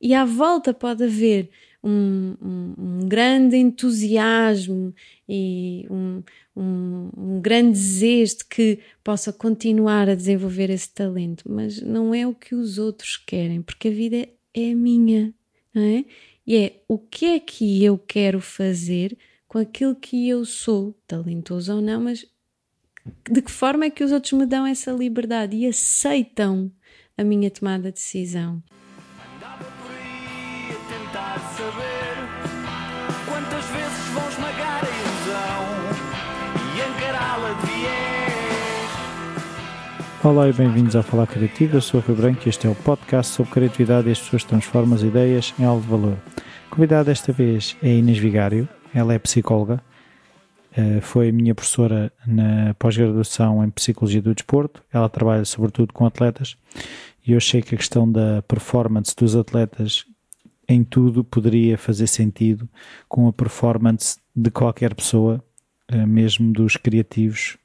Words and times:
e 0.00 0.14
à 0.14 0.24
volta 0.24 0.72
pode 0.72 1.04
haver 1.04 1.50
um, 1.82 2.34
um, 2.40 2.74
um 2.78 3.08
grande 3.08 3.56
entusiasmo 3.56 4.94
e 5.28 5.86
um, 5.90 6.22
um, 6.56 7.40
grande 7.40 7.72
desejo 7.72 8.38
de 8.38 8.44
que 8.44 8.78
possa 9.02 9.32
continuar 9.32 10.08
a 10.08 10.14
desenvolver 10.14 10.70
esse 10.70 10.92
talento, 10.92 11.44
mas 11.50 11.80
não 11.80 12.14
é 12.14 12.26
o 12.26 12.34
que 12.34 12.54
os 12.54 12.78
outros 12.78 13.16
querem, 13.16 13.62
porque 13.62 13.88
a 13.88 13.92
vida 13.92 14.28
é 14.54 14.74
minha, 14.74 15.34
não 15.74 15.82
é? 15.82 16.04
E 16.46 16.56
é 16.56 16.82
o 16.88 16.98
que 16.98 17.26
é 17.26 17.40
que 17.40 17.84
eu 17.84 17.96
quero 17.96 18.40
fazer 18.40 19.16
com 19.46 19.58
aquilo 19.58 19.94
que 19.94 20.28
eu 20.28 20.44
sou, 20.44 20.94
talentoso 21.06 21.74
ou 21.74 21.80
não, 21.80 22.02
mas 22.02 22.26
de 23.30 23.42
que 23.42 23.50
forma 23.50 23.86
é 23.86 23.90
que 23.90 24.04
os 24.04 24.12
outros 24.12 24.32
me 24.32 24.46
dão 24.46 24.66
essa 24.66 24.92
liberdade 24.92 25.56
e 25.56 25.66
aceitam 25.66 26.70
a 27.16 27.24
minha 27.24 27.50
tomada 27.50 27.84
de 27.84 27.94
decisão. 27.94 28.62
Olá 40.22 40.48
e 40.48 40.52
bem-vindos 40.52 40.94
ao 40.94 41.02
Falar 41.02 41.26
Criativo. 41.26 41.78
Eu 41.78 41.80
sou 41.80 41.98
o 41.98 42.02
Rui 42.02 42.14
Branco 42.14 42.42
e 42.44 42.50
este 42.50 42.66
é 42.66 42.70
o 42.70 42.74
podcast 42.74 43.32
sobre 43.32 43.52
criatividade 43.52 44.08
e 44.08 44.12
as 44.12 44.20
pessoas 44.20 44.44
transformam 44.44 44.94
as 44.94 45.02
ideias 45.02 45.54
em 45.58 45.64
algo 45.64 45.80
de 45.80 45.88
valor. 45.88 46.18
Convidada 46.68 47.04
desta 47.04 47.32
vez 47.32 47.74
é 47.82 47.88
Inês 47.88 48.18
Vigário, 48.18 48.68
ela 48.94 49.14
é 49.14 49.18
psicóloga 49.18 49.82
eh, 50.76 51.00
foi 51.00 51.32
minha 51.32 51.54
professora 51.54 52.12
na 52.26 52.74
pós-graduação 52.74 53.64
em 53.64 53.70
Psicologia 53.70 54.22
do 54.22 54.34
Desporto. 54.34 54.82
Ela 54.92 55.08
trabalha 55.08 55.44
sobretudo 55.44 55.92
com 55.92 56.04
atletas 56.04 56.56
e 57.26 57.32
eu 57.32 57.38
achei 57.38 57.62
que 57.62 57.74
a 57.74 57.78
questão 57.78 58.10
da 58.10 58.42
performance 58.42 59.14
dos 59.16 59.34
atletas 59.34 60.04
em 60.68 60.84
tudo 60.84 61.24
poderia 61.24 61.76
fazer 61.76 62.06
sentido 62.06 62.68
com 63.08 63.26
a 63.26 63.32
performance 63.32 64.18
de 64.36 64.50
qualquer 64.50 64.94
pessoa, 64.94 65.42
eh, 65.88 66.06
mesmo 66.06 66.52
dos 66.52 66.76
criativos 66.76 67.56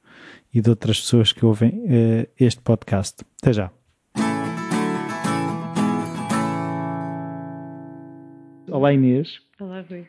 e 0.55 0.61
de 0.61 0.69
outras 0.69 0.99
pessoas 1.01 1.31
que 1.31 1.45
ouvem 1.45 1.83
eh, 1.87 2.29
este 2.39 2.61
podcast. 2.61 3.23
Até 3.41 3.53
já. 3.53 3.71
Olá 8.71 8.93
Inês. 8.93 9.41
Olá 9.59 9.85
Rui 9.87 10.05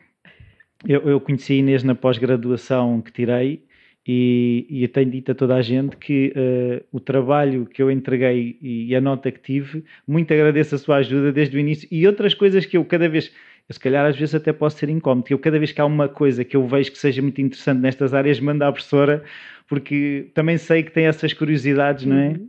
eu, 0.85 1.01
eu 1.01 1.19
conheci 1.19 1.53
a 1.53 1.55
Inês 1.57 1.83
na 1.83 1.95
pós-graduação 1.95 3.01
que 3.01 3.11
tirei 3.11 3.63
e, 4.05 4.65
e 4.69 4.83
eu 4.83 4.89
tenho 4.89 5.09
dito 5.09 5.31
a 5.31 5.35
toda 5.35 5.55
a 5.55 5.61
gente 5.61 5.97
que 5.97 6.33
uh, 6.35 6.85
o 6.91 6.99
trabalho 6.99 7.65
que 7.65 7.81
eu 7.81 7.91
entreguei 7.91 8.57
e 8.61 8.95
a 8.95 9.01
nota 9.01 9.31
que 9.31 9.39
tive, 9.39 9.83
muito 10.07 10.33
agradeço 10.33 10.75
a 10.75 10.77
sua 10.77 10.97
ajuda 10.97 11.31
desde 11.31 11.57
o 11.57 11.59
início 11.59 11.87
e 11.91 12.07
outras 12.07 12.33
coisas 12.33 12.65
que 12.65 12.77
eu 12.77 12.85
cada 12.85 13.09
vez, 13.09 13.31
eu 13.67 13.73
se 13.73 13.79
calhar 13.79 14.05
às 14.05 14.15
vezes 14.15 14.35
até 14.35 14.53
posso 14.53 14.77
ser 14.77 14.89
incómodo, 14.89 15.25
que 15.25 15.33
eu 15.33 15.39
cada 15.39 15.59
vez 15.59 15.71
que 15.71 15.81
há 15.81 15.85
uma 15.85 16.07
coisa 16.07 16.45
que 16.45 16.55
eu 16.55 16.65
vejo 16.65 16.91
que 16.91 16.97
seja 16.97 17.21
muito 17.21 17.41
interessante 17.41 17.81
nestas 17.81 18.13
áreas, 18.13 18.39
mando 18.39 18.63
à 18.63 18.71
professora, 18.71 19.23
porque 19.67 20.31
também 20.33 20.57
sei 20.57 20.83
que 20.83 20.91
tem 20.91 21.05
essas 21.05 21.33
curiosidades, 21.33 22.05
não 22.05 22.17
é? 22.17 22.39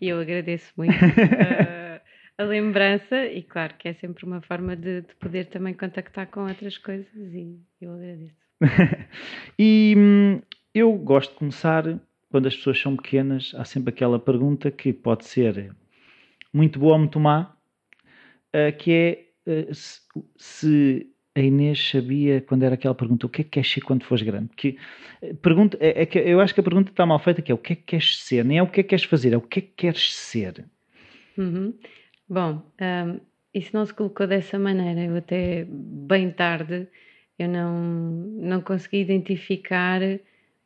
E 0.00 0.08
eu 0.08 0.18
agradeço 0.18 0.72
muito. 0.76 0.94
uh 0.94 1.90
a 2.40 2.44
lembrança 2.44 3.26
e 3.26 3.42
claro 3.42 3.74
que 3.78 3.86
é 3.86 3.92
sempre 3.94 4.24
uma 4.24 4.40
forma 4.40 4.74
de, 4.74 5.02
de 5.02 5.14
poder 5.16 5.46
também 5.46 5.74
contactar 5.74 6.26
com 6.28 6.46
outras 6.46 6.78
coisas 6.78 7.06
e 7.14 7.60
eu 7.78 7.92
agradeço. 7.92 8.34
e 9.58 9.94
hum, 9.96 10.40
eu 10.74 10.90
gosto 10.94 11.32
de 11.32 11.38
começar 11.38 12.00
quando 12.30 12.46
as 12.46 12.56
pessoas 12.56 12.80
são 12.80 12.96
pequenas, 12.96 13.52
há 13.56 13.64
sempre 13.64 13.92
aquela 13.92 14.18
pergunta 14.18 14.70
que 14.70 14.90
pode 14.90 15.26
ser 15.26 15.74
muito 16.50 16.78
boa 16.78 16.94
ou 16.94 16.98
muito 17.00 17.20
má, 17.20 17.54
uh, 18.54 18.76
que 18.78 18.90
é 18.90 19.26
uh, 19.46 19.74
se, 20.38 21.09
a 21.34 21.40
Inês 21.40 21.90
sabia 21.90 22.40
quando 22.40 22.64
era 22.64 22.74
aquela 22.74 22.94
pergunta, 22.94 23.26
o 23.26 23.28
que 23.28 23.42
é 23.42 23.44
que 23.44 23.50
queres 23.50 23.70
ser 23.70 23.80
quando 23.82 24.04
fores 24.04 24.22
grande? 24.22 24.50
Que, 24.56 24.76
uh, 25.22 25.34
pergunta, 25.36 25.76
é, 25.80 26.02
é, 26.02 26.06
que 26.06 26.18
eu 26.18 26.40
acho 26.40 26.52
que 26.52 26.60
a 26.60 26.64
pergunta 26.64 26.90
está 26.90 27.06
mal 27.06 27.18
feita, 27.18 27.42
que 27.42 27.52
é 27.52 27.54
o 27.54 27.58
que 27.58 27.72
é 27.72 27.76
que 27.76 27.82
queres 27.82 28.18
ser, 28.18 28.44
nem 28.44 28.58
é 28.58 28.62
o 28.62 28.66
que 28.66 28.80
é 28.80 28.82
que 28.82 28.90
queres 28.90 29.04
fazer, 29.04 29.32
é 29.32 29.36
o 29.36 29.40
que 29.40 29.60
é 29.60 29.62
que 29.62 29.72
queres 29.76 30.14
ser. 30.14 30.64
Uhum. 31.36 31.74
Bom, 32.28 32.62
um, 32.80 33.20
isso 33.52 33.70
não 33.74 33.84
se 33.84 33.94
colocou 33.94 34.26
dessa 34.26 34.58
maneira. 34.58 35.00
Eu 35.00 35.16
até 35.16 35.66
bem 35.68 36.30
tarde 36.30 36.86
eu 37.38 37.48
não, 37.48 37.80
não 37.80 38.60
consegui 38.60 39.00
identificar 39.00 40.00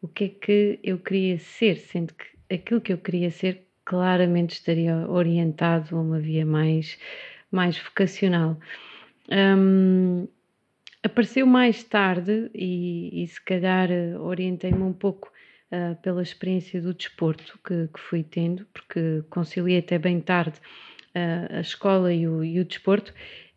o 0.02 0.08
que 0.08 0.24
é 0.24 0.28
que 0.28 0.80
eu 0.82 0.98
queria 0.98 1.38
ser, 1.38 1.76
sendo 1.76 2.12
que 2.14 2.54
aquilo 2.54 2.80
que 2.80 2.92
eu 2.92 2.98
queria 2.98 3.30
ser 3.30 3.66
claramente 3.84 4.54
estaria 4.54 5.08
orientado 5.08 5.96
a 5.96 6.00
uma 6.00 6.18
via 6.18 6.44
mais, 6.44 6.98
mais 7.50 7.78
vocacional. 7.78 8.58
Um, 9.30 10.26
apareceu 11.04 11.46
mais 11.46 11.84
tarde 11.84 12.50
e, 12.54 13.22
e 13.22 13.26
se 13.26 13.40
calhar 13.44 13.88
orientei-me 14.20 14.82
um 14.82 14.92
pouco 14.92 15.30
uh, 15.70 15.94
pela 16.02 16.22
experiência 16.22 16.80
do 16.80 16.94
desporto 16.94 17.58
que, 17.64 17.88
que 17.88 18.00
fui 18.00 18.22
tendo, 18.22 18.66
porque 18.72 19.22
conciliei 19.30 19.78
até 19.78 19.98
bem 19.98 20.20
tarde 20.20 20.58
a 21.50 21.60
escola 21.60 22.12
e 22.12 22.26
o, 22.26 22.42
e 22.42 22.58
o 22.58 22.64
desporto. 22.64 23.14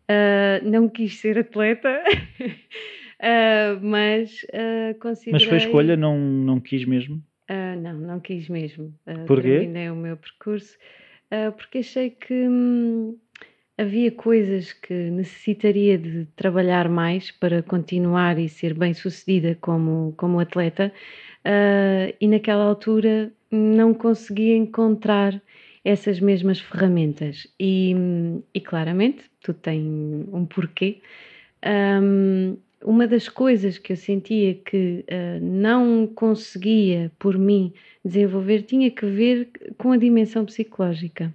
Uh, 0.08 0.64
não 0.66 0.88
quis 0.88 1.20
ser 1.20 1.38
atleta, 1.38 2.02
uh, 2.40 3.78
mas 3.84 4.42
uh, 4.44 4.98
considerei... 4.98 5.32
Mas 5.32 5.44
foi 5.44 5.58
escolha, 5.58 5.96
não, 5.96 6.18
não 6.18 6.60
quis 6.60 6.84
mesmo? 6.84 7.22
não, 7.80 7.94
não 7.94 8.20
quis 8.20 8.48
mesmo. 8.48 8.94
Uh, 9.06 9.26
Porquê? 9.26 9.58
Terminei 9.58 9.90
o 9.90 9.96
meu 9.96 10.16
percurso 10.16 10.76
porque 11.58 11.78
achei 11.78 12.08
que 12.08 12.32
hum, 12.32 13.18
havia 13.78 14.10
coisas 14.10 14.72
que 14.72 14.92
necessitaria 14.92 15.96
de 15.96 16.26
trabalhar 16.36 16.88
mais 16.88 17.30
para 17.30 17.62
continuar 17.62 18.38
e 18.38 18.48
ser 18.48 18.74
bem 18.74 18.92
sucedida 18.92 19.56
como, 19.60 20.12
como 20.16 20.40
atleta 20.40 20.92
e 22.20 22.26
naquela 22.26 22.64
altura 22.64 23.32
não 23.50 23.94
conseguia 23.94 24.56
encontrar 24.56 25.40
essas 25.84 26.20
mesmas 26.20 26.60
ferramentas. 26.60 27.46
E, 27.58 27.94
e 28.52 28.60
claramente, 28.60 29.24
tudo 29.42 29.58
tem 29.60 29.80
um 30.32 30.44
porquê. 30.44 31.00
Um, 31.64 32.56
uma 32.84 33.06
das 33.06 33.28
coisas 33.28 33.78
que 33.78 33.92
eu 33.92 33.96
sentia 33.96 34.54
que 34.54 35.04
uh, 35.10 35.40
não 35.42 36.06
conseguia 36.06 37.10
por 37.18 37.36
mim 37.36 37.72
desenvolver 38.04 38.62
tinha 38.62 38.90
que 38.90 39.04
ver 39.06 39.48
com 39.76 39.92
a 39.92 39.96
dimensão 39.96 40.44
psicológica, 40.44 41.34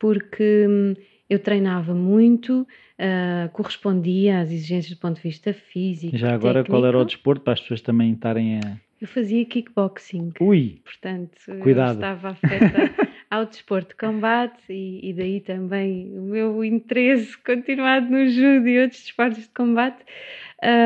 porque 0.00 0.66
um, 0.68 0.94
eu 1.28 1.38
treinava 1.38 1.94
muito, 1.94 2.62
uh, 2.62 3.48
correspondia 3.52 4.40
às 4.40 4.50
exigências 4.50 4.96
do 4.96 5.00
ponto 5.00 5.16
de 5.16 5.22
vista 5.22 5.52
físico. 5.52 6.16
Já 6.16 6.34
agora, 6.34 6.60
técnico. 6.60 6.70
qual 6.70 6.86
era 6.86 6.98
o 6.98 7.04
desporto 7.04 7.42
para 7.42 7.54
as 7.54 7.60
pessoas 7.60 7.80
também 7.80 8.12
estarem 8.12 8.58
a. 8.58 8.76
Eu 9.00 9.08
fazia 9.08 9.44
kickboxing. 9.44 10.32
Ui! 10.40 10.80
Portanto, 10.84 11.38
Cuidado. 11.62 11.94
estava 11.94 12.30
afeta 12.30 12.94
ao 13.30 13.44
desporto 13.44 13.90
de 13.90 13.96
combate 13.96 14.62
e, 14.70 15.10
e, 15.10 15.12
daí 15.12 15.40
também 15.40 16.16
o 16.16 16.22
meu 16.22 16.64
interesse 16.64 17.36
continuado 17.38 18.08
no 18.08 18.26
judo 18.28 18.68
e 18.68 18.80
outros 18.80 19.04
esportes 19.04 19.42
de 19.42 19.50
combate, 19.50 20.02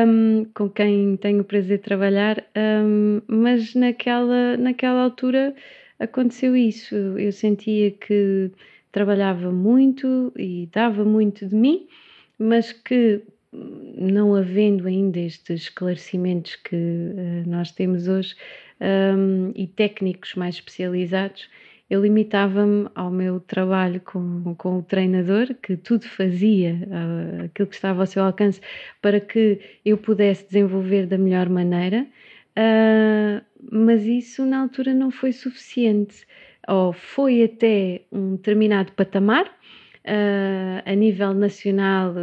um, 0.07 0.45
com 0.53 0.69
quem 0.69 1.15
tenho 1.17 1.41
o 1.41 1.45
prazer 1.45 1.77
de 1.77 1.83
trabalhar, 1.83 2.43
um, 2.57 3.21
mas 3.27 3.75
naquela, 3.75 4.57
naquela 4.57 5.03
altura 5.03 5.53
aconteceu 5.99 6.55
isso. 6.55 6.95
Eu 6.95 7.31
sentia 7.31 7.91
que 7.91 8.51
trabalhava 8.91 9.51
muito 9.51 10.31
e 10.35 10.67
dava 10.71 11.03
muito 11.03 11.47
de 11.47 11.55
mim, 11.55 11.87
mas 12.37 12.71
que 12.71 13.21
não 13.51 14.35
havendo 14.35 14.87
ainda 14.87 15.19
estes 15.19 15.63
esclarecimentos 15.63 16.55
que 16.55 16.75
uh, 16.75 17.49
nós 17.49 17.71
temos 17.71 18.07
hoje 18.07 18.35
um, 18.79 19.51
e 19.55 19.67
técnicos 19.67 20.35
mais 20.35 20.55
especializados, 20.55 21.49
eu 21.89 22.03
limitava-me 22.03 22.87
ao 22.93 23.09
meu 23.09 23.39
trabalho 23.39 23.99
com, 24.01 24.53
com 24.55 24.77
o 24.77 24.83
treinador, 24.83 25.55
que 25.55 25.75
tudo 25.75 26.05
fazia, 26.07 26.75
uh, 26.87 27.45
aquilo 27.45 27.67
que 27.67 27.75
estava 27.75 28.01
ao 28.01 28.07
seu 28.07 28.23
alcance, 28.23 28.61
para 29.01 29.19
que 29.19 29.59
eu 29.83 29.97
pudesse 29.97 30.45
desenvolver 30.45 31.07
da 31.07 31.17
melhor 31.17 31.49
maneira, 31.49 32.05
uh, 32.55 33.43
mas 33.71 34.05
isso 34.05 34.45
na 34.45 34.61
altura 34.61 34.93
não 34.93 35.09
foi 35.09 35.31
suficiente, 35.31 36.27
ou 36.69 36.93
foi 36.93 37.43
até 37.43 38.01
um 38.11 38.35
determinado 38.35 38.91
patamar, 38.91 39.45
uh, 39.45 40.81
a 40.85 40.95
nível 40.95 41.33
nacional 41.33 42.13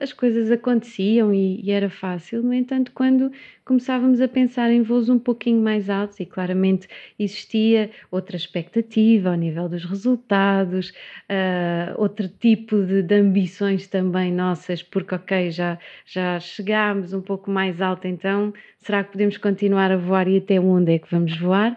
as 0.00 0.12
coisas 0.12 0.50
aconteciam 0.50 1.32
e, 1.34 1.60
e, 1.62 1.70
era 1.70 1.90
fácil. 1.90 2.42
No 2.42 2.54
entanto, 2.54 2.92
quando 2.94 3.30
começávamos 3.64 4.20
a 4.20 4.28
pensar 4.28 4.70
em 4.70 4.82
voos 4.82 5.08
um 5.08 5.18
pouquinho 5.18 5.60
mais 5.60 5.90
altos, 5.90 6.20
e 6.20 6.26
claramente 6.26 6.88
existia 7.18 7.90
outra 8.10 8.36
expectativa 8.36 9.30
ao 9.30 9.34
nível 9.34 9.68
dos 9.68 9.84
resultados, 9.84 10.90
uh, 10.90 12.00
outro 12.00 12.28
tipo 12.28 12.80
de, 12.84 13.02
de, 13.02 13.14
ambições 13.14 13.86
também 13.86 14.32
nossas, 14.32 14.82
porque, 14.82 15.14
ok, 15.14 15.50
já, 15.50 15.78
já 16.06 16.38
chegámos 16.38 17.12
um 17.12 17.20
pouco 17.20 17.50
mais 17.50 17.80
alto, 17.80 18.06
então 18.06 18.52
será 18.78 19.02
que 19.04 19.12
podemos 19.12 19.36
continuar 19.36 19.90
a 19.90 19.96
voar 19.96 20.28
e 20.28 20.38
até 20.38 20.60
onde 20.60 20.94
é 20.94 20.98
que 20.98 21.10
vamos 21.10 21.36
voar? 21.38 21.76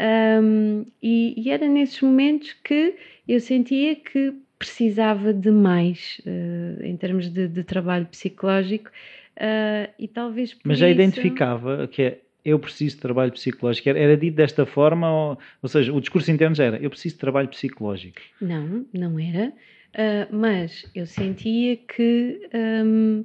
Um, 0.00 0.84
e, 1.02 1.34
e 1.36 1.50
era 1.50 1.66
nesses 1.66 2.00
momentos 2.00 2.52
que 2.64 2.94
eu 3.26 3.40
sentia 3.40 3.96
que 3.96 4.32
precisava 4.58 5.32
de 5.32 5.50
mais. 5.50 6.20
Uh, 6.26 6.82
em 6.84 6.96
termos 6.96 7.28
de, 7.28 7.48
de 7.48 7.64
trabalho 7.64 8.06
psicológico 8.06 8.90
uh, 9.36 9.92
e 9.98 10.08
talvez 10.08 10.56
Mas 10.64 10.78
já 10.78 10.88
isso... 10.88 11.00
identificava 11.00 11.88
que 11.88 12.02
é 12.02 12.18
eu 12.44 12.58
preciso 12.58 12.96
de 12.96 13.02
trabalho 13.02 13.32
psicológico. 13.32 13.88
Era, 13.88 13.98
era 13.98 14.16
dito 14.16 14.34
desta 14.34 14.64
forma, 14.64 15.10
ou, 15.10 15.38
ou, 15.60 15.68
seja, 15.68 15.92
o 15.92 16.00
discurso 16.00 16.30
interno 16.30 16.54
já 16.54 16.64
era 16.64 16.78
eu 16.78 16.88
preciso 16.88 17.16
de 17.16 17.20
trabalho 17.20 17.48
psicológico. 17.48 18.20
Não, 18.40 18.86
não 18.92 19.18
era, 19.18 19.48
uh, 19.50 20.34
mas 20.34 20.90
eu 20.94 21.06
sentia 21.06 21.76
que 21.76 22.40
um, 22.54 23.24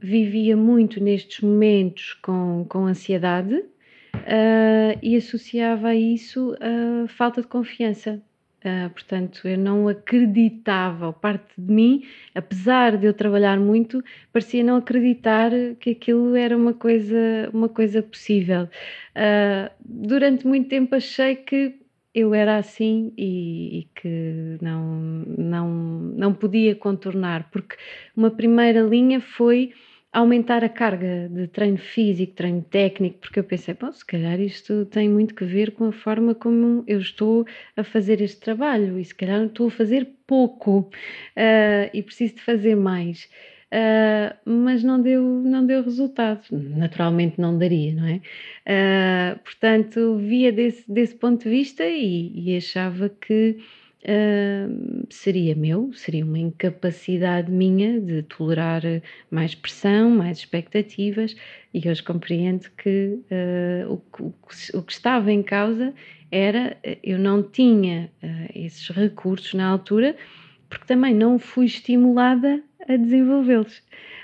vivia 0.00 0.56
muito 0.56 1.02
nestes 1.02 1.40
momentos 1.40 2.14
com, 2.14 2.64
com 2.68 2.86
ansiedade 2.86 3.62
uh, 4.20 4.98
e 5.02 5.16
associava 5.16 5.88
a 5.88 5.96
isso 5.96 6.56
a 6.60 7.08
falta 7.08 7.40
de 7.42 7.48
confiança. 7.48 8.22
Uh, 8.62 8.90
portanto, 8.90 9.48
eu 9.48 9.56
não 9.56 9.88
acreditava, 9.88 11.14
parte 11.14 11.48
de 11.56 11.72
mim, 11.72 12.04
apesar 12.34 12.98
de 12.98 13.06
eu 13.06 13.14
trabalhar 13.14 13.58
muito, 13.58 14.04
parecia 14.32 14.62
não 14.62 14.76
acreditar 14.76 15.50
que 15.78 15.90
aquilo 15.90 16.36
era 16.36 16.54
uma 16.54 16.74
coisa, 16.74 17.16
uma 17.54 17.70
coisa 17.70 18.02
possível. 18.02 18.64
Uh, 19.16 19.70
durante 19.80 20.46
muito 20.46 20.68
tempo 20.68 20.94
achei 20.94 21.36
que 21.36 21.80
eu 22.14 22.34
era 22.34 22.58
assim 22.58 23.12
e, 23.16 23.78
e, 23.78 23.88
que 23.94 24.58
não, 24.60 25.00
não, 25.38 25.68
não 25.68 26.34
podia 26.34 26.74
contornar, 26.74 27.48
porque 27.50 27.76
uma 28.16 28.30
primeira 28.30 28.82
linha 28.82 29.20
foi 29.20 29.72
aumentar 30.12 30.64
a 30.64 30.68
carga 30.68 31.28
de 31.28 31.46
treino 31.48 31.78
físico, 31.78 32.34
treino 32.34 32.62
técnico, 32.62 33.18
porque 33.20 33.38
eu 33.38 33.44
pensei, 33.44 33.74
bom, 33.74 33.92
se 33.92 34.04
calhar 34.04 34.40
isto 34.40 34.84
tem 34.86 35.08
muito 35.08 35.34
que 35.34 35.44
ver 35.44 35.72
com 35.72 35.84
a 35.84 35.92
forma 35.92 36.34
como 36.34 36.82
eu 36.86 36.98
estou 36.98 37.46
a 37.76 37.84
fazer 37.84 38.20
este 38.20 38.40
trabalho 38.40 38.98
e 38.98 39.04
se 39.04 39.14
calhar 39.14 39.44
estou 39.44 39.68
a 39.68 39.70
fazer 39.70 40.08
pouco 40.26 40.80
uh, 40.80 41.90
e 41.94 42.02
preciso 42.02 42.36
de 42.36 42.42
fazer 42.42 42.74
mais. 42.74 43.28
Uh, 43.72 44.34
mas 44.44 44.82
não 44.82 45.00
deu, 45.00 45.22
não 45.22 45.64
deu 45.64 45.80
resultado. 45.84 46.42
Naturalmente 46.50 47.40
não 47.40 47.56
daria, 47.56 47.94
não 47.94 48.06
é? 48.06 48.20
Uh, 48.66 49.38
portanto, 49.44 50.16
via 50.16 50.50
desse, 50.50 50.90
desse 50.90 51.14
ponto 51.14 51.44
de 51.44 51.50
vista 51.50 51.84
e, 51.84 52.32
e 52.34 52.56
achava 52.56 53.08
que 53.08 53.58
uh, 54.04 55.06
seria 55.10 55.54
meu, 55.54 55.92
seria 55.92 56.24
uma 56.24 56.38
incapacidade 56.38 57.50
minha 57.50 58.00
de 58.00 58.22
tolerar 58.22 58.82
mais 59.30 59.54
pressão, 59.54 60.10
mais 60.10 60.38
expectativas, 60.38 61.36
e 61.72 61.88
hoje 61.88 62.02
compreendo 62.02 62.70
que, 62.76 63.18
uh, 63.30 63.92
o, 63.92 64.22
o, 64.22 64.34
o, 64.78 64.82
que 64.82 64.92
estava 64.92 65.32
em 65.32 65.42
causa 65.42 65.94
era 66.30 66.76
eu 67.02 67.18
não 67.18 67.42
tinha 67.42 68.10
uh, 68.22 68.52
esses 68.54 68.88
recursos 68.88 69.54
na 69.54 69.68
altura, 69.68 70.16
porque 70.68 70.86
também 70.86 71.14
não 71.14 71.38
fui 71.38 71.66
estimulada 71.66 72.62
a 72.88 72.96
desenvolvê-los. 72.96 73.82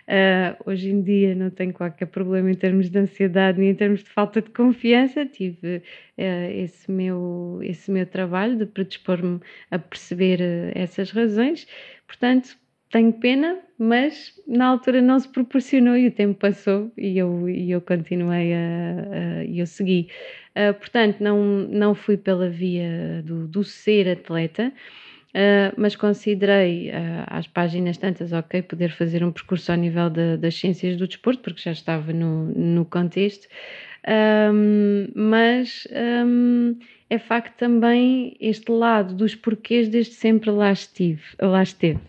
Uh, 0.09 0.71
hoje 0.71 0.89
em 0.89 1.03
dia 1.03 1.35
não 1.35 1.51
tenho 1.51 1.73
qualquer 1.73 2.07
problema 2.07 2.49
em 2.49 2.55
termos 2.55 2.89
de 2.89 2.97
ansiedade 2.97 3.59
nem 3.59 3.71
em 3.71 3.75
termos 3.75 4.05
de 4.05 4.11
falta 4.11 4.41
de 4.41 4.51
confiança. 4.51 5.27
Tive 5.27 5.79
uh, 5.79 6.51
esse, 6.53 6.91
meu, 6.91 7.59
esse 7.63 7.91
meu 7.91 8.07
trabalho 8.07 8.57
de 8.57 8.67
predispor-me 8.67 9.41
a 9.71 9.79
perceber 9.79 10.41
uh, 10.41 10.73
essas 10.75 11.11
razões. 11.11 11.67
Portanto, 12.07 12.57
tenho 12.89 13.13
pena, 13.15 13.59
mas 13.77 14.33
na 14.47 14.67
altura 14.69 15.03
não 15.03 15.19
se 15.19 15.29
proporcionou 15.29 15.97
e 15.97 16.07
o 16.07 16.13
tempo 16.13 16.39
passou 16.39 16.91
e 16.97 17.19
eu, 17.19 17.49
e 17.49 17.71
eu 17.73 17.81
continuei 17.81 18.55
a, 18.55 19.41
a 19.41 19.45
eu 19.45 19.67
segui. 19.67 20.09
portanto, 20.79 21.21
não, 21.21 21.43
não 21.69 21.95
fui 21.97 22.17
pela 22.17 22.49
via 22.49 23.23
do, 23.25 23.49
do 23.49 23.65
ser 23.65 24.09
atleta. 24.09 24.73
Uh, 25.37 25.69
mas 25.77 25.95
considerei 25.95 26.89
uh, 26.89 27.25
às 27.27 27.47
páginas 27.47 27.99
tantas, 27.99 28.33
ok, 28.33 28.63
poder 28.63 28.91
fazer 28.91 29.23
um 29.23 29.31
percurso 29.31 29.71
ao 29.71 29.77
nível 29.77 30.09
de, 30.09 30.39
das 30.39 30.55
ciências 30.55 30.97
do 30.97 31.07
desporto, 31.07 31.43
porque 31.43 31.61
já 31.61 31.73
estava 31.73 32.11
no, 32.11 32.47
no 32.55 32.87
contexto, 32.87 33.47
um, 34.09 35.09
mas 35.15 35.87
um, 36.25 36.79
é 37.09 37.19
facto 37.19 37.57
também 37.57 38.37
este 38.41 38.71
lado 38.71 39.15
dos 39.15 39.35
porquês 39.35 39.89
desde 39.89 40.15
sempre 40.15 40.51
lá 40.51 40.73
estive, 40.73 41.23
lá 41.41 41.63
esteve. 41.63 42.01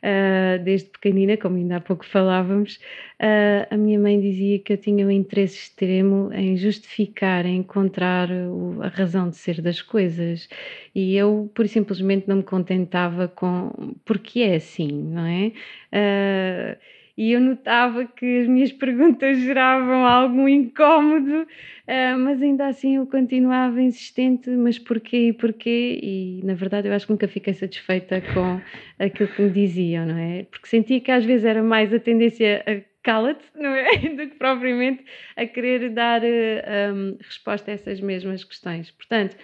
Uh, 0.00 0.62
desde 0.62 0.90
pequenina, 0.90 1.36
como 1.36 1.56
ainda 1.56 1.76
há 1.76 1.80
pouco 1.80 2.04
falávamos, 2.04 2.76
uh, 3.20 3.66
a 3.68 3.76
minha 3.76 3.98
mãe 3.98 4.20
dizia 4.20 4.58
que 4.60 4.74
eu 4.74 4.76
tinha 4.76 5.06
um 5.06 5.10
interesse 5.10 5.56
extremo 5.56 6.32
em 6.32 6.56
justificar, 6.56 7.44
em 7.46 7.56
encontrar 7.56 8.30
o, 8.30 8.80
a 8.82 8.88
razão 8.88 9.28
de 9.28 9.36
ser 9.36 9.60
das 9.60 9.82
coisas. 9.82 10.48
E 10.94 11.16
eu, 11.16 11.50
por 11.54 11.66
simplesmente, 11.66 12.28
não 12.28 12.36
me 12.36 12.42
contentava 12.44 13.26
com 13.26 13.94
porque 14.04 14.40
é 14.40 14.56
assim, 14.56 14.92
não 14.92 15.26
é? 15.26 15.52
Uh, 15.92 16.78
e 17.16 17.32
eu 17.32 17.40
notava 17.40 18.04
que 18.04 18.40
as 18.40 18.48
minhas 18.48 18.72
perguntas 18.74 19.38
geravam 19.38 20.06
algum 20.06 20.48
incómodo, 20.48 21.42
uh, 21.42 22.18
mas 22.18 22.42
ainda 22.42 22.66
assim 22.66 22.96
eu 22.96 23.06
continuava 23.06 23.80
insistente, 23.80 24.50
mas 24.50 24.78
porquê 24.78 25.28
e 25.28 25.32
porquê? 25.32 26.00
E 26.02 26.40
na 26.44 26.54
verdade 26.54 26.88
eu 26.88 26.94
acho 26.94 27.06
que 27.06 27.12
nunca 27.12 27.28
fiquei 27.28 27.54
satisfeita 27.54 28.20
com 28.32 28.60
aquilo 28.98 29.28
que 29.28 29.42
me 29.42 29.50
diziam, 29.50 30.06
não 30.06 30.18
é? 30.18 30.44
Porque 30.50 30.66
sentia 30.66 31.00
que 31.00 31.10
às 31.10 31.24
vezes 31.24 31.44
era 31.44 31.62
mais 31.62 31.92
a 31.92 31.98
tendência 31.98 32.64
a 32.66 32.94
cala-te, 33.04 33.44
não 33.54 33.70
é? 33.70 33.96
Do 33.96 34.28
que 34.28 34.36
propriamente 34.36 35.04
a 35.36 35.46
querer 35.46 35.90
dar 35.90 36.22
uh, 36.22 36.24
eh, 36.24 36.92
um, 36.92 37.16
resposta 37.20 37.70
a 37.70 37.74
essas 37.74 38.00
mesmas 38.00 38.42
questões. 38.42 38.90
Portanto, 38.90 39.36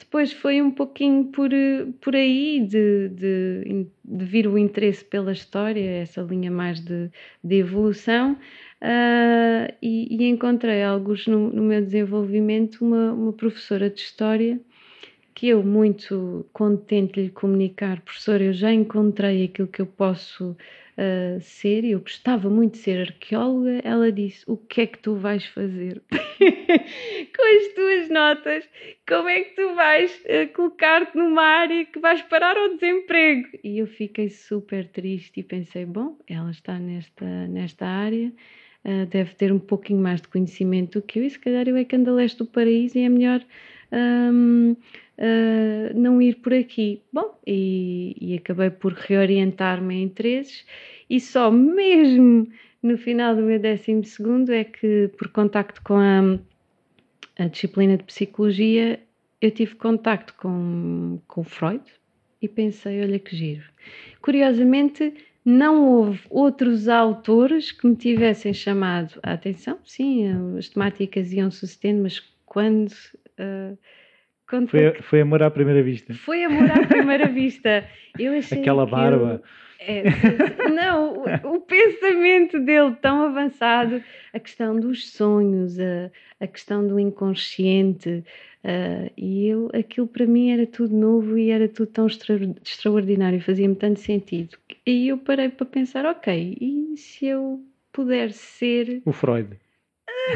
depois 0.00 0.32
foi 0.32 0.60
um 0.62 0.70
pouquinho 0.70 1.26
por, 1.26 1.50
por 2.00 2.16
aí 2.16 2.66
de, 2.66 3.08
de, 3.10 3.86
de 4.02 4.24
vir 4.24 4.46
o 4.48 4.58
interesse 4.58 5.04
pela 5.04 5.30
história, 5.30 5.88
essa 6.02 6.22
linha 6.22 6.50
mais 6.50 6.80
de, 6.80 7.10
de 7.44 7.56
evolução, 7.56 8.32
uh, 8.32 9.74
e, 9.80 10.16
e, 10.16 10.28
encontrei 10.28 10.82
alguns 10.82 11.26
no, 11.26 11.52
no, 11.52 11.62
meu 11.62 11.82
desenvolvimento 11.82 12.84
uma, 12.84 13.12
uma 13.12 13.32
professora 13.32 13.90
de 13.90 14.00
história 14.00 14.58
que 15.34 15.48
eu, 15.48 15.62
muito 15.62 16.46
contente 16.52 17.20
lhe 17.20 17.30
comunicar, 17.30 18.00
professora, 18.00 18.42
eu 18.42 18.52
já 18.52 18.72
encontrei 18.72 19.44
aquilo 19.44 19.68
que 19.68 19.80
eu 19.80 19.86
posso 19.86 20.56
uh, 21.00 21.40
ser, 21.40 21.84
eu 21.84 22.00
gostava 22.00 22.50
muito 22.50 22.72
de 22.72 22.78
ser 22.78 23.00
arqueóloga, 23.00 23.80
ela 23.82 24.12
disse: 24.12 24.44
O 24.46 24.56
que 24.56 24.82
é 24.82 24.86
que 24.86 24.98
tu 24.98 25.16
vais 25.16 25.44
fazer 25.46 26.02
com 26.10 27.56
as 27.56 27.74
tuas 27.74 28.10
notas? 28.10 28.68
Como 29.08 29.28
é 29.28 29.40
que 29.40 29.54
tu 29.56 29.74
vais 29.74 30.24
uh, 30.24 30.52
colocar-te 30.54 31.16
numa 31.16 31.42
área 31.42 31.84
que 31.86 31.98
vais 31.98 32.20
parar 32.22 32.56
ao 32.56 32.74
desemprego? 32.74 33.48
E 33.64 33.78
eu 33.78 33.86
fiquei 33.86 34.28
super 34.28 34.86
triste 34.88 35.40
e 35.40 35.42
pensei: 35.42 35.86
Bom, 35.86 36.18
ela 36.28 36.50
está 36.50 36.78
nesta, 36.78 37.24
nesta 37.48 37.86
área. 37.86 38.32
Uh, 38.84 39.04
deve 39.06 39.34
ter 39.34 39.52
um 39.52 39.58
pouquinho 39.58 40.00
mais 40.00 40.22
de 40.22 40.28
conhecimento 40.28 40.98
do 40.98 41.06
que 41.06 41.18
eu, 41.18 41.24
e 41.24 41.30
se 41.30 41.38
calhar 41.38 41.68
eu 41.68 41.76
é 41.76 41.84
que 41.84 41.96
ando 41.96 42.10
a 42.10 42.14
leste 42.14 42.38
do 42.38 42.46
paraíso 42.46 42.96
e 42.96 43.02
é 43.02 43.08
melhor 43.10 43.44
um, 43.92 44.72
uh, 44.72 45.94
não 45.94 46.20
ir 46.20 46.36
por 46.36 46.54
aqui. 46.54 47.02
Bom, 47.12 47.38
e, 47.46 48.16
e 48.20 48.34
acabei 48.36 48.70
por 48.70 48.92
reorientar-me 48.92 49.96
em 49.96 50.02
interesses 50.02 50.64
e 51.10 51.20
só 51.20 51.50
mesmo 51.50 52.46
no 52.80 52.96
final 52.96 53.34
do 53.34 53.42
meu 53.42 53.58
décimo 53.58 54.04
segundo 54.04 54.52
é 54.52 54.62
que, 54.62 55.10
por 55.18 55.28
contacto 55.28 55.82
com 55.82 55.94
a, 55.94 56.38
a 57.42 57.48
disciplina 57.48 57.96
de 57.96 58.04
psicologia, 58.04 59.00
eu 59.40 59.50
tive 59.50 59.74
contacto 59.74 60.34
com, 60.34 61.18
com 61.26 61.42
Freud 61.42 61.82
e 62.40 62.48
pensei, 62.48 63.02
olha 63.02 63.18
que 63.18 63.36
giro. 63.36 63.64
Curiosamente, 64.22 65.12
não 65.44 65.84
houve 65.84 66.20
outros 66.30 66.88
autores 66.88 67.72
que 67.72 67.86
me 67.86 67.96
tivessem 67.96 68.54
chamado 68.54 69.18
a 69.22 69.32
atenção. 69.32 69.78
Sim, 69.84 70.56
as 70.56 70.68
temáticas 70.68 71.32
iam 71.32 71.50
sucedendo, 71.50 72.02
mas 72.02 72.20
quando 72.46 72.88
uh, 72.88 73.76
foi, 74.68 74.94
foi 75.02 75.20
amor 75.20 75.42
à 75.42 75.50
primeira 75.50 75.82
vista. 75.82 76.14
Foi 76.14 76.44
amor 76.44 76.70
à 76.70 76.86
primeira 76.86 77.26
vista. 77.32 77.84
Eu 78.18 78.36
achei 78.36 78.60
Aquela 78.60 78.86
barba. 78.86 79.42
É, 79.80 80.02
não, 80.68 81.14
o, 81.14 81.56
o, 81.56 81.60
pensamento 81.60 82.60
dele 82.60 82.94
tão 83.00 83.22
avançado, 83.22 84.02
a 84.34 84.38
questão 84.38 84.78
dos 84.78 85.10
sonhos, 85.10 85.80
a, 85.80 86.10
a 86.38 86.46
questão 86.46 86.86
do 86.86 87.00
inconsciente, 87.00 88.22
uh, 88.62 89.10
e 89.16 89.48
eu, 89.48 89.70
aquilo 89.72 90.06
para 90.06 90.26
mim 90.26 90.50
era 90.50 90.66
tudo 90.66 90.94
novo 90.94 91.38
e 91.38 91.50
era 91.50 91.66
tudo 91.66 91.88
tão 91.88 92.06
extra, 92.06 92.38
extraordinário, 92.62 93.40
fazia-me 93.40 93.74
tanto 93.74 94.00
sentido. 94.00 94.58
E 94.84 95.08
eu 95.08 95.16
parei 95.16 95.48
para 95.48 95.64
pensar, 95.64 96.04
ok, 96.04 96.58
e 96.60 96.94
se 96.98 97.26
eu 97.26 97.64
puder 97.90 98.32
ser... 98.32 99.00
O 99.06 99.12
Freud. 99.12 99.56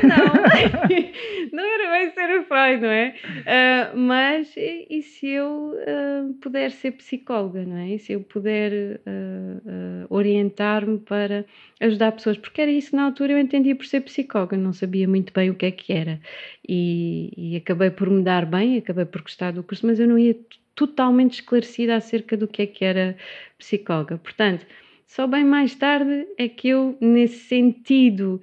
Não, 0.02 0.34
não 1.52 1.64
era 1.64 1.90
bem 1.92 2.10
ser 2.10 2.38
o 2.38 2.44
Freud, 2.44 2.82
não 2.82 2.90
é? 2.90 3.14
Uh, 3.40 3.98
mas 3.98 4.56
e, 4.56 4.86
e, 4.90 5.02
se 5.02 5.28
eu 5.28 5.74
uh, 5.74 6.34
puder 6.34 6.70
ser 6.70 6.92
psicóloga, 6.92 7.64
não 7.64 7.76
é? 7.76 7.90
E 7.94 7.98
se 7.98 8.12
eu 8.12 8.20
puder 8.20 9.00
uh, 9.06 10.06
orientar-me 10.08 10.98
para 10.98 11.44
ajudar 11.80 12.12
pessoas? 12.12 12.36
Porque 12.38 12.60
era 12.60 12.70
isso 12.70 12.94
na 12.96 13.04
altura 13.04 13.32
eu 13.32 13.38
entendia 13.38 13.76
por 13.76 13.86
ser 13.86 14.00
psicóloga, 14.00 14.56
não 14.56 14.72
sabia 14.72 15.08
muito 15.08 15.32
bem 15.32 15.50
o 15.50 15.54
que 15.54 15.66
é 15.66 15.70
que 15.70 15.92
era. 15.92 16.20
E, 16.68 17.32
e 17.36 17.56
acabei 17.56 17.90
por 17.90 18.10
me 18.10 18.22
dar 18.22 18.46
bem, 18.46 18.78
acabei 18.78 19.04
por 19.04 19.22
gostar 19.22 19.52
do 19.52 19.62
curso, 19.62 19.86
mas 19.86 20.00
eu 20.00 20.08
não 20.08 20.18
ia 20.18 20.36
totalmente 20.74 21.34
esclarecida 21.34 21.96
acerca 21.96 22.36
do 22.36 22.48
que 22.48 22.62
é 22.62 22.66
que 22.66 22.84
era 22.84 23.16
psicóloga. 23.58 24.18
Portanto, 24.18 24.66
Só 25.06 25.26
bem 25.26 25.44
mais 25.44 25.74
tarde 25.74 26.26
é 26.36 26.48
que 26.48 26.68
eu, 26.68 26.96
nesse 27.00 27.38
sentido 27.46 28.40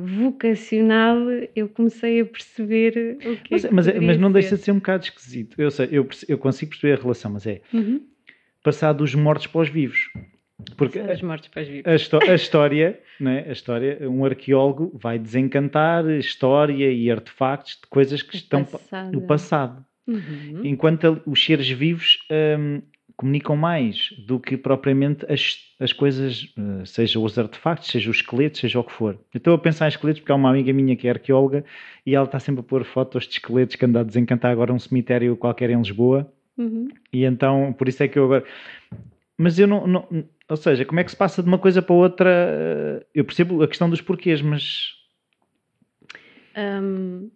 vocacional, 0.00 1.18
eu 1.54 1.68
comecei 1.68 2.20
a 2.20 2.24
perceber 2.24 3.16
o 3.24 3.36
que 3.36 3.52
mas, 3.52 3.64
é 3.64 3.68
que 3.68 3.74
mas, 3.74 3.88
é, 3.88 4.00
mas 4.00 4.18
não 4.18 4.32
deixa 4.32 4.56
de 4.56 4.62
ser 4.62 4.72
um 4.72 4.76
bocado 4.76 5.04
esquisito. 5.04 5.60
Eu 5.60 5.70
sei, 5.70 5.88
eu, 5.92 6.08
eu 6.28 6.38
consigo 6.38 6.70
perceber 6.70 6.98
a 6.98 7.02
relação, 7.02 7.32
mas 7.32 7.46
é 7.46 7.60
uhum. 7.72 8.00
passar 8.62 8.92
dos 8.92 9.14
mortos 9.14 9.46
para 9.46 9.60
os 9.60 9.68
vivos. 9.68 10.10
Porque 10.76 10.98
a, 10.98 11.24
mortos 11.24 11.48
para 11.48 11.62
os 11.62 11.68
vivos. 11.68 11.86
A, 11.86 12.30
a 12.30 12.34
história, 12.34 13.00
né, 13.20 13.44
a 13.48 13.52
história, 13.52 14.10
um 14.10 14.24
arqueólogo 14.24 14.90
vai 14.94 15.18
desencantar 15.18 16.08
história 16.10 16.90
e 16.90 17.10
artefactos 17.10 17.78
de 17.80 17.86
coisas 17.88 18.20
que 18.20 18.34
o 18.34 18.36
estão 18.36 18.64
passado. 18.64 19.12
do 19.12 19.20
passado. 19.22 19.84
Uhum. 20.08 20.62
Enquanto 20.64 21.22
os 21.26 21.44
seres 21.44 21.68
vivos 21.68 22.18
um, 22.58 22.80
comunicam 23.16 23.56
mais 23.56 24.12
do 24.26 24.38
que 24.38 24.56
propriamente 24.56 25.26
as, 25.30 25.56
as 25.80 25.92
coisas, 25.92 26.52
uh, 26.56 26.86
seja 26.86 27.18
os 27.18 27.38
artefactos, 27.38 27.90
seja 27.90 28.10
os 28.10 28.18
esqueletos, 28.18 28.60
seja 28.60 28.78
o 28.78 28.84
que 28.84 28.92
for. 28.92 29.18
Eu 29.34 29.38
estou 29.38 29.54
a 29.54 29.58
pensar 29.58 29.86
em 29.86 29.88
esqueletos 29.88 30.20
porque 30.20 30.32
há 30.32 30.36
uma 30.36 30.50
amiga 30.50 30.72
minha 30.72 30.94
que 30.94 31.08
é 31.08 31.10
arqueóloga 31.10 31.64
e 32.06 32.14
ela 32.14 32.26
está 32.26 32.38
sempre 32.38 32.60
a 32.60 32.64
pôr 32.64 32.84
fotos 32.84 33.24
de 33.24 33.34
esqueletos 33.34 33.76
que 33.76 33.84
anda 33.84 34.00
a 34.00 34.04
desencantar 34.04 34.52
agora 34.52 34.72
um 34.72 34.78
cemitério 34.78 35.36
qualquer 35.36 35.70
em 35.70 35.78
Lisboa. 35.78 36.32
Uhum. 36.56 36.88
E 37.12 37.24
então, 37.24 37.74
por 37.76 37.88
isso 37.88 38.02
é 38.02 38.08
que 38.08 38.18
eu 38.18 38.24
agora. 38.24 38.44
Mas 39.36 39.58
eu 39.58 39.66
não, 39.66 39.86
não. 39.86 40.08
Ou 40.48 40.56
seja, 40.56 40.84
como 40.84 40.98
é 40.98 41.04
que 41.04 41.10
se 41.10 41.16
passa 41.16 41.42
de 41.42 41.48
uma 41.48 41.58
coisa 41.58 41.80
para 41.80 41.94
outra? 41.94 43.06
Eu 43.14 43.24
percebo 43.24 43.62
a 43.62 43.68
questão 43.68 43.88
dos 43.88 44.00
porquês, 44.00 44.42
mas. 44.42 44.94
Um, 46.56 47.30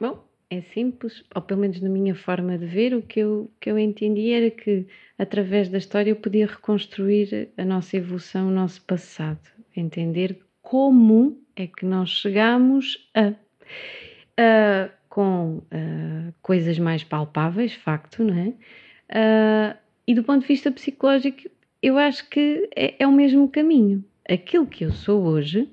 bom, 0.00 0.25
é 0.50 0.60
simples, 0.60 1.24
ou 1.34 1.42
pelo 1.42 1.60
menos 1.60 1.80
na 1.80 1.88
minha 1.88 2.14
forma 2.14 2.56
de 2.56 2.66
ver, 2.66 2.94
o 2.94 3.02
que 3.02 3.20
eu, 3.20 3.50
que 3.60 3.70
eu 3.70 3.78
entendi 3.78 4.30
era 4.30 4.50
que 4.50 4.86
através 5.18 5.68
da 5.68 5.78
história 5.78 6.10
eu 6.10 6.16
podia 6.16 6.46
reconstruir 6.46 7.50
a 7.56 7.64
nossa 7.64 7.96
evolução, 7.96 8.48
o 8.48 8.52
nosso 8.52 8.82
passado, 8.82 9.40
entender 9.76 10.38
como 10.62 11.40
é 11.56 11.66
que 11.66 11.84
nós 11.84 12.10
chegamos 12.10 13.08
a. 13.14 13.34
com 15.08 15.58
uh, 15.58 16.34
coisas 16.42 16.78
mais 16.78 17.02
palpáveis, 17.02 17.72
facto, 17.72 18.22
não 18.22 18.34
é? 18.34 18.48
Uh, 19.08 19.78
e 20.06 20.14
do 20.14 20.22
ponto 20.22 20.42
de 20.42 20.48
vista 20.48 20.70
psicológico, 20.70 21.48
eu 21.82 21.96
acho 21.96 22.28
que 22.28 22.68
é, 22.76 23.02
é 23.02 23.06
o 23.06 23.12
mesmo 23.12 23.48
caminho. 23.48 24.04
Aquilo 24.28 24.66
que 24.66 24.84
eu 24.84 24.92
sou 24.92 25.24
hoje 25.24 25.68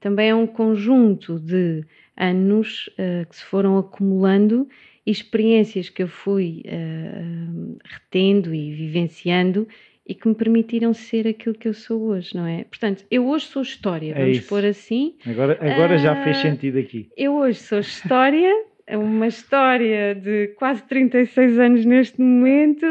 também 0.00 0.30
é 0.30 0.34
um 0.34 0.46
conjunto 0.46 1.38
de 1.38 1.84
anos 2.20 2.88
uh, 2.88 3.26
que 3.28 3.36
se 3.36 3.44
foram 3.44 3.78
acumulando 3.78 4.68
experiências 5.06 5.88
que 5.88 6.02
eu 6.02 6.08
fui 6.08 6.62
uh, 6.66 7.78
retendo 7.82 8.54
e 8.54 8.72
vivenciando 8.72 9.66
e 10.06 10.14
que 10.14 10.28
me 10.28 10.34
permitiram 10.34 10.92
ser 10.92 11.26
aquilo 11.26 11.54
que 11.54 11.68
eu 11.68 11.74
sou 11.74 12.02
hoje, 12.02 12.34
não 12.34 12.46
é? 12.46 12.64
Portanto, 12.64 13.04
eu 13.10 13.26
hoje 13.26 13.46
sou 13.46 13.62
história, 13.62 14.12
é 14.12 14.20
vamos 14.20 14.38
isso. 14.38 14.48
pôr 14.48 14.64
assim. 14.64 15.14
Agora, 15.26 15.58
agora 15.60 15.96
uh, 15.96 15.98
já 15.98 16.22
fez 16.22 16.36
sentido 16.38 16.78
aqui. 16.78 17.08
Eu 17.16 17.34
hoje 17.34 17.58
sou 17.60 17.78
história, 17.78 18.52
uma 18.88 19.28
história 19.28 20.14
de 20.14 20.48
quase 20.58 20.82
36 20.82 21.58
anos 21.58 21.84
neste 21.84 22.20
momento 22.20 22.86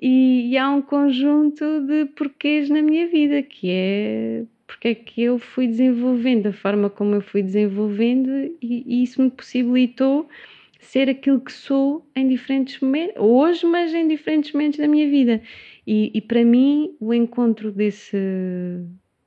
e, 0.00 0.50
e 0.50 0.58
há 0.58 0.70
um 0.70 0.82
conjunto 0.82 1.82
de 1.82 2.06
porquês 2.16 2.68
na 2.68 2.82
minha 2.82 3.06
vida, 3.08 3.42
que 3.42 3.70
é 3.70 4.44
porque 4.66 4.88
é 4.88 4.94
que 4.94 5.22
eu 5.22 5.38
fui 5.38 5.66
desenvolvendo, 5.66 6.46
a 6.46 6.52
forma 6.52 6.88
como 6.88 7.14
eu 7.14 7.20
fui 7.20 7.42
desenvolvendo, 7.42 8.30
e, 8.60 8.84
e 8.86 9.02
isso 9.02 9.22
me 9.22 9.30
possibilitou 9.30 10.28
ser 10.80 11.08
aquilo 11.08 11.40
que 11.40 11.52
sou 11.52 12.06
em 12.14 12.28
diferentes 12.28 12.78
momentos, 12.80 13.16
hoje, 13.18 13.66
mas 13.66 13.94
em 13.94 14.06
diferentes 14.06 14.52
momentos 14.52 14.78
da 14.78 14.86
minha 14.86 15.08
vida. 15.08 15.42
E, 15.86 16.10
e 16.14 16.20
para 16.20 16.44
mim, 16.44 16.94
o 17.00 17.12
encontro 17.12 17.72
desse, 17.72 18.16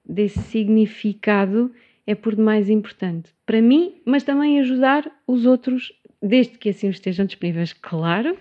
desse 0.05 0.39
significado 0.39 1.71
é 2.05 2.15
por 2.15 2.35
demais 2.35 2.69
importante. 2.69 3.31
Para 3.45 3.61
mim, 3.61 3.95
mas 4.05 4.23
também 4.23 4.59
ajudar 4.59 5.11
os 5.27 5.45
outros, 5.45 5.91
desde 6.21 6.57
que 6.57 6.69
assim 6.69 6.89
estejam 6.89 7.25
disponíveis, 7.25 7.73
claro, 7.73 8.37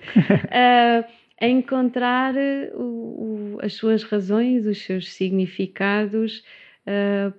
a, 0.51 1.05
a 1.45 1.49
encontrar 1.49 2.35
o, 2.75 2.83
o, 2.83 3.59
as 3.61 3.75
suas 3.75 4.03
razões, 4.03 4.67
os 4.67 4.83
seus 4.83 5.13
significados 5.13 6.45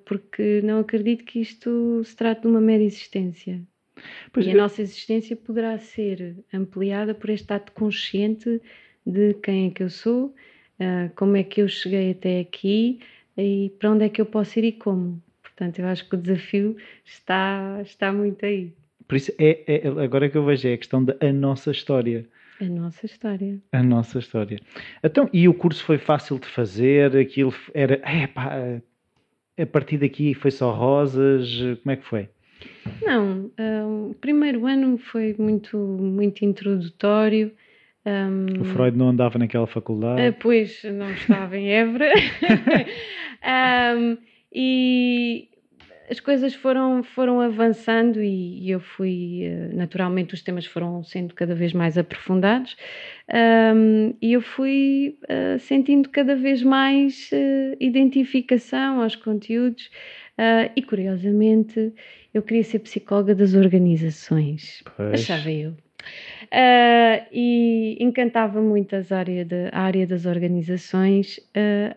porque 0.06 0.62
não 0.64 0.80
acredito 0.80 1.24
que 1.24 1.40
isto 1.40 2.02
se 2.04 2.16
trate 2.16 2.42
de 2.42 2.48
uma 2.48 2.62
mera 2.62 2.84
existência. 2.84 3.62
Pois 4.32 4.46
e 4.46 4.52
a 4.52 4.56
nossa 4.56 4.82
existência 4.82 5.36
poderá 5.36 5.78
ser 5.80 6.36
ampliada 6.54 7.16
por 7.16 7.30
este 7.30 7.52
ato 7.54 7.72
consciente 7.72 8.62
de 9.06 9.34
quem 9.36 9.68
é 9.68 9.70
que 9.72 9.84
eu 9.84 9.90
sou, 9.90 10.36
uh, 10.80 11.10
como 11.16 11.38
é 11.38 11.44
que 11.44 11.62
eu 11.62 11.68
cheguei 11.68 12.12
até 12.12 12.40
aqui 12.40 13.00
e 13.38 13.72
para 13.80 13.92
onde 13.92 14.06
é 14.06 14.10
que 14.10 14.20
eu 14.20 14.26
posso 14.26 14.60
ir 14.60 14.66
e 14.66 14.72
como. 14.72 15.22
Portanto, 15.42 15.80
eu 15.80 15.88
acho 15.88 16.08
que 16.08 16.16
o 16.16 16.20
desafio 16.20 16.76
está, 17.06 17.80
está 17.82 18.12
muito 18.12 18.46
aí. 18.46 18.74
Por 19.08 19.16
isso, 19.16 19.32
é, 19.40 19.64
é, 19.66 19.88
agora 20.04 20.30
que 20.30 20.38
eu 20.38 20.46
vejo, 20.46 20.68
é 20.68 20.74
a 20.74 20.78
questão 20.78 21.04
da 21.04 21.16
nossa 21.34 21.72
história. 21.72 22.28
A 22.60 22.66
nossa 22.66 23.06
história. 23.06 23.60
A 23.72 23.82
nossa 23.82 24.20
história. 24.20 24.60
Então, 25.04 25.30
e 25.32 25.48
o 25.48 25.54
curso 25.54 25.84
foi 25.84 25.98
fácil 25.98 26.38
de 26.40 26.48
fazer? 26.48 27.16
Aquilo 27.16 27.54
era, 27.74 28.02
epá, 28.24 28.82
a 29.58 29.66
partir 29.66 29.98
daqui 29.98 30.34
foi 30.34 30.52
só 30.52 30.72
rosas? 30.72 31.50
Como 31.84 31.92
é 31.92 31.96
que 31.96 32.06
foi? 32.06 32.30
Não, 33.02 33.52
um, 33.60 34.12
o 34.12 34.16
primeiro 34.16 34.66
ano 34.66 34.98
foi 34.98 35.36
muito, 35.38 35.78
muito 35.78 36.46
introdutório. 36.46 37.52
Um, 38.06 38.62
o 38.62 38.66
Freud 38.66 38.98
não 38.98 39.10
andava 39.10 39.38
naquela 39.38 39.68
faculdade? 39.68 40.30
Uh, 40.30 40.36
pois, 40.40 40.82
não 40.84 41.12
estava 41.12 41.58
em 41.58 41.70
Évora. 41.70 42.12
um, 43.98 44.18
e 44.54 45.50
as 46.10 46.20
coisas 46.20 46.54
foram, 46.56 47.04
foram 47.04 47.42
avançando 47.42 48.22
e, 48.22 48.66
e, 48.66 48.72
eu 48.72 48.80
fui, 48.80 49.44
eh, 49.44 49.70
naturalmente, 49.74 50.34
os 50.34 50.42
temas 50.42 50.66
foram 50.66 51.04
sendo 51.04 51.34
cada 51.34 51.54
vez 51.54 51.74
mais 51.74 51.98
aprofundados 51.98 52.78
um, 53.76 54.14
e 54.22 54.32
eu 54.34 54.42
fui 54.42 55.20
uh, 55.24 55.60
sentindo 55.60 56.08
cada 56.10 56.36
vez 56.36 56.64
mais 56.64 57.30
uh, 57.34 57.76
identificação 57.80 59.02
aos 59.02 59.18
conteúdos 59.18 59.88
uh, 60.38 60.72
e, 60.76 60.82
curiosamente, 60.82 61.94
eu 62.34 62.42
queria 62.42 62.64
ser 62.64 62.80
psicóloga 62.80 63.36
das 63.36 63.54
organizações, 63.54 64.84
pois. 64.96 65.14
achava 65.14 65.52
eu. 65.52 65.74
e 67.34 67.98
encantava 68.00 68.62
muito 68.62 68.96
as 68.96 69.12
área 69.12 69.44
de, 69.44 69.68
a 69.74 69.82
área 69.82 70.08
das 70.08 70.26
organizações, 70.26 71.40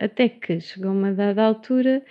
até 0.01 0.29
que 0.29 0.59
chegou 0.59 0.91
uma 0.91 1.13
dada 1.13 1.45
altura 1.45 2.03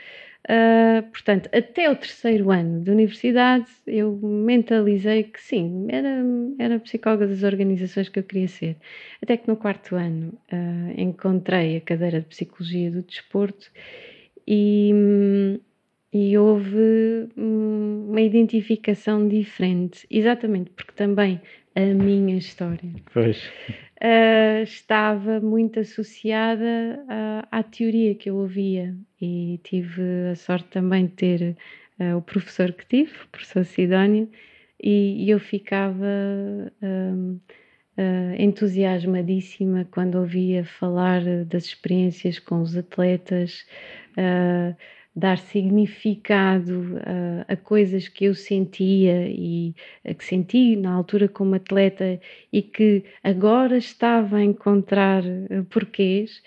Uh, 0.47 1.03
portanto, 1.11 1.49
até 1.53 1.91
o 1.91 1.95
terceiro 1.95 2.49
ano 2.49 2.81
de 2.81 2.89
universidade, 2.89 3.67
eu 3.85 4.17
mentalizei 4.23 5.23
que 5.23 5.39
sim, 5.39 5.87
era, 5.89 6.23
era 6.57 6.79
psicóloga 6.79 7.27
das 7.27 7.43
organizações 7.43 8.09
que 8.09 8.19
eu 8.19 8.23
queria 8.23 8.47
ser. 8.47 8.77
Até 9.21 9.37
que 9.37 9.47
no 9.47 9.57
quarto 9.57 9.95
ano 9.95 10.33
uh, 10.51 10.99
encontrei 10.99 11.77
a 11.77 11.81
cadeira 11.81 12.21
de 12.21 12.27
Psicologia 12.27 12.89
do 12.89 13.03
Desporto 13.03 13.69
e, 14.47 15.59
e 16.11 16.37
houve 16.37 17.29
uma 17.35 18.21
identificação 18.21 19.27
diferente, 19.27 20.07
exatamente 20.09 20.71
porque 20.71 20.93
também 20.93 21.41
a 21.75 21.81
minha 21.81 22.37
história. 22.37 22.89
Pois 23.13 23.51
uh, 24.01 24.63
estava 24.63 25.39
muito 25.39 25.79
associada 25.79 27.03
à, 27.07 27.59
à, 27.59 27.63
teoria 27.63 28.15
que 28.15 28.29
eu 28.29 28.37
ouvia 28.37 28.95
e 29.21 29.59
tive 29.63 30.01
a 30.31 30.35
sorte 30.35 30.67
também 30.69 31.05
de 31.05 31.13
ter 31.13 31.57
uh, 31.99 32.17
o 32.17 32.21
professor 32.21 32.71
que 32.71 32.85
tive, 32.85 33.11
o 33.23 33.27
professor 33.29 33.65
Sidónio, 33.65 34.29
e, 34.81 35.25
e 35.25 35.29
eu 35.29 35.39
ficava 35.39 36.05
uh, 36.81 37.39
entusiasmadíssima 38.37 39.85
quando 39.91 40.15
ouvia 40.15 40.63
falar 40.63 41.21
das 41.45 41.65
experiências 41.65 42.39
com 42.39 42.61
os 42.61 42.77
atletas 42.77 43.65
dar 45.15 45.37
significado 45.37 46.99
a, 47.47 47.53
a, 47.53 47.57
coisas 47.57 48.07
que 48.07 48.25
eu 48.25 48.35
sentia 48.35 49.27
e 49.29 49.75
que 50.17 50.23
senti 50.23 50.75
na 50.75 50.93
altura 50.93 51.27
como 51.27 51.55
atleta 51.55 52.19
e 52.53 52.61
que 52.61 53.03
agora 53.23 53.77
estava 53.77 54.37
a 54.37 54.43
encontrar 54.43 55.23
eh, 55.25 55.63
porquês. 55.69 56.41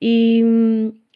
E, 0.00 0.42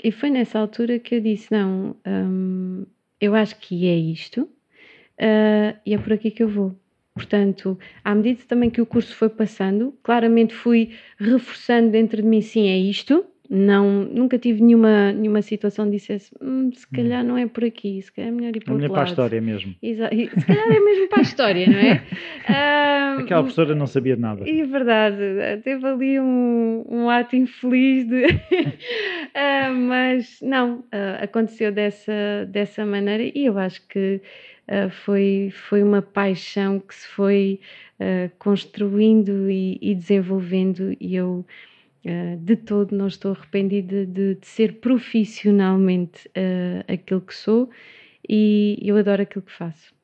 e 0.03 0.13
foi 0.13 0.31
nessa 0.31 0.59
altura 0.59 0.99
que 0.99 1.17
eu 1.17 1.21
disse: 1.21 1.51
Não, 1.53 1.97
hum, 2.07 2.87
eu 3.21 3.35
acho 3.35 3.59
que 3.59 3.87
é 3.87 3.97
isto 3.97 4.43
uh, 4.43 5.79
e 5.87 5.95
é 5.95 5.99
por 5.99 6.13
aqui 6.13 6.31
que 6.31 6.43
eu 6.43 6.49
vou. 6.49 6.77
Portanto, 7.15 7.79
à 8.03 8.15
medida 8.15 8.43
também 8.49 8.71
que 8.71 8.81
o 8.81 8.87
curso 8.87 9.15
foi 9.15 9.29
passando, 9.29 9.97
claramente 10.03 10.55
fui 10.55 10.97
reforçando 11.19 11.91
dentro 11.91 12.23
de 12.23 12.29
mim: 12.29 12.41
sim, 12.41 12.69
é 12.69 12.77
isto, 12.77 13.25
não, 13.55 14.05
nunca 14.05 14.39
tive 14.39 14.63
nenhuma, 14.63 15.13
nenhuma 15.13 15.43
situação 15.43 15.85
de 15.85 15.99
dissesse 15.99 16.35
hum, 16.41 16.71
se 16.73 16.87
hum. 16.87 16.97
calhar 16.97 17.23
não 17.23 17.37
é 17.37 17.47
por 17.47 17.63
aqui, 17.63 18.01
se 18.01 18.11
calhar 18.11 18.31
é 18.31 18.35
melhor 18.35 18.57
ir 18.57 18.65
para 18.65 18.73
o 18.73 18.77
outro 18.77 18.91
lado. 18.91 18.95
para 18.95 19.03
a 19.03 19.11
história 19.11 19.41
mesmo. 19.43 19.75
Exa 19.83 20.09
se 20.09 20.47
calhar 20.47 20.73
é 20.73 20.81
mesmo 20.81 21.09
para 21.09 21.19
a 21.19 21.23
história, 21.23 21.67
não 21.67 21.79
é? 21.79 22.03
Uh, 22.49 23.21
Aquela 23.21 23.43
professora 23.43 23.75
não 23.75 23.87
sabia 23.87 24.17
nada. 24.17 24.49
É 24.49 24.65
verdade, 24.65 25.19
teve 25.63 25.87
ali 25.87 26.19
um, 26.19 26.83
um 26.89 27.11
ato 27.11 27.37
infeliz 27.37 28.09
de. 28.09 28.25
uh, 28.25 29.75
mas 29.87 30.39
não, 30.41 30.79
uh, 30.79 31.23
aconteceu 31.23 31.71
dessa, 31.71 32.47
dessa 32.49 32.87
maneira 32.87 33.23
e 33.23 33.45
eu 33.45 33.59
acho 33.59 33.87
que 33.87 34.23
foi, 35.05 35.53
foi 35.69 35.83
uma 35.83 36.01
paixão 36.01 36.81
que 36.81 36.95
se 36.95 37.07
foi 37.09 37.61
construindo 38.39 39.51
e, 39.51 39.77
e 39.83 39.95
desenvolvendo 39.95 40.97
e 40.99 41.15
eu 41.15 41.45
de 42.41 42.57
todo 42.57 42.97
não 42.97 43.07
estou 43.07 43.33
arrependida 43.33 44.05
de, 44.05 44.35
de 44.35 44.47
ser 44.47 44.81
profissionalmente 44.81 46.29
uh, 46.29 46.93
aquilo 46.93 47.21
que 47.21 47.35
sou 47.35 47.71
e 48.29 48.79
eu 48.83 48.97
adoro 48.97 49.23
aquilo 49.23 49.43
que 49.43 49.53
faço. 49.53 49.95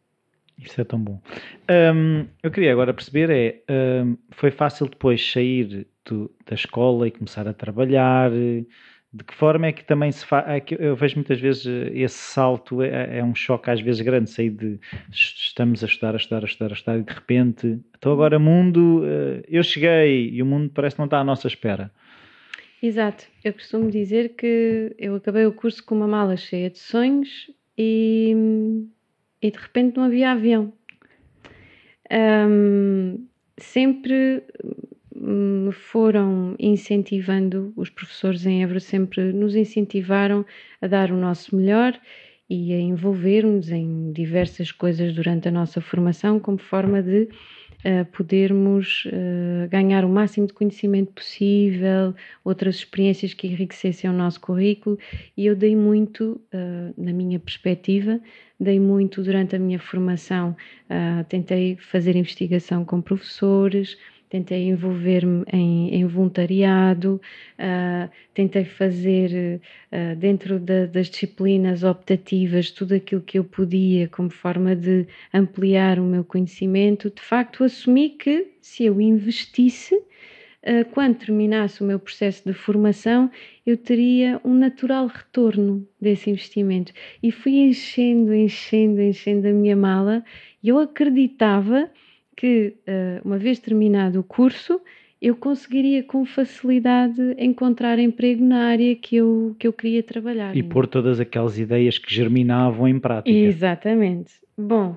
Isso 0.58 0.80
é 0.80 0.84
tão 0.84 0.98
bom. 0.98 1.20
Um, 1.70 2.26
eu 2.42 2.50
queria 2.50 2.72
agora 2.72 2.92
perceber 2.92 3.30
é, 3.30 4.02
um, 4.02 4.16
foi 4.32 4.50
fácil 4.50 4.88
depois 4.88 5.24
sair 5.30 5.86
do, 6.04 6.30
da 6.46 6.54
escola 6.54 7.06
e 7.06 7.12
começar 7.12 7.46
a 7.46 7.52
trabalhar? 7.52 8.32
De 9.10 9.24
que 9.24 9.34
forma 9.34 9.66
é 9.66 9.72
que 9.72 9.84
também 9.84 10.12
se 10.12 10.24
faz? 10.24 10.46
É 10.48 10.62
eu 10.78 10.94
vejo 10.94 11.16
muitas 11.16 11.40
vezes 11.40 11.66
eh, 11.66 11.90
esse 11.94 12.18
salto 12.18 12.82
é, 12.82 13.18
é, 13.18 13.24
um 13.24 13.34
choque 13.34 13.70
às 13.70 13.80
vezes 13.80 14.02
grande, 14.02 14.28
sair 14.28 14.50
de 14.50 14.78
estamos 15.10 15.82
a 15.82 15.86
estudar, 15.86 16.12
a 16.14 16.18
estudar, 16.18 16.42
a 16.42 16.46
estudar, 16.46 16.70
a 16.70 16.74
estudar 16.74 16.98
e 16.98 17.02
de 17.02 17.12
repente, 17.12 17.80
então 17.96 18.12
agora 18.12 18.38
mundo, 18.38 19.02
eh, 19.06 19.42
eu 19.48 19.62
cheguei 19.62 20.28
e 20.28 20.42
o 20.42 20.46
mundo 20.46 20.70
parece 20.74 20.96
que 20.96 21.00
não 21.00 21.06
está 21.06 21.20
à 21.20 21.24
nossa 21.24 21.48
espera. 21.48 21.90
Exato, 22.82 23.26
eu 23.42 23.54
costumo 23.54 23.90
dizer 23.90 24.34
que 24.36 24.94
eu 24.98 25.14
acabei 25.14 25.46
o 25.46 25.52
curso 25.52 25.84
com 25.84 25.94
uma 25.94 26.06
mala 26.06 26.36
cheia 26.36 26.68
de 26.68 26.78
sonhos 26.78 27.50
e, 27.78 28.36
e 29.40 29.50
de 29.50 29.58
repente 29.58 29.96
não 29.96 30.04
havia 30.04 30.32
avião. 30.32 30.72
Um, 32.10 33.26
sempre 33.56 34.44
me 35.20 35.72
foram 35.72 36.54
incentivando, 36.58 37.72
os 37.76 37.90
professores 37.90 38.46
em 38.46 38.62
Évora 38.62 38.80
sempre 38.80 39.32
nos 39.32 39.56
incentivaram 39.56 40.44
a 40.80 40.86
dar 40.86 41.10
o 41.10 41.16
nosso 41.16 41.56
melhor 41.56 41.98
e 42.48 42.72
a 42.72 42.80
envolvermos 42.80 43.70
em 43.70 44.12
diversas 44.12 44.72
coisas 44.72 45.14
durante 45.14 45.48
a 45.48 45.50
nossa 45.50 45.80
formação, 45.80 46.40
como 46.40 46.58
forma 46.58 47.02
de 47.02 47.28
uh, 47.84 48.04
podermos 48.12 49.04
uh, 49.06 49.68
ganhar 49.68 50.04
o 50.04 50.08
máximo 50.08 50.46
de 50.46 50.54
conhecimento 50.54 51.12
possível, 51.12 52.14
outras 52.42 52.76
experiências 52.76 53.34
que 53.34 53.46
enriquecessem 53.48 54.08
o 54.08 54.14
nosso 54.14 54.40
currículo. 54.40 54.98
E 55.36 55.44
eu 55.44 55.54
dei 55.54 55.76
muito, 55.76 56.40
uh, 56.54 56.94
na 56.96 57.12
minha 57.12 57.38
perspectiva, 57.38 58.18
dei 58.58 58.80
muito 58.80 59.22
durante 59.22 59.54
a 59.54 59.58
minha 59.58 59.78
formação. 59.78 60.56
tentei 61.28 61.76
fazer 61.76 62.16
investigação 62.16 62.84
com 62.84 63.00
professores 63.00 63.96
tentei 64.28 64.68
envolver-me 64.68 65.44
em, 65.52 65.94
em, 65.94 66.06
voluntariado, 66.06 67.20
uh, 67.58 68.10
tentei 68.34 68.64
fazer 68.64 69.60
uh, 69.92 70.16
dentro 70.16 70.58
da, 70.58 70.86
das 70.86 71.08
disciplinas 71.08 71.82
optativas 71.82 72.70
tudo 72.70 72.94
aquilo 72.94 73.22
que 73.22 73.38
eu 73.38 73.44
podia 73.44 74.08
como 74.08 74.30
forma 74.30 74.76
de 74.76 75.06
ampliar 75.32 75.98
o 75.98 76.04
meu 76.04 76.24
conhecimento. 76.24 77.10
De 77.10 77.22
facto, 77.22 77.64
assumi 77.64 78.10
que 78.10 78.48
se 78.60 78.84
eu 78.84 79.00
investisse, 79.00 79.94
uh, 79.94 80.84
quando 80.92 81.16
terminasse 81.16 81.82
o 81.82 81.86
meu 81.86 81.98
processo 81.98 82.42
de 82.46 82.52
formação, 82.52 83.30
eu 83.64 83.76
teria 83.76 84.40
um 84.44 84.54
natural 84.54 85.06
retorno 85.06 85.86
desse 86.00 86.30
investimento. 86.30 86.92
E 87.22 87.30
fui 87.30 87.58
enchendo, 87.60 88.34
enchendo, 88.34 89.00
enchendo 89.00 89.48
a 89.48 89.52
minha 89.52 89.76
mala 89.76 90.22
e 90.62 90.68
eu 90.68 90.78
acreditava 90.78 91.90
que, 92.38 92.76
eh, 92.86 93.20
uma 93.24 93.36
vez 93.36 93.58
terminado 93.58 94.20
o 94.20 94.22
curso, 94.22 94.80
eu 95.20 95.34
conseguiria 95.34 96.04
com 96.04 96.24
facilidade 96.24 97.20
encontrar 97.36 97.98
emprego 97.98 98.44
na 98.44 98.68
área 98.68 98.94
que 98.94 99.16
eu, 99.16 99.56
que 99.58 99.66
eu 99.66 99.72
queria 99.72 100.04
trabalhar. 100.04 100.56
E 100.56 100.62
pôr 100.62 100.86
todas 100.86 101.18
aquelas 101.18 101.58
ideias 101.58 101.98
que 101.98 102.14
germinavam 102.14 102.86
em 102.86 102.96
prática. 103.00 103.36
Exatamente. 103.36 104.34
Bom, 104.56 104.96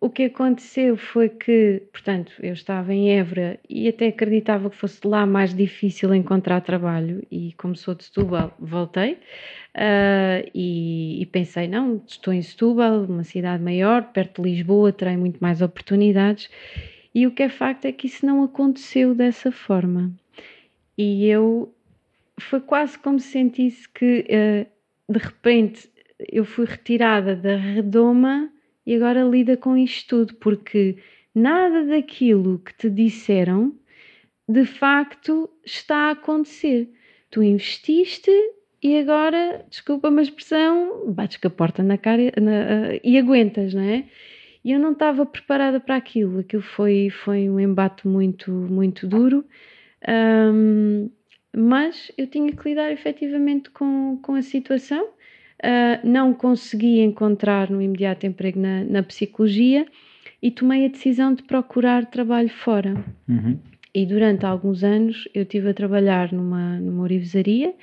o 0.00 0.08
que 0.08 0.26
aconteceu 0.26 0.96
foi 0.96 1.28
que, 1.28 1.82
portanto, 1.92 2.32
eu 2.40 2.52
estava 2.52 2.94
em 2.94 3.18
Évora 3.18 3.58
e 3.68 3.88
até 3.88 4.06
acreditava 4.06 4.70
que 4.70 4.76
fosse 4.76 5.04
lá 5.04 5.26
mais 5.26 5.52
difícil 5.52 6.14
encontrar 6.14 6.60
trabalho 6.60 7.26
e 7.32 7.52
como 7.54 7.74
sou 7.74 7.96
de 7.96 8.04
Setúbal, 8.04 8.56
voltei 8.60 9.18
uh, 9.76 10.50
e, 10.54 11.22
e, 11.22 11.26
pensei, 11.26 11.68
não, 11.68 12.02
estou 12.06 12.32
em 12.32 12.42
Setúbal, 12.42 13.04
uma 13.04 13.24
cidade 13.24 13.62
maior, 13.62 14.12
perto 14.12 14.42
de 14.42 14.50
Lisboa, 14.50 14.92
terei 14.92 15.16
muito 15.16 15.38
mais 15.38 15.62
oportunidades 15.62 16.50
e 17.14 17.26
o 17.26 17.32
que 17.32 17.42
é 17.42 17.48
facto 17.48 17.84
é 17.86 17.92
que 17.92 18.06
isso 18.06 18.24
não 18.24 18.44
aconteceu 18.44 19.14
dessa 19.14 19.50
forma 19.50 20.12
e 21.02 21.26
eu, 21.26 21.74
foi 22.38 22.60
quase 22.60 22.98
como 22.98 23.18
se 23.18 23.28
sentisse 23.28 23.88
que 23.88 24.26
uh, 24.28 25.12
de 25.12 25.18
repente 25.18 25.90
eu 26.30 26.44
fui 26.44 26.66
retirada 26.66 27.34
da 27.34 27.56
redoma 27.56 28.52
e 28.84 28.94
agora 28.94 29.22
lida 29.22 29.56
com 29.56 29.78
isto 29.78 30.26
tudo, 30.26 30.34
porque 30.34 30.98
nada 31.34 31.86
daquilo 31.86 32.58
que 32.58 32.74
te 32.74 32.90
disseram 32.90 33.74
de 34.46 34.66
facto 34.66 35.48
está 35.64 36.08
a 36.08 36.10
acontecer. 36.10 36.92
Tu 37.30 37.42
investiste 37.42 38.30
e 38.82 38.98
agora, 38.98 39.64
desculpa 39.68 40.08
uma 40.08 40.22
expressão, 40.22 41.12
bates 41.12 41.36
com 41.36 41.48
a 41.48 41.50
porta 41.50 41.82
na 41.82 41.98
cara 41.98 42.32
na, 42.40 42.94
uh, 42.94 43.00
e 43.04 43.18
aguentas, 43.18 43.74
não 43.74 43.82
é? 43.82 44.04
E 44.64 44.72
eu 44.72 44.78
não 44.78 44.92
estava 44.92 45.24
preparada 45.26 45.80
para 45.80 45.96
aquilo. 45.96 46.40
Aquilo 46.40 46.62
foi, 46.62 47.10
foi 47.10 47.48
um 47.48 47.58
embate 47.58 48.06
muito, 48.06 48.50
muito 48.50 49.06
duro. 49.06 49.44
Um, 50.08 51.10
mas 51.56 52.12
eu 52.16 52.26
tinha 52.26 52.52
que 52.52 52.68
lidar 52.68 52.92
efetivamente 52.92 53.70
com, 53.70 54.18
com 54.22 54.34
a 54.34 54.42
situação 54.42 55.04
uh, 55.60 56.06
não 56.06 56.32
consegui 56.32 57.00
encontrar 57.00 57.70
no 57.70 57.80
imediato 57.80 58.26
emprego 58.26 58.58
na, 58.58 58.84
na, 58.84 59.02
psicologia 59.02 59.86
e 60.42 60.50
tomei 60.50 60.86
a 60.86 60.88
decisão 60.88 61.34
de 61.34 61.42
procurar 61.42 62.06
trabalho 62.06 62.48
fora. 62.48 62.94
Uhum. 63.28 63.58
E 63.94 64.06
durante 64.06 64.46
alguns 64.46 64.84
anos 64.84 65.28
eu 65.34 65.42
estive 65.42 65.70
a 65.70 65.74
trabalhar 65.74 66.32
numa, 66.32 66.78
numa 66.78 67.02
orivesaria 67.02 67.74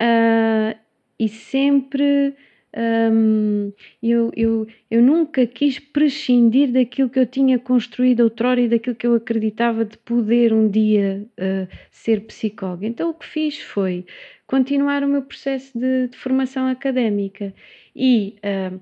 uh, 0.00 0.78
e 1.18 1.28
sempre 1.28 2.34
um, 2.76 3.72
eu, 4.02 4.32
eu, 4.36 4.66
eu 4.90 5.02
nunca 5.02 5.46
quis 5.46 5.78
prescindir 5.78 6.72
daquilo 6.72 7.08
que 7.08 7.20
eu 7.20 7.26
tinha 7.26 7.58
construído 7.58 8.20
outrora 8.20 8.60
e 8.60 8.68
daquilo 8.68 8.96
que 8.96 9.06
eu 9.06 9.14
acreditava 9.14 9.84
de 9.84 9.96
poder 9.98 10.52
um 10.52 10.68
dia 10.68 11.26
uh, 11.38 11.68
ser 11.90 12.22
psicóloga. 12.22 12.86
Então 12.86 13.10
o 13.10 13.14
que 13.14 13.26
fiz 13.26 13.60
foi 13.60 14.04
continuar 14.46 15.04
o 15.04 15.08
meu 15.08 15.22
processo 15.22 15.78
de, 15.78 16.08
de 16.08 16.16
formação 16.16 16.66
académica 16.66 17.54
e 17.94 18.36
uh, 18.44 18.80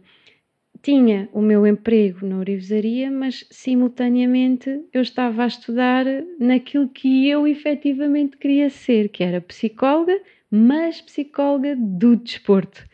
tinha 0.83 1.29
o 1.33 1.41
meu 1.41 1.67
emprego 1.67 2.27
na 2.27 2.39
orivesaria, 2.39 3.11
mas 3.11 3.47
simultaneamente 3.51 4.85
eu 4.93 5.03
estava 5.03 5.45
a 5.45 5.47
estudar 5.47 6.05
naquilo 6.41 6.89
que 6.89 7.29
eu 7.29 7.47
efetivamente 7.47 8.37
queria 8.37 8.69
ser, 8.69 9.09
que 9.11 9.23
era 9.23 9.41
psicóloga, 9.41 10.19
mas 10.53 11.01
psicóloga 11.01 11.75
do 11.75 12.15
desporto. 12.15 12.85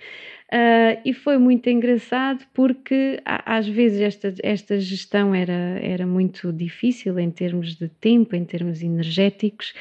Uh, 0.50 0.96
e 1.04 1.12
foi 1.12 1.36
muito 1.36 1.68
engraçado 1.68 2.42
porque 2.54 3.20
às 3.26 3.68
vezes 3.68 4.00
esta, 4.00 4.34
esta 4.42 4.80
gestão 4.80 5.34
era, 5.34 5.78
era 5.82 6.06
muito 6.06 6.50
difícil 6.50 7.18
em 7.18 7.30
termos 7.30 7.74
de 7.74 7.86
tempo, 7.86 8.34
em 8.34 8.46
termos 8.46 8.80
energéticos, 8.80 9.74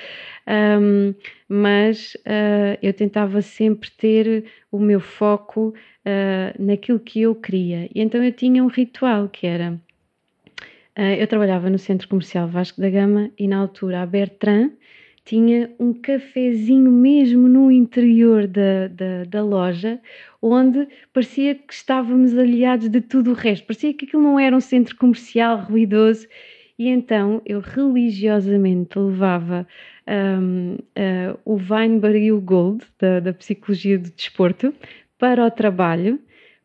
um, 0.46 1.14
mas 1.48 2.16
uh, 2.16 2.78
eu 2.82 2.92
tentava 2.92 3.42
sempre 3.42 3.90
ter 3.92 4.44
o 4.70 4.78
meu 4.78 5.00
foco 5.00 5.70
uh, 5.70 6.62
naquilo 6.62 7.00
que 7.00 7.22
eu 7.22 7.34
queria. 7.34 7.88
E 7.96 8.02
então 8.02 8.22
eu 8.22 8.34
tinha 8.34 8.62
um 8.62 8.68
ritual 8.68 9.30
que 9.30 9.48
era. 9.48 9.80
eu 11.18 11.28
trabalhava 11.28 11.70
no 11.70 11.78
Centro 11.78 12.10
Comercial 12.10 12.46
Vasco 12.50 12.82
da 12.82 12.90
Gama 12.90 13.32
e 13.40 13.48
na 13.48 13.58
altura 13.58 14.02
a 14.02 14.06
Bertrand 14.06 14.72
tinha 15.28 15.70
um 15.78 15.94
cafezinho 15.94 16.90
mesmo 16.90 17.50
no 17.50 17.70
interior 17.70 18.48
da, 18.48 18.88
da, 18.88 19.26
da, 19.26 19.44
loja, 19.44 20.00
onde 20.42 20.88
parecia 21.12 21.54
que 21.54 21.74
estávamos 21.74 22.38
aliados 22.38 22.88
de 22.88 23.02
tudo 23.02 23.32
o 23.32 23.34
resto, 23.34 23.68
parecia 23.68 23.94
que 23.94 24.06
aquilo 24.06 24.24
não 24.24 24.40
era 24.40 24.56
um 24.56 24.62
centro 24.62 24.96
comercial 24.96 25.58
ruidoso. 25.60 26.26
E 26.80 26.88
então 26.88 27.42
eu 27.46 27.60
religiosamente 27.60 28.98
levava 28.98 29.68
um, 30.08 30.76
uh, 30.76 31.38
o 31.44 31.56
Weinberg 31.56 32.20
e 32.20 32.32
o 32.32 32.40
Gold, 32.40 32.86
da, 32.98 33.20
da 33.20 33.34
Psicologia 33.34 34.00
do 34.00 34.10
Desporto, 34.10 34.74
para 35.20 35.46
o 35.46 35.52
trabalho, 35.52 36.22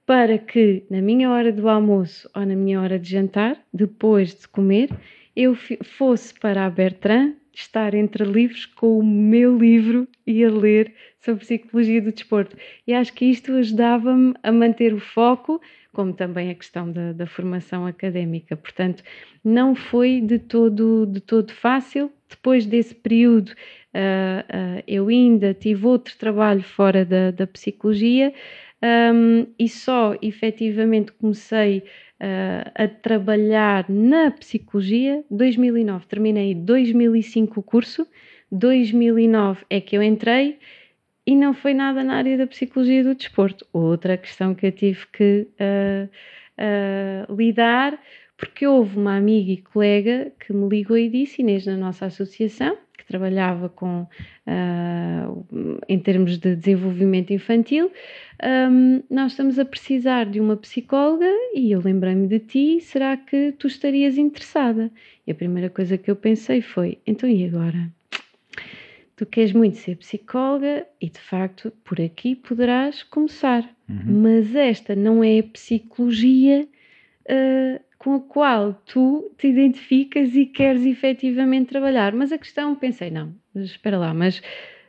para 0.07 0.39
que 0.39 0.85
na 0.89 1.03
minha 1.03 1.33
hora 1.33 1.51
do 1.51 1.69
almoço 1.69 2.31
ou 2.33 2.47
na 2.47 2.55
minha 2.55 2.81
hora 2.81 2.97
de 2.97 3.11
jantar, 3.11 3.61
depois 3.75 4.37
de 4.37 4.47
comer, 4.47 4.89
eu 5.35 5.57
fosse 5.83 6.33
para 6.39 6.65
a 6.65 6.71
Bertrand 6.71 7.42
estar 7.55 7.95
entre 7.95 8.25
livros 8.25 8.67
com 8.67 8.99
o 8.99 9.05
meu 9.05 9.57
livro 9.57 10.09
e 10.27 10.45
a 10.45 10.51
ler 10.51 10.95
sobre 11.21 11.45
psicologia 11.45 12.01
do 12.01 12.13
desporto. 12.13 12.57
E 12.87 12.93
acho 12.93 13.13
que 13.13 13.25
isto 13.27 13.53
ajudava-me 13.53 14.35
a 14.43 14.51
manter 14.51 14.93
o 14.93 14.99
foco, 14.99 15.61
como 15.93 16.13
também 16.13 16.51
a 16.51 16.55
questão 16.55 16.91
da, 16.91 17.13
da, 17.13 17.27
formação 17.27 17.87
académica. 17.87 18.57
Portanto, 18.57 19.03
não 19.45 19.75
foi 19.75 20.21
de 20.21 20.39
todo, 20.39 21.07
de 21.07 21.21
todo 21.21 21.53
fácil. 21.53 22.11
Depois 22.29 22.65
desse 22.65 22.95
período, 22.95 23.51
uh, 23.51 23.53
uh, 23.53 24.83
eu 24.87 25.09
ainda 25.09 25.53
tive 25.53 25.87
outro 25.87 26.17
trabalho 26.17 26.63
fora 26.63 27.05
da, 27.05 27.31
da 27.31 27.47
psicologia 27.47 28.33
um, 28.83 29.47
e 29.59 29.69
só 29.69 30.17
efetivamente 30.21 31.13
comecei 31.13 31.85
uh, 32.23 32.71
a 32.75 32.89
trabalhar 32.89 33.85
na 33.89 34.31
psicologia 34.31 35.25
2009. 35.31 36.07
Terminei 36.07 36.55
2005 36.55 37.59
o 37.59 37.63
curso, 37.63 38.07
2009 38.51 39.65
é 39.69 39.81
que 39.81 39.97
eu 39.97 40.03
entrei 40.03 40.59
e 41.27 41.35
não 41.35 41.53
foi 41.53 41.75
nada 41.75 42.05
na 42.05 42.15
área 42.15 42.39
da 42.39 42.47
psicologia 42.47 43.03
do 43.03 43.15
desporto. 43.15 43.67
Outra 43.73 44.17
questão 44.17 44.55
que 44.55 44.67
eu 44.67 44.73
tive 44.73 45.07
que 45.13 45.49
uh, 45.61 46.09
uh, 46.59 47.35
lidar, 47.35 47.99
porque 48.37 48.67
houve 48.67 48.97
uma 48.97 49.17
amiga 49.17 49.53
e 49.53 49.57
colega 49.59 50.33
que 50.41 50.53
me 50.53 50.69
ligou 50.69 50.97
e 50.97 51.09
disse, 51.09 51.43
Inês, 51.43 51.67
na 51.67 51.77
nossa 51.77 52.07
associação, 52.07 52.77
trabalhava 53.13 53.69
com, 53.69 54.07
uh, 54.47 55.83
em 55.87 55.99
termos 55.99 56.39
de 56.39 56.57
desenvolvimento 56.57 57.33
infantil, 57.33 57.93
um, 58.71 59.03
nós 59.11 59.33
estamos 59.33 59.59
a 59.59 59.65
precisar 59.65 60.25
de 60.25 60.41
uma 60.41 60.57
psicóloga 60.57 61.31
e 61.55 61.71
eu 61.71 61.81
lembrei-me 61.81 62.27
de 62.27 62.39
ti, 62.39 62.81
será 62.81 63.17
que 63.17 63.53
tu 63.53 63.67
estarias 63.67 64.17
interessada? 64.17 64.91
E 65.27 65.31
a 65.31 65.35
primeira 65.35 65.69
coisa 65.69 65.99
que 65.99 66.11
eu 66.11 66.17
pensei 66.17 66.63
foi, 66.63 66.99
então 67.07 67.29
e 67.29 67.45
agora? 67.45 67.91
tu 69.15 69.27
queres 69.27 69.53
muito 69.53 69.77
ser 69.77 69.97
psicóloga 69.99 70.85
e 71.01 71.09
de 71.09 71.21
facto 71.21 71.71
por 71.85 72.01
aqui 72.01 72.35
poderás 72.35 73.05
começar. 73.05 73.63
Uhum. 73.89 74.23
Mas 74.23 74.53
esta 74.57 74.97
não 74.97 75.23
é 75.23 75.39
a 75.39 75.45
psicologia 75.45 76.67
uh, 77.29 77.81
com 78.03 78.17
a 78.17 78.21
qual 78.21 78.75
tu 78.85 79.33
te 79.39 79.47
identificas 79.47 80.35
e 80.35 80.45
queres 80.45 80.85
efetivamente 80.85 81.69
trabalhar. 81.69 82.13
Mas 82.13 82.33
a 82.33 82.39
questão, 82.39 82.75
pensei, 82.75 83.13
não, 83.13 83.33
espera 83.55 83.97
lá, 83.97 84.13
mas 84.13 84.43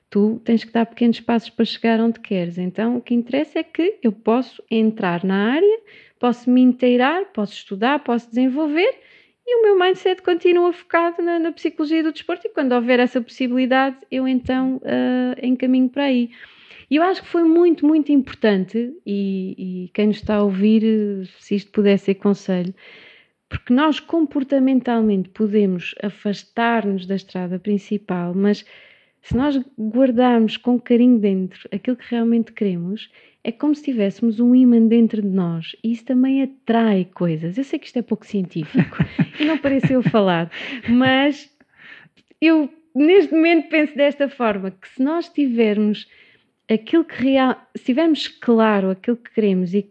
tu 0.09 0.41
tens 0.43 0.63
que 0.63 0.71
dar 0.71 0.87
pequenos 0.87 1.19
passos 1.19 1.51
para 1.51 1.63
chegar 1.63 1.99
onde 1.99 2.19
queres. 2.19 2.57
Então 2.57 2.97
o 2.97 3.01
que 3.01 3.13
interessa 3.13 3.59
é 3.59 3.63
que 3.63 3.99
eu 4.01 4.11
posso 4.11 4.63
entrar 4.69 5.23
na 5.23 5.53
área, 5.53 5.79
posso 6.19 6.49
me 6.49 6.61
inteirar, 6.61 7.25
posso 7.25 7.53
estudar, 7.53 7.99
posso 7.99 8.27
desenvolver 8.29 8.99
e 9.45 9.59
o 9.59 9.61
meu 9.61 9.77
mindset 9.77 10.19
continua 10.23 10.73
focado 10.73 11.21
na, 11.21 11.37
na, 11.37 11.51
psicologia 11.51 12.01
do 12.01 12.11
desporto 12.11 12.47
e 12.47 12.49
quando 12.49 12.71
houver 12.71 12.99
essa 12.99 13.21
possibilidade, 13.21 13.97
eu 14.09 14.27
então 14.27 14.77
uh, 14.77 15.45
encaminho 15.45 15.89
para 15.89 16.05
aí. 16.05 16.31
E 16.93 16.97
eu 16.97 17.01
acho 17.01 17.23
que 17.23 17.27
foi 17.27 17.43
muito, 17.43 17.87
muito 17.87 18.11
importante, 18.11 18.95
e, 19.03 19.85
e 19.85 19.89
quem 19.95 20.05
nos 20.05 20.17
está 20.17 20.35
a 20.35 20.43
ouvir, 20.43 21.27
se 21.39 21.55
isto 21.55 21.71
pudesse 21.71 22.05
ser 22.05 22.13
conselho, 22.13 22.71
porque 23.49 23.73
nós 23.73 23.99
comportamentalmente 23.99 25.29
podemos 25.29 25.95
afastar-nos 26.03 27.07
da 27.07 27.15
estrada 27.15 27.57
principal, 27.57 28.35
mas 28.35 28.63
se 29.23 29.35
nós 29.35 29.59
guardarmos 29.75 30.55
com 30.55 30.79
carinho 30.79 31.17
dentro 31.17 31.67
aquilo 31.73 31.97
que 31.97 32.11
realmente 32.11 32.51
queremos, 32.51 33.09
é 33.43 33.51
como 33.51 33.73
se 33.73 33.85
tivéssemos 33.85 34.39
um 34.39 34.53
imã 34.53 34.79
dentro 34.85 35.19
de 35.19 35.29
nós 35.29 35.75
e 35.83 35.93
isso 35.93 36.05
também 36.05 36.43
atrai 36.43 37.09
coisas. 37.11 37.57
Eu 37.57 37.63
sei 37.63 37.79
que 37.79 37.87
isto 37.87 37.97
é 37.97 38.03
pouco 38.03 38.23
científico 38.23 38.97
e 39.41 39.45
não 39.45 39.57
pareceu 39.57 40.03
falar, 40.03 40.51
mas 40.87 41.51
eu 42.39 42.69
neste 42.93 43.33
momento 43.33 43.67
penso 43.69 43.95
desta 43.95 44.29
forma: 44.29 44.69
que 44.69 44.87
se 44.89 45.01
nós 45.01 45.27
tivermos 45.27 46.07
aquilo 46.73 47.05
que 47.05 47.15
real, 47.23 47.61
se 47.75 47.85
tivermos 47.85 48.27
claro 48.27 48.89
aquilo 48.89 49.17
que 49.17 49.31
queremos 49.31 49.73
e 49.73 49.89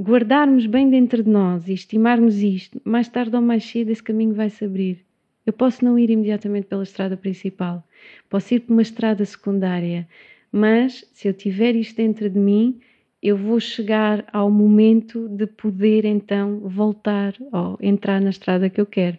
guardarmos 0.00 0.66
bem 0.66 0.90
dentro 0.90 1.22
de 1.22 1.30
nós 1.30 1.68
e 1.68 1.72
estimarmos 1.72 2.42
isto, 2.42 2.80
mais 2.84 3.08
tarde 3.08 3.36
ou 3.36 3.42
mais 3.42 3.64
cedo 3.64 3.90
esse 3.90 4.02
caminho 4.02 4.34
vai 4.34 4.50
se 4.50 4.64
abrir. 4.64 5.04
Eu 5.46 5.52
posso 5.52 5.84
não 5.84 5.98
ir 5.98 6.10
imediatamente 6.10 6.66
pela 6.66 6.82
estrada 6.82 7.16
principal, 7.16 7.86
posso 8.28 8.54
ir 8.54 8.60
por 8.60 8.72
uma 8.72 8.82
estrada 8.82 9.24
secundária, 9.24 10.08
mas 10.50 11.04
se 11.12 11.28
eu 11.28 11.34
tiver 11.34 11.76
isto 11.76 11.96
dentro 11.96 12.28
de 12.30 12.38
mim, 12.38 12.80
eu 13.22 13.36
vou 13.36 13.58
chegar 13.58 14.24
ao 14.32 14.50
momento 14.50 15.28
de 15.28 15.46
poder 15.46 16.04
então 16.04 16.60
voltar 16.60 17.34
ou 17.52 17.78
entrar 17.80 18.20
na 18.20 18.30
estrada 18.30 18.68
que 18.68 18.80
eu 18.80 18.86
quero. 18.86 19.18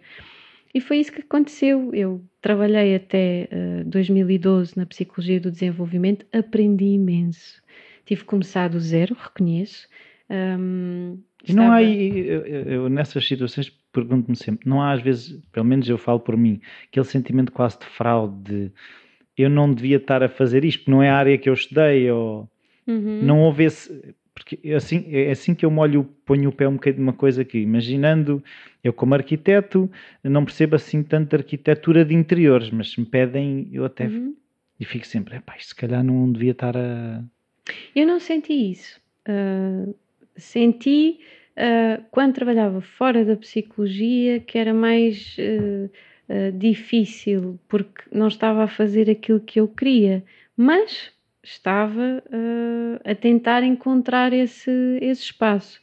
E 0.72 0.80
foi 0.80 0.98
isso 0.98 1.10
que 1.10 1.22
aconteceu. 1.22 1.92
Eu 1.94 2.20
trabalhei 2.46 2.94
até 2.94 3.48
uh, 3.50 3.80
eh, 3.80 3.84
2012 3.84 4.76
na 4.76 4.86
psicologia 4.86 5.40
do 5.40 5.50
desenvolvimento, 5.50 6.24
aprendi 6.32 6.86
imenso. 6.86 7.62
Tive 8.04 8.24
começado 8.24 8.72
do 8.72 8.80
zero, 8.80 9.16
reconheço. 9.18 9.88
Um, 10.30 11.18
e 11.46 11.52
não 11.52 11.72
há, 11.72 11.82
eu, 11.82 12.42
eu, 12.46 12.88
nessas 12.88 13.26
situações 13.26 13.70
pergunto-me 13.92 14.36
sempre, 14.36 14.68
não 14.68 14.82
há 14.82 14.92
às 14.92 15.00
vezes, 15.00 15.40
pelo 15.52 15.64
menos 15.64 15.88
eu 15.88 15.96
falo 15.96 16.20
por 16.20 16.36
mim, 16.36 16.60
aquele 16.88 17.06
sentimento 17.06 17.52
quase 17.52 17.78
de 17.78 17.86
fraude, 17.86 18.42
de 18.42 18.72
eu 19.38 19.48
não 19.48 19.72
devia 19.72 19.96
estar 19.96 20.22
a 20.22 20.28
fazer 20.28 20.64
isto, 20.64 20.80
porque 20.80 20.90
não 20.90 21.02
é 21.02 21.08
a 21.08 21.16
área 21.16 21.38
que 21.38 21.48
eu 21.48 21.54
estudei, 21.54 22.10
ou 22.10 22.48
Uhum. 22.86 23.20
Não 23.22 23.40
houve 23.40 23.64
esse. 23.64 24.14
Porque 24.36 24.60
é 24.62 24.74
assim, 24.74 25.06
é 25.08 25.30
assim 25.30 25.54
que 25.54 25.64
eu 25.64 25.70
molho, 25.70 26.04
ponho 26.26 26.50
o 26.50 26.52
pé 26.52 26.68
um 26.68 26.74
bocadinho 26.74 27.02
de 27.02 27.08
uma 27.08 27.12
coisa 27.14 27.40
aqui. 27.40 27.58
Imaginando, 27.58 28.44
eu 28.84 28.92
como 28.92 29.14
arquiteto, 29.14 29.90
não 30.22 30.44
percebo 30.44 30.76
assim 30.76 31.02
tanta 31.02 31.36
arquitetura 31.36 32.04
de 32.04 32.14
interiores, 32.14 32.70
mas 32.70 32.90
se 32.90 33.00
me 33.00 33.06
pedem, 33.06 33.66
eu 33.72 33.86
até. 33.86 34.06
Uhum. 34.06 34.36
E 34.78 34.84
fico 34.84 35.06
sempre, 35.06 35.40
pá, 35.40 35.54
se 35.58 35.74
calhar 35.74 36.04
não 36.04 36.30
devia 36.30 36.50
estar 36.50 36.76
a. 36.76 37.24
Eu 37.94 38.06
não 38.06 38.20
senti 38.20 38.72
isso. 38.72 39.00
Uh, 39.26 39.94
senti 40.36 41.18
uh, 41.56 42.04
quando 42.10 42.34
trabalhava 42.34 42.82
fora 42.82 43.24
da 43.24 43.36
psicologia 43.36 44.38
que 44.40 44.58
era 44.58 44.74
mais. 44.74 45.34
Uh, 45.38 45.90
difícil 46.58 47.56
porque 47.68 48.02
não 48.10 48.26
estava 48.26 48.64
a 48.64 48.66
fazer 48.66 49.08
aquilo 49.08 49.38
que 49.38 49.60
eu 49.60 49.68
queria, 49.68 50.24
mas 50.56 51.12
estava 51.46 52.22
uh, 52.26 53.00
a 53.04 53.14
tentar 53.14 53.62
encontrar 53.62 54.32
esse, 54.32 54.70
esse 55.00 55.22
espaço. 55.22 55.80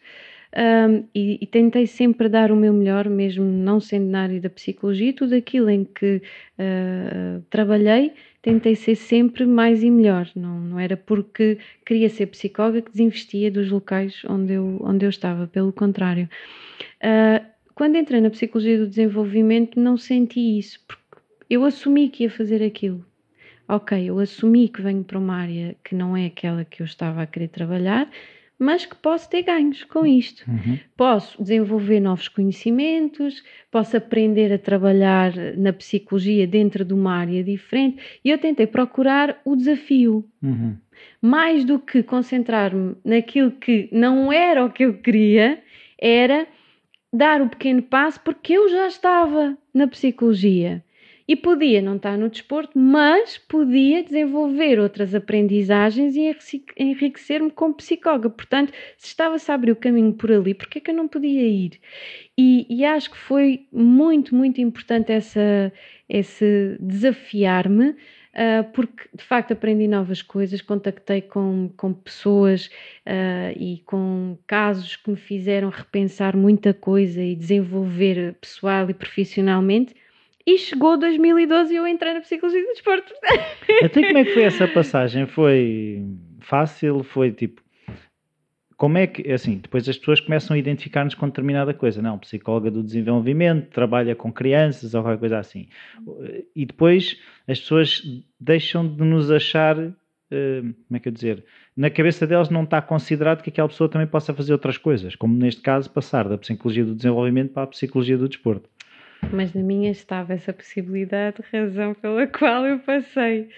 Um, 0.56 1.06
e, 1.16 1.40
e, 1.42 1.48
tentei 1.48 1.88
sempre 1.88 2.30
dar 2.30 2.52
o 2.52 2.56
meu 2.56 2.72
melhor, 2.72 3.10
mesmo 3.10 3.44
não 3.44 3.80
sendo 3.80 4.06
na 4.06 4.22
área 4.22 4.40
da 4.40 4.52
psicologia, 4.52 5.12
tudo 5.12 5.34
aquilo 5.34 5.68
em 5.68 5.84
que 5.84 6.22
uh, 6.60 7.42
trabalhei, 7.50 8.14
tentei 8.40 8.76
ser 8.76 8.94
sempre 8.94 9.48
mais 9.48 9.82
e 9.82 9.90
melhor. 9.90 10.30
Não, 10.36 10.60
não 10.60 10.80
era 10.80 10.96
porque 10.96 11.58
queria 11.84 12.08
ser 12.08 12.28
psicóloga 12.28 12.84
que 12.84 12.92
desinvestia 12.92 13.50
dos 13.50 13.72
locais 13.72 14.22
onde 14.30 14.54
eu, 14.54 14.80
onde 14.84 15.06
eu 15.06 15.10
estava, 15.10 15.48
pelo 15.48 15.74
contrário. 15.74 16.30
Uh, 17.02 17.44
quando 17.74 17.98
entrei 17.98 18.22
na 18.22 18.30
psicologia 18.30 18.78
do 18.78 18.88
desenvolvimento, 18.88 19.80
não 19.80 19.98
senti 19.98 20.60
isso, 20.60 20.80
porque 20.88 21.18
eu 21.50 21.66
assumi 21.66 22.10
que 22.10 22.24
ia 22.24 22.30
fazer 22.30 22.64
aquilo 22.64 23.04
ok, 23.76 24.10
eu 24.10 24.20
assumi 24.20 24.68
que 24.68 24.82
venho 24.82 25.04
para 25.04 25.18
uma 25.18 25.36
área 25.36 25.76
que 25.84 25.96
não 25.96 26.16
é 26.16 26.26
aquela 26.26 26.64
que 26.66 26.82
eu 26.82 26.86
estava 26.86 27.22
a 27.22 27.28
querer 27.28 27.48
trabalhar, 27.48 28.10
mas 28.58 28.86
que 28.86 28.96
posso 28.96 29.30
ter 29.30 29.44
ganhos 29.44 29.84
com 29.84 30.06
isto. 30.06 30.50
Uhum. 30.50 30.80
Posso 30.96 31.42
desenvolver 31.42 32.00
novos 32.00 32.28
conhecimentos, 32.28 33.44
posso 33.70 33.98
aprender 33.98 34.54
a 34.54 34.58
trabalhar 34.58 35.34
na 35.58 35.74
psicologia 35.74 36.48
dentro 36.48 36.86
de 36.86 36.94
uma 36.94 37.14
área 37.16 37.44
diferente 37.44 38.02
e 38.24 38.30
eu 38.30 38.38
tentei 38.38 38.68
procurar 38.68 39.42
o 39.44 39.56
desafio. 39.56 40.26
Uhum. 40.42 40.78
Mais 41.22 41.66
do 41.66 41.80
que 41.80 42.04
concentrar-me 42.04 42.96
naquilo 43.04 43.52
que 43.52 43.90
não 43.92 44.32
era 44.32 44.64
o 44.64 44.70
que 44.70 44.84
eu 44.84 44.94
queria, 44.94 45.62
era 46.00 46.48
dar 47.12 47.42
o 47.42 47.50
pequeno 47.50 47.82
passo 47.82 48.20
porque 48.22 48.54
eu 48.54 48.70
já 48.70 48.88
estava 48.88 49.58
na 49.74 49.88
psicologia. 49.88 50.84
E 51.26 51.36
podia 51.38 51.82
não 51.82 51.96
estar 51.96 52.18
no 52.18 52.30
desporto, 52.30 52.78
mas 52.78 53.38
podia 53.38 54.04
desenvolver 54.04 54.78
outras 54.80 55.16
aprendizagens 55.16 56.16
e 56.16 56.36
enriquecer-me 56.78 57.50
como 57.50 57.74
psicóloga. 57.76 58.30
Portanto, 58.30 58.74
se 58.98 59.08
estava-se 59.08 59.50
a 59.50 59.56
abrir 59.56 59.72
o 59.72 59.76
caminho 59.76 60.14
por 60.14 60.32
ali, 60.32 60.54
por 60.54 60.68
que 60.68 60.80
é 60.80 60.82
que 60.82 60.92
eu 60.92 60.96
não 60.96 61.08
podia 61.08 61.48
ir? 61.48 61.80
E, 62.38 62.68
e 62.70 62.84
acho 62.84 63.12
que 63.12 63.18
foi 63.18 63.68
muito, 63.72 64.36
muito 64.36 64.60
importante 64.60 65.14
essa, 65.14 65.72
esse 66.10 66.78
desafiar-me. 66.80 67.96
Uh, 68.34 68.64
porque 68.74 69.08
de 69.16 69.24
facto 69.24 69.52
aprendi 69.52 69.88
novas 69.88 70.24
coisas, 70.24 70.60
contactei 70.60 71.22
com, 71.22 71.70
com 71.78 71.94
pessoas 71.94 72.66
uh, 73.06 73.56
e 73.56 73.84
com 73.86 74.36
casos 74.48 74.96
que 74.96 75.12
me 75.12 75.16
fizeram 75.16 75.70
repensar 75.70 76.36
muita 76.36 76.74
coisa 76.74 77.22
e 77.22 77.36
desenvolver 77.36 78.34
pessoal 78.42 78.90
e 78.90 78.94
profissionalmente. 78.96 79.94
E 80.46 80.58
chegou 80.58 80.98
2012 80.98 81.74
e 81.74 81.78
eu 81.78 81.88
entrei 81.88 82.14
na 82.14 82.22
psicologia 82.22 82.62
do 82.62 82.74
desporto. 82.74 83.14
Até 83.84 84.06
como 84.06 84.18
é 84.18 84.26
que 84.26 84.34
foi 84.34 84.44
essa 84.44 84.68
passagem? 84.70 85.26
Foi 85.26 86.04
fácil? 86.42 87.04
Foi 87.04 87.32
tipo. 87.32 87.62
Como 88.76 88.98
é 88.98 89.08
que, 89.08 89.32
assim, 89.32 89.60
depois 89.60 89.88
as 89.88 89.98
pessoas 89.98 90.20
começam 90.20 90.56
a 90.56 90.60
identificar-nos 90.60 91.14
com 91.14 91.28
determinada 91.28 91.74
coisa, 91.74 92.02
não, 92.02 92.20
psicóloga 92.20 92.70
do 92.70 92.84
desenvolvimento, 92.84 93.70
trabalha 93.70 94.14
com 94.14 94.34
crianças 94.34 94.94
ou 94.94 95.02
qualquer 95.02 95.20
coisa 95.20 95.40
assim. 95.40 95.70
E 96.54 96.66
depois 96.66 97.18
as 97.48 97.62
pessoas 97.62 98.02
deixam 98.38 98.86
de 98.86 99.02
nos 99.04 99.32
achar 99.32 99.78
uh, 100.34 100.74
como 100.88 100.98
é 100.98 101.00
que 101.00 101.08
eu 101.08 101.14
dizer, 101.14 101.46
na 101.78 101.90
cabeça 101.90 102.28
deles 102.28 102.50
não 102.50 102.64
está 102.64 102.82
considerado 102.82 103.42
que 103.42 103.50
aquela 103.50 103.68
pessoa 103.68 103.90
também 103.90 104.08
possa 104.08 104.34
fazer 104.34 104.52
outras 104.52 104.78
coisas, 104.78 105.16
como 105.16 105.36
neste 105.36 105.62
caso 105.62 105.90
passar 105.90 106.28
da 106.28 106.38
psicologia 106.38 106.84
do 106.84 106.96
desenvolvimento 106.96 107.54
para 107.54 107.64
a 107.64 107.68
psicologia 107.68 108.18
do 108.18 108.28
desporto. 108.28 108.70
Mas 109.32 109.54
na 109.54 109.62
minha 109.62 109.92
estava 109.92 110.34
essa 110.34 110.52
possibilidade, 110.54 111.44
razão 111.52 111.94
pela 111.94 112.28
qual 112.28 112.66
eu 112.66 112.80
passei. 112.80 113.50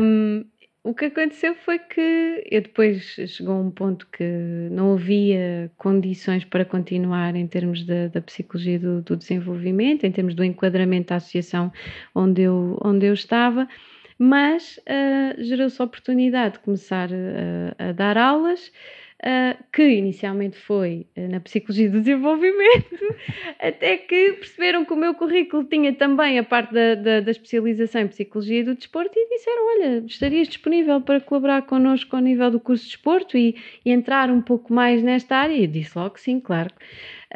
Um, 0.00 0.44
o 0.86 0.94
que 0.94 1.06
aconteceu 1.06 1.52
foi 1.56 1.80
que 1.80 2.44
eu 2.48 2.62
depois 2.62 3.02
chegou 3.02 3.56
a 3.56 3.58
um 3.58 3.72
ponto 3.72 4.06
que 4.06 4.22
não 4.70 4.92
havia 4.92 5.68
condições 5.76 6.44
para 6.44 6.64
continuar 6.64 7.34
em 7.34 7.44
termos 7.44 7.84
da, 7.84 8.06
da 8.06 8.20
psicologia 8.20 8.78
do, 8.78 9.02
do, 9.02 9.16
desenvolvimento, 9.16 10.04
em 10.04 10.12
termos 10.12 10.32
do 10.32 10.44
enquadramento 10.44 11.08
da 11.08 11.16
associação 11.16 11.72
onde 12.14 12.42
eu, 12.42 12.78
onde 12.84 13.04
eu 13.04 13.14
estava, 13.14 13.66
mas 14.16 14.78
uh, 14.88 15.42
gerou-se 15.42 15.82
a 15.82 15.84
oportunidade 15.84 16.54
de 16.54 16.60
começar 16.60 17.08
a, 17.12 17.88
a 17.88 17.92
dar 17.92 18.16
aulas 18.16 18.70
uh, 19.22 19.62
que 19.72 19.82
inicialmente 19.82 20.56
foi 20.56 21.06
uh, 21.16 21.28
na 21.28 21.40
Psicologia 21.40 21.90
do 21.90 22.00
Desenvolvimento, 22.00 23.14
até 23.58 23.96
que 23.96 24.32
perceberam 24.32 24.84
que 24.84 24.92
o 24.92 24.96
meu 24.96 25.14
currículo 25.14 25.64
tinha 25.64 25.92
também 25.94 26.38
a 26.38 26.44
parte 26.44 26.72
da, 26.72 26.94
da, 26.94 27.20
da, 27.20 27.30
especialização 27.30 28.02
em 28.02 28.08
Psicologia 28.08 28.64
do 28.64 28.74
Desporto 28.74 29.12
e 29.16 29.28
disseram: 29.28 29.66
Olha, 29.66 30.04
estarias 30.06 30.48
disponível 30.48 31.00
para 31.00 31.20
colaborar 31.20 31.62
connosco 31.62 32.14
ao 32.16 32.22
nível 32.22 32.50
do 32.50 32.60
curso 32.60 32.84
de 32.84 32.90
desporto 32.90 33.36
e, 33.36 33.56
e 33.84 33.90
entrar 33.90 34.30
um 34.30 34.40
pouco 34.40 34.72
mais 34.72 35.02
nesta 35.02 35.36
área? 35.36 35.54
E 35.54 35.62
eu 35.62 35.68
disse 35.68 35.96
logo 35.96 36.18
sim, 36.18 36.40
claro. 36.40 36.70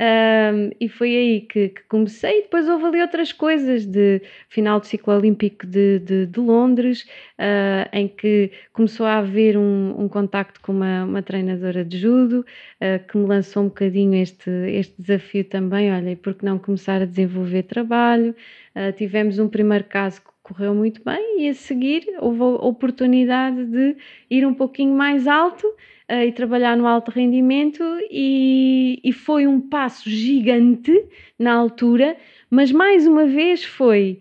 Um, 0.01 0.71
e 0.81 0.89
foi 0.89 1.15
aí 1.15 1.41
que, 1.43 1.69
que, 1.69 1.83
comecei. 1.83 2.41
Depois 2.41 2.67
houve 2.67 2.87
ali 2.87 3.03
outras 3.03 3.35
coisas 3.35 3.85
de 3.85 4.23
final 4.49 4.81
do 4.81 4.87
ciclo 4.87 5.15
olímpico 5.15 5.67
de, 5.67 5.99
de, 5.99 6.25
de 6.25 6.41
Londres, 6.41 7.03
uh, 7.39 7.87
em 7.93 8.09
que 8.09 8.51
começou 8.73 9.05
a 9.05 9.19
haver 9.19 9.59
um, 9.59 9.95
um 10.01 10.09
contacto 10.09 10.59
com 10.63 10.73
uma, 10.73 11.05
uma 11.05 11.23
treinadora 11.23 11.85
de 11.85 11.99
judo 11.99 12.47
uh, 12.81 13.07
que 13.07 13.19
me 13.19 13.27
lançou 13.27 13.65
um 13.65 13.69
bocadinho 13.69 14.15
este, 14.15 14.51
este 14.71 14.95
desafio 14.99 15.45
também. 15.45 15.93
Olha, 15.93 16.13
e 16.13 16.17
por 16.17 16.33
que 16.33 16.47
não 16.47 16.59
começar 16.59 17.03
a 17.03 17.05
desenvolver 17.05 17.65
trabalho? 17.65 18.35
Uh, 18.75 18.93
tivemos 18.97 19.39
um 19.39 19.49
primeiro 19.49 19.85
caso 19.85 20.23
que 20.23 20.31
correu 20.43 20.75
muito 20.75 21.05
bem 21.05 21.43
e 21.43 21.49
a 21.51 21.55
seguir 21.55 22.07
houve 22.21 22.41
a 22.41 22.67
oportunidade 22.67 23.67
de 23.67 23.97
ir 24.31 24.47
um 24.47 24.55
pouquinho 24.55 24.95
mais 24.97 25.27
alto 25.27 25.67
e 26.11 26.33
trabalhar 26.33 26.77
no 26.77 26.87
alto 26.87 27.11
rendimento 27.11 27.83
e, 28.11 29.01
e 29.05 29.13
foi 29.13 29.47
um 29.47 29.61
passo 29.61 30.11
gigante 30.11 30.93
na 31.39 31.55
altura, 31.55 32.17
mas 32.51 32.73
mais 32.73 33.07
uma 33.07 33.27
vez 33.27 33.65
foi 33.65 34.21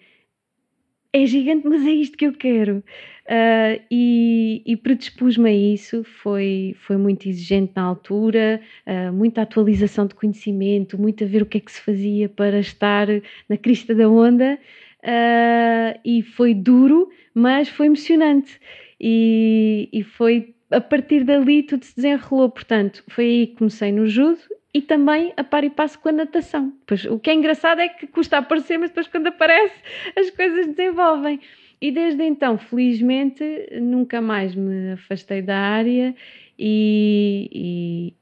é 1.11 1.25
gigante, 1.25 1.67
mas 1.67 1.85
é 1.85 1.91
isto 1.91 2.17
que 2.17 2.27
eu 2.27 2.33
quero. 2.33 2.83
Uh, 3.25 3.81
e, 3.91 4.63
e 4.65 4.75
predispus-me 4.75 5.49
a 5.49 5.53
isso, 5.53 6.03
foi, 6.03 6.75
foi 6.79 6.97
muito 6.97 7.27
exigente 7.27 7.73
na 7.75 7.83
altura, 7.83 8.61
uh, 8.87 9.13
muita 9.13 9.41
atualização 9.41 10.07
de 10.07 10.15
conhecimento, 10.15 10.99
muito 10.99 11.23
a 11.23 11.27
ver 11.27 11.43
o 11.43 11.45
que 11.45 11.57
é 11.57 11.61
que 11.61 11.71
se 11.71 11.81
fazia 11.81 12.27
para 12.27 12.59
estar 12.59 13.07
na 13.47 13.57
crista 13.57 13.93
da 13.93 14.09
onda, 14.09 14.57
uh, 15.03 15.99
e 16.03 16.23
foi 16.23 16.53
duro, 16.53 17.09
mas 17.33 17.69
foi 17.69 17.87
emocionante. 17.87 18.59
E, 18.99 19.89
e 19.93 20.03
foi 20.03 20.53
a 20.71 20.81
partir 20.81 21.23
dali 21.23 21.63
tudo 21.63 21.83
se 21.85 21.95
desenrolou. 21.95 22.49
Portanto, 22.49 23.03
foi 23.07 23.25
aí 23.25 23.47
que 23.47 23.55
comecei 23.55 23.91
no 23.91 24.07
judo 24.07 24.39
e 24.73 24.81
também 24.81 25.33
a 25.35 25.43
par 25.43 25.63
e 25.63 25.69
passo 25.69 25.99
com 25.99 26.09
a 26.09 26.11
natação. 26.11 26.73
Pois, 26.85 27.05
o 27.05 27.19
que 27.19 27.29
é 27.29 27.33
engraçado 27.33 27.81
é 27.81 27.89
que 27.89 28.07
custa 28.07 28.37
aparecer, 28.37 28.77
mas 28.77 28.89
depois 28.89 29.07
quando 29.07 29.27
aparece 29.27 29.75
as 30.17 30.29
coisas 30.29 30.67
desenvolvem. 30.67 31.39
E 31.81 31.91
desde 31.91 32.23
então, 32.23 32.57
felizmente, 32.57 33.43
nunca 33.81 34.21
mais 34.21 34.53
me 34.53 34.91
afastei 34.93 35.41
da 35.41 35.57
área 35.57 36.13
e, 36.57 38.13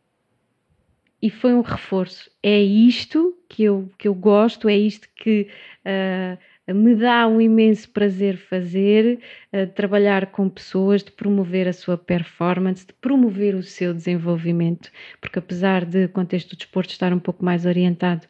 e, 1.21 1.27
e 1.27 1.29
foi 1.31 1.53
um 1.53 1.61
reforço. 1.61 2.29
É 2.43 2.61
isto 2.61 3.35
que 3.49 3.63
eu, 3.63 3.89
que 3.97 4.07
eu 4.07 4.13
gosto, 4.13 4.69
é 4.69 4.77
isto 4.77 5.09
que 5.15 5.47
uh, 5.83 6.37
me 6.73 6.95
dá 6.95 7.27
um 7.27 7.39
imenso 7.39 7.89
prazer 7.89 8.37
fazer, 8.37 9.19
uh, 9.53 9.67
trabalhar 9.67 10.27
com 10.27 10.49
pessoas, 10.49 11.03
de 11.03 11.11
promover 11.11 11.67
a 11.67 11.73
sua 11.73 11.97
performance, 11.97 12.85
de 12.85 12.93
promover 12.93 13.55
o 13.55 13.63
seu 13.63 13.93
desenvolvimento, 13.93 14.91
porque 15.21 15.39
apesar 15.39 15.85
de 15.85 16.05
o 16.05 16.09
contexto 16.09 16.49
do 16.49 16.57
desporto 16.57 16.91
estar 16.91 17.13
um 17.13 17.19
pouco 17.19 17.43
mais 17.43 17.65
orientado 17.65 18.27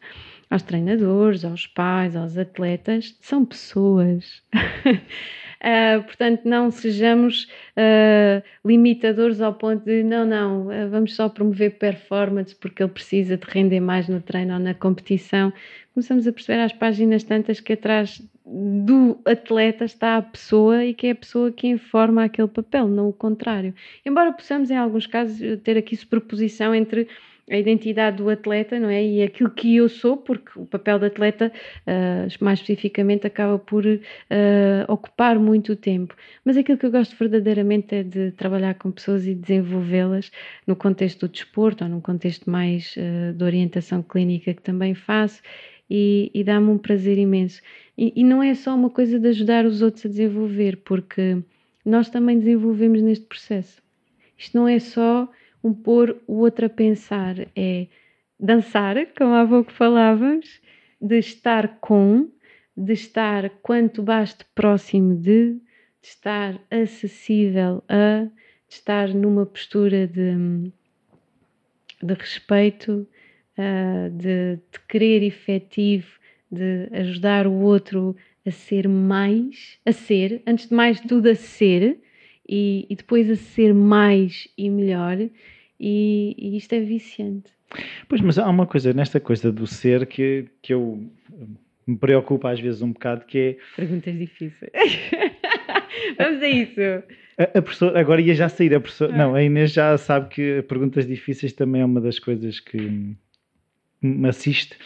aos 0.50 0.62
treinadores, 0.62 1.44
aos 1.44 1.66
pais, 1.66 2.16
aos 2.16 2.38
atletas, 2.38 3.16
são 3.20 3.44
pessoas. 3.44 4.42
Uh, 4.54 6.02
portanto, 6.06 6.42
não 6.44 6.70
sejamos 6.70 7.44
uh, 7.76 8.42
limitadores 8.64 9.40
ao 9.40 9.52
ponto 9.54 9.84
de 9.84 10.02
não, 10.02 10.24
não, 10.24 10.68
vamos 10.90 11.14
só 11.14 11.28
promover 11.28 11.78
performance 11.78 12.54
porque 12.54 12.82
ele 12.82 12.92
precisa 12.92 13.36
de 13.36 13.46
render 13.46 13.80
mais 13.80 14.08
no 14.08 14.20
treino 14.20 14.54
ou 14.54 14.60
na 14.60 14.74
competição. 14.74 15.52
Começamos 15.98 16.28
a 16.28 16.32
perceber 16.32 16.60
às 16.60 16.72
páginas 16.72 17.24
tantas 17.24 17.58
que 17.58 17.72
atrás 17.72 18.22
do 18.46 19.18
atleta 19.24 19.84
está 19.84 20.16
a 20.16 20.22
pessoa 20.22 20.84
e 20.84 20.94
que 20.94 21.08
é 21.08 21.10
a 21.10 21.14
pessoa 21.16 21.50
que 21.50 21.66
informa 21.66 22.22
aquele 22.22 22.46
papel, 22.46 22.86
não 22.86 23.08
o 23.08 23.12
contrário. 23.12 23.74
Embora 24.06 24.32
possamos, 24.32 24.70
em 24.70 24.76
alguns 24.76 25.08
casos, 25.08 25.40
ter 25.64 25.76
aqui 25.76 25.96
superposição 25.96 26.72
entre 26.72 27.08
a 27.50 27.58
identidade 27.58 28.18
do 28.18 28.30
atleta, 28.30 28.78
não 28.78 28.88
é? 28.88 29.04
E 29.04 29.22
aquilo 29.24 29.50
que 29.50 29.74
eu 29.74 29.88
sou, 29.88 30.16
porque 30.16 30.52
o 30.54 30.64
papel 30.66 31.00
do 31.00 31.06
atleta, 31.06 31.50
uh, 31.80 32.44
mais 32.44 32.60
especificamente, 32.60 33.26
acaba 33.26 33.58
por 33.58 33.84
uh, 33.84 33.98
ocupar 34.86 35.36
muito 35.36 35.74
tempo. 35.74 36.14
Mas 36.44 36.56
aquilo 36.56 36.78
que 36.78 36.86
eu 36.86 36.92
gosto 36.92 37.16
verdadeiramente 37.16 37.96
é 37.96 38.02
de 38.04 38.30
trabalhar 38.32 38.74
com 38.74 38.92
pessoas 38.92 39.26
e 39.26 39.34
desenvolvê-las 39.34 40.30
no 40.64 40.76
contexto 40.76 41.26
do 41.26 41.32
desporto 41.32 41.82
ou 41.82 41.90
num 41.90 42.00
contexto 42.00 42.48
mais 42.48 42.94
uh, 42.96 43.32
de 43.32 43.42
orientação 43.42 44.00
clínica 44.00 44.54
que 44.54 44.62
também 44.62 44.94
faço 44.94 45.42
e, 45.90 46.30
e 46.34 46.44
dá-me 46.44 46.68
um 46.68 46.78
prazer 46.78 47.18
imenso. 47.18 47.62
E, 47.96 48.12
e 48.16 48.24
não 48.24 48.42
é 48.42 48.54
só 48.54 48.74
uma 48.74 48.90
coisa 48.90 49.18
de 49.18 49.28
ajudar 49.28 49.64
os 49.64 49.82
outros 49.82 50.04
a 50.04 50.08
desenvolver, 50.08 50.78
porque 50.84 51.42
nós 51.84 52.10
também 52.10 52.38
desenvolvemos 52.38 53.02
neste 53.02 53.26
processo. 53.26 53.82
Isto 54.36 54.56
não 54.56 54.68
é 54.68 54.78
só 54.78 55.28
um 55.62 55.72
pôr 55.72 56.16
o 56.26 56.40
outro 56.40 56.66
a 56.66 56.68
pensar, 56.68 57.36
é 57.56 57.86
dançar, 58.38 58.96
como 59.16 59.34
há 59.34 59.46
pouco 59.46 59.72
falávamos, 59.72 60.60
de 61.00 61.18
estar 61.18 61.78
com, 61.80 62.28
de 62.76 62.92
estar 62.92 63.50
quanto 63.62 64.02
baste 64.02 64.44
próximo 64.54 65.16
de, 65.16 65.54
de 65.54 65.60
estar 66.02 66.60
acessível 66.70 67.82
a, 67.88 68.28
de 68.68 68.74
estar 68.74 69.08
numa 69.14 69.46
postura 69.46 70.06
de, 70.06 70.70
de 72.02 72.14
respeito, 72.14 73.06
uh, 73.58 74.10
de, 74.10 74.56
de 74.56 74.80
querer 74.88 75.22
efetivo, 75.22 76.06
de 76.50 76.88
ajudar 76.92 77.46
o 77.46 77.52
outro 77.52 78.16
a 78.46 78.50
ser 78.50 78.88
mais, 78.88 79.78
a 79.84 79.92
ser, 79.92 80.42
antes 80.46 80.68
de 80.68 80.74
mais 80.74 81.00
tudo 81.00 81.28
a 81.28 81.34
ser, 81.34 81.98
e, 82.48 82.86
e 82.88 82.96
depois 82.96 83.30
a 83.30 83.36
ser 83.36 83.74
mais 83.74 84.48
e 84.56 84.70
melhor, 84.70 85.18
e, 85.78 86.34
e, 86.38 86.56
isto 86.56 86.72
é 86.72 86.80
viciante. 86.80 87.50
Pois, 88.08 88.20
mas 88.22 88.38
há 88.38 88.48
uma 88.48 88.66
coisa 88.66 88.92
nesta 88.94 89.20
coisa 89.20 89.52
do 89.52 89.66
ser 89.66 90.06
que, 90.06 90.46
que 90.62 90.72
eu 90.72 91.06
me 91.86 91.96
preocupa 91.96 92.50
às 92.50 92.58
vezes 92.58 92.80
um 92.80 92.92
bocado 92.92 93.26
que 93.26 93.38
é. 93.38 93.56
Perguntas 93.76 94.18
difíceis. 94.18 94.72
Vamos 96.16 96.42
a 96.42 96.48
isso. 96.48 96.80
A, 97.36 97.58
a 97.58 97.62
professora, 97.62 98.00
agora 98.00 98.20
ia 98.20 98.34
já 98.34 98.48
sair 98.48 98.74
a 98.74 98.80
professora. 98.80 99.12
Ah. 99.14 99.18
Não, 99.18 99.34
a 99.34 99.42
Inês 99.42 99.72
já 99.72 99.96
sabe 99.98 100.28
que 100.28 100.62
perguntas 100.62 101.06
difíceis 101.06 101.52
também 101.52 101.82
é 101.82 101.84
uma 101.84 102.00
das 102.00 102.18
coisas 102.18 102.60
que 102.60 103.14
me 104.00 104.28
assiste. 104.28 104.76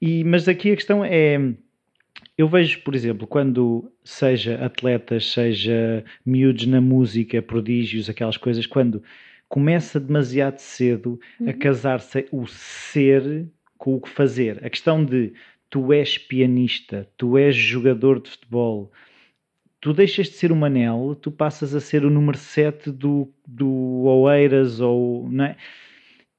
E, 0.00 0.24
mas 0.24 0.48
aqui 0.48 0.72
a 0.72 0.76
questão 0.76 1.04
é 1.04 1.38
eu 2.36 2.48
vejo, 2.48 2.80
por 2.80 2.94
exemplo, 2.94 3.26
quando 3.26 3.92
seja 4.02 4.64
atletas, 4.64 5.30
seja 5.30 6.02
miúdos 6.24 6.66
na 6.66 6.80
música, 6.80 7.42
prodígios, 7.42 8.08
aquelas 8.08 8.38
coisas, 8.38 8.66
quando 8.66 9.02
começa 9.46 10.00
demasiado 10.00 10.58
cedo 10.58 11.20
uhum. 11.38 11.50
a 11.50 11.52
casar-se 11.52 12.26
o 12.32 12.46
ser 12.46 13.46
com 13.76 13.96
o 13.96 14.00
que 14.00 14.08
fazer. 14.08 14.64
A 14.64 14.70
questão 14.70 15.04
de 15.04 15.34
tu 15.68 15.92
és 15.92 16.16
pianista, 16.16 17.06
tu 17.16 17.36
és 17.36 17.54
jogador 17.54 18.22
de 18.22 18.30
futebol, 18.30 18.90
tu 19.80 19.92
deixas 19.92 20.28
de 20.28 20.34
ser 20.34 20.50
o 20.50 20.56
Manel, 20.56 21.16
tu 21.20 21.30
passas 21.30 21.74
a 21.74 21.80
ser 21.80 22.04
o 22.04 22.10
número 22.10 22.38
7 22.38 22.90
do, 22.90 23.28
do 23.46 24.04
Oeiras 24.04 24.80
ou. 24.80 25.28
Não 25.30 25.44
é? 25.44 25.56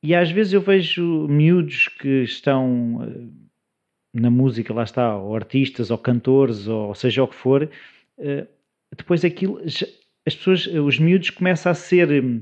E 0.04 0.16
às 0.16 0.32
vezes 0.32 0.54
eu 0.54 0.62
vejo 0.62 1.28
miúdos 1.28 1.88
que 1.88 2.24
estão 2.24 3.04
eh, 3.04 4.20
na 4.20 4.32
música, 4.32 4.74
lá 4.74 4.84
está, 4.84 5.16
ou 5.16 5.36
artistas, 5.36 5.92
ou 5.92 5.98
cantores, 5.98 6.68
ou 6.68 6.94
seja 6.96 7.24
o 7.24 7.28
que 7.28 7.36
for, 7.36 7.70
uh, 8.18 8.48
depois 8.98 9.24
aquilo, 9.24 9.62
as 9.64 10.36
pessoas, 10.36 10.68
os 10.68 11.00
miúdos 11.00 11.30
começam 11.30 11.72
a 11.72 11.76
ser 11.76 12.12
hum, 12.24 12.42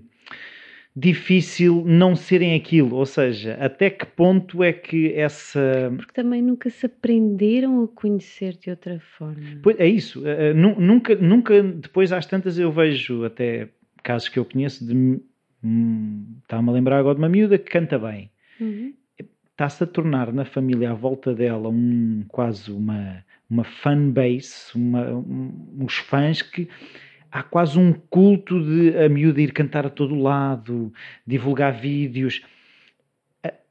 difícil 0.95 1.83
não 1.85 2.15
serem 2.15 2.55
aquilo, 2.55 2.95
ou 2.95 3.05
seja, 3.05 3.55
até 3.59 3.89
que 3.89 4.05
ponto 4.05 4.63
é 4.63 4.73
que 4.73 5.13
essa. 5.13 5.93
Porque 5.95 6.13
também 6.13 6.41
nunca 6.41 6.69
se 6.69 6.85
aprenderam 6.85 7.83
a 7.83 7.87
conhecer 7.87 8.53
de 8.57 8.69
outra 8.69 8.99
forma. 8.99 9.59
Pois, 9.61 9.79
é 9.79 9.87
isso, 9.87 10.21
uh, 10.21 10.53
nunca, 10.55 11.13
nunca, 11.15 11.61
depois 11.61 12.11
às 12.11 12.25
tantas 12.25 12.57
eu 12.57 12.71
vejo 12.71 13.25
até 13.25 13.69
casos 14.01 14.29
que 14.29 14.39
eu 14.39 14.45
conheço 14.45 14.85
de. 14.85 15.19
Hum, 15.63 16.37
Está-me 16.43 16.69
a 16.69 16.73
lembrar 16.73 16.99
agora 16.99 17.15
de 17.15 17.21
uma 17.21 17.29
miúda 17.29 17.57
que 17.57 17.69
canta 17.69 17.99
bem. 17.99 18.31
Uhum. 18.59 18.93
Está-se 19.51 19.83
a 19.83 19.87
tornar 19.87 20.31
na 20.31 20.45
família 20.45 20.91
à 20.91 20.93
volta 20.93 21.33
dela 21.33 21.69
um 21.69 22.23
quase 22.27 22.71
uma, 22.71 23.23
uma 23.49 23.63
fanbase, 23.63 24.71
uma, 24.73 25.01
um, 25.11 25.77
uns 25.79 25.97
fãs 25.97 26.41
que 26.41 26.69
há 27.31 27.43
quase 27.43 27.77
um 27.77 27.93
culto 27.93 28.63
de 28.63 28.97
a 28.97 29.09
miúda 29.09 29.41
ir 29.41 29.51
cantar 29.51 29.85
a 29.85 29.89
todo 29.89 30.15
lado, 30.15 30.93
divulgar 31.27 31.73
vídeos. 31.73 32.41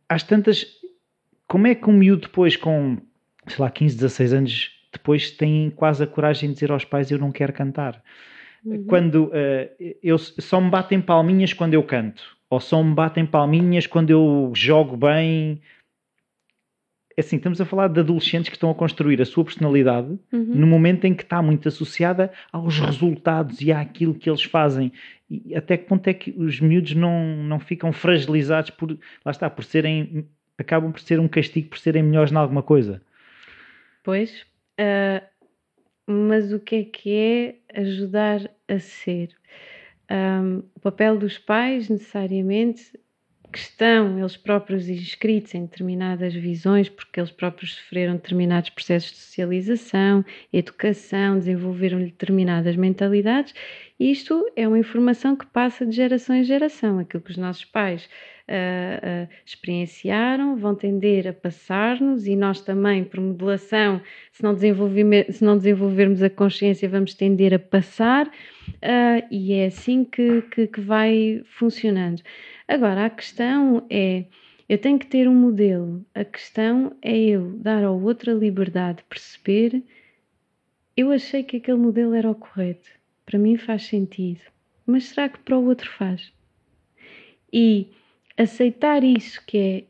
Às 0.08 0.22
tantas, 0.22 0.66
como 1.46 1.66
é 1.66 1.74
que 1.74 1.88
um 1.88 1.94
miúdo 1.94 2.22
depois 2.22 2.56
com, 2.56 2.98
sei 3.46 3.58
lá, 3.58 3.70
15, 3.70 3.96
16 3.96 4.32
anos, 4.32 4.70
depois 4.92 5.30
tem 5.30 5.70
quase 5.70 6.04
a 6.04 6.06
coragem 6.06 6.50
de 6.50 6.54
dizer 6.54 6.70
aos 6.70 6.84
pais 6.84 7.10
eu 7.10 7.18
não 7.18 7.32
quero 7.32 7.52
cantar? 7.52 8.02
Uhum. 8.64 8.84
Quando 8.84 9.24
uh, 9.26 9.94
eu, 10.02 10.18
só 10.18 10.60
me 10.60 10.70
batem 10.70 11.00
palminhas 11.00 11.52
quando 11.52 11.74
eu 11.74 11.82
canto, 11.82 12.22
ou 12.50 12.60
só 12.60 12.82
me 12.82 12.94
batem 12.94 13.24
palminhas 13.24 13.86
quando 13.86 14.10
eu 14.10 14.50
jogo 14.54 14.96
bem, 14.96 15.60
é 17.18 17.20
assim, 17.20 17.34
estamos 17.34 17.60
a 17.60 17.64
falar 17.64 17.88
de 17.88 17.98
adolescentes 17.98 18.48
que 18.48 18.54
estão 18.54 18.70
a 18.70 18.74
construir 18.76 19.20
a 19.20 19.24
sua 19.24 19.44
personalidade 19.44 20.16
uhum. 20.32 20.54
no 20.54 20.68
momento 20.68 21.04
em 21.04 21.12
que 21.12 21.24
está 21.24 21.42
muito 21.42 21.66
associada 21.66 22.32
aos 22.52 22.78
resultados 22.78 23.60
e 23.60 23.72
àquilo 23.72 24.14
que 24.14 24.30
eles 24.30 24.44
fazem. 24.44 24.92
E 25.28 25.52
até 25.56 25.76
que 25.76 25.86
ponto 25.86 26.06
é 26.06 26.14
que 26.14 26.30
os 26.38 26.60
miúdos 26.60 26.94
não, 26.94 27.36
não 27.38 27.58
ficam 27.58 27.92
fragilizados 27.92 28.70
por, 28.70 28.96
lá 29.24 29.32
está, 29.32 29.50
por 29.50 29.64
serem, 29.64 30.28
acabam 30.56 30.92
por 30.92 31.00
ser 31.00 31.18
um 31.18 31.26
castigo 31.26 31.70
por 31.70 31.78
serem 31.78 32.04
melhores 32.04 32.30
em 32.30 32.36
alguma 32.36 32.62
coisa? 32.62 33.02
Pois, 34.04 34.46
uh, 34.78 35.26
mas 36.10 36.52
o 36.52 36.58
que 36.58 36.76
é 36.76 36.84
que 36.84 37.14
é 37.14 37.80
ajudar 37.80 38.50
a 38.66 38.78
ser? 38.78 39.28
Um, 40.10 40.62
o 40.74 40.80
papel 40.80 41.18
dos 41.18 41.36
pais, 41.36 41.90
necessariamente, 41.90 42.98
que 43.52 43.58
estão 43.58 44.18
eles 44.18 44.36
próprios 44.36 44.88
inscritos 44.88 45.54
em 45.54 45.66
determinadas 45.66 46.32
visões, 46.32 46.88
porque 46.88 47.20
eles 47.20 47.30
próprios 47.30 47.74
sofreram 47.74 48.14
determinados 48.14 48.70
processos 48.70 49.10
de 49.10 49.18
socialização, 49.18 50.24
educação, 50.50 51.38
desenvolveram 51.38 51.98
determinadas 51.98 52.74
mentalidades. 52.76 53.54
Isto 54.00 54.50
é 54.56 54.66
uma 54.66 54.78
informação 54.78 55.36
que 55.36 55.46
passa 55.46 55.84
de 55.84 55.94
geração 55.94 56.36
em 56.36 56.44
geração. 56.44 56.98
Aquilo 56.98 57.22
que 57.22 57.32
os 57.32 57.36
nossos 57.36 57.66
pais 57.66 58.08
uh, 58.48 59.28
experienciaram 59.44 60.56
vão 60.56 60.74
tender 60.74 61.28
a 61.28 61.32
passar-nos 61.32 62.26
e 62.26 62.34
nós 62.34 62.60
também, 62.60 63.04
por 63.04 63.20
modelação, 63.20 64.00
se 64.32 64.42
não, 64.42 64.56
se 64.56 65.44
não 65.44 65.56
desenvolvermos 65.56 66.22
a 66.22 66.30
consciência, 66.30 66.88
vamos 66.88 67.14
tender 67.14 67.54
a 67.54 67.58
passar 67.58 68.26
uh, 68.26 69.26
e 69.30 69.52
é 69.52 69.66
assim 69.66 70.04
que, 70.04 70.42
que, 70.42 70.66
que 70.66 70.80
vai 70.80 71.42
funcionando. 71.44 72.22
Agora, 72.66 73.06
a 73.06 73.10
questão 73.10 73.86
é: 73.90 74.24
eu 74.68 74.78
tenho 74.78 74.98
que 74.98 75.06
ter 75.06 75.28
um 75.28 75.34
modelo. 75.34 76.04
A 76.14 76.24
questão 76.24 76.96
é 77.02 77.16
eu 77.16 77.52
dar 77.58 77.84
ao 77.84 78.00
outro 78.00 78.30
a 78.30 78.34
liberdade 78.34 78.98
de 78.98 79.04
perceber. 79.04 79.82
Eu 80.96 81.12
achei 81.12 81.42
que 81.42 81.58
aquele 81.58 81.78
modelo 81.78 82.14
era 82.14 82.30
o 82.30 82.34
correto. 82.34 82.90
Para 83.24 83.38
mim 83.38 83.56
faz 83.56 83.84
sentido. 83.84 84.40
Mas 84.84 85.04
será 85.04 85.28
que 85.28 85.38
para 85.38 85.56
o 85.56 85.64
outro 85.66 85.88
faz? 85.90 86.32
E 87.52 87.88
aceitar 88.38 89.04
isso 89.04 89.44
que 89.46 89.58
é 89.58 89.84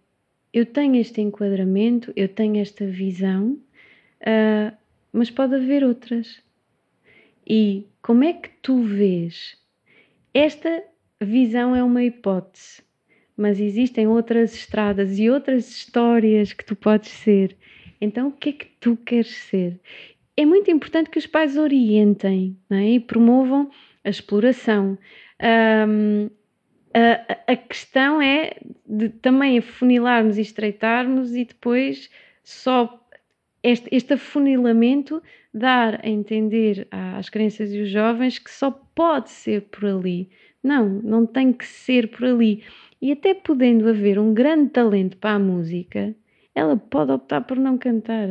eu 0.52 0.64
tenho 0.64 0.96
este 0.96 1.20
enquadramento, 1.20 2.12
eu 2.16 2.26
tenho 2.26 2.56
esta 2.56 2.86
visão, 2.86 3.58
uh, 4.22 4.76
mas 5.12 5.30
pode 5.30 5.54
haver 5.54 5.84
outras. 5.84 6.42
E 7.46 7.86
como 8.02 8.24
é 8.24 8.32
que 8.32 8.48
tu 8.62 8.82
vês 8.82 9.56
esta 10.34 10.84
visão 11.20 11.74
é 11.74 11.82
uma 11.82 12.04
hipótese, 12.04 12.82
mas 13.36 13.58
existem 13.60 14.06
outras 14.06 14.54
estradas 14.54 15.18
e 15.18 15.28
outras 15.28 15.68
histórias 15.68 16.52
que 16.52 16.64
tu 16.64 16.76
podes 16.76 17.10
ser. 17.10 17.56
Então, 18.00 18.28
o 18.28 18.32
que 18.32 18.50
é 18.50 18.52
que 18.52 18.66
tu 18.78 18.96
queres 18.96 19.34
ser? 19.34 19.80
É 20.36 20.46
muito 20.46 20.70
importante 20.70 21.10
que 21.10 21.18
os 21.18 21.26
pais 21.26 21.56
orientem 21.56 22.56
é? 22.70 22.90
e 22.90 23.00
promovam 23.00 23.70
a 24.04 24.08
exploração. 24.08 24.96
Um, 25.88 26.30
a, 27.46 27.56
questão 27.56 28.20
é 28.20 28.56
de 28.86 29.08
também 29.08 29.58
afunilarmos 29.58 30.38
e 30.38 30.42
estreitarmos 30.42 31.34
e 31.34 31.44
depois 31.44 32.10
só 32.42 33.06
este, 33.62 33.88
este 33.92 34.14
afunilamento 34.14 35.22
dar 35.52 36.00
a 36.04 36.08
entender 36.08 36.86
às 36.90 37.28
crianças 37.28 37.72
e 37.72 37.80
os 37.80 37.90
jovens 37.90 38.38
que 38.38 38.50
só 38.50 38.70
pode 38.70 39.30
ser 39.30 39.62
por 39.62 39.86
ali. 39.86 40.30
Não, 40.62 40.88
não 40.88 41.26
tem 41.26 41.52
que 41.52 41.66
ser 41.66 42.08
por 42.08 42.24
ali. 42.24 42.62
E 43.00 43.12
até 43.12 43.34
podendo 43.34 43.88
haver 43.88 44.18
um 44.18 44.34
grande 44.34 44.70
talento 44.70 45.16
para 45.16 45.34
a 45.36 45.38
música, 45.38 46.14
ela 46.54 46.76
pode 46.76 47.12
optar 47.12 47.42
por 47.42 47.56
não 47.56 47.78
cantar. 47.78 48.28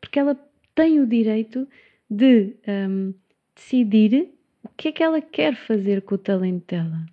Porque 0.00 0.18
ela 0.18 0.38
tem 0.74 1.00
o 1.00 1.06
direito 1.06 1.66
de 2.10 2.54
um, 2.68 3.14
decidir 3.54 4.28
o 4.62 4.68
que 4.76 4.88
é 4.88 4.92
que 4.92 5.02
ela 5.02 5.20
quer 5.20 5.54
fazer 5.54 6.02
com 6.02 6.14
o 6.14 6.18
talento 6.18 6.66
dela. 6.66 7.06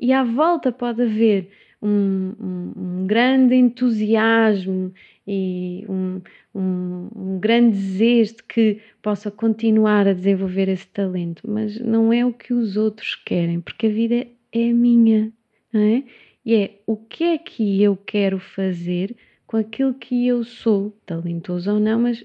E 0.00 0.12
à 0.12 0.24
volta 0.24 0.72
pode 0.72 1.02
haver 1.02 1.50
um, 1.82 2.32
um, 2.40 2.72
um 2.76 3.06
grande 3.06 3.54
entusiasmo 3.54 4.92
e 5.26 5.84
um, 5.88 6.20
um, 6.54 7.38
grande 7.38 7.76
desejo 7.76 8.36
de 8.36 8.42
que 8.44 8.80
possa 9.02 9.30
continuar 9.30 10.08
a 10.08 10.12
desenvolver 10.12 10.68
esse 10.68 10.86
talento, 10.86 11.42
mas 11.48 11.78
não 11.80 12.12
é 12.12 12.24
o 12.24 12.32
que 12.32 12.52
os 12.52 12.76
outros 12.76 13.14
querem, 13.14 13.60
porque 13.60 13.86
a 13.86 13.90
vida 13.90 14.26
é 14.52 14.72
minha, 14.72 15.32
não 15.72 15.80
é? 15.80 16.04
E 16.44 16.54
é 16.54 16.80
o 16.86 16.96
que 16.96 17.24
é 17.24 17.38
que 17.38 17.82
eu 17.82 17.96
quero 17.96 18.38
fazer 18.38 19.14
com 19.46 19.56
aquilo 19.56 19.94
que 19.94 20.26
eu 20.26 20.42
sou, 20.42 20.96
talentoso 21.04 21.72
ou 21.72 21.78
não, 21.78 22.00
mas 22.00 22.24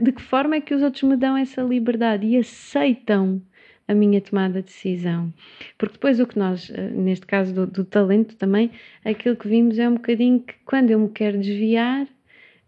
de 0.00 0.12
que 0.12 0.22
forma 0.22 0.56
é 0.56 0.60
que 0.60 0.74
os 0.74 0.82
outros 0.82 1.02
me 1.02 1.16
dão 1.16 1.36
essa 1.36 1.62
liberdade 1.62 2.26
e 2.26 2.36
aceitam 2.36 3.42
a 3.86 3.94
minha 3.94 4.20
tomada 4.20 4.60
de 4.60 4.66
decisão. 4.66 5.32
Porque 5.76 5.94
depois 5.94 6.20
o 6.20 6.26
que 6.26 6.38
nós, 6.38 6.70
eh, 6.70 6.90
neste 6.90 7.26
caso 7.26 7.52
do, 7.54 7.66
do 7.66 7.84
talento 7.84 8.36
também, 8.36 8.70
aquilo 9.04 9.36
que 9.36 9.48
vimos 9.48 9.78
é 9.78 9.88
um 9.88 9.94
bocadinho 9.94 10.40
que 10.40 10.54
quando 10.64 10.90
eu 10.90 10.98
me 10.98 11.08
quero 11.08 11.38
desviar, 11.38 12.06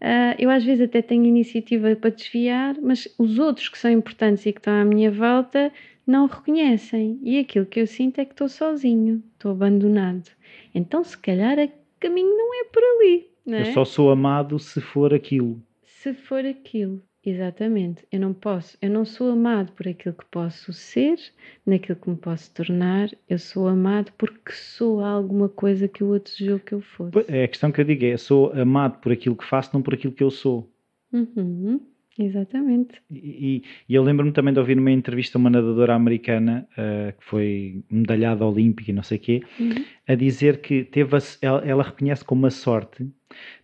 Uh, 0.04 0.36
eu 0.38 0.50
às 0.50 0.62
vezes 0.62 0.82
até 0.82 1.00
tenho 1.00 1.24
iniciativa 1.24 1.96
para 1.96 2.10
desviar, 2.10 2.76
mas 2.82 3.08
os 3.18 3.38
outros 3.38 3.70
que 3.70 3.78
são 3.78 3.90
importantes 3.90 4.44
e 4.44 4.52
que 4.52 4.58
estão 4.58 4.74
à 4.74 4.84
minha 4.84 5.10
volta 5.10 5.72
não 6.06 6.26
reconhecem. 6.26 7.18
E 7.22 7.38
aquilo 7.38 7.64
que 7.64 7.80
eu 7.80 7.86
sinto 7.86 8.18
é 8.18 8.24
que 8.26 8.32
estou 8.32 8.48
sozinho, 8.48 9.22
estou 9.32 9.52
abandonado. 9.52 10.30
Então, 10.74 11.02
se 11.02 11.16
calhar, 11.16 11.58
o 11.58 11.70
caminho 11.98 12.36
não 12.36 12.54
é 12.60 12.64
por 12.64 12.82
ali. 12.82 13.30
É? 13.46 13.60
Eu 13.68 13.72
só 13.72 13.84
sou 13.84 14.10
amado 14.10 14.58
se 14.58 14.80
for 14.80 15.14
aquilo. 15.14 15.62
Se 15.82 16.12
for 16.12 16.44
aquilo. 16.44 17.02
Exatamente. 17.26 18.04
Eu 18.12 18.20
não 18.20 18.34
posso, 18.34 18.76
eu 18.82 18.90
não 18.90 19.04
sou 19.04 19.30
amado 19.30 19.72
por 19.72 19.88
aquilo 19.88 20.14
que 20.14 20.26
posso 20.26 20.72
ser, 20.74 21.18
naquilo 21.64 21.98
que 21.98 22.10
me 22.10 22.16
posso 22.16 22.52
tornar. 22.52 23.08
Eu 23.28 23.38
sou 23.38 23.66
amado 23.66 24.12
porque 24.18 24.52
sou 24.52 25.00
alguma 25.00 25.48
coisa 25.48 25.88
que 25.88 26.04
o 26.04 26.08
outro 26.08 26.32
desejou 26.32 26.58
que 26.58 26.74
eu 26.74 26.82
fosse. 26.82 27.24
É 27.28 27.44
a 27.44 27.48
questão 27.48 27.72
que 27.72 27.80
eu 27.80 27.84
digo 27.84 28.04
é: 28.04 28.16
sou 28.18 28.52
amado 28.52 28.98
por 29.00 29.10
aquilo 29.10 29.36
que 29.36 29.44
faço, 29.44 29.70
não 29.72 29.80
por 29.80 29.94
aquilo 29.94 30.12
que 30.12 30.22
eu 30.22 30.30
sou. 30.30 30.70
Uhum. 31.12 31.80
Exatamente. 32.18 33.02
E, 33.10 33.62
e 33.88 33.94
eu 33.94 34.02
lembro-me 34.02 34.30
também 34.30 34.52
de 34.52 34.60
ouvir 34.60 34.76
numa 34.76 34.90
entrevista 34.90 35.38
uma 35.38 35.50
nadadora 35.50 35.94
americana 35.94 36.68
uh, 36.72 37.12
que 37.18 37.24
foi 37.24 37.84
medalhada 37.90 38.46
olímpica 38.46 38.90
e 38.90 38.94
não 38.94 39.02
sei 39.02 39.18
o 39.18 39.20
quê, 39.20 39.42
uhum. 39.58 39.84
a 40.06 40.14
dizer 40.14 40.60
que 40.60 40.84
teve 40.84 41.16
a, 41.16 41.18
ela, 41.42 41.64
ela, 41.66 41.82
reconhece 41.82 42.24
como 42.24 42.42
uma 42.42 42.50
sorte, 42.50 43.08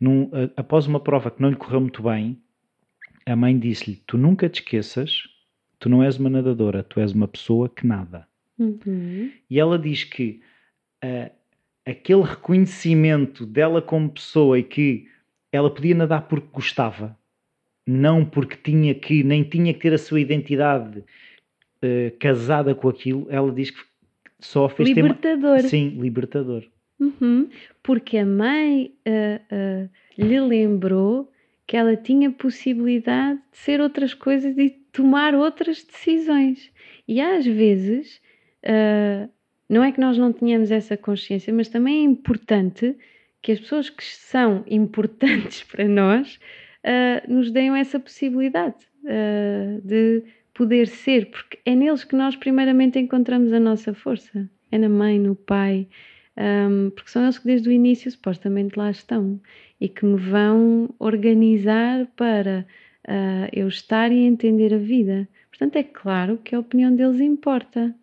num, 0.01 0.25
uh, 0.25 0.51
após 0.57 0.87
uma 0.87 0.99
prova 0.99 1.31
que 1.31 1.41
não 1.41 1.51
lhe 1.51 1.57
correu 1.57 1.81
muito 1.81 2.03
bem, 2.03 2.37
a 3.31 3.37
mãe 3.37 3.57
disse-lhe: 3.59 4.03
Tu 4.07 4.19
nunca 4.19 4.49
te 4.49 4.61
esqueças, 4.61 5.29
tu 5.79 5.89
não 5.89 6.03
és 6.03 6.19
uma 6.19 6.29
nadadora, 6.29 6.83
tu 6.83 7.01
és 7.01 7.13
uma 7.13 7.29
pessoa 7.29 7.69
que 7.69 7.87
nada. 7.87 8.27
Uhum. 8.59 9.31
E 9.49 9.59
ela 9.59 9.79
diz 9.79 10.05
que 10.05 10.41
uh, 11.05 11.31
aquele 11.87 12.23
reconhecimento 12.23 13.47
dela 13.47 13.81
como 13.81 14.11
pessoa 14.11 14.59
e 14.59 14.63
que 14.63 15.09
ela 15.53 15.73
podia 15.73 15.95
nadar 15.95 16.29
porque 16.29 16.49
gostava, 16.53 17.17
não 17.87 18.25
porque 18.25 18.57
tinha 18.57 18.95
que, 18.95 19.23
nem 19.23 19.45
tinha 19.45 19.73
que 19.73 19.81
ter 19.81 19.95
a 19.95 19.99
sua 19.99 20.21
identidade 20.21 20.99
uh, 20.99 22.19
casada 22.19 22.75
com 22.75 22.89
aquilo, 22.89 23.27
ela 23.31 23.53
diz 23.53 23.71
que 23.71 23.81
só 24.41 24.69
fez 24.69 24.89
libertador. 24.89 25.63
Ter... 25.63 25.69
Sim, 25.69 25.91
libertador. 26.01 26.65
Uhum. 26.99 27.49
Porque 27.83 28.19
a 28.19 28.27
mãe 28.27 28.93
uh, 29.07 29.89
lhe 30.19 30.41
lembrou 30.41 31.31
que 31.71 31.77
ela 31.77 31.95
tinha 31.95 32.33
possibilidade 32.33 33.39
de 33.53 33.59
ser 33.59 33.81
outras 33.81 34.13
coisas 34.13 34.59
e 34.59 34.71
tomar 34.91 35.37
outras 35.37 35.85
decisões. 35.85 36.69
E 37.07 37.21
às 37.21 37.47
vezes 37.47 38.21
uh, 38.65 39.31
não 39.69 39.85
é 39.85 39.93
que 39.93 40.01
nós 40.01 40.19
não 40.19 40.33
tenhamos 40.33 40.73
essa 40.73 40.97
consciência, 40.97 41.55
mas 41.55 41.69
também 41.69 42.01
é 42.01 42.03
importante 42.03 42.97
que 43.41 43.53
as 43.53 43.61
pessoas 43.61 43.89
que 43.89 44.03
são 44.03 44.65
importantes 44.67 45.63
para 45.71 45.87
nós 45.87 46.41
uh, 46.85 47.33
nos 47.33 47.53
deem 47.53 47.79
essa 47.79 48.01
possibilidade 48.01 48.85
uh, 49.05 49.81
de 49.81 50.25
poder 50.53 50.89
ser, 50.89 51.31
porque 51.31 51.61
é 51.65 51.77
neles 51.77 52.03
que 52.03 52.17
nós 52.17 52.35
primeiramente 52.35 52.99
encontramos 52.99 53.53
a 53.53 53.61
nossa 53.61 53.95
força. 53.95 54.51
É 54.73 54.77
na 54.77 54.89
mãe, 54.89 55.21
no 55.21 55.37
pai, 55.37 55.87
um, 56.37 56.91
porque 56.91 57.11
são 57.11 57.23
eles 57.23 57.39
que 57.39 57.47
desde 57.47 57.69
o 57.69 57.73
início 57.73 58.11
supostamente 58.11 58.77
lá 58.77 58.91
estão 58.91 59.41
e 59.81 59.89
que 59.89 60.05
me 60.05 60.17
vão 60.17 60.95
organizar 60.99 62.07
para 62.17 62.67
uh, 63.09 63.49
eu 63.53 63.67
estar 63.69 64.13
e 64.13 64.25
entender 64.25 64.75
a 64.75 64.79
vida. 64.79 65.29
Portanto, 65.49 65.77
é 65.77 65.83
claro 65.83 66.39
que 66.39 66.55
a 66.55 66.61
opinião 66.61 66.95
deles 66.95 67.21
importa. 67.21 67.95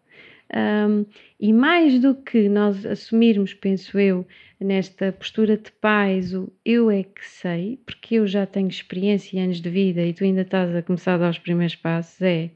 Um, 0.55 1.05
e 1.39 1.51
mais 1.51 1.99
do 1.99 2.15
que 2.15 2.47
nós 2.47 2.85
assumirmos, 2.85 3.53
penso 3.53 3.99
eu, 3.99 4.25
nesta 4.59 5.11
postura 5.11 5.57
de 5.57 5.71
pais, 5.73 6.33
o 6.33 6.51
eu 6.63 6.89
é 6.89 7.03
que 7.03 7.25
sei, 7.25 7.79
porque 7.85 8.15
eu 8.15 8.25
já 8.25 8.45
tenho 8.45 8.69
experiência 8.69 9.37
e 9.37 9.39
anos 9.39 9.61
de 9.61 9.69
vida 9.69 10.01
e 10.01 10.13
tu 10.13 10.23
ainda 10.23 10.41
estás 10.41 10.73
a 10.75 10.81
começar 10.81 11.15
a 11.15 11.17
dar 11.17 11.29
os 11.29 11.39
primeiros 11.39 11.75
passos, 11.75 12.21
é 12.21 12.49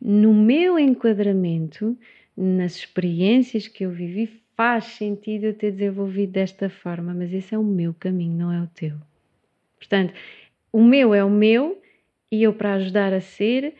no 0.00 0.34
meu 0.34 0.78
enquadramento, 0.78 1.96
nas 2.36 2.76
experiências 2.76 3.68
que 3.68 3.84
eu 3.84 3.90
vivi, 3.90 4.43
faz 4.56 4.84
sentido 4.84 5.44
eu 5.44 5.54
ter 5.54 5.72
desenvolvido 5.72 6.32
desta 6.32 6.68
forma, 6.68 7.12
mas 7.14 7.32
esse 7.32 7.54
é 7.54 7.58
o 7.58 7.64
meu 7.64 7.94
caminho, 7.94 8.36
não 8.36 8.52
é 8.52 8.62
o 8.62 8.66
teu. 8.68 8.96
Portanto, 9.78 10.14
o 10.72 10.82
meu 10.82 11.14
é 11.14 11.22
o 11.24 11.30
meu 11.30 11.80
e 12.30 12.42
eu, 12.42 12.52
para 12.52 12.74
ajudar 12.74 13.12
a 13.12 13.20
ser, 13.20 13.74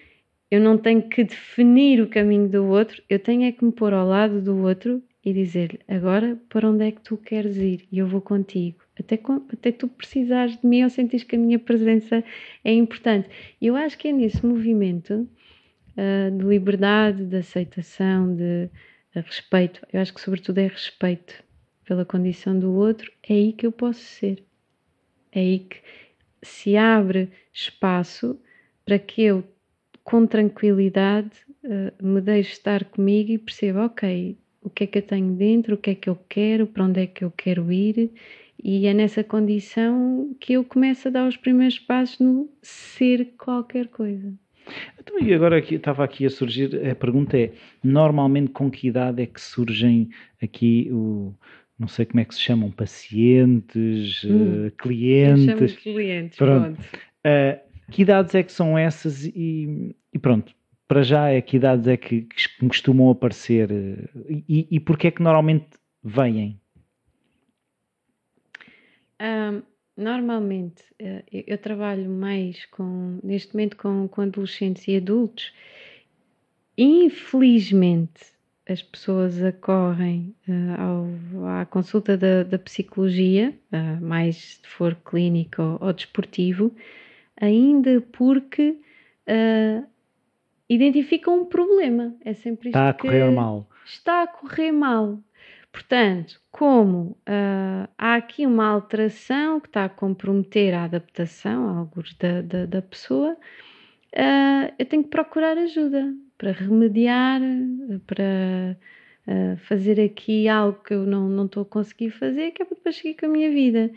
eu 0.50 0.60
não 0.60 0.78
tenho 0.78 1.02
que 1.08 1.24
definir 1.24 2.00
o 2.00 2.08
caminho 2.08 2.48
do 2.48 2.66
outro, 2.66 3.02
eu 3.08 3.18
tenho 3.18 3.44
é 3.44 3.52
que 3.52 3.64
me 3.64 3.72
pôr 3.72 3.92
ao 3.92 4.06
lado 4.06 4.40
do 4.40 4.56
outro 4.58 5.02
e 5.24 5.32
dizer-lhe 5.32 5.80
agora 5.88 6.38
para 6.48 6.68
onde 6.68 6.84
é 6.84 6.92
que 6.92 7.00
tu 7.00 7.16
queres 7.16 7.56
ir 7.56 7.88
e 7.90 7.98
eu 7.98 8.06
vou 8.06 8.20
contigo. 8.20 8.78
Até, 8.96 9.18
até 9.52 9.72
tu 9.72 9.88
precisares 9.88 10.56
de 10.60 10.66
mim 10.66 10.84
ou 10.84 10.90
sentires 10.90 11.24
que 11.24 11.34
a 11.34 11.38
minha 11.38 11.58
presença 11.58 12.22
é 12.62 12.72
importante. 12.72 13.28
E 13.60 13.66
eu 13.66 13.74
acho 13.74 13.98
que 13.98 14.08
é 14.08 14.12
nesse 14.12 14.44
movimento 14.46 15.28
uh, 15.96 16.38
de 16.38 16.44
liberdade, 16.44 17.24
de 17.24 17.36
aceitação, 17.36 18.36
de, 18.36 18.66
de 18.66 18.70
respeito, 19.20 19.86
eu 19.92 20.00
acho 20.00 20.12
que 20.12 20.20
sobretudo 20.20 20.58
é 20.58 20.66
respeito 20.66 21.42
pela 21.84 22.04
condição 22.04 22.58
do 22.58 22.72
outro, 22.72 23.10
é 23.28 23.34
aí 23.34 23.52
que 23.52 23.66
eu 23.66 23.72
posso 23.72 24.00
ser. 24.00 24.42
É 25.32 25.40
aí 25.40 25.58
que 25.60 25.76
se 26.42 26.76
abre 26.76 27.30
espaço 27.52 28.38
para 28.84 28.98
que 28.98 29.22
eu, 29.22 29.44
com 30.02 30.26
tranquilidade, 30.26 31.30
uh, 31.64 32.06
me 32.06 32.20
deixe 32.20 32.52
estar 32.52 32.84
comigo 32.84 33.32
e 33.32 33.38
perceba, 33.38 33.86
ok, 33.86 34.38
o 34.62 34.70
que 34.70 34.84
é 34.84 34.86
que 34.86 34.98
eu 34.98 35.02
tenho 35.02 35.34
dentro, 35.34 35.74
o 35.74 35.78
que 35.78 35.90
é 35.90 35.94
que 35.94 36.08
eu 36.08 36.16
quero, 36.28 36.66
para 36.66 36.84
onde 36.84 37.00
é 37.00 37.06
que 37.06 37.24
eu 37.24 37.30
quero 37.30 37.70
ir, 37.72 38.10
e 38.62 38.86
é 38.86 38.94
nessa 38.94 39.22
condição 39.22 40.34
que 40.40 40.54
eu 40.54 40.64
começo 40.64 41.08
a 41.08 41.10
dar 41.10 41.28
os 41.28 41.36
primeiros 41.36 41.78
passos 41.78 42.18
no 42.18 42.50
ser 42.62 43.34
qualquer 43.36 43.88
coisa. 43.88 44.32
Então, 44.98 45.18
e 45.20 45.34
agora 45.34 45.58
aqui, 45.58 45.74
estava 45.74 46.04
aqui 46.04 46.26
a 46.26 46.30
surgir, 46.30 46.88
a 46.88 46.94
pergunta 46.94 47.38
é, 47.38 47.52
normalmente 47.82 48.50
com 48.50 48.70
que 48.70 48.88
idade 48.88 49.22
é 49.22 49.26
que 49.26 49.40
surgem 49.40 50.10
aqui 50.42 50.88
o, 50.90 51.34
não 51.78 51.88
sei 51.88 52.06
como 52.06 52.20
é 52.20 52.24
que 52.24 52.34
se 52.34 52.40
chamam, 52.40 52.70
pacientes, 52.70 54.24
hum, 54.24 54.66
uh, 54.66 54.70
clientes? 54.72 55.76
clientes, 55.76 56.38
pronto. 56.38 56.76
pronto. 56.76 56.80
Uh, 57.26 57.90
que 57.90 58.02
idades 58.02 58.34
é 58.34 58.42
que 58.42 58.52
são 58.52 58.78
essas 58.78 59.26
e, 59.26 59.94
e 60.12 60.18
pronto, 60.18 60.54
para 60.88 61.02
já 61.02 61.28
é 61.28 61.40
que 61.40 61.56
idades 61.56 61.86
é 61.86 61.96
que, 61.96 62.22
que 62.22 62.66
costumam 62.66 63.10
aparecer 63.10 63.70
e, 64.48 64.68
e 64.70 64.80
porquê 64.80 65.08
é 65.08 65.10
que 65.10 65.22
normalmente 65.22 65.66
vêm? 66.02 66.60
Um, 69.20 69.62
normalmente 69.96 70.82
eu 71.30 71.56
trabalho 71.58 72.08
mais 72.08 72.64
com, 72.66 73.18
neste 73.22 73.54
momento 73.54 73.76
com, 73.76 74.08
com 74.08 74.22
adolescentes 74.22 74.86
e 74.88 74.96
adultos. 74.96 75.52
Infelizmente, 76.76 78.34
as 78.68 78.82
pessoas 78.82 79.42
acorrem 79.42 80.34
uh, 80.48 80.80
ao, 80.80 81.46
à 81.60 81.66
consulta 81.66 82.16
da, 82.16 82.42
da 82.42 82.58
psicologia, 82.58 83.54
uh, 83.72 84.04
mais 84.04 84.36
se 84.62 84.66
for 84.66 84.94
clínico 85.04 85.60
ou, 85.62 85.78
ou 85.82 85.92
desportivo, 85.92 86.74
ainda 87.40 88.00
porque 88.12 88.78
uh, 89.28 89.86
identificam 90.68 91.42
um 91.42 91.44
problema. 91.44 92.14
É 92.24 92.32
sempre 92.32 92.70
Está 92.70 92.88
a 92.88 92.94
correr 92.94 93.30
mal. 93.30 93.68
Está 93.84 94.22
a 94.22 94.26
correr 94.26 94.72
mal. 94.72 95.18
Portanto, 95.74 96.40
como 96.52 97.18
uh, 97.28 97.88
há 97.98 98.14
aqui 98.14 98.46
uma 98.46 98.64
alteração 98.64 99.58
que 99.58 99.66
está 99.66 99.86
a 99.86 99.88
comprometer 99.88 100.72
a 100.72 100.84
adaptação, 100.84 101.68
alguns 101.68 102.14
da, 102.14 102.42
da, 102.42 102.64
da 102.64 102.80
pessoa, 102.80 103.32
uh, 103.32 104.72
eu 104.78 104.86
tenho 104.86 105.02
que 105.02 105.10
procurar 105.10 105.58
ajuda 105.58 106.14
para 106.38 106.52
remediar, 106.52 107.40
para 108.06 108.78
uh, 109.26 109.56
fazer 109.66 110.00
aqui 110.00 110.46
algo 110.46 110.78
que 110.80 110.94
eu 110.94 111.04
não, 111.04 111.28
não 111.28 111.46
estou 111.46 111.64
a 111.64 111.66
conseguir 111.66 112.10
fazer, 112.10 112.52
que 112.52 112.62
é 112.62 112.64
para 112.64 112.76
depois 112.76 112.94
seguir 112.94 113.14
com 113.14 113.26
a 113.26 113.30
minha 113.30 113.50
vida. 113.50 113.90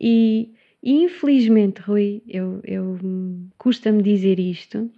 E, 0.00 0.54
e 0.82 1.02
infelizmente, 1.02 1.82
Rui, 1.82 2.22
eu, 2.26 2.62
eu 2.64 2.98
custa-me 3.58 4.02
dizer 4.02 4.40
isto, 4.40 4.90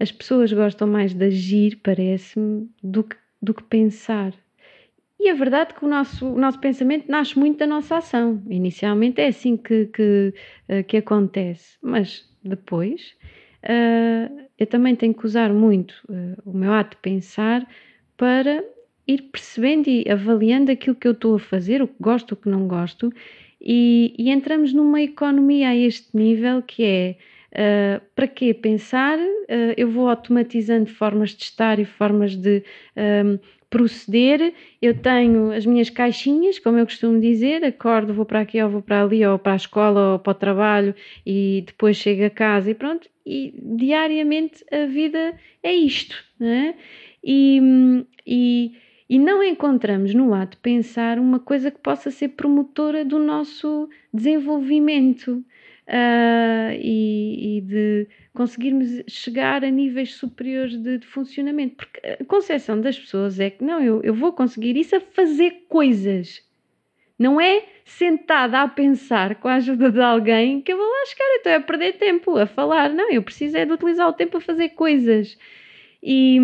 as 0.00 0.10
pessoas 0.10 0.50
gostam 0.50 0.88
mais 0.88 1.12
de 1.12 1.26
agir, 1.26 1.76
parece-me, 1.82 2.70
do 2.82 3.04
que, 3.04 3.16
do 3.42 3.52
que 3.52 3.62
pensar. 3.64 4.32
E 5.22 5.30
a 5.30 5.34
verdade 5.34 5.70
é 5.70 5.74
que 5.78 5.84
o 5.84 5.88
nosso, 5.88 6.26
o 6.26 6.36
nosso 6.36 6.58
pensamento 6.58 7.08
nasce 7.08 7.38
muito 7.38 7.58
da 7.58 7.66
nossa 7.66 7.98
ação. 7.98 8.42
Inicialmente 8.50 9.20
é 9.20 9.28
assim 9.28 9.56
que, 9.56 9.86
que, 9.86 10.34
eh, 10.66 10.82
que 10.82 10.96
acontece, 10.96 11.78
mas 11.80 12.28
depois 12.42 13.14
uh, 13.62 14.48
eu 14.58 14.66
também 14.66 14.96
tenho 14.96 15.14
que 15.14 15.24
usar 15.24 15.52
muito 15.52 15.92
uh, 16.08 16.36
o 16.44 16.52
meu 16.52 16.72
ato 16.72 16.96
de 16.96 17.02
pensar 17.02 17.64
para 18.16 18.64
ir 19.06 19.22
percebendo 19.30 19.86
e 19.86 20.10
avaliando 20.10 20.72
aquilo 20.72 20.96
que 20.96 21.06
eu 21.06 21.12
estou 21.12 21.36
a 21.36 21.38
fazer, 21.38 21.80
o 21.80 21.86
que 21.86 21.94
gosto, 22.00 22.32
o 22.32 22.36
que 22.36 22.48
não 22.48 22.66
gosto, 22.66 23.12
e, 23.60 24.16
e 24.18 24.28
entramos 24.28 24.72
numa 24.72 25.00
economia 25.00 25.68
a 25.68 25.76
este 25.76 26.16
nível 26.16 26.62
que 26.62 26.84
é 26.84 27.16
Uh, 27.52 28.00
para 28.14 28.26
quê? 28.26 28.54
Pensar, 28.54 29.18
uh, 29.18 29.74
eu 29.76 29.86
vou 29.90 30.08
automatizando 30.08 30.88
formas 30.88 31.34
de 31.34 31.42
estar 31.42 31.78
e 31.78 31.84
formas 31.84 32.34
de 32.34 32.64
proceder. 33.72 34.52
Eu 34.82 34.94
tenho 34.94 35.50
as 35.50 35.64
minhas 35.64 35.88
caixinhas, 35.88 36.58
como 36.58 36.76
eu 36.76 36.84
costumo 36.84 37.18
dizer, 37.18 37.64
acordo, 37.64 38.12
vou 38.12 38.26
para 38.26 38.40
aqui 38.40 38.62
ou 38.62 38.68
vou 38.68 38.82
para 38.82 39.02
ali, 39.02 39.24
ou 39.24 39.38
para 39.38 39.54
a 39.54 39.56
escola 39.56 40.12
ou 40.12 40.18
para 40.18 40.30
o 40.30 40.34
trabalho 40.34 40.94
e 41.24 41.64
depois 41.66 41.96
chego 41.96 42.22
a 42.26 42.30
casa 42.30 42.70
e 42.70 42.74
pronto. 42.74 43.08
E 43.24 43.54
diariamente 43.56 44.62
a 44.70 44.84
vida 44.84 45.34
é 45.62 45.72
isto, 45.72 46.14
né? 46.38 46.74
E, 47.24 48.04
e, 48.26 48.72
e 49.08 49.18
não 49.18 49.42
encontramos 49.42 50.12
no 50.12 50.34
ato 50.34 50.58
pensar 50.58 51.18
uma 51.18 51.38
coisa 51.38 51.70
que 51.70 51.78
possa 51.78 52.10
ser 52.10 52.28
promotora 52.28 53.04
do 53.06 53.18
nosso 53.18 53.88
desenvolvimento 54.12 55.42
uh, 55.92 56.72
e, 56.80 57.58
e, 57.58 57.60
de 57.60 58.08
conseguirmos 58.32 59.02
chegar 59.06 59.62
a 59.62 59.70
níveis 59.70 60.14
superiores 60.14 60.76
de, 60.78 60.98
de, 60.98 61.06
funcionamento. 61.06 61.76
Porque 61.76 62.00
a 62.20 62.24
concepção 62.24 62.80
das 62.80 62.98
pessoas 62.98 63.38
é 63.38 63.50
que 63.50 63.62
não, 63.62 63.80
eu, 63.82 64.02
eu 64.02 64.14
vou 64.14 64.32
conseguir 64.32 64.76
isso 64.76 64.96
a 64.96 65.00
fazer 65.00 65.66
coisas. 65.68 66.42
Não 67.18 67.40
é 67.40 67.64
sentada 67.84 68.62
a 68.62 68.68
pensar 68.68 69.36
com 69.36 69.48
a 69.48 69.54
ajuda 69.54 69.92
de 69.92 70.00
alguém 70.00 70.62
que 70.62 70.72
eu 70.72 70.78
vou 70.78 70.86
lá 70.86 71.06
chegar, 71.06 71.36
então 71.38 71.52
é 71.52 71.60
perder 71.60 71.92
tempo 71.98 72.36
a 72.38 72.46
falar. 72.46 72.88
Não, 72.90 73.10
eu 73.10 73.22
preciso 73.22 73.56
é 73.56 73.66
de 73.66 73.72
utilizar 73.72 74.08
o 74.08 74.14
tempo 74.14 74.38
a 74.38 74.40
fazer 74.40 74.70
coisas. 74.70 75.38
E, 76.02 76.38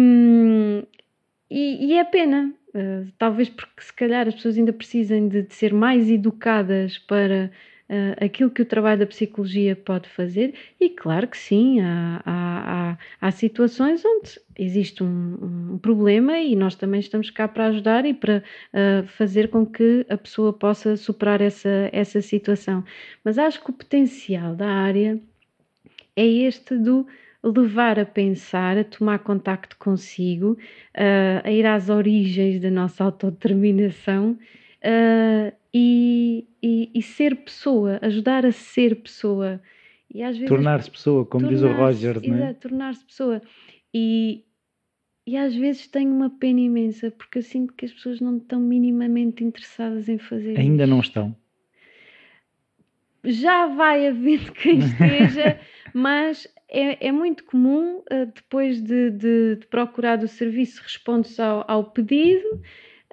e, 1.51 1.87
e 1.87 1.95
é 1.95 2.05
pena, 2.05 2.55
uh, 2.69 3.11
talvez 3.19 3.49
porque 3.49 3.83
se 3.83 3.93
calhar 3.93 4.29
as 4.29 4.35
pessoas 4.35 4.59
ainda 4.59 4.73
precisem 4.73 5.27
de, 5.27 5.43
de 5.43 5.55
ser 5.55 5.73
mais 5.73 6.09
educadas 6.11 6.99
para 6.99 7.51
uh, 7.89 8.25
aquilo 8.25 8.51
que 8.51 8.63
o 8.63 8.67
trabalho 8.67 9.01
da 9.01 9.07
psicologia 9.07 9.75
pode 9.77 10.09
fazer, 10.09 10.55
e 10.81 10.89
claro 10.91 11.27
que 11.29 11.37
sim, 11.37 11.81
há, 11.81 12.23
há, 12.25 12.99
há, 13.21 13.31
situações 13.31 14.03
onde 14.05 14.41
existe 14.59 15.03
um, 15.03 15.73
um, 15.73 15.79
problema 15.79 16.39
e 16.39 16.55
nós 16.55 16.75
também 16.75 17.01
estamos 17.01 17.31
cá 17.31 17.49
para 17.49 17.67
ajudar 17.67 18.05
e 18.05 18.15
para 18.15 18.43
uh, 18.73 19.07
fazer 19.07 19.49
com 19.49 19.65
que 19.65 20.05
a 20.09 20.17
pessoa 20.17 20.53
possa 20.53 20.97
superar 20.97 21.41
essa, 21.41 21.89
essa 21.93 22.21
situação. 22.21 22.85
Mas 23.25 23.39
acho 23.39 23.63
que 23.63 23.71
o 23.71 23.75
potencial 23.75 24.55
da 24.55 24.69
área 24.69 25.21
é 26.17 26.27
este 26.27 26.77
do 26.77 27.07
levar 27.43 27.99
a 27.99 28.05
pensar, 28.05 28.77
a 28.77 28.85
tomar 28.85 29.21
contacto 29.21 29.77
consigo, 29.79 30.53
uh, 30.53 31.41
a 31.45 31.51
ir 31.51 31.65
às 31.67 31.89
origens 31.89 32.61
da 32.61 32.71
nossa 32.71 33.05
autodeterminação 33.05 34.39
uh, 34.83 35.58
e, 35.73 36.47
e, 36.63 36.91
e, 36.95 37.03
ser 37.03 37.37
pessoa, 37.37 37.99
ajudar 38.03 38.47
a 38.47 38.53
ser 38.53 38.97
pessoa. 38.97 39.61
Tornar-se 40.47 40.91
pessoa, 40.91 41.27
como 41.27 41.45
tornar 41.45 41.57
diz 41.57 41.63
o 41.63 41.73
Roger, 41.73 42.29
não 42.29 42.45
é? 42.45 42.55
Tornar-se 42.55 43.05
pessoa. 43.05 43.43
E, 43.93 44.45
e 45.27 45.37
às 45.37 45.55
vezes 45.55 45.87
tenho 45.87 46.11
uma 46.11 46.31
pena 46.31 46.61
imensa 46.61 47.11
porque 47.11 47.39
eu 47.39 47.43
sinto 47.43 47.75
que 47.75 47.85
as 47.85 47.93
pessoas 47.93 48.21
não 48.21 48.39
estão 48.39 48.61
minimamente 48.61 49.45
interessadas 49.45 50.09
em 50.09 50.19
fazer 50.19 50.59
Ainda 50.59 50.87
não 50.87 51.01
estão. 51.01 51.37
Já 53.25 53.67
vai 53.67 54.07
havendo 54.07 54.53
quem 54.53 54.79
esteja, 54.81 55.61
mas 55.93 56.49
é, 56.69 57.09
é, 57.09 57.13
muito 57.13 57.45
comum, 57.45 57.99
uh, 57.99 58.27
depois 58.35 58.81
de, 58.81 59.11
de, 59.11 59.57
de, 59.57 59.67
procurar 59.67 60.17
do 60.17 60.29
serviço, 60.29 60.83
responde-se 60.83 61.41
ao, 61.43 61.65
ao, 61.69 61.91
pedido 61.91 62.63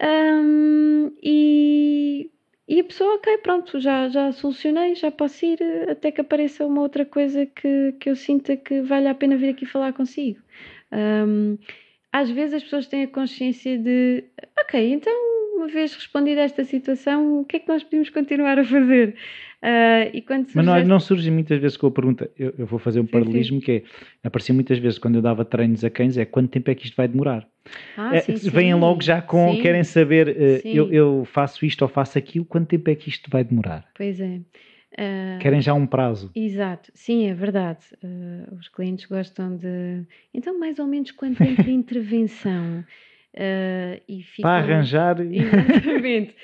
um, 0.01 1.11
e, 1.23 2.29
e, 2.67 2.79
a 2.79 2.83
pessoa, 2.83 3.15
ok, 3.15 3.37
pronto, 3.39 3.79
já, 3.79 4.09
já 4.09 4.31
solucionei, 4.31 4.95
já 4.95 5.11
posso 5.11 5.45
ir, 5.45 5.61
eh, 5.61 5.91
até 5.91 6.11
que 6.11 6.21
apareça 6.21 6.65
uma 6.65 6.81
outra 6.81 7.05
coisa 7.05 7.45
que, 7.45 7.93
que 7.99 8.09
eu 8.09 8.15
sinta 8.15 8.57
que 8.57 8.81
vale 8.81 9.07
a 9.07 9.15
pena 9.15 9.37
vir 9.37 9.49
aqui 9.49 9.65
falar 9.65 9.93
consigo. 9.93 10.41
Um, 10.91 11.57
às 12.15 12.31
vezes 12.31 12.53
as 12.53 12.63
pessoas 12.63 12.87
têm 12.87 13.03
a 13.03 13.07
consciência 13.09 13.77
de, 13.77 14.23
ok, 14.57 14.93
então, 14.93 15.13
uma 15.57 15.67
vez 15.67 15.93
respondida 15.93 16.39
esta 16.39 16.63
situação, 16.63 17.41
o 17.41 17.43
que 17.43 17.57
é 17.57 17.59
que 17.59 17.67
nós 17.67 17.83
podemos 17.83 18.09
continuar 18.09 18.57
a 18.57 18.63
fazer? 18.63 19.15
Uh, 19.61 20.09
e 20.13 20.21
quando 20.21 20.47
Mas 20.55 20.65
não, 20.65 20.85
não 20.85 20.99
surge 20.99 21.29
muitas 21.29 21.59
vezes 21.59 21.75
com 21.75 21.87
a 21.87 21.91
pergunta, 21.91 22.31
eu, 22.39 22.53
eu 22.57 22.65
vou 22.65 22.79
fazer 22.79 23.01
um 23.01 23.05
sim, 23.05 23.11
paralelismo 23.11 23.59
sim. 23.59 23.65
que 23.65 23.71
é, 24.23 24.27
aparecia 24.27 24.55
muitas 24.55 24.77
vezes 24.77 24.97
quando 24.97 25.15
eu 25.15 25.21
dava 25.21 25.43
treinos 25.43 25.83
a 25.83 25.89
cães, 25.89 26.17
é 26.17 26.23
quanto 26.23 26.51
tempo 26.51 26.71
é 26.71 26.75
que 26.75 26.85
isto 26.85 26.95
vai 26.95 27.09
demorar? 27.09 27.45
Ah, 27.97 28.15
é, 28.15 28.21
sim, 28.21 28.35
vêm 28.49 28.73
logo 28.75 29.01
já 29.01 29.21
com, 29.21 29.61
querem 29.61 29.83
saber, 29.83 30.29
uh, 30.29 30.61
eu, 30.65 30.93
eu 30.93 31.25
faço 31.25 31.65
isto 31.65 31.81
ou 31.81 31.89
faço 31.89 32.17
aquilo, 32.17 32.45
quanto 32.45 32.69
tempo 32.69 32.89
é 32.89 32.95
que 32.95 33.09
isto 33.09 33.29
vai 33.29 33.43
demorar? 33.43 33.85
Pois 33.93 34.21
é. 34.21 34.39
Uh, 34.97 35.39
Querem 35.39 35.61
já 35.61 35.73
um 35.73 35.85
prazo. 35.85 36.31
Exato, 36.33 36.89
sim, 36.93 37.27
é 37.29 37.33
verdade. 37.33 37.85
Uh, 38.01 38.55
os 38.55 38.69
clientes 38.69 39.05
gostam 39.05 39.57
de. 39.57 40.03
Então, 40.33 40.57
mais 40.57 40.79
ou 40.79 40.87
menos 40.87 41.11
quanto 41.11 41.37
tempo 41.37 41.63
de 41.63 41.71
intervenção? 41.73 42.83
Uh, 43.33 44.01
e 44.07 44.23
ficam... 44.23 44.49
Para 44.49 44.63
arranjar. 44.63 45.19
Exatamente. 45.19 46.35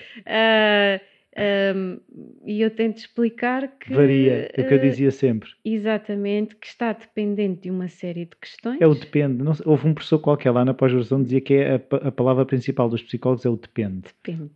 Um, 1.34 1.98
e 2.46 2.62
eu 2.62 2.70
tento 2.70 2.98
explicar 2.98 3.66
que. 3.80 3.94
Varia, 3.94 4.52
é 4.54 4.62
o 4.62 4.68
que 4.68 4.74
eu 4.74 4.80
dizia 4.80 5.12
sempre. 5.12 5.50
Exatamente, 5.64 6.56
que 6.58 6.68
está 6.68 6.92
dependente 6.92 7.62
de 7.62 7.72
uma 7.72 7.88
série 7.88 8.26
de 8.26 8.36
questões. 8.36 8.82
É 8.82 8.88
o 8.88 8.94
depende. 8.94 9.42
Não, 9.42 9.54
houve 9.66 9.88
um 9.88 9.94
professor 9.94 10.20
qualquer 10.20 10.52
lá 10.52 10.66
na 10.66 10.74
pós-graduação 10.74 11.20
que 11.20 11.24
dizia 11.26 11.42
que 11.42 11.54
é 11.54 11.76
a, 11.76 12.08
a 12.08 12.12
palavra 12.12 12.46
principal 12.46 12.90
dos 12.90 13.02
psicólogos 13.02 13.46
é 13.46 13.50
o 13.50 13.56
depende. 13.56 14.10
Depende. 14.24 14.52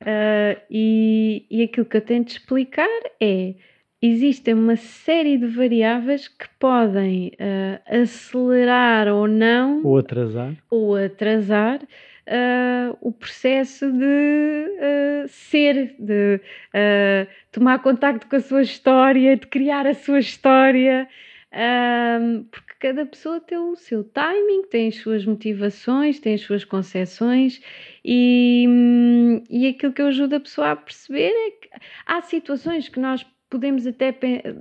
Uh, 0.00 0.60
e, 0.70 1.44
e 1.50 1.62
aquilo 1.64 1.84
que 1.84 1.96
eu 1.96 2.00
tento 2.00 2.28
explicar 2.28 2.88
é: 3.20 3.54
existem 4.00 4.54
uma 4.54 4.76
série 4.76 5.36
de 5.36 5.46
variáveis 5.46 6.28
que 6.28 6.48
podem 6.58 7.32
uh, 7.34 8.02
acelerar 8.02 9.08
ou 9.08 9.26
não, 9.26 9.82
ou 9.84 9.98
atrasar, 9.98 10.54
ou 10.70 10.94
atrasar 10.94 11.82
uh, 11.82 12.96
o 13.00 13.10
processo 13.10 13.90
de 13.90 15.26
ser, 15.28 15.96
de 15.98 16.40
tomar 17.50 17.80
contacto 17.80 18.28
com 18.28 18.36
a 18.36 18.40
sua 18.40 18.62
história, 18.62 19.36
de 19.36 19.46
criar 19.48 19.84
a 19.84 19.94
sua 19.94 20.20
história. 20.20 21.08
porque 22.52 22.74
cada 22.78 23.04
pessoa 23.04 23.40
tem 23.40 23.58
o 23.58 23.74
seu 23.74 24.04
timing, 24.04 24.62
tem 24.70 24.88
as 24.88 24.96
suas 24.96 25.26
motivações, 25.26 26.20
tem 26.20 26.34
as 26.34 26.42
suas 26.42 26.64
concepções 26.64 27.60
e, 28.04 28.64
e 29.48 29.66
aquilo 29.66 29.92
que 29.92 30.02
eu 30.02 30.08
ajudo 30.08 30.36
a 30.36 30.40
pessoa 30.40 30.72
a 30.72 30.76
perceber 30.76 31.30
é 31.30 31.50
que 31.50 31.68
há 32.06 32.22
situações 32.22 32.88
que 32.88 33.00
nós 33.00 33.24
podemos 33.50 33.86
até 33.86 34.14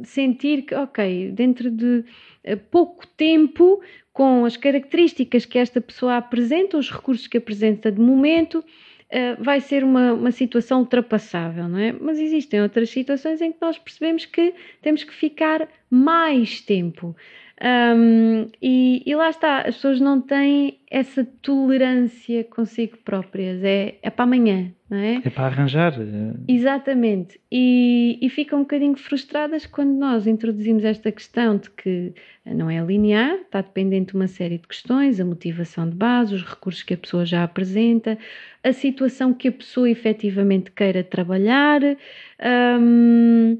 sentir 0.03 0.63
que, 0.63 0.73
ok, 0.73 1.31
dentro 1.31 1.69
de 1.69 2.05
eh, 2.43 2.55
pouco 2.55 3.05
tempo, 3.05 3.81
com 4.13 4.45
as 4.45 4.57
características 4.57 5.45
que 5.45 5.59
esta 5.59 5.81
pessoa 5.81 6.17
apresenta, 6.17 6.77
os 6.77 6.89
recursos 6.89 7.27
que 7.27 7.37
apresenta 7.37 7.91
de 7.91 7.99
momento, 7.99 8.63
Uh, 9.09 9.41
vai 9.41 9.61
ser 9.61 9.85
uma, 9.85 10.11
uma 10.11 10.31
situação 10.31 10.81
ultrapassável, 10.81 11.69
não 11.69 11.79
é? 11.79 11.93
Mas 11.93 12.19
existem 12.19 12.61
outras 12.61 12.89
situações 12.89 13.41
em 13.41 13.53
que 13.53 13.57
nós 13.61 13.77
percebemos 13.77 14.25
que 14.25 14.53
temos 14.81 15.01
que 15.05 15.13
ficar 15.13 15.65
mais 15.89 16.59
tempo. 16.59 17.15
Um, 17.59 18.49
e, 18.61 19.01
e, 19.03 19.15
lá 19.15 19.31
está, 19.31 19.61
as 19.61 19.75
pessoas 19.75 19.99
não 19.99 20.21
têm 20.21 20.77
essa 20.91 21.25
tolerância 21.41 22.43
consigo 22.43 22.97
próprias, 22.97 23.63
é, 23.63 23.95
é 24.03 24.11
para 24.11 24.25
amanhã, 24.25 24.71
não 24.87 24.97
é? 24.97 25.21
É 25.25 25.29
para 25.31 25.47
arranjar. 25.47 25.95
Exatamente, 26.47 27.41
e, 27.51 28.19
e 28.21 28.29
ficam 28.29 28.59
um 28.59 28.61
bocadinho 28.61 28.95
frustradas 28.95 29.65
quando 29.65 29.89
nós 29.97 30.27
introduzimos 30.27 30.85
esta 30.85 31.11
questão 31.11 31.57
de 31.57 31.71
que 31.71 32.13
não 32.45 32.69
é 32.69 32.79
linear, 32.79 33.33
está 33.33 33.61
dependente 33.61 34.11
de 34.11 34.15
uma 34.15 34.27
série 34.27 34.59
de 34.59 34.67
questões, 34.67 35.19
a 35.19 35.25
motivação 35.25 35.89
de 35.89 35.95
base, 35.95 36.35
os 36.35 36.43
recursos 36.43 36.83
que 36.83 36.93
a 36.93 36.97
pessoa 36.97 37.25
já 37.25 37.43
apresenta, 37.43 38.19
a 38.63 38.71
situação 38.71 39.33
que 39.33 39.47
a 39.47 39.51
pessoa 39.51 39.89
efetivamente 39.89 40.69
queira 40.71 41.03
trabalhar. 41.03 41.81
Um, 42.79 43.57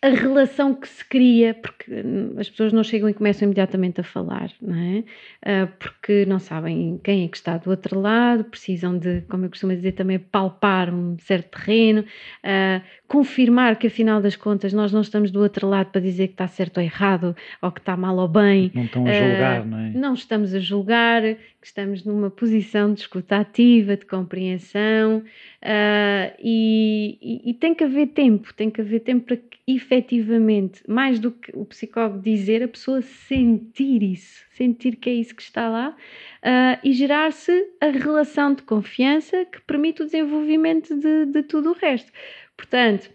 a 0.00 0.10
relação 0.10 0.72
que 0.74 0.86
se 0.86 1.04
cria, 1.04 1.54
porque 1.54 1.92
as 2.38 2.48
pessoas 2.48 2.72
não 2.72 2.84
chegam 2.84 3.08
e 3.08 3.14
começam 3.14 3.46
imediatamente 3.46 4.00
a 4.00 4.04
falar, 4.04 4.48
não 4.62 4.76
é? 4.76 4.98
Uh, 5.64 5.66
porque 5.76 6.24
não 6.24 6.38
sabem 6.38 7.00
quem 7.02 7.24
é 7.24 7.28
que 7.28 7.36
está 7.36 7.56
do 7.58 7.68
outro 7.68 7.98
lado, 7.98 8.44
precisam 8.44 8.96
de, 8.96 9.22
como 9.22 9.44
eu 9.46 9.50
costumo 9.50 9.74
dizer, 9.74 9.92
também 9.92 10.20
palpar 10.20 10.94
um 10.94 11.18
certo 11.18 11.58
terreno, 11.58 12.02
uh, 12.02 12.80
confirmar 13.08 13.74
que 13.74 13.88
afinal 13.88 14.22
das 14.22 14.36
contas 14.36 14.72
nós 14.72 14.92
não 14.92 15.00
estamos 15.00 15.32
do 15.32 15.40
outro 15.40 15.68
lado 15.68 15.90
para 15.90 16.00
dizer 16.00 16.28
que 16.28 16.34
está 16.34 16.46
certo 16.46 16.78
ou 16.78 16.82
errado, 16.84 17.34
ou 17.60 17.72
que 17.72 17.80
está 17.80 17.96
mal 17.96 18.16
ou 18.18 18.28
bem. 18.28 18.70
Não 18.72 18.84
estão 18.84 19.04
a 19.04 19.12
julgar, 19.12 19.66
não 19.66 19.78
é? 19.78 19.90
Não 19.90 20.14
estamos 20.14 20.54
a 20.54 20.60
julgar, 20.60 21.22
que 21.60 21.66
estamos 21.66 22.04
numa 22.04 22.30
posição 22.30 22.94
de 22.94 23.00
escuta 23.00 23.36
ativa, 23.38 23.96
de 23.96 24.06
compreensão, 24.06 25.24
e, 26.40 27.18
e, 27.20 27.50
e 27.50 27.54
tem 27.54 27.74
que 27.74 27.82
haver 27.82 28.06
tempo, 28.08 28.54
tem 28.54 28.70
que 28.70 28.80
haver 28.80 29.00
tempo 29.00 29.26
para 29.26 29.36
que 29.36 29.58
efetivamente, 29.88 30.82
mais 30.86 31.18
do 31.18 31.32
que 31.32 31.50
o 31.54 31.64
psicólogo 31.64 32.20
dizer, 32.20 32.62
a 32.62 32.68
pessoa 32.68 33.00
sentir 33.00 34.02
isso, 34.02 34.44
sentir 34.50 34.96
que 34.96 35.08
é 35.08 35.14
isso 35.14 35.34
que 35.34 35.42
está 35.42 35.68
lá 35.68 35.96
uh, 36.42 36.78
e 36.84 36.92
gerar-se 36.92 37.50
a 37.80 37.86
relação 37.86 38.52
de 38.52 38.62
confiança 38.62 39.46
que 39.46 39.60
permite 39.62 40.02
o 40.02 40.04
desenvolvimento 40.04 40.94
de, 40.94 41.26
de 41.26 41.42
tudo 41.42 41.70
o 41.70 41.74
resto. 41.74 42.12
Portanto, 42.56 43.10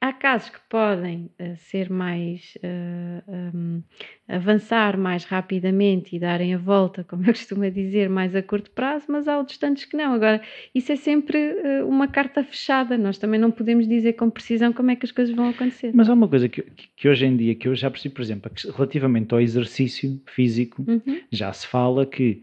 Há 0.00 0.14
casos 0.14 0.48
que 0.48 0.60
podem 0.68 1.30
uh, 1.38 1.56
ser 1.56 1.90
mais. 1.90 2.54
Uh, 2.56 3.22
eh, 3.28 3.50
um, 3.54 3.82
avançar 4.26 4.96
mais 4.96 5.24
rapidamente 5.24 6.14
e 6.14 6.18
darem 6.18 6.54
a 6.54 6.58
volta, 6.58 7.04
como 7.04 7.22
eu 7.24 7.32
costumo 7.34 7.68
dizer, 7.70 8.08
mais 8.08 8.34
a 8.34 8.42
curto 8.42 8.70
prazo, 8.70 9.06
mas 9.08 9.26
há 9.26 9.36
outros 9.36 9.58
tantos 9.58 9.84
que 9.84 9.96
não. 9.96 10.14
Agora, 10.14 10.40
isso 10.74 10.92
é 10.92 10.96
sempre 10.96 11.36
uh, 11.38 11.86
uma 11.86 12.06
carta 12.06 12.42
fechada, 12.44 12.96
nós 12.96 13.18
também 13.18 13.38
não 13.38 13.50
podemos 13.50 13.86
dizer 13.88 14.14
com 14.14 14.30
precisão 14.30 14.72
como 14.72 14.90
é 14.90 14.96
que 14.96 15.04
as 15.04 15.12
coisas 15.12 15.34
vão 15.34 15.48
acontecer. 15.48 15.90
Mas 15.94 16.08
há 16.08 16.14
uma 16.14 16.28
coisa 16.28 16.48
que, 16.48 16.62
que 16.96 17.08
hoje 17.08 17.26
em 17.26 17.36
dia, 17.36 17.54
que 17.54 17.68
eu 17.68 17.74
já 17.74 17.90
percebi, 17.90 18.14
por 18.14 18.22
exemplo, 18.22 18.50
relativamente 18.74 19.34
ao 19.34 19.40
exercício 19.40 20.20
físico, 20.26 20.84
uhum. 20.86 21.20
já 21.30 21.52
se 21.52 21.66
fala 21.66 22.06
que 22.06 22.40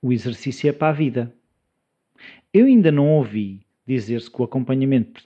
o 0.00 0.12
exercício 0.12 0.68
é 0.68 0.72
para 0.72 0.88
a 0.88 0.92
vida. 0.92 1.34
Eu 2.52 2.66
ainda 2.66 2.92
não 2.92 3.08
ouvi 3.08 3.60
dizer-se 3.86 4.30
que 4.30 4.40
o 4.40 4.44
acompanhamento 4.44 5.22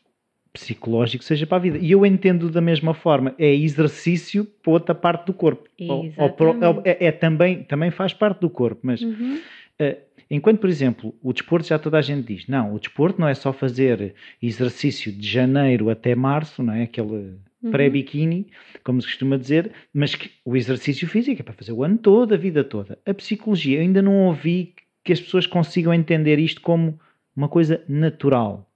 psicológico 0.52 1.24
seja 1.24 1.46
para 1.46 1.58
a 1.58 1.60
vida. 1.60 1.78
E 1.78 1.90
eu 1.90 2.04
entendo 2.04 2.50
da 2.50 2.60
mesma 2.60 2.94
forma, 2.94 3.34
é 3.38 3.54
exercício 3.54 4.44
para 4.44 4.72
outra 4.72 4.94
parte 4.94 5.26
do 5.26 5.32
corpo. 5.32 5.68
Ou, 5.80 6.12
ou, 6.16 6.82
é, 6.84 7.06
é, 7.06 7.12
também, 7.12 7.62
também 7.62 7.90
faz 7.90 8.12
parte 8.12 8.40
do 8.40 8.50
corpo, 8.50 8.80
mas 8.82 9.00
uhum. 9.00 9.40
uh, 9.80 9.96
enquanto, 10.30 10.58
por 10.58 10.68
exemplo, 10.68 11.14
o 11.22 11.32
desporto 11.32 11.68
já 11.68 11.78
toda 11.78 11.98
a 11.98 12.02
gente 12.02 12.34
diz, 12.34 12.46
não, 12.46 12.74
o 12.74 12.78
desporto 12.78 13.20
não 13.20 13.28
é 13.28 13.34
só 13.34 13.52
fazer 13.52 14.14
exercício 14.42 15.12
de 15.12 15.28
janeiro 15.28 15.90
até 15.90 16.14
março, 16.14 16.62
não 16.62 16.72
é? 16.72 16.82
Aquele 16.82 17.36
uhum. 17.62 17.70
pré-biquíni, 17.70 18.46
como 18.82 19.00
se 19.00 19.08
costuma 19.08 19.36
dizer, 19.36 19.70
mas 19.92 20.14
que 20.14 20.30
o 20.44 20.56
exercício 20.56 21.06
físico 21.06 21.40
é 21.40 21.44
para 21.44 21.54
fazer 21.54 21.72
o 21.72 21.84
ano 21.84 21.98
todo, 21.98 22.34
a 22.34 22.36
vida 22.36 22.64
toda. 22.64 22.98
A 23.06 23.14
psicologia, 23.14 23.78
eu 23.78 23.82
ainda 23.82 24.02
não 24.02 24.26
ouvi 24.26 24.74
que 25.04 25.12
as 25.12 25.20
pessoas 25.20 25.46
consigam 25.46 25.94
entender 25.94 26.38
isto 26.38 26.60
como 26.60 26.98
uma 27.34 27.48
coisa 27.48 27.82
natural. 27.88 28.68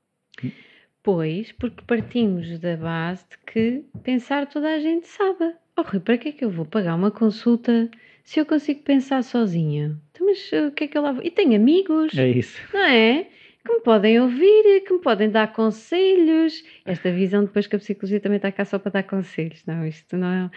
Pois, 1.03 1.51
porque 1.53 1.83
partimos 1.85 2.59
da 2.61 2.77
base 2.77 3.25
de 3.29 3.53
que 3.53 3.85
pensar 4.05 4.47
toda 4.47 4.73
a 4.73 4.79
gente 4.79 5.09
sabe. 5.09 5.55
Oh 5.77 5.83
Rui, 5.83 6.01
para 6.01 6.17
que 6.17 6.29
é 6.29 6.33
que 6.33 6.45
eu 6.45 6.51
vou 6.51 6.65
pagar 6.65 6.95
uma 6.95 7.11
consulta 7.11 7.91
se 8.23 8.39
eu 8.39 8.47
consigo 8.47 8.83
pensar 8.83 9.23
sozinha? 9.25 9.99
Então, 10.13 10.27
mas 10.27 10.51
eh, 10.53 10.67
o 10.69 10.71
que 10.71 10.85
é 10.85 10.87
que 10.87 10.97
eu 10.97 11.03
lá 11.03 11.13
vou? 11.13 11.25
E 11.25 11.31
tenho 11.31 11.57
amigos. 11.57 12.17
É 12.17 12.29
isso. 12.29 12.61
Não 12.73 12.85
é? 12.85 13.27
Que 13.65 13.73
me 13.73 13.81
podem 13.81 14.21
ouvir, 14.21 14.85
que 14.87 14.93
me 14.93 15.01
podem 15.01 15.29
dar 15.29 15.53
conselhos. 15.53 16.65
Esta 16.85 17.11
visão 17.11 17.45
depois 17.45 17.67
que 17.67 17.75
a 17.75 17.79
psicologia 17.79 18.21
também 18.21 18.37
está 18.37 18.53
cá 18.53 18.65
só 18.65 18.79
para 18.79 18.93
dar 18.93 19.03
conselhos. 19.03 19.65
Não, 19.67 19.85
isto 19.87 20.17
não 20.17 20.29
é... 20.29 20.51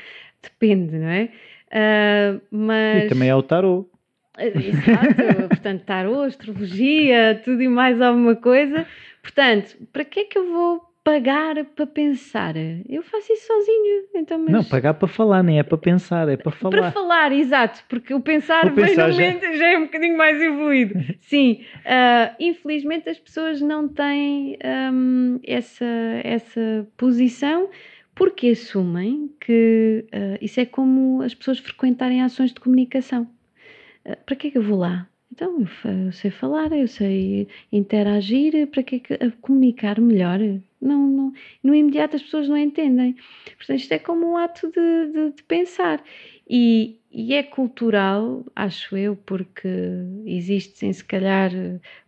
Depende, 0.43 0.97
não 0.97 1.07
é? 1.07 1.31
Uh, 1.71 2.41
mas... 2.51 3.05
E 3.05 3.07
também 3.07 3.29
é 3.29 3.35
o 3.35 3.41
tarô. 3.41 3.89
Exato, 4.37 5.47
portanto, 5.49 5.83
tarô, 5.83 6.21
astrologia, 6.21 7.41
tudo 7.43 7.61
e 7.61 7.67
mais 7.67 8.01
alguma 8.01 8.35
coisa. 8.35 8.85
Portanto, 9.21 9.75
para 9.91 10.05
que 10.05 10.21
é 10.21 10.23
que 10.25 10.37
eu 10.37 10.51
vou 10.51 10.95
pagar 11.05 11.63
para 11.75 11.85
pensar. 11.85 12.55
Eu 12.89 13.03
faço 13.03 13.31
isso 13.31 13.45
sozinho. 13.45 14.05
Então, 14.15 14.39
mas... 14.39 14.51
Não, 14.51 14.63
pagar 14.63 14.95
para 14.95 15.07
falar, 15.07 15.43
nem 15.43 15.59
é 15.59 15.63
para 15.63 15.77
pensar, 15.77 16.27
é 16.27 16.35
para 16.35 16.51
falar. 16.51 16.71
Para 16.71 16.91
falar, 16.91 17.31
exato, 17.31 17.83
porque 17.87 18.11
o 18.11 18.19
pensar, 18.19 18.65
o 18.65 18.71
pensar 18.73 19.11
já... 19.11 19.53
já... 19.53 19.67
é 19.67 19.77
um 19.77 19.83
bocadinho 19.83 20.17
mais 20.17 20.41
evoluído. 20.41 20.95
Sim, 21.21 21.63
uh, 21.85 22.35
infelizmente 22.39 23.07
as 23.07 23.19
pessoas 23.19 23.61
não 23.61 23.87
têm 23.87 24.57
um, 24.91 25.39
essa, 25.45 25.85
essa 26.23 26.87
posição 26.97 27.69
porque 28.15 28.47
assumem 28.47 29.29
que 29.39 30.05
uh, 30.07 30.37
isso 30.41 30.59
é 30.59 30.65
como 30.65 31.21
as 31.21 31.35
pessoas 31.35 31.59
frequentarem 31.59 32.23
ações 32.23 32.51
de 32.51 32.59
comunicação. 32.59 33.29
Uh, 34.05 34.17
para 34.25 34.35
que 34.35 34.47
é 34.47 34.51
que 34.51 34.57
eu 34.57 34.63
vou 34.63 34.77
lá? 34.77 35.07
Então, 35.35 35.67
eu, 36.05 36.11
sei 36.13 36.31
falar, 36.31 36.71
eu 36.71 36.87
sei 36.87 37.49
interagir, 37.69 38.67
para 38.67 38.81
que, 38.83 38.99
que 38.99 39.17
comunicar 39.41 39.99
melhor? 39.99 40.39
Não, 40.81 41.07
não, 41.07 41.33
no 41.61 41.75
imediato 41.75 42.15
as 42.15 42.23
pessoas 42.23 42.47
não 42.47 42.57
entendem. 42.57 43.17
Portanto, 43.57 43.79
isto 43.79 43.91
é 43.91 43.99
como 43.99 44.31
um 44.31 44.37
ato 44.37 44.71
de, 44.71 45.11
de, 45.11 45.35
de 45.35 45.43
pensar. 45.43 46.01
E, 46.47 46.99
e, 47.11 47.33
é 47.33 47.43
cultural, 47.43 48.45
acho 48.55 48.95
eu, 48.95 49.17
porque 49.25 49.67
existem, 50.25 50.93
se 50.93 51.03
calhar, 51.03 51.51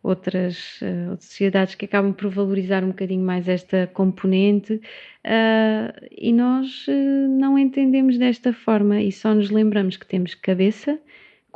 outras, 0.02 0.80
uh, 0.82 1.10
outras, 1.10 1.26
sociedades 1.26 1.76
que 1.76 1.86
acabam 1.86 2.14
por 2.14 2.30
valorizar 2.30 2.84
um 2.84 2.90
bocadinho 2.90 3.26
mais 3.26 3.50
esta 3.50 3.88
componente 3.88 4.76
uh, 4.76 6.08
e 6.12 6.32
nós 6.32 6.88
uh, 6.88 7.28
não 7.40 7.58
entendemos 7.58 8.18
desta 8.18 8.54
forma 8.54 9.02
e 9.02 9.12
só 9.12 9.34
nos 9.34 9.50
lembramos 9.50 9.98
que 9.98 10.06
temos 10.06 10.36
cabeça 10.36 11.00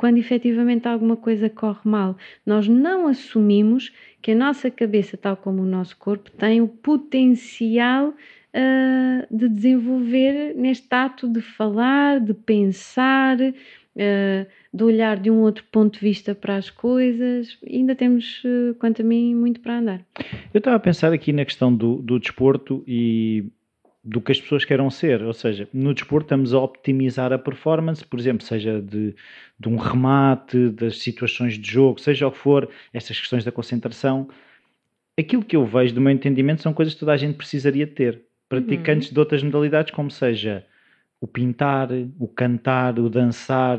quando 0.02 0.18
efetivamente 0.18 0.88
alguma 0.88 1.16
coisa 1.16 1.48
corre 1.48 1.82
mal. 1.84 2.16
Nós 2.44 2.66
não 2.66 3.06
assumimos 3.06 3.92
que 4.20 4.32
a 4.32 4.34
nossa 4.34 4.68
cabeça, 4.68 5.16
tal 5.16 5.36
como 5.36 5.62
o 5.62 5.64
nosso 5.64 5.96
corpo, 5.96 6.28
tem 6.28 6.60
o 6.60 6.66
potencial 6.66 8.08
uh, 8.08 9.26
de 9.30 9.48
desenvolver 9.48 10.56
neste 10.56 10.92
ato 10.92 11.28
de 11.28 11.40
falar, 11.40 12.18
de 12.18 12.34
pensar, 12.34 13.38
uh, 13.40 14.46
de 14.74 14.82
olhar 14.82 15.20
de 15.20 15.30
um 15.30 15.38
outro 15.38 15.62
ponto 15.70 15.94
de 15.94 16.00
vista 16.00 16.34
para 16.34 16.56
as 16.56 16.68
coisas. 16.68 17.56
ainda 17.64 17.94
temos, 17.94 18.42
uh, 18.42 18.74
quanto 18.80 19.02
a 19.02 19.04
mim, 19.04 19.36
muito 19.36 19.60
para 19.60 19.78
andar. 19.78 20.00
Eu 20.52 20.58
estava 20.58 20.78
a 20.78 20.80
pensar 20.80 21.12
aqui 21.12 21.32
na 21.32 21.44
questão 21.44 21.72
do, 21.72 22.02
do 22.02 22.18
desporto 22.18 22.82
e 22.88 23.44
do 24.04 24.20
que 24.20 24.32
as 24.32 24.40
pessoas 24.40 24.64
queiram 24.64 24.90
ser. 24.90 25.22
Ou 25.22 25.32
seja, 25.32 25.68
no 25.72 25.94
desporto 25.94 26.26
estamos 26.26 26.52
a 26.52 26.58
optimizar 26.58 27.32
a 27.32 27.38
performance, 27.38 28.04
por 28.04 28.18
exemplo, 28.18 28.44
seja 28.44 28.80
de, 28.80 29.14
de 29.58 29.68
um 29.68 29.76
remate, 29.76 30.70
das 30.70 30.98
situações 30.98 31.58
de 31.58 31.70
jogo, 31.70 32.00
seja 32.00 32.26
o 32.26 32.32
que 32.32 32.38
for, 32.38 32.68
essas 32.92 33.18
questões 33.18 33.44
da 33.44 33.52
concentração. 33.52 34.28
Aquilo 35.18 35.44
que 35.44 35.56
eu 35.56 35.64
vejo 35.64 35.94
do 35.94 36.00
meu 36.00 36.12
entendimento 36.12 36.62
são 36.62 36.72
coisas 36.72 36.94
que 36.94 37.00
toda 37.00 37.12
a 37.12 37.16
gente 37.16 37.36
precisaria 37.36 37.86
ter. 37.86 38.22
Praticantes 38.48 39.08
uhum. 39.08 39.14
de 39.14 39.20
outras 39.20 39.42
modalidades, 39.42 39.92
como 39.92 40.10
seja 40.10 40.66
o 41.20 41.26
pintar, 41.26 41.88
o 42.18 42.26
cantar, 42.26 42.98
o 42.98 43.08
dançar, 43.08 43.78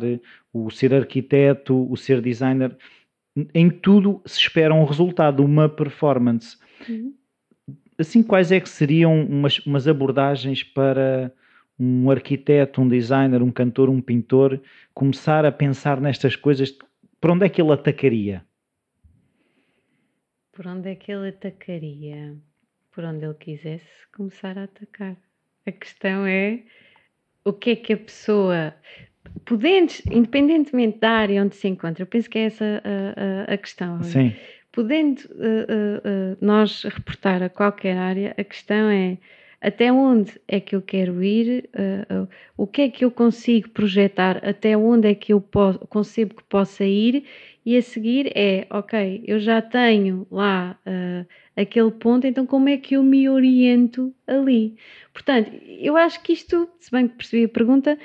o 0.53 0.71
ser 0.71 0.93
arquiteto, 0.93 1.91
o 1.91 1.97
ser 1.97 2.21
designer. 2.21 2.75
Em 3.53 3.69
tudo 3.69 4.21
se 4.25 4.39
espera 4.39 4.73
um 4.73 4.85
resultado, 4.85 5.43
uma 5.43 5.67
performance. 5.67 6.57
Uhum 6.87 7.13
assim, 7.97 8.23
quais 8.23 8.51
é 8.51 8.59
que 8.59 8.69
seriam 8.69 9.23
umas, 9.25 9.59
umas 9.59 9.87
abordagens 9.87 10.63
para 10.63 11.31
um 11.79 12.09
arquiteto, 12.09 12.81
um 12.81 12.87
designer, 12.87 13.41
um 13.41 13.51
cantor, 13.51 13.89
um 13.89 14.01
pintor 14.01 14.61
começar 14.93 15.45
a 15.45 15.51
pensar 15.51 15.99
nestas 15.99 16.35
coisas? 16.35 16.75
Por 17.19 17.31
onde 17.31 17.45
é 17.45 17.49
que 17.49 17.61
ele 17.61 17.71
atacaria? 17.71 18.43
Por 20.51 20.67
onde 20.67 20.89
é 20.89 20.95
que 20.95 21.11
ele 21.11 21.29
atacaria? 21.29 22.35
Por 22.91 23.03
onde 23.03 23.25
ele 23.25 23.33
quisesse 23.33 23.87
começar 24.15 24.57
a 24.57 24.63
atacar. 24.65 25.17
A 25.65 25.71
questão 25.71 26.27
é 26.27 26.63
o 27.43 27.53
que 27.53 27.71
é 27.71 27.75
que 27.75 27.93
a 27.93 27.97
pessoa, 27.97 28.73
podendo, 29.45 29.91
independentemente 30.11 30.99
da 30.99 31.09
área 31.09 31.41
onde 31.41 31.55
se 31.55 31.67
encontra, 31.67 32.03
eu 32.03 32.07
penso 32.07 32.29
que 32.29 32.37
é 32.37 32.43
essa 32.43 32.83
a, 32.83 33.51
a, 33.51 33.53
a 33.53 33.57
questão. 33.57 34.03
Sim 34.03 34.33
podendo 34.73 35.19
uh, 35.19 35.29
uh, 35.29 36.33
uh, 36.33 36.37
nós 36.41 36.83
reportar 36.83 37.41
a 37.43 37.47
qualquer 37.47 37.95
área, 37.95 38.33
a 38.37 38.43
questão 38.43 38.89
é 38.89 39.17
até 39.61 39.93
onde 39.93 40.33
é 40.45 40.59
que 40.59 40.75
eu 40.75 40.81
quero 40.81 41.23
ir, 41.23 41.69
o 42.57 42.67
que 42.67 42.81
é 42.81 42.89
que 42.89 43.05
eu 43.05 43.09
consigo 43.09 43.69
projetar, 43.69 44.45
até 44.45 44.75
onde 44.75 45.07
é 45.07 45.15
que 45.15 45.31
eu 45.31 45.39
posso, 45.39 45.79
concebo 45.87 46.35
que 46.35 46.43
possa 46.43 46.83
ir, 46.83 47.23
e 47.65 47.77
a 47.77 47.81
seguir 47.81 48.29
é, 48.35 48.67
ok, 48.69 49.23
eu 49.25 49.39
já 49.39 49.61
tenho 49.61 50.27
lá 50.29 50.77
aquele 51.55 51.91
ponto, 51.91 52.27
então 52.27 52.45
como 52.45 52.67
é 52.67 52.75
que 52.75 52.97
eu 52.97 53.03
me 53.03 53.29
oriento 53.29 54.13
ali? 54.27 54.75
Portanto, 55.13 55.49
eu 55.79 55.95
acho 55.95 56.21
que 56.23 56.33
isto, 56.33 56.67
se 56.77 56.91
bem 56.91 57.07
que 57.07 57.15
percebi 57.15 57.45
a 57.45 57.49
pergunta, 57.49 57.97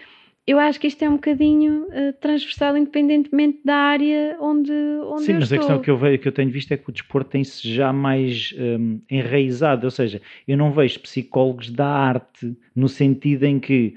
eu 0.49 0.59
acho 0.59 0.81
que 0.81 0.87
isto 0.87 1.03
é 1.03 1.09
um 1.11 1.17
bocadinho 1.17 1.83
uh, 1.89 2.13
transversal, 2.23 2.75
independentemente 2.75 3.61
da 3.63 3.75
área 3.75 4.35
onde, 4.41 4.73
onde 5.05 5.25
Sim, 5.25 5.35
mas 5.35 5.43
estou. 5.43 5.57
a 5.57 5.59
questão 5.59 5.79
que 5.79 5.91
eu, 5.91 5.99
vejo, 5.99 6.19
que 6.23 6.29
eu 6.29 6.33
tenho 6.33 6.51
visto 6.51 6.73
é 6.73 6.79
que 6.79 6.89
o 6.89 6.93
desporto 6.93 7.29
tem-se 7.29 7.71
já 7.71 7.93
mais 7.93 8.55
um, 8.59 8.99
enraizado, 9.11 9.87
ou 9.87 9.91
seja, 9.91 10.23
eu 10.47 10.57
não 10.57 10.73
vejo 10.73 11.01
psicólogos 11.01 11.71
da 11.71 11.87
arte 11.87 12.57
no 12.75 12.89
sentido 12.89 13.45
em 13.45 13.61
que 13.61 13.95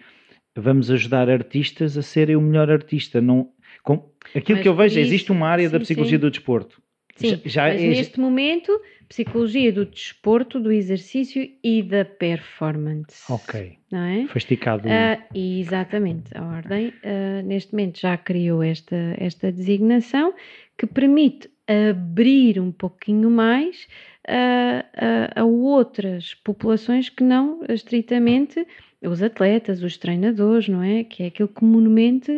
vamos 0.53 0.91
ajudar 0.91 1.29
artistas 1.29 1.97
a 1.97 2.01
serem 2.01 2.35
o 2.35 2.41
melhor 2.41 2.69
artista. 2.69 3.21
Não, 3.21 3.49
com, 3.81 4.11
aquilo 4.35 4.57
mas 4.57 4.63
que 4.63 4.67
eu 4.67 4.75
vejo, 4.75 4.99
é, 4.99 5.01
isso, 5.03 5.09
existe 5.09 5.31
uma 5.31 5.47
área 5.47 5.67
sim, 5.67 5.71
da 5.71 5.79
psicologia 5.79 6.17
sim. 6.17 6.21
do 6.21 6.29
desporto. 6.29 6.81
Sim, 7.15 7.39
já, 7.45 7.69
mas 7.69 7.81
é, 7.81 7.87
neste 7.87 8.19
momento 8.19 8.77
psicologia 9.11 9.73
do 9.73 9.85
desporto, 9.85 10.57
do 10.57 10.71
exercício 10.71 11.45
e 11.61 11.83
da 11.83 12.05
performance. 12.05 13.29
Ok. 13.29 13.77
Não 13.91 13.99
é? 13.99 14.25
Foi 14.27 14.37
esticado. 14.37 14.87
Uh, 14.87 15.37
exatamente, 15.37 16.31
a 16.33 16.41
ordem 16.41 16.93
uh, 17.03 17.45
neste 17.45 17.73
momento 17.73 17.99
já 17.99 18.15
criou 18.15 18.63
esta, 18.63 18.95
esta 19.17 19.51
designação 19.51 20.33
que 20.77 20.87
permite 20.87 21.49
abrir 21.67 22.57
um 22.57 22.71
pouquinho 22.71 23.29
mais 23.29 23.85
uh, 24.29 25.35
a, 25.35 25.41
a 25.41 25.43
outras 25.43 26.33
populações 26.33 27.09
que 27.09 27.21
não 27.21 27.59
estritamente 27.67 28.65
os 29.03 29.21
atletas, 29.21 29.83
os 29.83 29.97
treinadores, 29.97 30.69
não 30.69 30.81
é? 30.81 31.03
Que 31.03 31.23
é 31.23 31.25
aquilo 31.25 31.49
que 31.49 31.55
comumente 31.55 32.31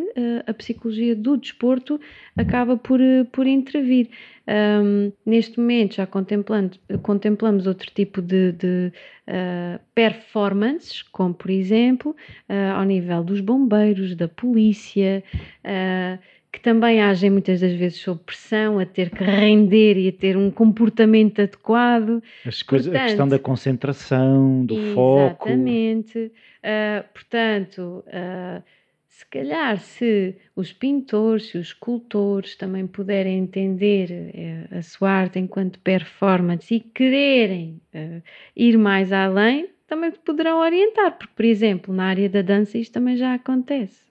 a 0.47 0.53
psicologia 0.53 1.13
do 1.13 1.35
desporto 1.35 1.99
acaba 2.37 2.77
por, 2.77 3.01
por 3.33 3.45
intervir. 3.45 4.09
Um, 4.45 5.11
neste 5.25 5.57
momento 5.57 5.95
já 5.95 6.05
contemplando, 6.05 6.77
contemplamos 7.01 7.65
outro 7.65 7.89
tipo 7.93 8.21
de, 8.21 8.51
de 8.51 8.91
uh, 9.27 9.79
performances, 9.95 11.01
como 11.01 11.33
por 11.33 11.49
exemplo 11.49 12.15
ao 12.75 12.83
nível 12.83 13.23
dos 13.23 13.39
bombeiros, 13.39 14.15
da 14.15 14.27
polícia, 14.27 15.23
que 16.51 16.59
também 16.59 17.01
agem 17.01 17.31
muitas 17.31 17.61
das 17.61 17.73
vezes 17.73 17.99
sob 17.99 18.21
pressão, 18.23 18.77
a 18.77 18.85
ter 18.85 19.09
que 19.09 19.23
render 19.23 19.97
e 19.97 20.09
a 20.09 20.11
ter 20.11 20.37
um 20.37 20.51
comportamento 20.51 21.41
adequado. 21.41 22.21
As 22.45 22.61
coisas, 22.61 22.87
portanto, 22.87 23.01
a 23.01 23.07
questão 23.07 23.27
da 23.27 23.39
concentração, 23.39 24.63
do 24.63 24.75
exatamente, 24.75 24.93
foco. 24.93 25.49
Exatamente. 25.49 26.31
Uh, 26.63 27.03
portanto, 27.11 28.03
uh, 28.07 28.63
se 29.13 29.25
calhar 29.27 29.79
se 29.79 30.35
os 30.55 30.73
pintores, 30.73 31.49
se 31.49 31.57
os 31.59 31.67
escultores 31.67 32.55
também 32.55 32.87
puderem 32.87 33.37
entender 33.37 34.09
uh, 34.71 34.77
a 34.79 34.81
sua 34.81 35.11
arte 35.11 35.37
enquanto 35.37 35.79
performance 35.79 36.73
e 36.73 36.79
quererem 36.79 37.79
ir 38.55 38.75
mais 38.75 39.13
além, 39.13 39.69
também 39.87 40.11
poderão 40.11 40.59
orientar, 40.59 41.15
porque, 41.15 41.33
por 41.35 41.45
exemplo, 41.45 41.93
na 41.93 42.05
área 42.05 42.27
da 42.27 42.41
dança 42.41 42.77
isto 42.79 42.93
também 42.93 43.15
já 43.15 43.35
acontece. 43.35 44.01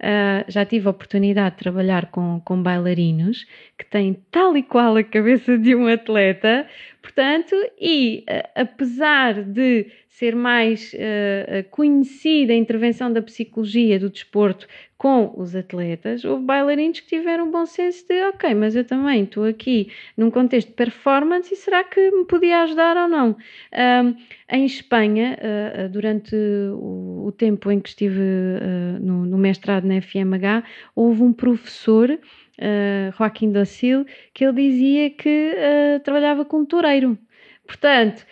Uh, 0.00 0.48
já 0.48 0.64
tive 0.64 0.86
a 0.86 0.90
oportunidade 0.90 1.56
de 1.56 1.62
trabalhar 1.62 2.10
com, 2.10 2.40
com 2.42 2.62
bailarinos 2.62 3.46
que 3.76 3.84
têm 3.84 4.14
tal 4.30 4.56
e 4.56 4.62
qual 4.62 4.96
a 4.96 5.04
cabeça 5.04 5.58
de 5.58 5.74
um 5.74 5.86
atleta, 5.86 6.66
portanto, 7.02 7.54
e 7.78 8.24
uh, 8.26 8.48
apesar 8.54 9.42
de 9.42 9.92
ser 10.10 10.34
mais 10.34 10.92
uh, 10.92 11.68
conhecida 11.70 12.52
a 12.52 12.56
intervenção 12.56 13.12
da 13.12 13.22
psicologia 13.22 13.98
do 13.98 14.10
desporto 14.10 14.66
com 14.98 15.32
os 15.34 15.56
atletas, 15.56 16.26
houve 16.26 16.44
bailarinos 16.44 17.00
que 17.00 17.06
tiveram 17.06 17.46
um 17.46 17.50
bom 17.50 17.64
senso 17.64 18.06
de 18.06 18.22
ok, 18.24 18.52
mas 18.54 18.76
eu 18.76 18.84
também 18.84 19.22
estou 19.22 19.44
aqui 19.44 19.90
num 20.14 20.30
contexto 20.30 20.68
de 20.68 20.74
performance 20.74 21.54
e 21.54 21.56
será 21.56 21.82
que 21.84 22.10
me 22.10 22.26
podia 22.26 22.62
ajudar 22.64 22.96
ou 22.98 23.08
não? 23.08 23.36
Um, 23.72 24.14
em 24.52 24.66
Espanha, 24.66 25.38
uh, 25.38 25.88
durante 25.88 26.36
o, 26.36 27.28
o, 27.28 27.32
tempo 27.32 27.70
em 27.70 27.80
que 27.80 27.88
estive 27.88 28.20
uh, 28.20 29.00
no, 29.00 29.24
no, 29.24 29.38
mestrado 29.38 29.84
na 29.84 30.02
FMH, 30.02 30.64
houve 30.94 31.22
um 31.22 31.32
professor, 31.32 32.10
uh, 32.10 33.16
Joaquim 33.16 33.52
Docil, 33.52 34.04
que 34.34 34.44
ele 34.44 34.70
dizia 34.70 35.08
que 35.08 35.56
trabalhava 36.04 36.44
com 36.44 36.58
um 36.58 36.66
toureiro. 36.66 37.16
Portanto, 37.66 38.26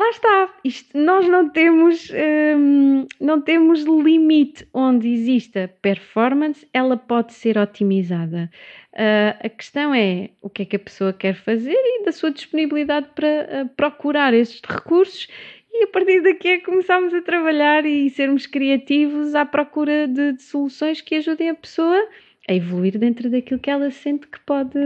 lá 0.00 0.08
está, 0.10 0.54
isto, 0.64 0.96
nós 0.96 1.28
não 1.28 1.50
temos, 1.50 2.10
hum, 2.10 3.06
não 3.20 3.40
temos 3.40 3.82
limite 3.82 4.66
onde 4.72 5.08
exista 5.08 5.70
performance, 5.82 6.66
ela 6.72 6.96
pode 6.96 7.34
ser 7.34 7.58
otimizada. 7.58 8.50
Uh, 8.94 9.36
a 9.44 9.48
questão 9.50 9.94
é 9.94 10.30
o 10.40 10.48
que 10.48 10.62
é 10.62 10.64
que 10.64 10.76
a 10.76 10.78
pessoa 10.78 11.12
quer 11.12 11.34
fazer 11.34 11.76
e 11.76 12.04
da 12.04 12.12
sua 12.12 12.30
disponibilidade 12.30 13.08
para 13.14 13.28
uh, 13.28 13.68
procurar 13.76 14.32
esses 14.32 14.60
recursos 14.66 15.28
e 15.72 15.84
a 15.84 15.86
partir 15.86 16.22
daqui 16.22 16.48
é 16.48 16.58
começarmos 16.58 17.12
a 17.14 17.22
trabalhar 17.22 17.84
e 17.84 18.10
sermos 18.10 18.46
criativos 18.46 19.34
à 19.34 19.44
procura 19.44 20.08
de, 20.08 20.32
de 20.32 20.42
soluções 20.42 21.00
que 21.00 21.16
ajudem 21.16 21.50
a 21.50 21.54
pessoa 21.54 21.96
a 21.96 22.08
evoluir 22.54 22.98
dentro 22.98 23.30
daquilo 23.30 23.60
que 23.60 23.70
ela 23.70 23.90
sente 23.90 24.26
que 24.26 24.38
pode, 24.40 24.78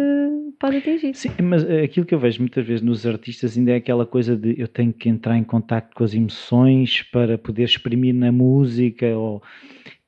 pode 0.58 0.76
atingir. 0.76 1.14
Sim, 1.14 1.30
mas 1.42 1.64
eh, 1.64 1.82
aquilo 1.82 2.06
que 2.06 2.14
eu 2.14 2.18
vejo 2.18 2.40
muitas 2.40 2.66
vezes 2.66 2.82
nos 2.82 3.06
artistas 3.06 3.56
ainda 3.56 3.72
é 3.72 3.76
aquela 3.76 4.04
coisa 4.06 4.36
de 4.36 4.54
eu 4.58 4.68
tenho 4.68 4.92
que 4.92 5.08
entrar 5.08 5.36
em 5.36 5.44
contato 5.44 5.94
com 5.94 6.04
as 6.04 6.14
emoções 6.14 7.02
para 7.02 7.38
poder 7.38 7.64
exprimir 7.64 8.14
na 8.14 8.30
música 8.30 9.06
ou 9.16 9.42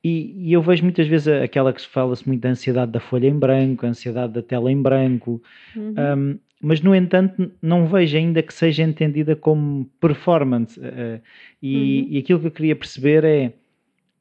e, 0.03 0.49
e, 0.49 0.53
eu 0.53 0.61
vejo 0.61 0.83
muitas 0.83 1.07
vezes 1.07 1.27
aquela 1.27 1.73
que 1.73 1.81
se 1.81 1.87
fala-se 1.87 2.25
muito 2.25 2.41
da 2.41 2.49
ansiedade 2.49 2.91
da 2.91 2.99
folha 2.99 3.27
em 3.27 3.37
branco, 3.37 3.85
a 3.85 3.89
ansiedade 3.89 4.31
da 4.31 4.41
tela 4.41 4.71
em 4.71 4.81
branco, 4.81 5.41
uhum. 5.75 5.95
um, 5.97 6.39
mas 6.61 6.81
no 6.81 6.95
entanto 6.95 7.51
não 7.61 7.87
vejo 7.87 8.15
ainda 8.15 8.41
que 8.41 8.53
seja 8.53 8.83
entendida 8.83 9.35
como 9.35 9.85
performance. 9.99 10.79
Uh, 10.79 11.21
e, 11.61 11.75
uhum. 11.75 12.07
e, 12.11 12.17
aquilo 12.19 12.39
que 12.39 12.47
eu 12.47 12.51
queria 12.51 12.75
perceber 12.75 13.23
é 13.25 13.53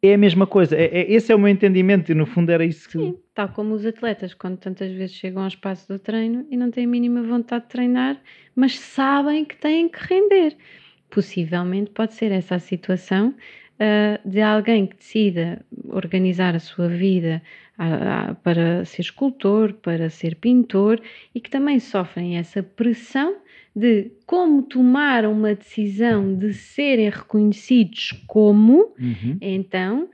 é 0.07 0.15
a 0.15 0.19
mesma 0.19 0.47
coisa. 0.47 0.77
É, 0.77 0.85
é, 0.85 1.13
esse 1.13 1.33
é 1.33 1.35
o 1.35 1.39
meu 1.39 1.49
entendimento 1.49 2.11
e 2.11 2.15
no 2.15 2.27
fundo 2.27 2.51
era 2.51 2.65
isso 2.65 2.89
que. 2.89 2.99
Sim, 2.99 3.17
tal 3.35 3.49
como 3.49 3.75
os 3.75 3.85
atletas, 3.85 4.35
quando 4.35 4.59
tantas 4.59 4.91
vezes 4.93 5.15
chegam 5.15 5.43
ao 5.43 5.49
espaço 5.49 5.89
do 5.89 5.99
treino 5.99 6.47
e 6.51 6.57
não 6.57 6.71
têm 6.71 6.85
a 6.85 6.89
mínima 6.89 7.23
vontade 7.23 7.65
de 7.65 7.71
treinar, 7.71 8.21
mas 8.55 8.79
sabem 8.79 9.45
que 9.45 9.57
têm 9.57 9.89
que 9.89 9.99
render. 10.01 10.57
Possivelmente 11.11 11.91
pode 11.91 12.15
ser 12.15 12.33
essa 12.33 12.57
a 12.57 12.59
situação 12.59 13.35
uh, 13.77 14.29
de 14.29 14.41
alguém 14.41 14.87
que 14.87 14.97
decida 14.97 15.65
organizar 15.89 16.55
a 16.55 16.61
sua 16.61 16.89
vida 16.89 17.43
uh, 17.79 18.33
uh, 18.33 18.35
para 18.37 18.85
ser 18.85 19.03
escultor, 19.03 19.73
para 19.75 20.11
ser 20.11 20.37
pintor 20.37 21.01
e 21.35 21.41
que 21.41 21.51
também 21.51 21.79
sofrem 21.79 22.39
essa 22.39 22.63
pressão 22.63 23.37
de 23.77 24.11
como 24.25 24.63
tomar 24.63 25.27
uma 25.27 25.55
decisão 25.55 26.35
de 26.35 26.55
serem 26.55 27.11
reconhecidos 27.11 28.13
como, 28.27 28.95
uhum. 28.99 29.37
então 29.39 30.09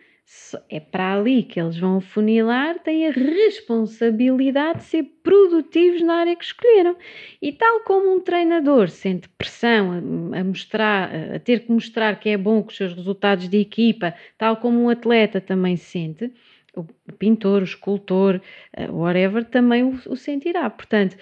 é 0.68 0.80
para 0.80 1.14
ali 1.14 1.42
que 1.44 1.60
eles 1.60 1.78
vão 1.78 2.00
funilar, 2.00 2.78
têm 2.80 3.06
a 3.06 3.12
responsabilidade 3.12 4.78
de 4.78 4.84
ser 4.84 5.02
produtivos 5.22 6.02
na 6.02 6.14
área 6.14 6.34
que 6.34 6.44
escolheram. 6.44 6.96
E 7.40 7.52
tal 7.52 7.80
como 7.80 8.12
um 8.12 8.18
treinador 8.18 8.88
sente 8.88 9.28
pressão 9.28 9.92
a, 9.92 10.38
a, 10.40 10.44
mostrar, 10.44 11.14
a 11.34 11.38
ter 11.38 11.60
que 11.60 11.70
mostrar 11.70 12.18
que 12.18 12.30
é 12.30 12.36
bom 12.36 12.62
com 12.62 12.70
os 12.70 12.76
seus 12.76 12.94
resultados 12.94 13.48
de 13.48 13.58
equipa, 13.58 14.14
tal 14.36 14.56
como 14.56 14.82
um 14.82 14.88
atleta 14.88 15.40
também 15.40 15.76
sente, 15.76 16.32
o 16.74 16.84
pintor, 17.18 17.60
o 17.60 17.64
escultor, 17.64 18.40
eh, 18.72 18.90
whatever, 18.90 19.44
também 19.44 19.82
o, 19.82 20.00
o 20.08 20.16
sentirá. 20.16 20.70
Portanto, 20.70 21.16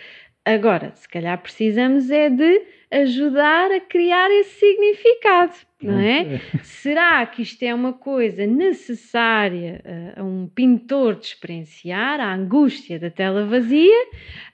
Agora, 0.55 0.90
se 0.96 1.09
calhar 1.09 1.38
precisamos 1.38 2.11
é 2.11 2.28
de 2.28 2.62
ajudar 2.90 3.70
a 3.70 3.78
criar 3.78 4.28
esse 4.32 4.59
significado, 4.59 5.55
não 5.80 5.96
é? 6.01 6.40
Será 6.64 7.24
que 7.24 7.42
isto 7.42 7.62
é 7.62 7.72
uma 7.72 7.92
coisa 7.92 8.44
necessária 8.46 9.80
uh, 9.84 10.20
a 10.20 10.24
um 10.24 10.48
pintor 10.48 11.14
de 11.14 11.26
experienciar 11.26 12.18
a 12.18 12.34
angústia 12.34 12.98
da 12.98 13.11
tela 13.11 13.46
vazia? 13.46 14.05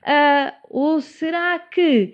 Uh, 0.03 0.53
ou 0.68 1.01
será 1.01 1.59
que 1.59 2.12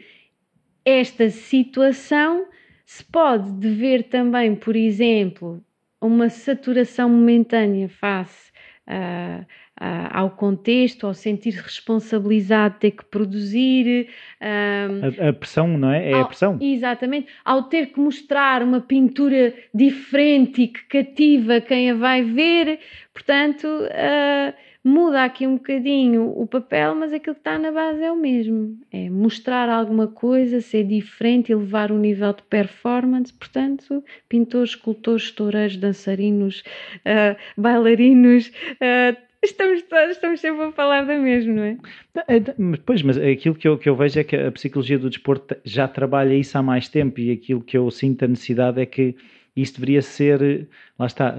esta 0.85 1.28
situação 1.28 2.47
se 2.87 3.05
pode 3.05 3.51
dever 3.55 4.05
também, 4.05 4.55
por 4.55 4.76
exemplo, 4.76 5.61
a 6.01 6.07
uma 6.07 6.28
saturação 6.28 7.09
momentânea 7.09 7.89
face 7.89 8.53
uh, 8.87 9.45
ao 9.77 10.31
contexto, 10.31 11.07
ao 11.07 11.14
sentir 11.14 11.55
responsabilizado 11.55 12.75
de 12.75 12.81
ter 12.81 12.91
que 12.93 13.05
produzir. 13.05 14.09
Um, 14.41 15.25
a, 15.25 15.29
a, 15.31 15.33
pressão, 15.33 15.66
não 15.66 15.91
é? 15.91 16.11
É 16.11 16.14
ao, 16.14 16.23
a 16.23 16.25
pressão. 16.27 16.59
Exatamente. 16.61 17.29
Ao 17.45 17.64
ter 17.64 17.87
que 17.87 17.99
mostrar 17.99 18.62
uma 18.62 18.81
pintura 18.81 19.55
diferente 19.75 20.62
e 20.62 20.68
que 20.68 20.85
cativa 20.85 21.61
quem 21.61 21.91
a 21.91 21.95
vai 21.95 22.23
ver. 22.23 22.79
Portanto, 23.12 23.66
uh, 23.66 24.55
muda 24.85 25.25
aqui 25.25 25.47
um 25.47 25.57
bocadinho 25.57 26.29
o 26.29 26.47
papel, 26.47 26.95
mas 26.95 27.12
aquilo 27.12 27.35
que 27.35 27.41
está 27.41 27.59
na 27.59 27.73
base 27.73 28.03
é 28.03 28.12
o 28.12 28.16
mesmo. 28.16 28.79
É 28.93 29.09
mostrar 29.09 29.68
alguma 29.68 30.07
coisa, 30.07 30.61
ser 30.61 30.85
diferente 30.85 31.51
e 31.51 31.55
levar 31.55 31.91
um 31.91 31.99
nível 31.99 32.33
de 32.33 32.43
performance. 32.43 33.33
Portanto, 33.33 34.05
pintores, 34.29 34.70
escultores, 34.70 35.31
toureiros, 35.31 35.77
dançarinos, 35.77 36.62
uh, 37.07 37.37
bailarinos. 37.61 38.49
Uh, 38.75 39.32
Estamos, 39.43 39.82
estamos 40.11 40.40
sempre 40.40 40.62
a 40.62 40.72
falar 40.72 41.05
da 41.05 41.18
mesma, 41.18 41.53
não 41.53 41.62
é? 41.64 41.76
é 42.28 42.76
pois, 42.86 43.03
mas 43.03 43.18
aquilo 43.18 43.57
que 43.57 43.66
eu, 43.66 43.76
que 43.76 43.88
eu 43.88 43.97
vejo 43.97 44.20
é 44.20 44.24
que 44.24 44.36
a 44.36 44.53
psicologia 44.53 44.99
do 44.99 45.11
desporto 45.11 45.57
já 45.64 45.88
trabalha 45.88 46.34
isso 46.34 46.57
há 46.57 46.62
mais 46.62 46.88
tempo 46.88 47.18
e 47.18 47.32
aquilo 47.32 47.61
que 47.61 47.76
eu 47.76 47.90
sinto 47.90 48.24
a 48.24 48.28
necessidade 48.28 48.80
é 48.80 48.86
que 48.86 49.16
isso 49.57 49.74
deveria 49.74 50.01
ser, 50.01 50.68
lá 50.97 51.07
está, 51.07 51.34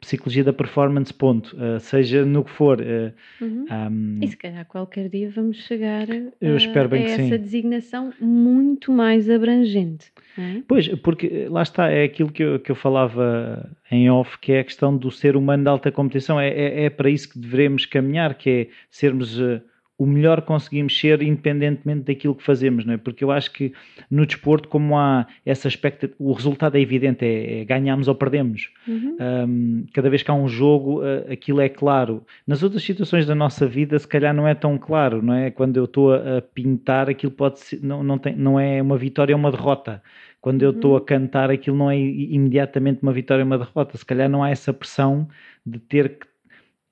psicologia 0.00 0.44
da 0.44 0.52
performance, 0.52 1.12
ponto. 1.12 1.56
Uh, 1.56 1.80
seja 1.80 2.24
no 2.24 2.44
que 2.44 2.50
for. 2.50 2.80
Uh, 2.80 3.12
uhum. 3.40 3.66
um, 3.70 4.18
e 4.22 4.28
se 4.28 4.36
calhar 4.36 4.64
qualquer 4.66 5.08
dia 5.08 5.30
vamos 5.30 5.56
chegar 5.58 6.08
eu 6.40 6.56
espero 6.56 6.88
bem 6.88 7.02
a 7.02 7.06
que 7.06 7.12
essa 7.12 7.36
sim. 7.36 7.42
designação 7.42 8.12
muito 8.20 8.92
mais 8.92 9.28
abrangente. 9.28 10.12
É? 10.38 10.62
Pois, 10.66 10.88
porque 11.00 11.46
lá 11.48 11.62
está, 11.62 11.90
é 11.90 12.04
aquilo 12.04 12.30
que 12.30 12.42
eu, 12.42 12.60
que 12.60 12.70
eu 12.70 12.76
falava 12.76 13.68
em 13.90 14.08
off, 14.10 14.38
que 14.38 14.52
é 14.52 14.60
a 14.60 14.64
questão 14.64 14.96
do 14.96 15.10
ser 15.10 15.36
humano 15.36 15.64
de 15.64 15.68
alta 15.68 15.90
competição. 15.90 16.38
É, 16.38 16.48
é, 16.48 16.84
é 16.84 16.90
para 16.90 17.10
isso 17.10 17.30
que 17.30 17.38
devemos 17.38 17.84
caminhar, 17.84 18.34
que 18.34 18.50
é 18.50 18.68
sermos. 18.90 19.38
Uh, 19.38 19.60
o 19.98 20.06
melhor 20.06 20.42
conseguimos 20.42 20.96
ser 20.96 21.20
independentemente 21.22 22.04
daquilo 22.04 22.36
que 22.36 22.44
fazemos, 22.44 22.84
não 22.84 22.94
é? 22.94 22.96
Porque 22.96 23.24
eu 23.24 23.32
acho 23.32 23.52
que 23.52 23.72
no 24.08 24.24
desporto, 24.24 24.68
como 24.68 24.96
há 24.96 25.26
essa 25.44 25.66
aspecto, 25.66 26.08
o 26.20 26.32
resultado 26.32 26.76
é 26.76 26.80
evidente, 26.80 27.24
é, 27.24 27.62
é 27.62 27.64
ganhamos 27.64 28.06
ou 28.06 28.14
perdemos. 28.14 28.70
Uhum. 28.86 29.16
Um, 29.20 29.86
cada 29.92 30.08
vez 30.08 30.22
que 30.22 30.30
há 30.30 30.34
um 30.34 30.46
jogo, 30.46 31.00
uh, 31.00 31.32
aquilo 31.32 31.60
é 31.60 31.68
claro. 31.68 32.24
Nas 32.46 32.62
outras 32.62 32.84
situações 32.84 33.26
da 33.26 33.34
nossa 33.34 33.66
vida, 33.66 33.98
se 33.98 34.06
calhar 34.06 34.32
não 34.32 34.46
é 34.46 34.54
tão 34.54 34.78
claro, 34.78 35.20
não 35.20 35.34
é? 35.34 35.50
Quando 35.50 35.76
eu 35.76 35.84
estou 35.84 36.14
a, 36.14 36.38
a 36.38 36.42
pintar, 36.42 37.10
aquilo 37.10 37.32
pode 37.32 37.58
ser, 37.58 37.80
não, 37.82 38.04
não, 38.04 38.18
tem, 38.18 38.36
não 38.36 38.58
é 38.58 38.80
uma 38.80 38.96
vitória, 38.96 39.32
é 39.32 39.36
uma 39.36 39.50
derrota. 39.50 40.00
Quando 40.40 40.62
eu 40.62 40.70
estou 40.70 40.96
a 40.96 41.00
uhum. 41.00 41.04
cantar, 41.04 41.50
aquilo 41.50 41.76
não 41.76 41.90
é 41.90 41.98
imediatamente 41.98 43.02
uma 43.02 43.12
vitória, 43.12 43.42
é 43.42 43.44
uma 43.44 43.58
derrota. 43.58 43.98
Se 43.98 44.06
calhar 44.06 44.28
não 44.28 44.44
há 44.44 44.50
essa 44.50 44.72
pressão 44.72 45.28
de 45.66 45.80
ter 45.80 46.20
que 46.20 46.27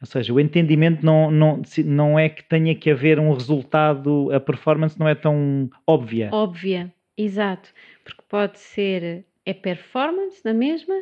ou 0.01 0.07
seja, 0.07 0.33
o 0.33 0.41
entendimento 0.41 1.05
não, 1.05 1.31
não, 1.31 1.63
não 1.85 2.19
é 2.19 2.29
que 2.29 2.45
tenha 2.45 2.75
que 2.75 2.91
haver 2.91 3.19
um 3.19 3.33
resultado, 3.33 4.31
a 4.31 4.39
performance 4.39 4.99
não 4.99 5.09
é 5.09 5.15
tão 5.15 5.71
óbvia. 5.87 6.29
Óbvia, 6.33 6.93
exato. 7.17 7.73
Porque 8.05 8.23
pode 8.29 8.59
ser, 8.59 9.25
é 9.45 9.55
performance 9.55 10.41
na 10.45 10.53
mesma, 10.53 10.95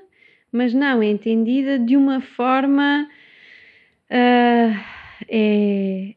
mas 0.53 0.73
não 0.73 1.03
é 1.03 1.07
entendida 1.07 1.79
de 1.79 1.97
uma 1.97 2.21
forma. 2.21 3.09
Uh, 4.11 4.79
é, 5.29 6.15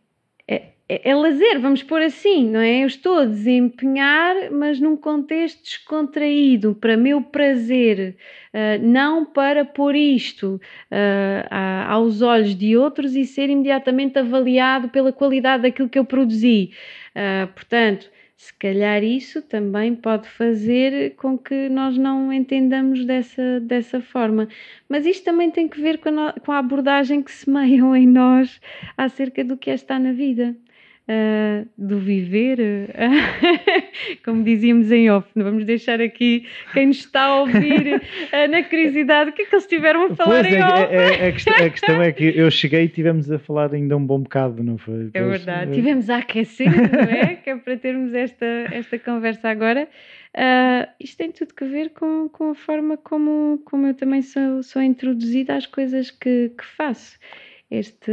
é, 0.89 1.09
é, 1.09 1.15
lazer, 1.15 1.59
vamos 1.59 1.83
pôr 1.83 2.01
assim, 2.01 2.49
não 2.49 2.61
é? 2.61 2.83
Eu 2.83 2.87
estou 2.87 3.19
a 3.19 3.25
desempenhar, 3.25 4.49
mas 4.51 4.79
num 4.79 4.95
contexto 4.95 5.61
descontraído, 5.61 6.75
para 6.75 6.95
meu 6.95 7.21
prazer, 7.21 8.15
uh, 8.53 8.87
não 8.87 9.25
para 9.25 9.65
pôr 9.65 9.95
isto 9.97 10.61
uh, 10.89 11.87
aos 11.89 12.21
olhos 12.21 12.55
de 12.55 12.77
outros 12.77 13.17
e 13.17 13.25
ser 13.25 13.49
imediatamente 13.49 14.17
avaliado 14.17 14.87
pela 14.87 15.11
qualidade 15.11 15.63
daquilo 15.63 15.89
que 15.89 15.99
eu 15.99 16.05
produzi. 16.05 16.71
Uh, 17.13 17.47
portanto, 17.53 18.09
se 18.37 18.53
calhar 18.53 19.03
isso 19.03 19.41
também 19.41 19.93
pode 19.93 20.29
fazer 20.29 21.15
com 21.17 21.37
que 21.37 21.67
nós 21.67 21.97
não 21.97 22.31
entendamos 22.31 23.03
dessa, 23.03 23.59
dessa 23.59 23.99
forma. 23.99 24.47
Mas 24.87 25.05
isto 25.05 25.25
também 25.25 25.51
tem 25.51 25.67
que 25.67 25.81
ver 25.81 25.97
com 25.97 26.17
a, 26.17 26.31
com 26.33 26.51
a 26.53 26.59
abordagem 26.59 27.21
que 27.21 27.31
semeiam 27.31 27.93
em 27.93 28.07
nós 28.07 28.61
acerca 28.95 29.43
do 29.43 29.57
que 29.57 29.69
é 29.69 29.73
estar 29.73 29.99
na 29.99 30.13
vida 30.13 30.55
uh, 31.07 31.67
do 31.77 31.99
viver, 31.99 32.59
uh, 32.59 34.17
como 34.23 34.43
dizíamos 34.43 34.91
em 34.91 35.09
off, 35.09 35.27
vamos 35.35 35.65
deixar 35.65 36.01
aqui 36.01 36.45
quem 36.73 36.87
nos 36.87 36.97
está 36.97 37.23
a 37.23 37.39
ouvir 37.41 37.95
uh, 37.95 38.51
na 38.51 38.63
curiosidade, 38.63 39.29
o 39.29 39.33
que 39.33 39.43
é 39.43 39.45
que 39.45 39.55
eles 39.55 39.65
tiveram 39.65 40.05
a 40.05 40.15
falar 40.15 40.43
pois 40.43 40.53
em 40.53 40.57
é, 40.57 40.65
off? 40.65 40.93
É, 40.93 41.25
é, 41.25 41.27
a, 41.27 41.31
questão, 41.31 41.53
a, 41.53 41.69
questão, 41.69 42.01
é 42.01 42.11
que 42.11 42.23
eu 42.35 42.51
cheguei 42.51 42.83
e 42.83 42.89
tivemos 42.89 43.31
a 43.31 43.39
falar 43.39 43.73
ainda 43.73 43.95
um 43.95 44.05
bom 44.05 44.19
bocado, 44.19 44.63
não 44.63 44.77
foi? 44.77 45.09
É 45.13 45.23
verdade, 45.23 45.73
tivemos 45.73 46.09
a 46.09 46.17
aquecer, 46.17 46.69
não 46.69 46.99
é? 46.99 47.35
que 47.43 47.49
é 47.49 47.55
para 47.55 47.77
termos 47.77 48.13
esta, 48.13 48.45
esta 48.71 48.99
conversa 48.99 49.49
agora. 49.49 49.87
Uh, 50.35 50.87
isto 50.99 51.17
tem 51.17 51.31
tudo 51.31 51.53
a 51.61 51.65
ver 51.65 51.89
com, 51.91 52.29
com 52.29 52.51
a 52.51 52.55
forma 52.55 52.97
como, 52.97 53.59
como 53.65 53.87
eu 53.87 53.93
também 53.95 54.21
sou, 54.21 54.61
sou 54.61 54.81
introduzida 54.81 55.55
às 55.55 55.65
coisas 55.65 56.11
que, 56.11 56.51
que 56.57 56.65
faço. 56.65 57.17
Este, 57.69 58.11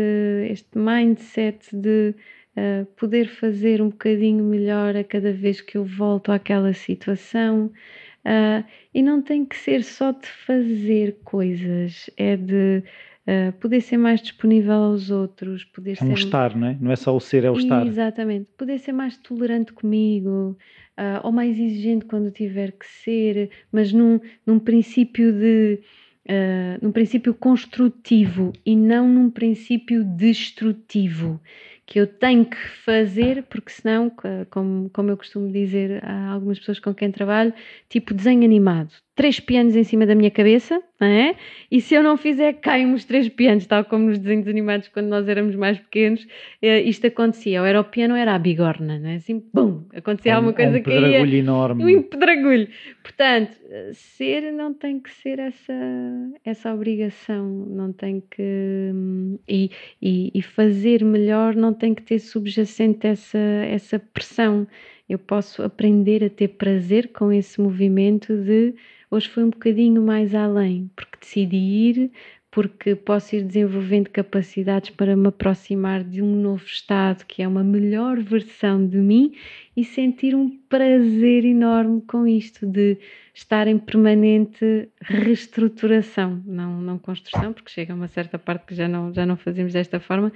este 0.51 0.77
mindset 0.77 1.69
de 1.73 2.15
uh, 2.57 2.87
poder 2.97 3.29
fazer 3.29 3.83
um 3.83 3.89
bocadinho 3.89 4.45
melhor 4.45 4.97
a 4.97 5.05
cada 5.05 5.33
vez 5.33 5.61
que 5.61 5.77
eu 5.77 5.85
volto 5.85 6.33
àquela 6.33 6.73
situação. 6.73 7.71
Uh, 8.25 8.65
e 8.95 9.03
não 9.03 9.21
tem 9.21 9.45
que 9.45 9.57
ser 9.57 9.83
só 9.85 10.11
de 10.11 10.27
fazer 10.27 11.19
coisas, 11.25 12.09
é 12.17 12.37
de 12.37 12.83
uh, 13.29 13.53
poder 13.61 13.83
ser 13.83 13.99
mais 13.99 14.23
disponível 14.23 14.73
aos 14.73 15.11
outros, 15.11 15.63
poder 15.65 15.93
é 15.93 15.95
ser. 15.97 16.05
um 16.07 16.15
estar, 16.15 16.57
não 16.57 16.69
é? 16.69 16.77
Não 16.81 16.91
é 16.91 16.97
só 16.97 17.15
o 17.15 17.21
ser, 17.21 17.45
é 17.45 17.51
o 17.51 17.57
estar. 17.57 17.87
Exatamente. 17.87 18.49
Poder 18.57 18.79
ser 18.79 18.93
mais 18.93 19.19
tolerante 19.19 19.75
comigo, 19.75 20.57
uh, 20.99 21.21
ou 21.23 21.33
mais 21.33 21.59
exigente 21.59 22.07
quando 22.07 22.31
tiver 22.31 22.73
que 22.73 22.87
ser, 22.87 23.51
mas 23.71 23.93
num, 23.93 24.19
num 24.47 24.59
princípio 24.59 25.33
de. 25.33 25.81
Num 26.81 26.91
princípio 26.91 27.35
construtivo 27.35 28.51
e 28.65 28.75
não 28.75 29.07
num 29.07 29.29
princípio 29.29 30.03
destrutivo 30.03 31.39
que 31.87 31.99
eu 32.01 32.07
tenho 32.07 32.49
que 32.49 32.57
fazer, 32.85 33.45
porque 33.45 33.71
senão, 33.71 34.11
como, 34.51 34.91
como 34.91 35.11
eu 35.11 35.17
costumo 35.17 35.51
dizer 35.53 36.05
a 36.05 36.31
algumas 36.33 36.59
pessoas 36.59 36.81
com 36.81 36.95
quem 36.95 37.13
trabalho, 37.13 37.53
tipo 37.89 38.15
desenho 38.15 38.45
animado 38.45 39.04
três 39.15 39.39
pianos 39.39 39.77
em 39.77 39.85
cima 39.85 40.07
da 40.07 40.15
minha 40.15 40.31
cabeça, 40.31 40.83
não 41.01 41.07
é? 41.07 41.37
E 41.71 41.81
se 41.81 41.95
eu 41.95 42.03
não 42.03 42.17
fizer, 42.17 42.55
caem 42.55 42.93
os 42.93 43.05
três 43.05 43.29
pianos, 43.29 43.67
tal 43.67 43.85
como 43.85 44.07
nos 44.07 44.19
desenhos 44.19 44.49
animados 44.49 44.89
quando 44.89 45.07
nós 45.07 45.29
éramos 45.29 45.55
mais 45.55 45.79
pequenos, 45.79 46.27
eh, 46.61 46.83
isto 46.83 47.07
acontecia. 47.07 47.61
Ou 47.61 47.67
era 47.67 47.81
o 47.81 47.85
piano 47.85 48.15
ou 48.15 48.21
era 48.21 48.35
a 48.35 48.39
bigorna, 48.39 48.99
não 48.99 49.11
é? 49.11 49.17
Assim, 49.17 49.43
bum! 49.53 49.85
Acontecia 49.95 50.33
um, 50.33 50.37
alguma 50.37 50.53
coisa 50.53 50.79
um 50.79 50.83
que. 50.83 50.91
Um 50.91 51.27
enorme. 51.27 51.97
Um 51.97 52.03
pedregulho. 52.03 52.69
Portanto, 53.03 53.57
ser 53.93 54.53
não 54.53 54.75
tem 54.75 54.99
que 54.99 55.11
ser 55.11 55.39
essa, 55.39 55.73
essa 56.45 56.75
obrigação, 56.75 57.49
não 57.49 57.93
tem 57.93 58.23
que... 58.31 58.91
E, 59.49 59.71
e, 60.03 60.33
e 60.35 60.43
fazer 60.43 61.05
melhor 61.05 61.55
não 61.55 61.73
tem 61.73 61.95
que 61.95 62.03
ter 62.03 62.19
subjacente 62.19 63.07
essa, 63.07 63.39
essa 63.39 63.99
pressão. 63.99 64.67
Eu 65.09 65.19
posso 65.19 65.63
aprender 65.63 66.25
a 66.25 66.31
ter 66.31 66.49
prazer 66.49 67.09
com 67.09 67.31
esse 67.31 67.61
movimento 67.61 68.35
de 68.37 68.75
Hoje 69.15 69.29
foi 69.29 69.45
um 69.45 69.51
bocadinho 69.51 70.03
mais 70.03 70.35
além, 70.35 70.91
porque 70.97 71.17
decidi 71.21 71.57
ir, 71.57 72.11
porque 72.51 72.97
posso 72.97 73.37
ir 73.37 73.45
desenvolvendo 73.45 74.11
capacidades 74.11 74.91
para 74.91 75.15
me 75.15 75.29
aproximar 75.29 76.03
de 76.03 76.21
um 76.21 76.35
novo 76.35 76.65
estado, 76.67 77.25
que 77.25 77.41
é 77.41 77.47
uma 77.47 77.63
melhor 77.63 78.19
versão 78.19 78.85
de 78.85 78.97
mim, 78.97 79.33
e 79.77 79.85
sentir 79.85 80.35
um 80.35 80.51
prazer 80.69 81.45
enorme 81.45 82.01
com 82.01 82.27
isto, 82.27 82.67
de 82.67 82.99
estar 83.33 83.69
em 83.69 83.79
permanente 83.79 84.89
reestruturação, 85.01 86.43
não, 86.45 86.81
não 86.81 86.99
construção, 86.99 87.53
porque 87.53 87.71
chega 87.71 87.93
a 87.93 87.97
uma 87.97 88.09
certa 88.09 88.37
parte 88.37 88.67
que 88.67 88.75
já 88.75 88.89
não, 88.89 89.15
já 89.15 89.25
não 89.25 89.37
fazemos 89.37 89.75
desta 89.75 90.01
forma, 90.01 90.33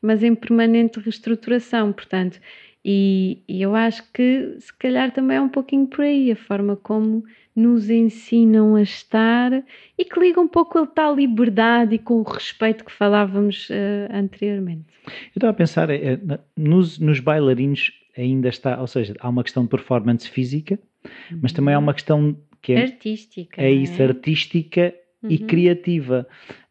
mas 0.00 0.22
em 0.22 0.36
permanente 0.36 1.00
reestruturação. 1.00 1.92
Portanto, 1.92 2.38
e, 2.84 3.42
e, 3.48 3.60
eu 3.60 3.74
acho 3.74 4.04
que 4.12 4.56
se 4.60 4.72
calhar 4.72 5.10
também 5.10 5.36
é 5.36 5.40
um 5.40 5.48
pouquinho 5.48 5.88
por 5.88 6.02
aí 6.02 6.30
a 6.30 6.36
forma 6.36 6.76
como 6.76 7.24
nos 7.54 7.90
ensinam 7.90 8.76
a 8.76 8.82
estar 8.82 9.64
e 9.98 10.04
que 10.04 10.18
liga 10.20 10.40
um 10.40 10.48
pouco 10.48 10.78
a 10.78 10.86
tal 10.86 11.14
liberdade 11.14 11.96
e 11.96 11.98
com 11.98 12.14
o 12.14 12.22
respeito 12.22 12.84
que 12.84 12.92
falávamos 12.92 13.68
uh, 13.70 14.12
anteriormente. 14.12 14.84
Eu 15.06 15.12
estava 15.36 15.50
a 15.50 15.54
pensar, 15.54 15.90
é, 15.90 16.18
nos, 16.56 16.98
nos 16.98 17.20
bailarinos 17.20 17.92
ainda 18.16 18.48
está, 18.48 18.80
ou 18.80 18.86
seja, 18.86 19.14
há 19.20 19.28
uma 19.28 19.42
questão 19.42 19.64
de 19.64 19.68
performance 19.68 20.28
física, 20.28 20.78
uhum. 21.04 21.40
mas 21.42 21.52
também 21.52 21.74
há 21.74 21.78
uma 21.78 21.94
questão 21.94 22.36
que 22.62 22.72
é 22.72 22.82
artística, 22.82 23.60
é 23.60 23.70
isso, 23.70 24.00
é? 24.00 24.06
artística 24.06 24.94
uhum. 25.22 25.30
e 25.30 25.38
criativa. 25.38 26.26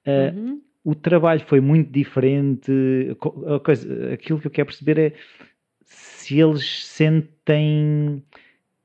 Uh, 0.05 0.38
uhum. 0.38 0.61
O 0.84 0.95
trabalho 0.95 1.41
foi 1.41 1.59
muito 1.59 1.91
diferente. 1.91 2.71
A 3.45 3.59
coisa, 3.59 4.13
aquilo 4.13 4.39
que 4.39 4.47
eu 4.47 4.51
quero 4.51 4.67
perceber 4.67 4.97
é 4.97 5.13
se 5.84 6.39
eles 6.39 6.86
sentem 6.86 8.23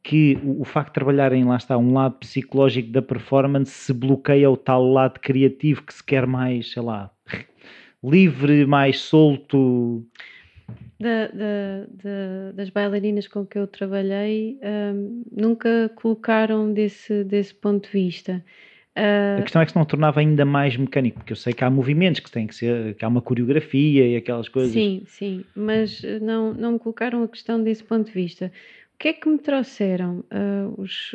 que 0.04 0.38
o, 0.44 0.60
o, 0.60 0.64
facto 0.64 0.88
de 0.88 0.94
trabalharem, 0.94 1.44
lá 1.44 1.56
está, 1.56 1.78
um 1.78 1.94
lado 1.94 2.16
psicológico 2.18 2.92
da 2.92 3.00
performance 3.00 3.72
se 3.72 3.92
bloqueia 3.92 4.50
o 4.50 4.56
tal 4.56 4.84
lado 4.84 5.18
criativo 5.18 5.82
que 5.82 5.94
se 5.94 6.04
quer 6.04 6.26
mais, 6.26 6.70
sei 6.72 6.82
lá, 6.82 7.10
livre, 8.04 8.66
mais 8.66 9.00
solto. 9.00 10.06
Da, 11.00 11.26
da, 11.28 11.86
da, 11.90 12.52
das 12.54 12.70
bailarinas 12.70 13.26
com 13.26 13.44
que 13.46 13.58
eu 13.58 13.66
trabalhei, 13.66 14.58
um, 14.62 15.24
nunca 15.32 15.90
colocaram 15.96 16.72
desse, 16.72 17.24
desse 17.24 17.54
ponto 17.54 17.86
de 17.86 17.92
vista. 17.92 18.44
Uh, 18.96 19.40
a 19.40 19.42
questão 19.42 19.60
é 19.60 19.64
que 19.64 19.72
se 19.72 19.76
não 19.76 19.84
tornava 19.84 20.20
ainda 20.20 20.44
mais 20.44 20.76
mecânico, 20.76 21.18
porque 21.18 21.32
eu 21.32 21.36
sei 21.36 21.52
que 21.52 21.64
há 21.64 21.70
movimentos 21.70 22.20
que 22.20 22.30
têm 22.30 22.46
que 22.46 22.54
ser, 22.54 22.94
que 22.94 23.04
há 23.04 23.08
uma 23.08 23.20
coreografia 23.20 24.06
e 24.06 24.16
aquelas 24.16 24.48
coisas. 24.48 24.72
Sim, 24.72 25.02
sim, 25.06 25.44
mas 25.56 26.00
não, 26.22 26.54
não 26.54 26.72
me 26.72 26.78
colocaram 26.78 27.22
a 27.24 27.28
questão 27.28 27.60
desse 27.60 27.82
ponto 27.82 28.06
de 28.06 28.12
vista. 28.12 28.52
Que 28.98 29.08
é 29.08 29.12
que 29.12 29.28
me 29.28 29.38
trouxeram? 29.38 30.20
Uh, 30.32 30.80
os, 30.80 31.12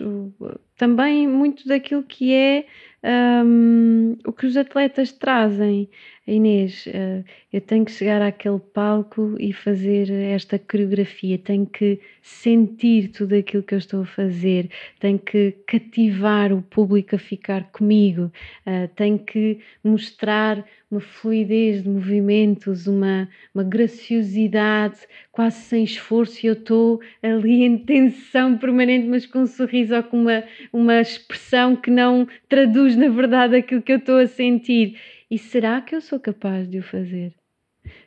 também 0.79 1.27
muito 1.27 1.67
daquilo 1.67 2.01
que 2.03 2.33
é 2.33 2.65
um, 3.03 4.15
o 4.25 4.31
que 4.31 4.45
os 4.45 4.55
atletas 4.55 5.11
trazem. 5.11 5.89
Inês, 6.25 6.85
uh, 6.85 7.25
eu 7.51 7.59
tenho 7.59 7.83
que 7.83 7.91
chegar 7.91 8.21
àquele 8.21 8.59
palco 8.59 9.35
e 9.39 9.51
fazer 9.51 10.11
esta 10.11 10.59
coreografia, 10.59 11.39
tenho 11.39 11.65
que 11.65 11.99
sentir 12.21 13.09
tudo 13.09 13.33
aquilo 13.35 13.63
que 13.63 13.73
eu 13.73 13.79
estou 13.79 14.03
a 14.03 14.05
fazer, 14.05 14.69
tenho 14.99 15.17
que 15.17 15.55
cativar 15.65 16.53
o 16.53 16.61
público 16.61 17.15
a 17.15 17.19
ficar 17.19 17.71
comigo, 17.71 18.31
uh, 18.67 18.87
tenho 18.95 19.17
que 19.17 19.59
mostrar 19.83 20.63
uma 20.91 21.01
fluidez 21.01 21.83
de 21.83 21.89
movimentos, 21.89 22.87
uma, 22.87 23.29
uma 23.53 23.63
graciosidade 23.63 24.99
quase 25.31 25.57
sem 25.57 25.83
esforço, 25.83 26.43
e 26.43 26.47
eu 26.47 26.53
estou 26.53 26.99
ali 27.21 27.63
em 27.63 27.77
tensão 27.77 28.57
permanente, 28.57 29.07
mas 29.07 29.25
com 29.25 29.39
um 29.39 29.47
sorriso 29.47 29.95
ou 29.95 30.03
com 30.03 30.21
uma, 30.21 30.43
uma 30.71 31.01
expressão 31.01 31.75
que 31.75 31.91
não 31.91 32.27
traduz 32.47 32.95
na 32.95 33.09
verdade 33.09 33.55
aquilo 33.55 33.81
que 33.81 33.91
eu 33.91 33.97
estou 33.97 34.17
a 34.17 34.27
sentir. 34.27 34.99
E 35.29 35.37
será 35.37 35.81
que 35.81 35.95
eu 35.95 36.01
sou 36.01 36.19
capaz 36.19 36.67
de 36.67 36.79
o 36.79 36.83
fazer? 36.83 37.33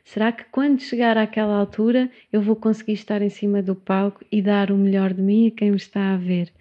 Será 0.03 0.31
que 0.31 0.43
quando 0.45 0.81
chegar 0.81 1.17
àquela 1.17 1.55
altura 1.55 2.09
eu 2.31 2.41
vou 2.41 2.55
conseguir 2.55 2.93
estar 2.93 3.21
em 3.21 3.29
cima 3.29 3.61
do 3.61 3.75
palco 3.75 4.23
e 4.31 4.41
dar 4.41 4.71
o 4.71 4.77
melhor 4.77 5.13
de 5.13 5.21
mim 5.21 5.47
a 5.47 5.51
quem 5.51 5.71
me 5.71 5.77
está 5.77 6.13
a 6.13 6.17
ver? 6.17 6.51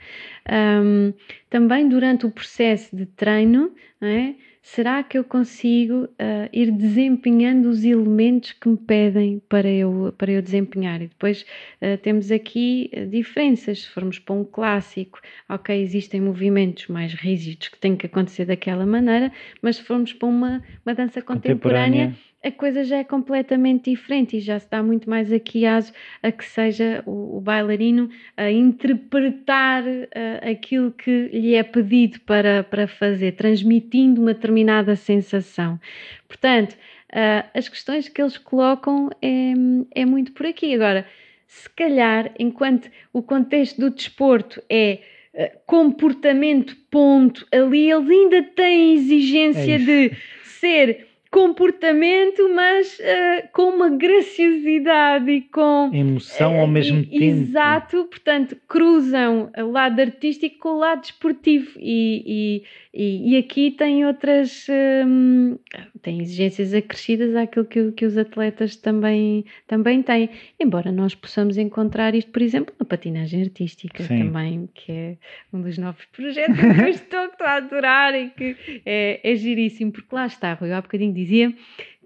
Um, 0.51 1.13
também 1.51 1.89
durante 1.89 2.25
o 2.27 2.31
processo 2.31 2.95
de 2.97 3.07
treino, 3.07 3.75
é? 4.01 4.35
Será 4.63 5.03
que 5.03 5.19
eu 5.19 5.25
consigo 5.25 6.05
uh, 6.05 6.49
ir 6.53 6.71
desempenhando 6.71 7.69
os 7.69 7.85
elementos 7.85 8.53
que 8.53 8.69
me 8.69 8.77
pedem 8.77 9.43
para 9.49 9.69
eu, 9.69 10.15
para 10.17 10.31
eu 10.31 10.41
desempenhar? 10.41 11.03
E 11.03 11.09
depois 11.09 11.43
uh, 11.43 11.99
temos 11.99 12.31
aqui 12.31 12.89
uh, 12.97 13.07
diferenças. 13.07 13.83
Se 13.83 13.89
formos 13.89 14.21
para 14.21 14.35
um 14.35 14.45
clássico, 14.45 15.21
ok, 15.49 15.83
existem 15.83 16.21
movimentos 16.21 16.87
mais 16.87 17.13
rígidos 17.13 17.69
que 17.69 17.79
têm 17.79 17.97
que 17.97 18.07
acontecer 18.07 18.45
daquela 18.47 18.87
maneira, 18.87 19.33
mas 19.61 19.77
se 19.77 19.83
formos 19.83 20.13
para 20.13 20.29
uma, 20.29 20.63
uma 20.87 20.95
dança 20.95 21.21
contemporânea 21.21 22.15
a 22.45 22.51
coisa 22.51 22.83
já 22.83 22.99
é 22.99 23.05
completamente 23.05 23.91
diferente 23.91 24.37
e 24.37 24.41
já 24.41 24.59
se 24.59 24.69
dá 24.69 24.83
muito 24.83 25.09
mais 25.09 25.33
aqui 25.33 25.65
aso 25.65 25.93
a 26.23 26.33
que 26.33 26.45
seja 26.45 27.03
o, 27.07 27.37
o 27.37 27.41
bailarino 27.41 28.11
a 28.37 28.51
interpretar 28.51 29.85
uh, 29.85 30.51
aquilo 30.51 30.91
que 30.91 31.29
lhe 31.33 31.55
é 31.55 31.63
pedido 31.63 32.21
para, 32.23 32.65
para 32.65 32.89
fazer, 32.89 33.33
transmitindo 33.33 34.21
uma 34.21 34.35
determinada 34.35 34.97
sensação. 34.97 35.79
Portanto, 36.27 36.73
uh, 36.73 37.49
as 37.55 37.69
questões 37.69 38.09
que 38.09 38.21
eles 38.21 38.37
colocam 38.37 39.09
é, 39.23 40.01
é 40.01 40.05
muito 40.05 40.33
por 40.33 40.45
aqui. 40.45 40.75
Agora, 40.75 41.07
se 41.47 41.71
calhar, 41.71 42.33
enquanto 42.41 42.91
o 43.13 43.23
contexto 43.23 43.79
do 43.81 43.91
desporto 43.91 44.61
é 44.69 44.99
uh, 45.33 45.59
comportamento, 45.65 46.77
ponto, 46.91 47.47
ali 47.53 47.89
eles 47.89 48.11
ainda 48.11 48.43
têm 48.43 48.95
exigência 48.95 49.77
é 49.77 49.79
de 49.79 50.17
ser 50.43 51.12
comportamento, 51.33 52.47
mas 52.55 52.99
uh, 52.99 53.49
com 53.55 53.71
uma 53.71 53.89
graciosidade 53.89 55.31
e 55.31 55.41
com 55.41 55.91
emoção 55.91 56.59
uh, 56.59 56.61
ao 56.61 56.67
mesmo 56.67 56.99
e, 56.99 57.07
tempo. 57.07 57.41
Exato, 57.41 58.05
portanto, 58.05 58.55
cruzam 58.69 59.51
o 59.57 59.71
lado 59.71 59.99
artístico 59.99 60.59
com 60.59 60.69
o 60.75 60.79
lado 60.79 61.01
desportivo 61.01 61.71
e, 61.79 62.63
e, 62.93 63.35
e 63.35 63.37
aqui 63.39 63.71
tem 63.71 64.05
outras 64.05 64.67
um, 64.69 65.57
tem 66.03 66.21
exigências 66.21 66.75
acrescidas 66.75 67.35
àquilo 67.35 67.65
que, 67.65 67.93
que 67.93 68.05
os 68.05 68.19
atletas 68.19 68.77
também, 68.77 69.47
também 69.67 70.03
têm, 70.03 70.29
embora 70.61 70.93
nós 70.93 71.15
possamos 71.15 71.57
encontrar 71.57 72.15
isto, 72.15 72.31
por 72.31 72.43
exemplo, 72.43 72.75
na 72.79 72.85
patinagem 72.85 73.41
artística 73.41 74.03
Sim. 74.03 74.19
também, 74.19 74.69
que 74.75 74.93
é 74.93 75.17
um 75.51 75.63
dos 75.63 75.79
novos 75.79 76.05
projetos 76.07 76.59
que 76.61 76.81
eu 76.83 76.89
estou, 76.89 77.25
estou 77.25 77.47
a 77.47 77.55
adorar 77.55 78.15
e 78.15 78.29
que 78.29 78.83
é, 78.85 79.21
é 79.25 79.35
giríssimo, 79.35 79.93
porque 79.93 80.15
lá 80.15 80.27
está, 80.27 80.59
eu 80.61 80.75
há 80.75 80.83
bocadinho 80.83 81.15
dizia 81.23 81.55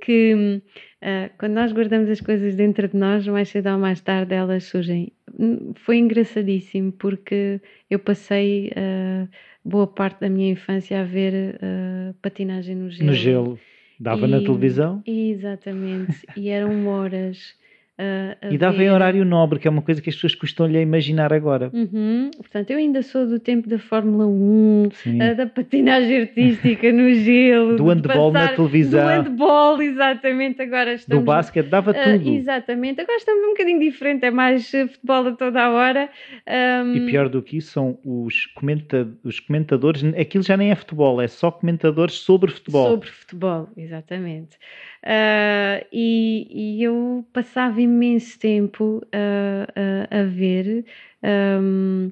que 0.00 0.60
uh, 1.02 1.30
quando 1.38 1.52
nós 1.52 1.72
guardamos 1.72 2.08
as 2.10 2.20
coisas 2.20 2.54
dentro 2.54 2.88
de 2.88 2.96
nós, 2.96 3.26
mais 3.26 3.48
cedo 3.48 3.70
ou 3.70 3.78
mais 3.78 4.00
tarde 4.00 4.34
elas 4.34 4.64
surgem. 4.64 5.12
Foi 5.74 5.98
engraçadíssimo 5.98 6.92
porque 6.92 7.60
eu 7.90 7.98
passei 7.98 8.68
uh, 8.68 9.28
boa 9.64 9.86
parte 9.86 10.20
da 10.20 10.28
minha 10.28 10.52
infância 10.52 11.00
a 11.00 11.04
ver 11.04 11.56
uh, 11.56 12.14
patinagem 12.22 12.76
no 12.76 12.90
gelo. 12.90 13.06
No 13.06 13.14
gelo. 13.14 13.58
Dava 13.98 14.26
e, 14.26 14.30
na 14.30 14.40
televisão? 14.40 15.02
Exatamente. 15.06 16.26
e 16.36 16.48
eram 16.48 16.86
horas 16.86 17.54
e 18.50 18.58
dava 18.58 18.76
ver. 18.76 18.84
em 18.84 18.90
horário 18.90 19.24
nobre, 19.24 19.58
que 19.58 19.66
é 19.66 19.70
uma 19.70 19.80
coisa 19.80 20.02
que 20.02 20.10
as 20.10 20.14
pessoas 20.14 20.34
custam-lhe 20.34 20.76
a 20.76 20.82
imaginar 20.82 21.32
agora. 21.32 21.70
Uhum. 21.72 22.30
Portanto, 22.36 22.70
eu 22.70 22.76
ainda 22.76 23.02
sou 23.02 23.26
do 23.26 23.40
tempo 23.40 23.68
da 23.68 23.78
Fórmula 23.78 24.26
1, 24.26 24.88
uh, 24.88 25.36
da 25.36 25.46
patinagem 25.46 26.20
artística 26.20 26.92
no 26.92 27.10
gelo, 27.14 27.76
do 27.76 27.86
handball 27.86 28.32
passar, 28.32 28.50
na 28.50 28.56
televisão. 28.56 29.00
Do 29.00 29.08
handball, 29.08 29.82
exatamente. 29.82 30.60
Agora 30.60 30.92
estamos. 30.92 31.22
Do 31.22 31.24
basquete, 31.24 31.68
dava 31.68 31.94
tudo. 31.94 32.28
exatamente. 32.28 33.00
Agora 33.00 33.16
estamos 33.16 33.44
um 33.44 33.50
bocadinho 33.50 33.80
diferente, 33.80 34.24
é 34.26 34.30
mais 34.30 34.70
futebol 34.70 35.28
a 35.28 35.32
toda 35.32 35.62
a 35.62 35.70
hora. 35.70 36.10
Um... 36.84 36.94
E 36.94 37.06
pior 37.06 37.30
do 37.30 37.40
que 37.40 37.56
isso 37.56 37.72
são 37.72 37.98
os, 38.04 38.46
comenta 38.46 39.08
os 39.24 39.40
comentadores, 39.40 40.04
aquilo 40.18 40.44
já 40.44 40.56
nem 40.56 40.70
é 40.70 40.74
futebol, 40.74 41.20
é 41.20 41.28
só 41.28 41.50
comentadores 41.50 42.16
sobre 42.16 42.50
futebol. 42.50 42.90
Sobre 42.90 43.08
futebol, 43.08 43.68
exatamente. 43.76 44.58
Uh, 45.06 45.86
e, 45.92 46.48
e, 46.50 46.82
eu 46.82 47.24
passava 47.32 47.80
imenso 47.86 48.38
tempo 48.38 49.02
uh, 49.06 50.06
a 50.10 50.22
ver, 50.24 50.84
um, 51.22 52.10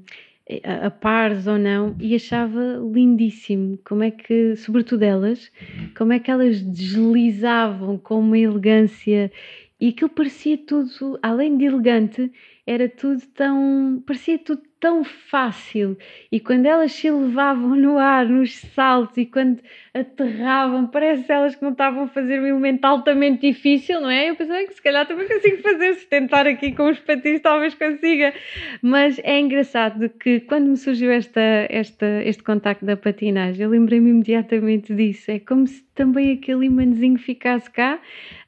a, 0.65 0.87
a 0.87 0.91
pares 0.91 1.47
ou 1.47 1.59
não, 1.59 1.95
e 2.01 2.15
achava 2.15 2.81
lindíssimo 2.93 3.79
como 3.85 4.03
é 4.03 4.11
que, 4.11 4.57
sobretudo 4.57 5.03
elas, 5.03 5.51
como 5.97 6.13
é 6.13 6.19
que 6.19 6.31
elas 6.31 6.61
deslizavam 6.61 7.99
com 7.99 8.21
uma 8.21 8.39
elegância 8.39 9.31
e 9.81 9.89
aquilo 9.89 10.11
parecia 10.11 10.57
tudo, 10.57 11.19
além 11.23 11.59
de 11.59 11.65
elegante, 11.67 12.33
era 12.67 12.89
tudo 12.89 13.21
tão. 13.35 14.03
parecia 14.07 14.39
tudo 14.39 14.63
tão 14.85 15.03
fácil. 15.03 15.97
E 16.31 16.39
quando 16.39 16.67
elas 16.67 16.93
se 16.93 17.07
elevavam 17.07 17.75
no 17.75 17.97
ar, 17.97 18.29
nos 18.29 18.55
saltos, 18.75 19.17
e 19.17 19.25
quando 19.25 19.59
aterravam, 19.95 20.87
parece 20.87 21.33
elas 21.33 21.55
que 21.55 21.63
não 21.63 21.73
estavam 21.73 22.03
a 22.03 22.09
fazer 22.09 22.39
um 22.39 22.47
elemento 22.47 22.85
altamente 22.85 23.51
difícil, 23.51 23.99
não 24.03 24.11
é? 24.11 24.29
Eu 24.29 24.37
pensei 24.37 24.67
que 24.67 24.75
se 24.75 24.83
calhar 24.83 25.07
também 25.07 25.27
consigo 25.27 25.63
fazer, 25.63 25.95
se 25.95 26.07
tentar 26.07 26.47
aqui 26.47 26.73
com 26.73 26.91
os 26.91 26.99
patins 26.99 27.41
talvez 27.41 27.75
consiga. 27.75 28.35
Mas 28.83 29.19
é 29.25 29.41
engraçado 29.41 30.11
que 30.11 30.41
quando 30.41 30.67
me 30.67 30.77
surgiu 30.77 31.11
esta, 31.11 31.41
esta, 31.71 32.23
este 32.23 32.43
contacto 32.43 32.85
da 32.85 32.95
patinagem, 32.95 33.65
eu 33.65 33.71
lembrei-me 33.71 34.11
imediatamente 34.11 34.95
disso. 34.95 35.31
É 35.31 35.39
como 35.39 35.67
se 35.67 35.83
também 35.95 36.33
aquele 36.33 36.67
imãzinho 36.67 37.19
ficasse 37.19 37.71
cá. 37.71 37.99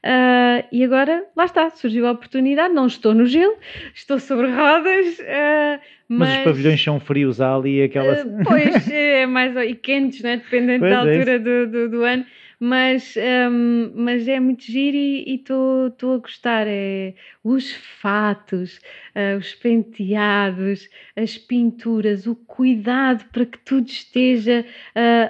Uh, 0.03 0.67
e 0.71 0.83
agora, 0.83 1.23
lá 1.35 1.45
está, 1.45 1.69
surgiu 1.69 2.05
a 2.07 2.11
oportunidade. 2.11 2.73
Não 2.73 2.87
estou 2.87 3.13
no 3.13 3.25
gelo, 3.25 3.55
estou 3.93 4.19
sobre 4.19 4.47
rodas. 4.51 5.19
Uh, 5.19 5.79
mas, 6.09 6.29
mas, 6.29 6.37
os 6.39 6.43
pavilhões 6.43 6.83
são 6.83 6.99
frios 6.99 7.41
ali, 7.41 7.81
aquela. 7.81 8.23
Uh, 8.23 8.43
pois, 8.45 8.87
é 8.91 9.25
mais. 9.25 9.55
e 9.55 9.75
quentes, 9.75 10.21
né? 10.21 10.37
dependendo 10.37 10.79
pois 10.79 10.91
da 10.91 10.97
é 10.97 11.15
altura 11.15 11.39
do, 11.39 11.67
do, 11.67 11.89
do, 11.89 12.03
ano. 12.03 12.25
Mas, 12.59 13.13
um, 13.51 13.91
mas 13.93 14.27
é 14.27 14.39
muito 14.39 14.63
giro 14.63 14.97
e 14.97 15.35
estou 15.35 16.15
a 16.15 16.17
gostar. 16.17 16.65
É, 16.67 17.13
os 17.43 17.71
fatos, 18.01 18.81
os 19.37 19.53
penteados, 19.53 20.89
as 21.15 21.37
pinturas, 21.37 22.25
o 22.25 22.35
cuidado 22.35 23.25
para 23.31 23.45
que 23.45 23.59
tudo 23.59 23.87
esteja 23.87 24.65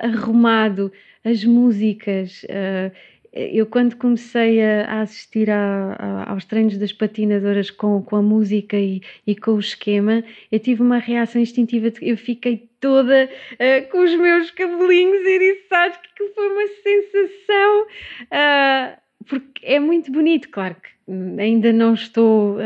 arrumado, 0.01 0.89
as 1.27 1.43
músicas. 1.43 2.43
Uh, 2.43 2.91
eu 3.33 3.67
quando 3.67 3.95
comecei 3.95 4.63
a, 4.63 5.01
assistir 5.01 5.49
a, 5.49 5.95
a, 5.99 6.31
aos 6.31 6.45
treinos 6.45 6.77
das 6.77 6.91
patinadoras 6.91 7.69
com, 7.69 8.01
com 8.01 8.15
a 8.15 8.21
música 8.21 8.77
e, 8.77 9.01
e, 9.25 9.35
com 9.35 9.51
o 9.51 9.59
esquema, 9.59 10.23
eu 10.51 10.59
tive 10.59 10.81
uma 10.81 10.97
reação 10.97 11.39
instintiva, 11.39 11.91
eu 12.01 12.17
fiquei 12.17 12.67
toda 12.79 13.29
uh, 13.53 13.91
com 13.91 13.99
os 13.99 14.15
meus 14.15 14.49
cabelinhos 14.51 15.25
eriçados, 15.25 15.99
que 16.15 16.29
foi 16.29 16.47
uma 16.47 16.67
sensação, 16.83 17.81
uh, 18.23 18.97
porque 19.25 19.65
é 19.65 19.79
muito 19.79 20.11
bonito, 20.11 20.49
claro 20.49 20.75
que 20.75 21.41
ainda 21.41 21.71
não 21.71 21.93
estou 21.93 22.55
uh, 22.55 22.61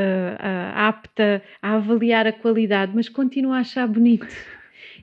apta 0.74 1.44
a 1.62 1.76
avaliar 1.76 2.26
a 2.26 2.32
qualidade, 2.32 2.92
mas 2.96 3.10
continuo 3.10 3.52
a 3.52 3.60
achar 3.60 3.88
bonito. 3.88 4.28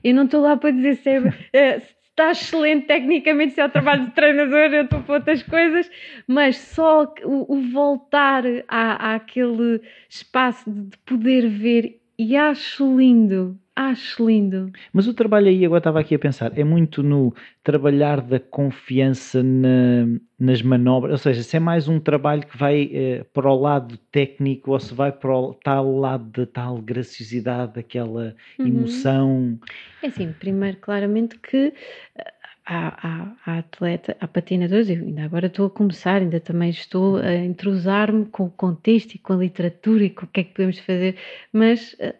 Eu 0.03 0.13
não 0.13 0.25
estou 0.25 0.41
lá 0.41 0.55
para 0.55 0.71
dizer 0.71 0.95
se 0.97 1.09
é, 1.53 1.81
está 2.19 2.31
excelente 2.31 2.85
tecnicamente, 2.85 3.53
se 3.53 3.61
é 3.61 3.65
o 3.65 3.69
trabalho 3.69 4.07
de 4.07 4.11
treinador, 4.11 4.73
eu 4.73 4.83
estou 4.83 5.01
para 5.01 5.15
outras 5.15 5.41
coisas, 5.43 5.89
mas 6.27 6.57
só 6.57 7.13
o, 7.23 7.55
o 7.55 7.61
voltar 7.71 8.43
àquele 8.67 9.81
espaço 10.09 10.69
de 10.69 10.97
poder 10.99 11.47
ver 11.47 12.01
e 12.17 12.35
acho 12.35 12.97
lindo, 12.97 13.57
acho 13.79 14.27
lindo. 14.27 14.71
Mas 14.91 15.07
o 15.07 15.13
trabalho 15.13 15.47
aí, 15.47 15.65
agora 15.65 15.79
estava 15.79 16.01
aqui 16.01 16.13
a 16.13 16.19
pensar, 16.19 16.51
é 16.57 16.65
muito 16.65 17.01
no 17.01 17.33
trabalhar 17.63 18.19
da 18.19 18.37
confiança 18.37 19.41
na, 19.41 20.05
nas 20.37 20.61
manobras, 20.61 21.13
ou 21.13 21.17
seja, 21.17 21.41
se 21.43 21.55
é 21.55 21.59
mais 21.61 21.87
um 21.87 21.97
trabalho 21.97 22.45
que 22.45 22.57
vai 22.57 22.89
eh, 22.93 23.25
para 23.33 23.49
o 23.49 23.57
lado 23.57 23.97
técnico 24.11 24.71
ou 24.71 24.79
se 24.81 24.93
vai 24.93 25.13
para 25.13 25.33
o 25.33 25.53
tal 25.53 25.97
lado 25.97 26.25
da 26.25 26.45
tal 26.45 26.77
graciosidade, 26.79 27.75
daquela 27.75 28.35
uhum. 28.59 28.67
emoção. 28.67 29.59
É 30.03 30.07
assim, 30.07 30.33
primeiro, 30.33 30.75
claramente 30.77 31.39
que 31.39 31.73
eh, 32.17 32.33
há, 32.65 33.33
atleta, 33.45 34.17
há 34.19 34.27
patinadores, 34.27 34.89
eu 34.89 34.97
ainda 34.97 35.23
agora 35.23 35.47
estou 35.47 35.67
a 35.67 35.69
começar, 35.69 36.21
ainda 36.21 36.41
também 36.41 36.69
estou 36.69 37.15
a 37.15 37.33
entrosar-me 37.33 38.25
com 38.25 38.43
o 38.43 38.51
contexto 38.51 39.13
e 39.13 39.19
com 39.19 39.31
a 39.31 39.37
literatura 39.37 40.03
e 40.03 40.09
com 40.09 40.25
o 40.25 40.27
que 40.27 40.41
é 40.41 40.43
que 40.43 40.53
podemos 40.53 40.79
fazer, 40.79 41.15
mas 41.53 41.95
eh, 41.99 42.13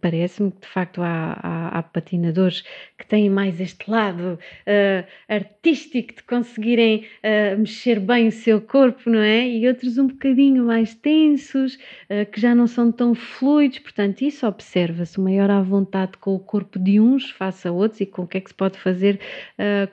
parece-me 0.00 0.50
que 0.50 0.60
de 0.60 0.66
facto 0.66 1.02
há, 1.02 1.38
há, 1.42 1.78
há, 1.78 1.82
patinadores 1.82 2.62
que 2.98 3.06
têm 3.06 3.30
mais 3.30 3.58
este 3.60 3.90
lado 3.90 4.38
uh, 4.38 5.06
artístico 5.28 6.14
de 6.14 6.22
conseguirem 6.24 7.06
uh, 7.24 7.58
mexer 7.58 7.98
bem 7.98 8.28
o 8.28 8.32
seu 8.32 8.60
corpo, 8.60 9.08
não 9.08 9.20
é? 9.20 9.48
E 9.48 9.66
outros 9.66 9.96
um 9.96 10.08
bocadinho 10.08 10.64
mais 10.66 10.94
tensos, 10.94 11.76
uh, 11.76 12.30
que 12.30 12.40
já 12.40 12.54
não 12.54 12.66
são 12.66 12.92
tão 12.92 13.14
fluidos, 13.14 13.78
portanto, 13.78 14.22
isso 14.22 14.46
observa-se, 14.46 15.18
maior 15.20 15.50
à 15.50 15.62
vontade 15.62 16.18
com 16.18 16.34
o 16.34 16.38
corpo 16.38 16.78
de 16.78 17.00
uns 17.00 17.30
face 17.30 17.66
a 17.66 17.72
outros 17.72 18.00
e 18.00 18.06
com 18.06 18.22
o 18.22 18.26
que 18.26 18.38
é 18.38 18.40
que 18.40 18.48
se 18.48 18.54
pode 18.54 18.78
fazer 18.78 19.20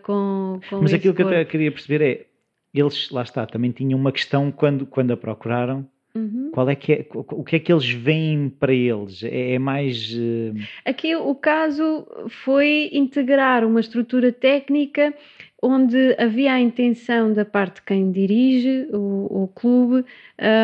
com, 0.03 0.59
com 0.69 0.81
Mas 0.81 0.93
aquilo 0.93 1.13
corpo. 1.13 1.31
que 1.31 1.35
eu 1.35 1.45
queria 1.45 1.71
perceber 1.71 2.01
é, 2.01 2.25
eles, 2.73 3.09
lá 3.09 3.21
está, 3.21 3.45
também 3.45 3.71
tinham 3.71 3.99
uma 3.99 4.11
questão 4.11 4.51
quando, 4.51 4.85
quando 4.85 5.11
a 5.11 5.17
procuraram, 5.17 5.87
Uhum. 6.15 6.49
Qual 6.51 6.67
é 6.69 6.75
que 6.75 6.91
é, 6.91 7.05
o 7.13 7.43
que 7.43 7.55
é 7.55 7.59
que 7.59 7.71
eles 7.71 7.89
veem 7.89 8.49
para 8.49 8.73
eles? 8.73 9.23
É, 9.23 9.53
é 9.53 9.59
mais. 9.59 10.11
Uh... 10.11 10.55
Aqui 10.83 11.15
o 11.15 11.35
caso 11.35 12.07
foi 12.43 12.89
integrar 12.91 13.63
uma 13.63 13.79
estrutura 13.79 14.31
técnica 14.31 15.13
onde 15.61 16.15
havia 16.17 16.53
a 16.53 16.59
intenção 16.59 17.33
da 17.33 17.43
parte 17.43 17.75
de 17.75 17.81
quem 17.83 18.11
dirige 18.11 18.87
o, 18.91 19.43
o 19.43 19.47
clube 19.47 20.05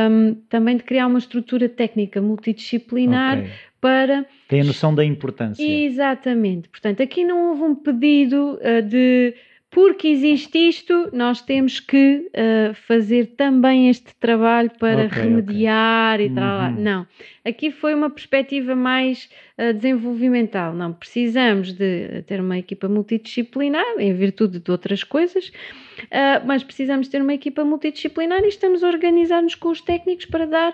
um, 0.10 0.36
também 0.50 0.78
de 0.78 0.84
criar 0.84 1.08
uma 1.08 1.20
estrutura 1.20 1.68
técnica 1.68 2.22
multidisciplinar 2.22 3.40
okay. 3.40 3.52
para. 3.82 4.26
Tem 4.48 4.62
a 4.62 4.64
noção 4.64 4.96
da 4.96 5.04
importância. 5.04 5.64
Exatamente. 5.64 6.70
Portanto, 6.70 7.04
aqui 7.04 7.24
não 7.26 7.50
houve 7.50 7.64
um 7.64 7.76
pedido 7.76 8.58
uh, 8.62 8.82
de 8.82 9.34
porque 9.76 10.08
existe 10.08 10.58
isto, 10.58 11.10
nós 11.12 11.42
temos 11.42 11.82
que 11.82 12.30
uh, 12.30 12.74
fazer 12.88 13.36
também 13.36 13.90
este 13.90 14.16
trabalho 14.16 14.72
para 14.80 15.08
okay, 15.08 15.24
remediar 15.24 16.16
okay. 16.16 16.28
e 16.28 16.30
tal. 16.34 16.62
Uhum. 16.62 16.82
Não, 16.82 17.08
aqui 17.44 17.72
foi 17.72 17.94
uma 17.94 18.10
perspectiva 18.10 18.74
mais 18.74 19.30
uh, 19.60 19.74
desenvolvimental. 19.74 20.74
Não, 20.74 20.94
precisamos 20.94 21.74
de 21.74 22.24
ter 22.26 22.40
uma 22.40 22.58
equipa 22.58 22.88
multidisciplinar, 22.88 24.00
em 24.00 24.14
virtude 24.14 24.60
de 24.60 24.72
outras 24.72 25.04
coisas, 25.04 25.50
uh, 25.50 26.46
mas 26.46 26.64
precisamos 26.64 27.10
ter 27.10 27.22
uma 27.22 27.34
equipa 27.34 27.66
multidisciplinar 27.66 28.46
e 28.46 28.48
estamos 28.48 28.82
a 28.82 28.88
organizar-nos 28.88 29.56
com 29.56 29.68
os 29.72 29.82
técnicos 29.82 30.26
para 30.26 30.46
dar 30.46 30.74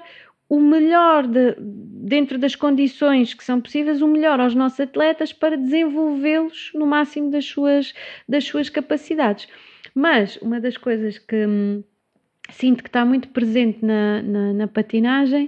o 0.51 0.59
melhor 0.59 1.27
de, 1.27 1.55
dentro 1.57 2.37
das 2.37 2.57
condições 2.57 3.33
que 3.33 3.41
são 3.41 3.61
possíveis, 3.61 4.01
o 4.01 4.07
melhor 4.07 4.37
aos 4.37 4.53
nossos 4.53 4.81
atletas 4.81 5.31
para 5.31 5.55
desenvolvê-los 5.55 6.71
no 6.75 6.85
máximo 6.85 7.31
das 7.31 7.45
suas, 7.45 7.93
das 8.27 8.43
suas 8.43 8.69
capacidades. 8.69 9.47
Mas 9.95 10.35
uma 10.41 10.59
das 10.59 10.75
coisas 10.75 11.17
que 11.17 11.45
hum, 11.45 11.81
sinto 12.49 12.83
que 12.83 12.89
está 12.89 13.05
muito 13.05 13.29
presente 13.29 13.85
na, 13.85 14.21
na, 14.21 14.51
na 14.51 14.67
patinagem 14.67 15.45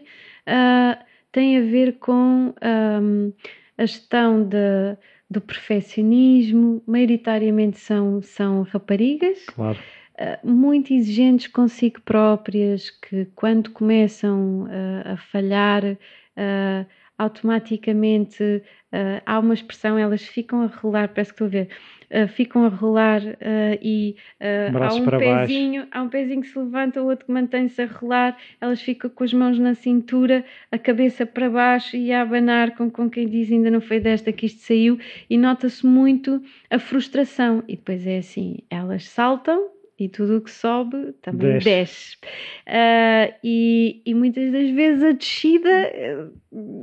uh, 0.48 1.04
tem 1.34 1.58
a 1.58 1.62
ver 1.64 1.98
com 2.00 2.54
um, 2.64 3.34
a 3.78 3.86
gestão 3.86 4.42
de, 4.42 4.96
do 5.30 5.42
perfeccionismo, 5.42 6.82
maioritariamente 6.88 7.78
são, 7.78 8.22
são 8.22 8.62
raparigas. 8.62 9.48
Claro 9.48 9.80
muito 10.44 10.94
exigentes 10.94 11.48
consigo 11.48 12.02
próprias, 12.02 12.90
que 12.90 13.26
quando 13.36 13.72
começam 13.72 14.64
uh, 14.64 15.14
a 15.14 15.18
falhar, 15.18 15.84
uh, 15.84 16.86
automaticamente 17.18 18.44
uh, 18.44 19.22
há 19.26 19.40
uma 19.40 19.54
expressão, 19.54 19.98
elas 19.98 20.24
ficam 20.24 20.62
a 20.62 20.68
rolar, 20.68 21.10
parece 21.10 21.34
que 21.34 21.44
estou 21.44 21.48
a 21.48 21.50
ver, 21.50 21.70
ficam 22.28 22.64
a 22.64 22.68
rolar 22.68 23.22
e 23.82 24.16
há 24.40 24.94
um 24.94 25.06
pezinho, 25.06 25.82
baixo. 25.82 25.92
há 25.92 26.04
um 26.04 26.10
pezinho 26.10 26.42
que 26.42 26.48
se 26.48 26.60
levanta, 26.60 27.02
o 27.02 27.08
outro 27.08 27.26
que 27.26 27.32
mantém-se 27.32 27.82
a 27.82 27.88
rolar, 27.88 28.38
elas 28.62 28.80
ficam 28.84 29.10
com 29.10 29.24
as 29.24 29.34
mãos 29.34 29.58
na 29.58 29.74
cintura, 29.74 30.46
a 30.72 30.78
cabeça 30.78 31.26
para 31.26 31.50
baixo 31.50 31.98
e 31.98 32.12
a 32.12 32.22
abanar 32.22 32.76
com, 32.76 32.88
com 32.88 33.10
quem 33.10 33.28
diz 33.28 33.52
ainda 33.52 33.72
não 33.72 33.82
foi 33.82 34.00
desta 34.00 34.32
que 34.32 34.46
isto 34.46 34.62
saiu 34.62 35.00
e 35.28 35.40
nota-se 35.40 35.84
muito 35.84 36.40
a 36.70 36.78
frustração 36.78 37.64
e 37.68 37.76
depois 37.76 38.06
é 38.06 38.20
assim, 38.20 38.60
elas 38.70 39.06
saltam 39.10 39.73
e 40.00 40.10
tudo 40.10 40.38
o 40.38 40.42
que 40.42 40.50
sobe 40.50 41.14
também 41.22 41.54
desce. 41.60 41.66
desce. 41.66 42.18
Uh, 42.68 43.34
e, 43.44 44.02
e, 44.06 44.14
muitas 44.14 44.52
das 44.52 44.70
vezes 44.72 45.04
a 45.04 45.12
descida, 45.12 46.32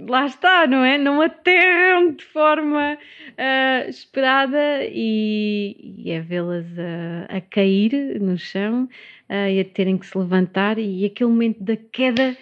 lá 0.09 0.27
está, 0.27 0.67
não 0.67 0.85
é? 0.85 0.97
Não 0.97 1.21
aterram 1.21 2.13
de 2.13 2.25
forma 2.25 2.95
uh, 2.95 3.89
esperada 3.89 4.85
e, 4.85 5.95
e 5.99 6.11
é 6.11 6.21
vê-las 6.21 6.67
a, 6.79 7.37
a, 7.37 7.41
cair 7.41 8.21
no 8.21 8.39
chão 8.39 8.85
uh, 9.29 9.49
e 9.49 9.61
a 9.61 9.65
terem 9.65 9.99
que 9.99 10.07
se 10.07 10.17
levantar, 10.17 10.79
e 10.79 11.05
aquele 11.05 11.31
momento 11.31 11.63
da 11.63 11.77
queda 11.77 12.37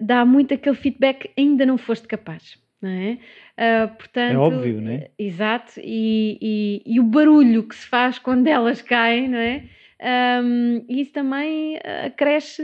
dá 0.00 0.24
muito 0.24 0.54
aquele 0.54 0.76
feedback: 0.76 1.30
ainda 1.36 1.66
não 1.66 1.76
foste 1.78 2.06
capaz 2.06 2.62
não 2.84 2.90
é? 2.90 3.18
Uh, 3.56 3.88
portanto, 3.96 4.32
é 4.32 4.36
óbvio, 4.36 4.80
não 4.80 4.90
é? 4.90 5.10
Exato, 5.16 5.74
e, 5.78 6.38
e, 6.42 6.82
e, 6.84 6.98
o 6.98 7.04
barulho 7.04 7.62
que 7.62 7.76
se 7.76 7.86
faz 7.86 8.18
quando 8.18 8.48
elas 8.48 8.82
caem, 8.82 9.28
não 9.28 9.38
é? 9.38 9.64
Um, 10.02 10.84
isso 10.88 11.12
também 11.12 11.78
acresce 12.04 12.62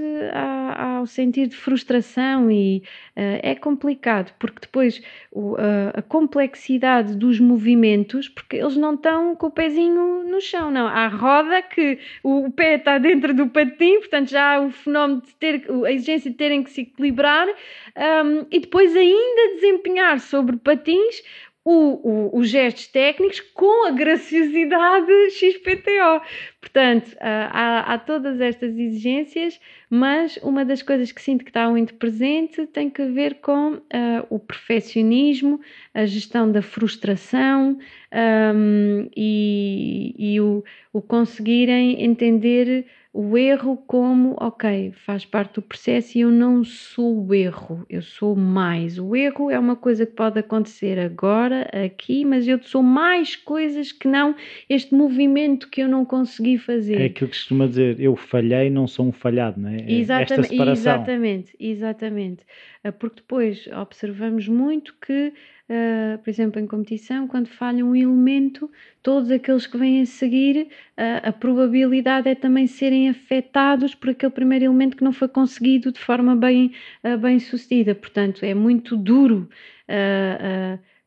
ao 0.76 1.06
sentir 1.06 1.46
de 1.46 1.56
frustração 1.56 2.50
e 2.50 2.82
uh, 3.16 3.40
é 3.42 3.54
complicado, 3.54 4.34
porque 4.38 4.60
depois 4.60 5.00
o, 5.30 5.52
uh, 5.52 5.58
a 5.94 6.02
complexidade 6.02 7.14
dos 7.14 7.38
movimentos, 7.38 8.28
porque 8.28 8.56
eles 8.56 8.76
não 8.76 8.94
estão 8.94 9.36
com 9.36 9.46
o 9.46 9.50
pezinho 9.50 10.24
no 10.24 10.40
chão, 10.40 10.70
não. 10.70 10.86
Há 10.86 11.06
roda 11.06 11.62
que 11.62 11.98
o, 12.22 12.46
o 12.46 12.52
pé 12.52 12.74
está 12.74 12.98
dentro 12.98 13.32
do 13.32 13.46
patim, 13.48 14.00
portanto 14.00 14.28
já 14.28 14.56
há 14.56 14.60
o 14.60 14.70
fenómeno 14.70 15.22
de 15.22 15.34
ter, 15.36 15.64
a 15.86 15.92
exigência 15.92 16.30
de 16.30 16.36
terem 16.36 16.62
que 16.62 16.70
se 16.70 16.82
equilibrar 16.82 17.46
um, 17.46 18.46
e 18.50 18.58
depois 18.58 18.94
ainda 18.96 19.54
desempenhar 19.54 20.18
sobre 20.20 20.56
patins 20.56 21.22
o, 21.70 22.00
o, 22.02 22.38
os 22.38 22.48
gestos 22.48 22.88
técnicos 22.88 23.38
com 23.54 23.86
a 23.86 23.92
graciosidade 23.92 25.12
XPTO. 25.30 26.20
Portanto, 26.60 27.16
há, 27.20 27.94
há, 27.94 27.98
todas 27.98 28.40
estas 28.40 28.76
exigências, 28.76 29.60
mas 29.88 30.36
uma 30.42 30.64
das 30.64 30.82
coisas 30.82 31.12
que 31.12 31.22
sinto 31.22 31.44
que 31.44 31.50
está 31.50 31.70
muito 31.70 31.94
presente 31.94 32.66
tem 32.66 32.90
que 32.90 33.04
ver 33.06 33.36
com 33.36 33.74
uh, 33.74 33.80
o 34.28 34.38
perfeccionismo, 34.38 35.60
a 35.94 36.04
gestão 36.04 36.50
da 36.50 36.60
frustração 36.60 37.78
um, 38.12 39.08
e, 39.16 40.14
e 40.18 40.40
o, 40.40 40.64
o 40.92 41.00
conseguirem 41.00 42.04
entender 42.04 42.86
o 43.12 43.36
erro 43.36 43.76
como, 43.88 44.36
ok, 44.38 44.92
faz 45.04 45.24
parte 45.24 45.54
do 45.54 45.62
processo 45.62 46.16
e 46.16 46.20
eu 46.20 46.30
não 46.30 46.62
sou 46.62 47.26
o 47.26 47.34
erro, 47.34 47.84
eu 47.90 48.02
sou 48.02 48.36
mais. 48.36 49.00
O 49.00 49.16
erro 49.16 49.50
é 49.50 49.58
uma 49.58 49.74
coisa 49.74 50.06
que 50.06 50.12
pode 50.12 50.38
acontecer 50.38 50.96
agora, 50.96 51.68
aqui, 51.84 52.24
mas 52.24 52.46
eu 52.46 52.62
sou 52.62 52.84
mais 52.84 53.34
coisas 53.34 53.90
que 53.90 54.06
não 54.06 54.36
este 54.68 54.94
movimento 54.94 55.68
que 55.68 55.82
eu 55.82 55.88
não 55.88 56.04
consegui 56.04 56.56
fazer. 56.56 57.00
É 57.00 57.04
aquilo 57.06 57.30
que 57.30 57.36
costuma 57.36 57.66
dizer, 57.66 57.98
eu 57.98 58.14
falhei, 58.14 58.70
não 58.70 58.86
sou 58.86 59.06
um 59.06 59.12
falhado, 59.12 59.60
não 59.60 59.70
é? 59.70 59.80
é 59.80 59.92
exatamente, 59.92 60.54
exatamente, 60.54 61.56
exatamente. 61.58 62.44
Ah, 62.84 62.92
porque 62.92 63.16
depois 63.16 63.68
observamos 63.76 64.46
muito 64.46 64.94
que 65.04 65.32
uh, 65.70 66.18
por 66.18 66.28
exemplo, 66.28 66.60
em 66.60 66.66
competição, 66.66 67.26
quando 67.28 67.48
falha 67.48 67.84
um 67.84 67.94
elemento, 67.94 68.70
todos 69.02 69.30
aqueles 69.30 69.66
que 69.66 69.78
vêm 69.78 70.02
a 70.02 70.06
seguir, 70.06 70.66
uh, 70.98 71.28
a 71.28 71.32
probabilidade 71.32 72.28
é 72.28 72.34
também 72.34 72.66
serem 72.66 73.08
afetados 73.08 73.94
por 73.94 74.10
aquele 74.10 74.32
primeiro 74.32 74.64
elemento 74.66 74.96
que 74.96 75.04
não 75.04 75.12
foi 75.12 75.28
conseguido 75.28 75.92
de 75.92 76.00
forma 76.00 76.34
bem, 76.34 76.72
uh, 77.04 77.16
bem 77.16 77.38
sucedida. 77.38 77.94
Portanto, 77.94 78.44
é 78.44 78.54
muito 78.54 78.96
duro 78.96 79.48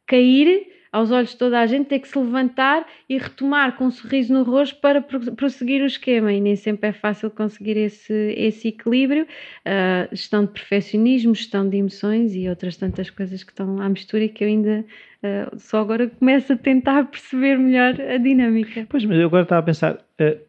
cair 0.05 0.72
aos 0.93 1.09
olhos 1.09 1.31
de 1.31 1.37
toda 1.37 1.59
a 1.59 1.65
gente, 1.65 1.87
ter 1.87 1.97
que 1.97 2.07
se 2.07 2.17
levantar 2.19 2.85
e 3.09 3.17
retomar 3.17 3.75
com 3.75 3.85
um 3.85 3.91
sorriso 3.91 4.31
no 4.31 4.43
rosto 4.43 4.79
para 4.79 5.01
prosseguir 5.01 5.81
o 5.81 5.87
esquema. 5.87 6.31
E 6.31 6.39
nem 6.39 6.55
sempre 6.55 6.89
é 6.89 6.93
fácil 6.93 7.31
conseguir 7.31 7.75
esse, 7.75 8.13
esse 8.37 8.67
equilíbrio. 8.67 9.23
Uh, 9.23 10.15
gestão 10.15 10.45
de 10.45 10.51
perfeccionismo, 10.51 11.33
gestão 11.33 11.67
de 11.67 11.77
emoções 11.77 12.35
e 12.35 12.47
outras 12.47 12.77
tantas 12.77 13.09
coisas 13.09 13.43
que 13.43 13.51
estão 13.51 13.81
à 13.81 13.89
mistura 13.89 14.25
e 14.25 14.29
que 14.29 14.43
eu 14.43 14.47
ainda 14.47 14.85
uh, 15.23 15.59
só 15.59 15.79
agora 15.79 16.07
começo 16.07 16.53
a 16.53 16.57
tentar 16.57 17.05
perceber 17.05 17.57
melhor 17.57 17.99
a 17.99 18.17
dinâmica. 18.17 18.85
Pois, 18.87 19.03
mas 19.03 19.17
eu 19.17 19.25
agora 19.25 19.43
estava 19.43 19.61
a 19.61 19.65
pensar, 19.65 19.95
uh, 19.95 20.39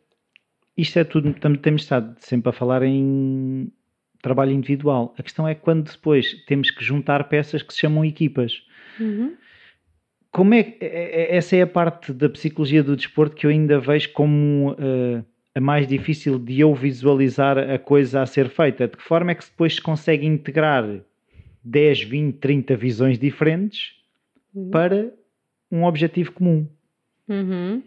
isto 0.76 0.98
é 0.98 1.04
tudo, 1.04 1.32
temos 1.62 1.82
estado 1.82 2.14
sempre 2.18 2.50
a 2.50 2.52
falar 2.52 2.82
em 2.82 3.72
trabalho 4.20 4.52
individual. 4.52 5.14
A 5.16 5.22
questão 5.22 5.48
é 5.48 5.54
quando 5.54 5.90
depois 5.90 6.34
temos 6.44 6.70
que 6.70 6.84
juntar 6.84 7.24
peças 7.30 7.62
que 7.62 7.72
se 7.72 7.80
chamam 7.80 8.04
equipas. 8.04 8.62
Uhum 9.00 9.34
como 10.34 10.52
é, 10.52 10.74
é, 10.80 10.86
é 10.86 11.36
essa 11.36 11.54
é 11.54 11.62
a 11.62 11.66
parte 11.66 12.12
da 12.12 12.28
psicologia 12.28 12.82
do 12.82 12.96
desporto 12.96 13.36
que 13.36 13.46
eu 13.46 13.50
ainda 13.50 13.78
vejo 13.78 14.12
como 14.12 14.72
uh, 14.72 15.24
a 15.54 15.60
mais 15.60 15.86
difícil 15.86 16.40
de 16.40 16.58
eu 16.58 16.74
visualizar 16.74 17.56
a 17.56 17.78
coisa 17.78 18.20
a 18.20 18.26
ser 18.26 18.48
feita. 18.48 18.88
De 18.88 18.96
que 18.96 19.02
forma 19.02 19.30
é 19.30 19.36
que 19.36 19.44
depois 19.44 19.76
se 19.76 19.80
consegue 19.80 20.26
integrar 20.26 20.84
10, 21.62 22.02
20, 22.02 22.38
30 22.38 22.76
visões 22.76 23.16
diferentes 23.16 23.94
uhum. 24.52 24.70
para 24.70 25.14
um 25.70 25.84
objetivo 25.84 26.32
comum? 26.32 26.68
Uhum. 27.28 27.80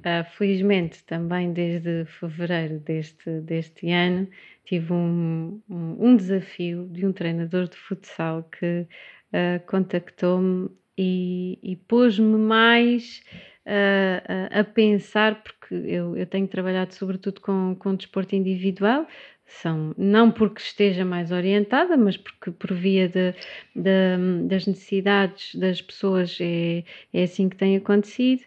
Uh, 0.00 0.24
felizmente, 0.36 1.02
também 1.04 1.50
desde 1.50 2.04
fevereiro 2.04 2.78
deste, 2.80 3.40
deste 3.40 3.90
ano, 3.90 4.28
tive 4.66 4.92
um, 4.92 5.58
um, 5.66 5.96
um 5.98 6.14
desafio 6.14 6.86
de 6.92 7.06
um 7.06 7.12
treinador 7.12 7.68
de 7.68 7.76
futsal 7.78 8.46
que 8.52 8.86
uh, 9.32 9.66
contactou-me 9.66 10.68
e, 10.96 11.58
e 11.62 11.76
pôs-me 11.76 12.36
mais 12.36 13.22
uh, 13.66 14.50
a, 14.54 14.60
a, 14.60 14.64
pensar, 14.64 15.42
porque 15.42 15.74
eu, 15.74 16.16
eu 16.16 16.26
tenho 16.26 16.46
trabalhado 16.48 16.94
sobretudo 16.94 17.40
com, 17.40 17.76
com 17.78 17.94
desporto 17.94 18.34
individual, 18.34 19.06
são 19.46 19.92
não 19.98 20.30
porque 20.30 20.60
esteja 20.60 21.04
mais 21.04 21.32
orientada, 21.32 21.96
mas 21.96 22.16
porque 22.16 22.52
por 22.52 22.72
via 22.72 23.08
de, 23.08 23.32
de, 23.74 24.46
das 24.46 24.66
necessidades 24.66 25.54
das 25.56 25.82
pessoas 25.82 26.38
é, 26.40 26.84
é 27.12 27.22
assim 27.24 27.48
que 27.48 27.56
tem 27.56 27.76
acontecido. 27.76 28.42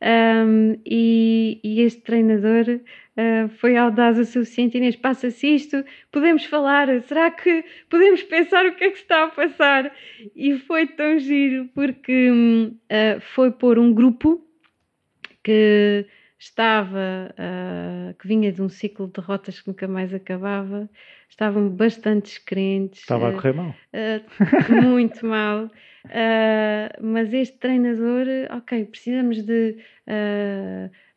Um, 0.00 0.80
e, 0.86 1.60
e, 1.64 1.80
este 1.80 2.02
treinador 2.02 2.64
uh, 2.68 3.48
foi 3.48 3.76
audaz 3.76 4.16
o 4.16 4.24
suficiente, 4.24 4.78
Inês, 4.78 4.94
passa-se 4.94 5.54
isto, 5.54 5.84
podemos 6.12 6.44
falar, 6.44 7.02
será 7.02 7.30
que 7.32 7.64
podemos 7.90 8.22
pensar 8.22 8.64
o 8.66 8.76
que 8.76 8.84
é 8.84 8.90
que 8.90 8.98
está 8.98 9.24
a 9.24 9.28
passar? 9.28 9.92
E 10.36 10.56
foi 10.58 10.86
tão 10.86 11.18
giro, 11.18 11.68
porque 11.74 12.30
uh, 12.30 13.20
foi 13.34 13.50
pôr 13.50 13.76
um 13.78 13.92
grupo 13.92 14.40
que 15.42 16.06
estava, 16.38 17.34
uh, 17.34 18.14
que 18.14 18.28
vinha 18.28 18.52
de 18.52 18.62
um 18.62 18.68
ciclo 18.68 19.08
de 19.08 19.14
derrotas 19.14 19.60
que 19.60 19.66
nunca 19.66 19.88
mais 19.88 20.14
acabava, 20.14 20.88
estavam 21.28 21.68
bastante 21.68 22.26
descrentes. 22.26 23.00
Estava 23.00 23.30
a 23.30 23.32
correr 23.32 23.52
mal. 23.52 23.74
Muito 24.70 25.26
mal. 25.26 25.68
Uh, 26.04 27.02
mas 27.02 27.32
este 27.32 27.58
treinador, 27.58 28.26
ok, 28.50 28.84
precisamos 28.84 29.42
de 29.42 29.76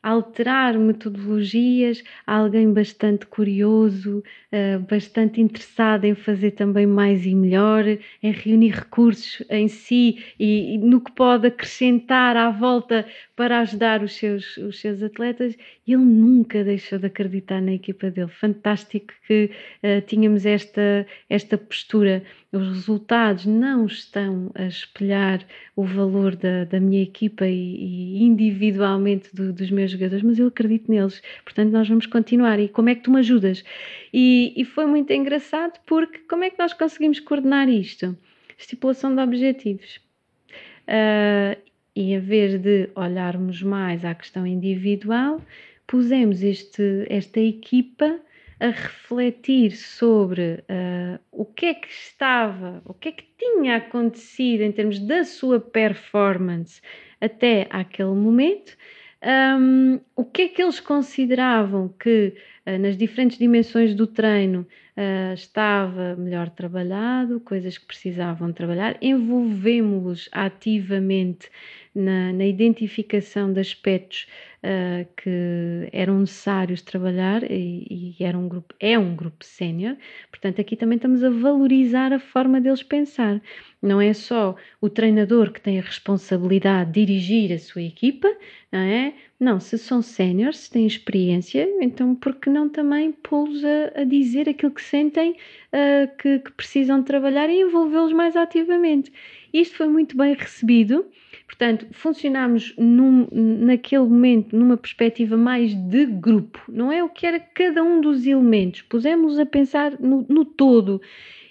alterar 0.01 0.77
metodologias, 0.79 2.03
alguém 2.25 2.73
bastante 2.73 3.25
curioso, 3.27 4.23
uh, 4.51 4.79
bastante 4.89 5.39
interessado 5.39 6.05
em 6.05 6.15
fazer 6.15 6.51
também 6.51 6.87
mais 6.87 7.25
e 7.25 7.35
melhor, 7.35 7.83
em 7.87 8.31
reunir 8.31 8.71
recursos 8.71 9.45
em 9.49 9.67
si 9.67 10.23
e, 10.39 10.75
e, 10.75 10.77
no 10.79 10.99
que 11.01 11.11
pode 11.11 11.47
acrescentar 11.47 12.35
à 12.35 12.49
volta 12.49 13.05
para 13.35 13.59
ajudar 13.59 14.01
os 14.01 14.15
seus, 14.15 14.57
os 14.57 14.79
seus 14.79 15.03
atletas. 15.03 15.55
Ele 15.87 15.97
nunca 15.97 16.63
deixou 16.63 16.97
de 16.97 17.05
acreditar 17.05 17.61
na 17.61 17.73
equipa 17.73 18.09
dele. 18.09 18.29
Fantástico 18.29 19.13
que 19.27 19.51
uh, 19.83 20.01
tínhamos 20.07 20.45
esta, 20.45 21.05
esta 21.29 21.57
postura 21.57 22.23
os 22.51 22.67
resultados 22.67 23.45
não 23.45 23.85
estão 23.85 24.51
a 24.53 24.65
espelhar 24.65 25.45
o 25.75 25.83
valor 25.85 26.35
da, 26.35 26.65
da 26.65 26.79
minha 26.79 27.01
equipa 27.01 27.47
e, 27.47 27.53
e 27.53 28.23
individualmente 28.23 29.33
do, 29.33 29.53
dos 29.53 29.71
meus 29.71 29.91
jogadores, 29.91 30.23
mas 30.23 30.37
eu 30.37 30.47
acredito 30.47 30.91
neles, 30.91 31.21
portanto 31.45 31.71
nós 31.71 31.87
vamos 31.87 32.05
continuar. 32.05 32.59
E 32.59 32.67
como 32.67 32.89
é 32.89 32.95
que 32.95 33.03
tu 33.03 33.11
me 33.11 33.19
ajudas? 33.19 33.63
E, 34.13 34.53
e 34.57 34.65
foi 34.65 34.85
muito 34.85 35.11
engraçado 35.13 35.79
porque 35.85 36.19
como 36.29 36.43
é 36.43 36.49
que 36.49 36.59
nós 36.59 36.73
conseguimos 36.73 37.19
coordenar 37.21 37.69
isto? 37.69 38.17
Estipulação 38.57 39.15
de 39.15 39.21
objetivos. 39.21 39.99
Uh, 40.87 41.57
e 41.95 42.13
em 42.13 42.19
vez 42.19 42.59
de 42.59 42.89
olharmos 42.95 43.61
mais 43.63 44.03
à 44.03 44.13
questão 44.13 44.45
individual, 44.45 45.41
pusemos 45.87 46.43
este, 46.43 47.05
esta 47.09 47.39
equipa 47.39 48.19
a 48.61 48.67
refletir 48.67 49.71
sobre 49.71 50.63
uh, 50.69 51.19
o 51.31 51.43
que 51.43 51.65
é 51.65 51.73
que 51.73 51.87
estava, 51.87 52.79
o 52.85 52.93
que 52.93 53.09
é 53.09 53.11
que 53.11 53.25
tinha 53.35 53.77
acontecido 53.77 54.61
em 54.61 54.71
termos 54.71 54.99
da 54.99 55.23
sua 55.23 55.59
performance 55.59 56.79
até 57.19 57.65
aquele 57.71 58.13
momento, 58.13 58.77
um, 59.59 59.99
o 60.15 60.23
que 60.23 60.43
é 60.43 60.47
que 60.47 60.61
eles 60.61 60.79
consideravam 60.79 61.89
que 61.99 62.35
uh, 62.67 62.77
nas 62.77 62.95
diferentes 62.95 63.39
dimensões 63.39 63.95
do 63.95 64.05
treino 64.05 64.67
uh, 64.95 65.33
estava 65.33 66.15
melhor 66.15 66.51
trabalhado, 66.51 67.39
coisas 67.39 67.79
que 67.79 67.87
precisavam 67.87 68.53
trabalhar, 68.53 68.95
envolvemos-los 69.01 70.29
ativamente 70.31 71.49
na, 71.93 72.31
na 72.31 72.45
identificação 72.45 73.51
de 73.51 73.59
aspectos 73.59 74.25
uh, 74.63 75.05
que 75.17 75.89
eram 75.91 76.19
necessários 76.19 76.81
trabalhar 76.81 77.43
e, 77.43 78.15
e, 78.19 78.23
era 78.23 78.37
um 78.37 78.47
grupo, 78.47 78.73
é 78.79 78.97
um 78.97 79.15
grupo 79.15 79.43
sénior, 79.43 79.97
portanto 80.29 80.61
aqui 80.61 80.75
também 80.75 80.95
estamos 80.95 81.23
a 81.23 81.29
valorizar 81.29 82.13
a 82.13 82.19
forma 82.19 82.61
deles 82.61 82.81
pensar. 82.81 83.41
Não 83.81 83.99
é 83.99 84.13
só 84.13 84.55
o 84.79 84.89
treinador 84.89 85.51
que 85.51 85.59
tem 85.59 85.79
a 85.79 85.81
responsabilidade 85.81 86.91
de 86.91 87.05
dirigir 87.05 87.51
a 87.51 87.59
sua 87.59 87.81
equipa, 87.81 88.29
não 88.71 88.79
é? 88.79 89.13
Não, 89.39 89.59
se 89.59 89.75
são 89.77 90.03
séniores, 90.03 90.59
se 90.59 90.71
têm 90.71 90.85
experiência, 90.85 91.67
então 91.81 92.13
por 92.13 92.35
que 92.35 92.49
não 92.49 92.69
também 92.69 93.11
pô-los 93.11 93.63
a, 93.65 94.01
a, 94.01 94.03
dizer 94.03 94.47
aquilo 94.47 94.71
que 94.71 94.83
sentem 94.83 95.31
uh, 95.31 96.15
que, 96.17 96.39
que 96.39 96.51
precisam 96.51 97.03
trabalhar 97.03 97.49
e 97.49 97.59
envolvê-los 97.59 98.13
mais 98.13 98.35
ativamente? 98.35 99.11
Isto 99.51 99.77
foi 99.77 99.87
muito 99.87 100.15
bem 100.15 100.35
recebido 100.35 101.05
Portanto, 101.51 101.85
funcionámos 101.91 102.73
num, 102.77 103.27
naquele 103.29 104.03
momento 104.03 104.55
numa 104.55 104.77
perspectiva 104.77 105.35
mais 105.35 105.75
de 105.75 106.05
grupo, 106.05 106.63
não 106.69 106.89
é 106.89 107.03
o 107.03 107.09
que 107.09 107.27
era 107.27 107.41
cada 107.41 107.83
um 107.83 107.99
dos 107.99 108.25
elementos, 108.25 108.81
pusemos 108.83 109.37
a 109.37 109.45
pensar 109.45 109.99
no, 109.99 110.25
no 110.29 110.45
todo 110.45 111.01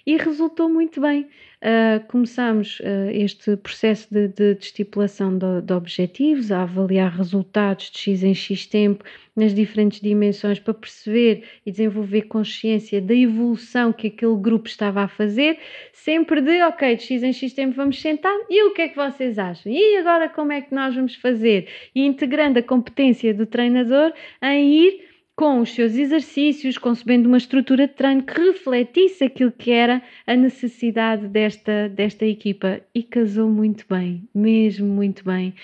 e 0.05 0.17
resultou 0.17 0.69
muito 0.69 0.99
bem. 1.01 1.27
Uh, 1.61 2.03
começámos 2.07 2.79
uh, 2.79 3.11
este 3.11 3.55
processo 3.55 4.11
de, 4.11 4.27
de, 4.29 4.55
de 4.55 4.65
estipulação 4.65 5.37
de, 5.37 5.61
de, 5.61 5.73
objetivos, 5.73 6.51
a 6.51 6.63
avaliar 6.63 7.15
resultados 7.15 7.91
de 7.91 7.99
X 7.99 8.23
em 8.23 8.33
X 8.33 8.65
tempo 8.65 9.03
nas 9.35 9.53
diferentes 9.53 10.01
dimensões 10.01 10.59
para 10.59 10.73
perceber 10.73 11.43
e 11.63 11.71
desenvolver 11.71 12.23
consciência 12.23 12.99
da 12.99 13.13
evolução 13.13 13.93
que 13.93 14.07
aquele 14.07 14.35
grupo 14.37 14.67
estava 14.67 15.03
a 15.03 15.07
fazer, 15.07 15.59
sempre 15.93 16.41
de 16.41 16.63
ok, 16.63 16.95
de 16.95 17.03
X 17.03 17.21
em 17.21 17.31
X 17.31 17.53
tempo 17.53 17.75
vamos 17.75 18.01
sentar 18.01 18.35
e 18.49 18.63
o 18.63 18.73
que 18.73 18.81
é 18.81 18.87
que 18.87 18.95
vocês 18.95 19.37
acham? 19.37 19.71
E 19.71 19.97
agora 19.97 20.29
como 20.29 20.51
é 20.51 20.61
que 20.61 20.73
nós 20.73 20.95
vamos 20.95 21.13
fazer? 21.13 21.67
E 21.93 22.03
integrando 22.03 22.57
a 22.57 22.63
competência 22.63 23.35
do 23.35 23.45
treinador 23.45 24.11
em 24.41 24.73
ir 24.73 25.10
com 25.41 25.59
os 25.59 25.73
seus 25.73 25.95
exercícios, 25.95 26.77
concebendo 26.77 27.27
uma 27.27 27.39
estrutura 27.39 27.87
de 27.87 27.95
treino 27.95 28.21
que 28.21 28.39
refletisse 28.39 29.23
aquilo 29.23 29.51
que 29.51 29.71
era 29.71 29.99
a 30.27 30.35
necessidade 30.35 31.27
desta, 31.27 31.89
desta 31.89 32.27
equipa. 32.27 32.79
E 32.93 33.01
casou 33.01 33.49
muito 33.49 33.83
bem, 33.89 34.29
mesmo 34.35 34.87
muito 34.87 35.25
bem. 35.25 35.55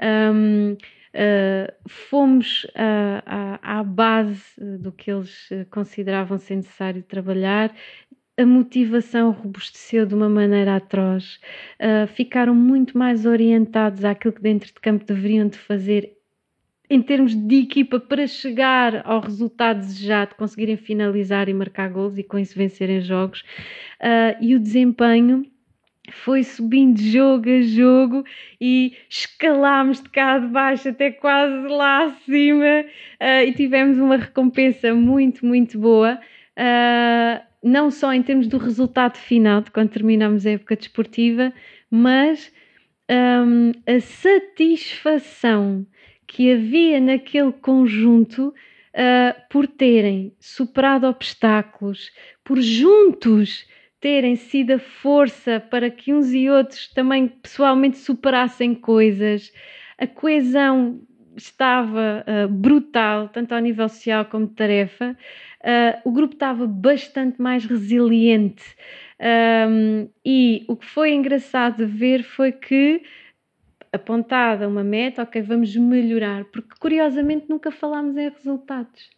Um, 0.00 0.76
Uh, 1.16 1.70
fomos 1.88 2.64
uh, 2.64 3.22
à 3.62 3.84
base 3.84 4.42
do 4.80 4.90
que 4.90 5.12
eles 5.12 5.48
consideravam 5.70 6.38
ser 6.38 6.56
necessário 6.56 7.04
trabalhar. 7.04 7.72
A 8.36 8.44
motivação 8.44 9.30
robusteceu 9.30 10.06
de 10.06 10.12
uma 10.12 10.28
maneira 10.28 10.74
atroz, 10.74 11.38
uh, 11.78 12.08
ficaram 12.08 12.52
muito 12.52 12.98
mais 12.98 13.26
orientados 13.26 14.04
àquilo 14.04 14.34
que 14.34 14.42
dentro 14.42 14.66
de 14.66 14.80
campo 14.80 15.04
deveriam 15.04 15.46
de 15.46 15.56
fazer 15.56 16.18
em 16.88 17.00
termos 17.00 17.34
de 17.34 17.60
equipa 17.60 17.98
para 17.98 18.26
chegar 18.26 19.02
ao 19.06 19.20
resultado 19.20 19.80
desejado, 19.80 20.34
conseguirem 20.34 20.76
finalizar 20.76 21.48
e 21.48 21.54
marcar 21.54 21.88
gols 21.88 22.18
e 22.18 22.22
com 22.22 22.38
isso 22.38 22.54
vencerem 22.56 23.00
jogos. 23.00 23.40
Uh, 24.00 24.36
e 24.40 24.54
o 24.54 24.60
desempenho 24.60 25.46
foi 26.10 26.42
subindo 26.42 27.00
jogo 27.00 27.48
a 27.48 27.62
jogo 27.62 28.24
e 28.60 28.94
escalámos 29.08 30.02
de 30.02 30.10
cá 30.10 30.38
de 30.38 30.48
baixo 30.48 30.90
até 30.90 31.10
quase 31.10 31.66
lá 31.68 32.04
acima 32.04 32.84
uh, 33.20 33.46
e 33.46 33.52
tivemos 33.52 33.98
uma 33.98 34.16
recompensa 34.16 34.94
muito, 34.94 35.46
muito 35.46 35.78
boa. 35.78 36.20
Uh, 36.58 37.42
não 37.62 37.90
só 37.90 38.12
em 38.12 38.22
termos 38.22 38.46
do 38.46 38.58
resultado 38.58 39.16
final 39.16 39.62
de 39.62 39.70
quando 39.70 39.88
terminamos 39.88 40.46
a 40.46 40.50
época 40.50 40.76
desportiva, 40.76 41.50
mas 41.90 42.52
um, 43.10 43.72
a 43.86 44.00
satisfação 44.00 45.86
que 46.34 46.52
havia 46.52 47.00
naquele 47.00 47.52
conjunto 47.52 48.48
uh, 48.48 49.40
por 49.48 49.68
terem 49.68 50.34
superado 50.40 51.06
obstáculos, 51.06 52.10
por 52.42 52.60
juntos 52.60 53.68
terem 54.00 54.34
sido 54.34 54.72
a 54.72 54.78
força 54.80 55.60
para 55.60 55.88
que 55.88 56.12
uns 56.12 56.34
e 56.34 56.50
outros 56.50 56.88
também 56.88 57.28
pessoalmente 57.28 57.98
superassem 57.98 58.74
coisas. 58.74 59.52
A 59.96 60.08
coesão 60.08 61.00
estava 61.36 62.24
uh, 62.26 62.48
brutal, 62.48 63.28
tanto 63.28 63.54
ao 63.54 63.60
nível 63.60 63.88
social 63.88 64.24
como 64.24 64.48
de 64.48 64.54
tarefa. 64.54 65.16
Uh, 65.60 66.08
o 66.08 66.10
grupo 66.10 66.34
estava 66.34 66.66
bastante 66.66 67.40
mais 67.40 67.64
resiliente. 67.64 68.64
Um, 69.20 70.08
e 70.26 70.64
o 70.66 70.74
que 70.74 70.84
foi 70.84 71.14
engraçado 71.14 71.76
de 71.76 71.84
ver 71.86 72.24
foi 72.24 72.50
que 72.50 73.02
apontada 73.94 74.66
uma 74.66 74.82
meta, 74.82 75.22
ok, 75.22 75.40
vamos 75.42 75.74
melhorar, 75.76 76.44
porque 76.46 76.74
curiosamente 76.80 77.46
nunca 77.48 77.70
falámos 77.70 78.16
em 78.16 78.28
resultados. 78.28 79.08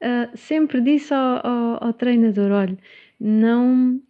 Uh, 0.00 0.36
sempre 0.36 0.80
disse 0.80 1.12
ao, 1.12 1.46
ao, 1.46 1.84
ao, 1.84 1.92
treinador: 1.92 2.52
olha, 2.52 2.78
não 3.20 4.00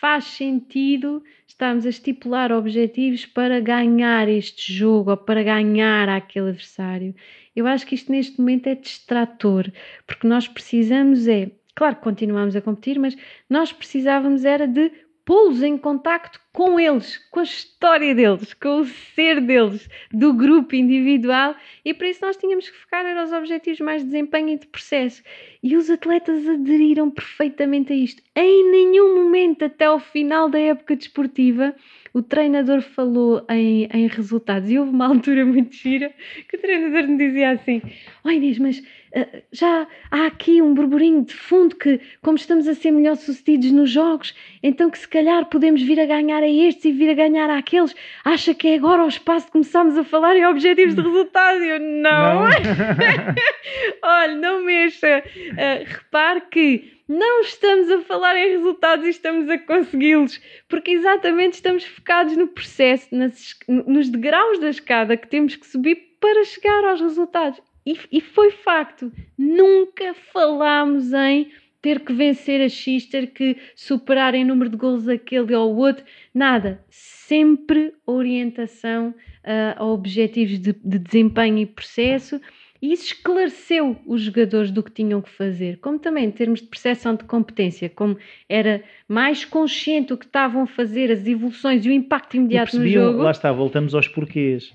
faz 0.00 0.24
sentido 0.24 1.22
estarmos 1.46 1.86
a 1.86 1.88
estipular 1.88 2.52
objetivos 2.52 3.26
para 3.26 3.58
ganhar 3.58 4.28
este 4.28 4.72
jogo 4.72 5.10
ou 5.10 5.16
para 5.16 5.42
ganhar 5.42 6.08
aquele 6.08 6.50
adversário. 6.50 7.14
Eu 7.56 7.66
acho 7.66 7.86
que 7.86 7.94
isto 7.94 8.12
neste 8.12 8.38
momento 8.38 8.68
é 8.68 8.74
distrator, 8.74 9.72
porque 10.06 10.26
nós 10.28 10.46
precisamos 10.46 11.26
é, 11.26 11.50
claro 11.74 11.96
que 11.96 12.02
continuamos 12.02 12.54
a 12.54 12.60
competir, 12.60 12.98
mas 12.98 13.16
nós 13.48 13.72
precisávamos 13.72 14.44
era 14.44 14.68
de 14.68 14.92
pô-los 15.28 15.62
em 15.62 15.76
contacto 15.76 16.40
com 16.54 16.80
eles, 16.80 17.18
com 17.30 17.40
a 17.40 17.42
história 17.42 18.14
deles, 18.14 18.54
com 18.54 18.80
o 18.80 18.86
ser 18.86 19.42
deles, 19.42 19.86
do 20.10 20.32
grupo 20.32 20.74
individual, 20.74 21.54
e 21.84 21.92
para 21.92 22.08
isso 22.08 22.24
nós 22.24 22.38
tínhamos 22.38 22.70
que 22.70 22.78
focar 22.78 23.04
nos 23.14 23.30
objetivos 23.30 23.78
mais 23.80 24.00
de 24.00 24.06
desempenho 24.08 24.48
e 24.48 24.58
de 24.58 24.66
processo. 24.66 25.22
E 25.62 25.76
os 25.76 25.90
atletas 25.90 26.48
aderiram 26.48 27.10
perfeitamente 27.10 27.92
a 27.92 27.96
isto. 27.96 28.22
Em 28.34 28.70
nenhum 28.70 29.22
momento, 29.22 29.66
até 29.66 29.84
ao 29.84 30.00
final 30.00 30.48
da 30.48 30.58
época 30.58 30.96
desportiva, 30.96 31.76
o 32.18 32.22
treinador 32.22 32.82
falou 32.82 33.44
em, 33.48 33.88
em 33.92 34.06
resultados. 34.08 34.70
E 34.70 34.78
houve 34.78 34.90
uma 34.90 35.06
altura 35.08 35.44
muito 35.44 35.74
gira 35.74 36.12
que 36.48 36.56
o 36.56 36.60
treinador 36.60 37.08
me 37.08 37.16
dizia 37.16 37.50
assim: 37.50 37.80
Oi 38.24 38.34
Inês, 38.34 38.58
mas 38.58 38.78
uh, 38.78 39.42
já 39.52 39.86
há 40.10 40.26
aqui 40.26 40.60
um 40.60 40.74
burburinho 40.74 41.24
de 41.24 41.34
fundo 41.34 41.76
que, 41.76 42.00
como 42.20 42.36
estamos 42.36 42.66
a 42.66 42.74
ser 42.74 42.90
melhor 42.90 43.16
sucedidos 43.16 43.70
nos 43.70 43.90
jogos, 43.90 44.34
então 44.62 44.90
que 44.90 44.98
se 44.98 45.08
calhar 45.08 45.46
podemos 45.46 45.80
vir 45.82 46.00
a 46.00 46.06
ganhar 46.06 46.42
a 46.42 46.48
estes 46.48 46.86
e 46.86 46.92
vir 46.92 47.10
a 47.10 47.14
ganhar 47.14 47.48
àqueles. 47.50 47.94
Acha 48.24 48.52
que 48.52 48.68
é 48.68 48.74
agora 48.74 49.04
o 49.04 49.08
espaço 49.08 49.46
de 49.46 49.52
começarmos 49.52 49.96
a 49.96 50.04
falar 50.04 50.36
em 50.36 50.44
objetivos 50.44 50.94
de 50.94 51.02
resultado? 51.02 51.62
Eu 51.62 51.78
não. 51.78 52.44
não. 52.44 52.48
Olha, 54.02 54.34
não 54.34 54.64
mexa. 54.64 55.22
Uh, 55.24 55.84
repare 55.84 56.42
que 56.50 56.97
não 57.08 57.40
estamos 57.40 57.90
a 57.90 58.02
falar 58.02 58.36
em 58.36 58.50
resultados 58.50 59.06
e 59.06 59.10
estamos 59.10 59.48
a 59.48 59.58
consegui-los, 59.58 60.40
porque 60.68 60.90
exatamente 60.90 61.54
estamos 61.54 61.84
focados 61.84 62.36
no 62.36 62.46
processo, 62.46 63.08
nas, 63.10 63.56
nos 63.66 64.10
degraus 64.10 64.58
da 64.58 64.68
escada 64.68 65.16
que 65.16 65.26
temos 65.26 65.56
que 65.56 65.66
subir 65.66 66.16
para 66.20 66.44
chegar 66.44 66.84
aos 66.84 67.00
resultados. 67.00 67.60
E, 67.86 67.98
e 68.12 68.20
foi 68.20 68.50
facto, 68.50 69.10
nunca 69.38 70.14
falámos 70.32 71.12
em 71.14 71.50
ter 71.80 72.00
que 72.00 72.12
vencer 72.12 72.60
a 72.60 72.68
X, 72.68 73.06
ter 73.06 73.28
que 73.28 73.56
superar 73.74 74.34
em 74.34 74.44
número 74.44 74.68
de 74.68 74.76
gols 74.76 75.08
aquele 75.08 75.54
ou 75.54 75.76
outro, 75.76 76.04
nada. 76.34 76.84
Sempre 76.90 77.94
orientação 78.04 79.14
uh, 79.44 79.74
a 79.76 79.84
objetivos 79.84 80.58
de, 80.58 80.72
de 80.72 80.98
desempenho 80.98 81.58
e 81.58 81.66
processo 81.66 82.40
e 82.80 82.92
isso 82.92 83.06
esclareceu 83.06 83.96
os 84.06 84.22
jogadores 84.22 84.70
do 84.70 84.82
que 84.82 84.90
tinham 84.90 85.20
que 85.20 85.30
fazer, 85.30 85.78
como 85.78 85.98
também 85.98 86.26
em 86.26 86.30
termos 86.30 86.60
de 86.60 86.66
percepção 86.66 87.14
de 87.14 87.24
competência, 87.24 87.88
como 87.88 88.16
era 88.48 88.82
mais 89.08 89.44
consciente 89.44 90.12
o 90.12 90.16
que 90.16 90.24
estavam 90.24 90.62
a 90.62 90.66
fazer, 90.66 91.10
as 91.10 91.26
evoluções 91.26 91.84
e 91.84 91.88
o 91.88 91.92
impacto 91.92 92.36
imediato 92.36 92.78
no 92.78 92.86
jogo. 92.86 93.22
Lá 93.22 93.32
está, 93.32 93.50
voltamos 93.50 93.94
aos 93.94 94.06
porquês. 94.06 94.72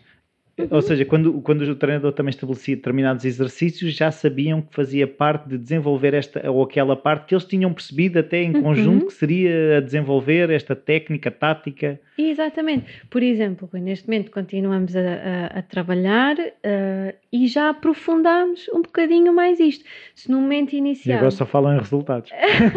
Uhum. 0.55 0.67
Ou 0.69 0.81
seja, 0.83 1.03
quando, 1.03 1.41
quando 1.41 1.61
o 1.61 1.75
treinador 1.75 2.11
também 2.11 2.29
estabelecia 2.29 2.75
determinados 2.75 3.25
exercícios, 3.25 3.95
já 3.95 4.11
sabiam 4.11 4.61
que 4.61 4.73
fazia 4.73 5.07
parte 5.07 5.49
de 5.49 5.57
desenvolver 5.57 6.13
esta 6.13 6.49
ou 6.51 6.61
aquela 6.61 6.95
parte 6.95 7.25
que 7.25 7.33
eles 7.33 7.45
tinham 7.45 7.73
percebido 7.73 8.19
até 8.19 8.43
em 8.43 8.61
conjunto 8.61 9.01
uhum. 9.01 9.07
que 9.07 9.13
seria 9.13 9.77
a 9.77 9.81
desenvolver 9.81 10.51
esta 10.51 10.75
técnica, 10.75 11.31
tática. 11.31 11.99
Exatamente. 12.19 12.85
Por 13.09 13.23
exemplo, 13.23 13.67
neste 13.73 14.07
momento 14.07 14.29
continuamos 14.29 14.95
a, 14.95 14.99
a, 14.99 15.45
a 15.59 15.61
trabalhar 15.63 16.35
uh, 16.37 17.13
e 17.31 17.47
já 17.47 17.69
aprofundamos 17.69 18.69
um 18.71 18.83
bocadinho 18.83 19.33
mais 19.33 19.59
isto. 19.59 19.83
Se 20.13 20.29
no 20.29 20.39
momento 20.39 20.73
inicial. 20.73 21.15
E 21.15 21.17
agora 21.17 21.31
só 21.31 21.47
falam 21.47 21.75
em 21.75 21.79
resultados. 21.79 22.29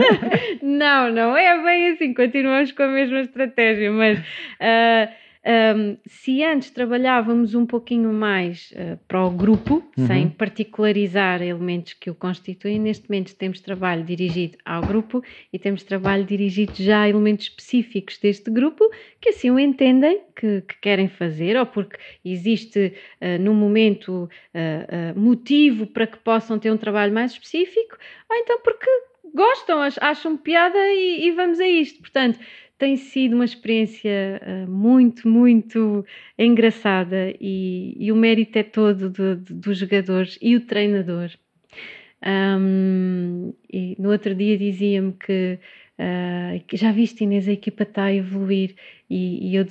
não, 0.63 1.13
não 1.13 1.37
é 1.37 1.63
bem 1.63 1.89
assim. 1.91 2.15
Continuamos 2.15 2.73
com 2.73 2.85
a 2.85 2.89
mesma 2.89 3.21
estratégia, 3.21 3.93
mas. 3.93 4.19
Uh, 4.19 5.26
Um, 5.47 5.97
se 6.05 6.43
antes 6.43 6.71
trabalhávamos 6.71 7.55
um 7.55 7.65
pouquinho 7.65 8.13
mais 8.13 8.73
uh, 8.73 8.99
para 9.07 9.25
o 9.25 9.31
grupo, 9.31 9.81
uhum. 9.97 10.07
sem 10.09 10.29
particularizar 10.29 11.41
elementos 11.41 11.93
que 11.93 12.11
o 12.11 12.17
constituem, 12.17 12.81
neste 12.81 13.09
momento 13.09 13.33
temos 13.37 13.61
trabalho 13.61 14.03
dirigido 14.03 14.59
ao 14.65 14.83
grupo 14.83 15.23
e 15.53 15.59
temos 15.59 15.85
trabalho 15.85 16.25
dirigido 16.25 16.73
já 16.75 17.03
a 17.03 17.09
elementos 17.09 17.47
específicos 17.47 18.19
deste 18.19 18.51
grupo 18.51 18.91
que 19.21 19.29
assim 19.29 19.49
o 19.53 19.59
entendem 19.59 20.21
que, 20.35 20.63
que 20.63 20.81
querem 20.81 21.07
fazer 21.07 21.57
ou 21.57 21.65
porque 21.65 21.97
existe 22.25 22.93
uh, 23.21 23.41
no 23.41 23.55
momento 23.55 24.29
uh, 24.53 25.19
motivo 25.19 25.87
para 25.87 26.09
que 26.09 26.19
possam 26.19 26.59
ter 26.59 26.73
um 26.73 26.77
trabalho 26.77 27.15
mais 27.15 27.31
específico 27.31 27.97
ou 28.29 28.37
então 28.37 28.59
porque 28.65 28.91
gostam, 29.35 29.81
acham 30.01 30.37
piada 30.37 30.79
e, 30.79 31.27
e 31.27 31.31
vamos 31.33 31.61
a 31.61 31.67
isto. 31.67 32.01
Portanto, 32.01 32.39
tem 32.79 32.97
sido 32.97 33.35
uma 33.35 33.45
experiência 33.45 34.41
uh, 34.43 34.71
muito, 34.71 35.29
muito 35.29 36.05
engraçada 36.39 37.35
e, 37.41 37.97
e, 37.99 38.13
o 38.13 38.17
mérito 38.17 38.59
é 38.59 38.63
todo 38.63 39.11
dos 39.11 39.79
jogadores 39.79 40.39
e 40.43 40.57
o 40.57 40.61
treinador. 40.61 41.31
Um, 42.27 43.53
e 43.73 43.97
no 43.99 44.11
outro 44.11 44.35
dia 44.35 44.59
dizia-me 44.59 45.13
que 45.13 45.59
uh, 45.99 46.77
já 46.77 46.93
viste 46.93 47.25
Inês, 47.25 47.49
a 47.49 47.53
equipa 47.53 47.83
está 47.83 48.05
a 48.05 48.15
evoluir 48.15 48.75
e, 49.09 49.51
e 49.51 49.57
eu 49.57 49.65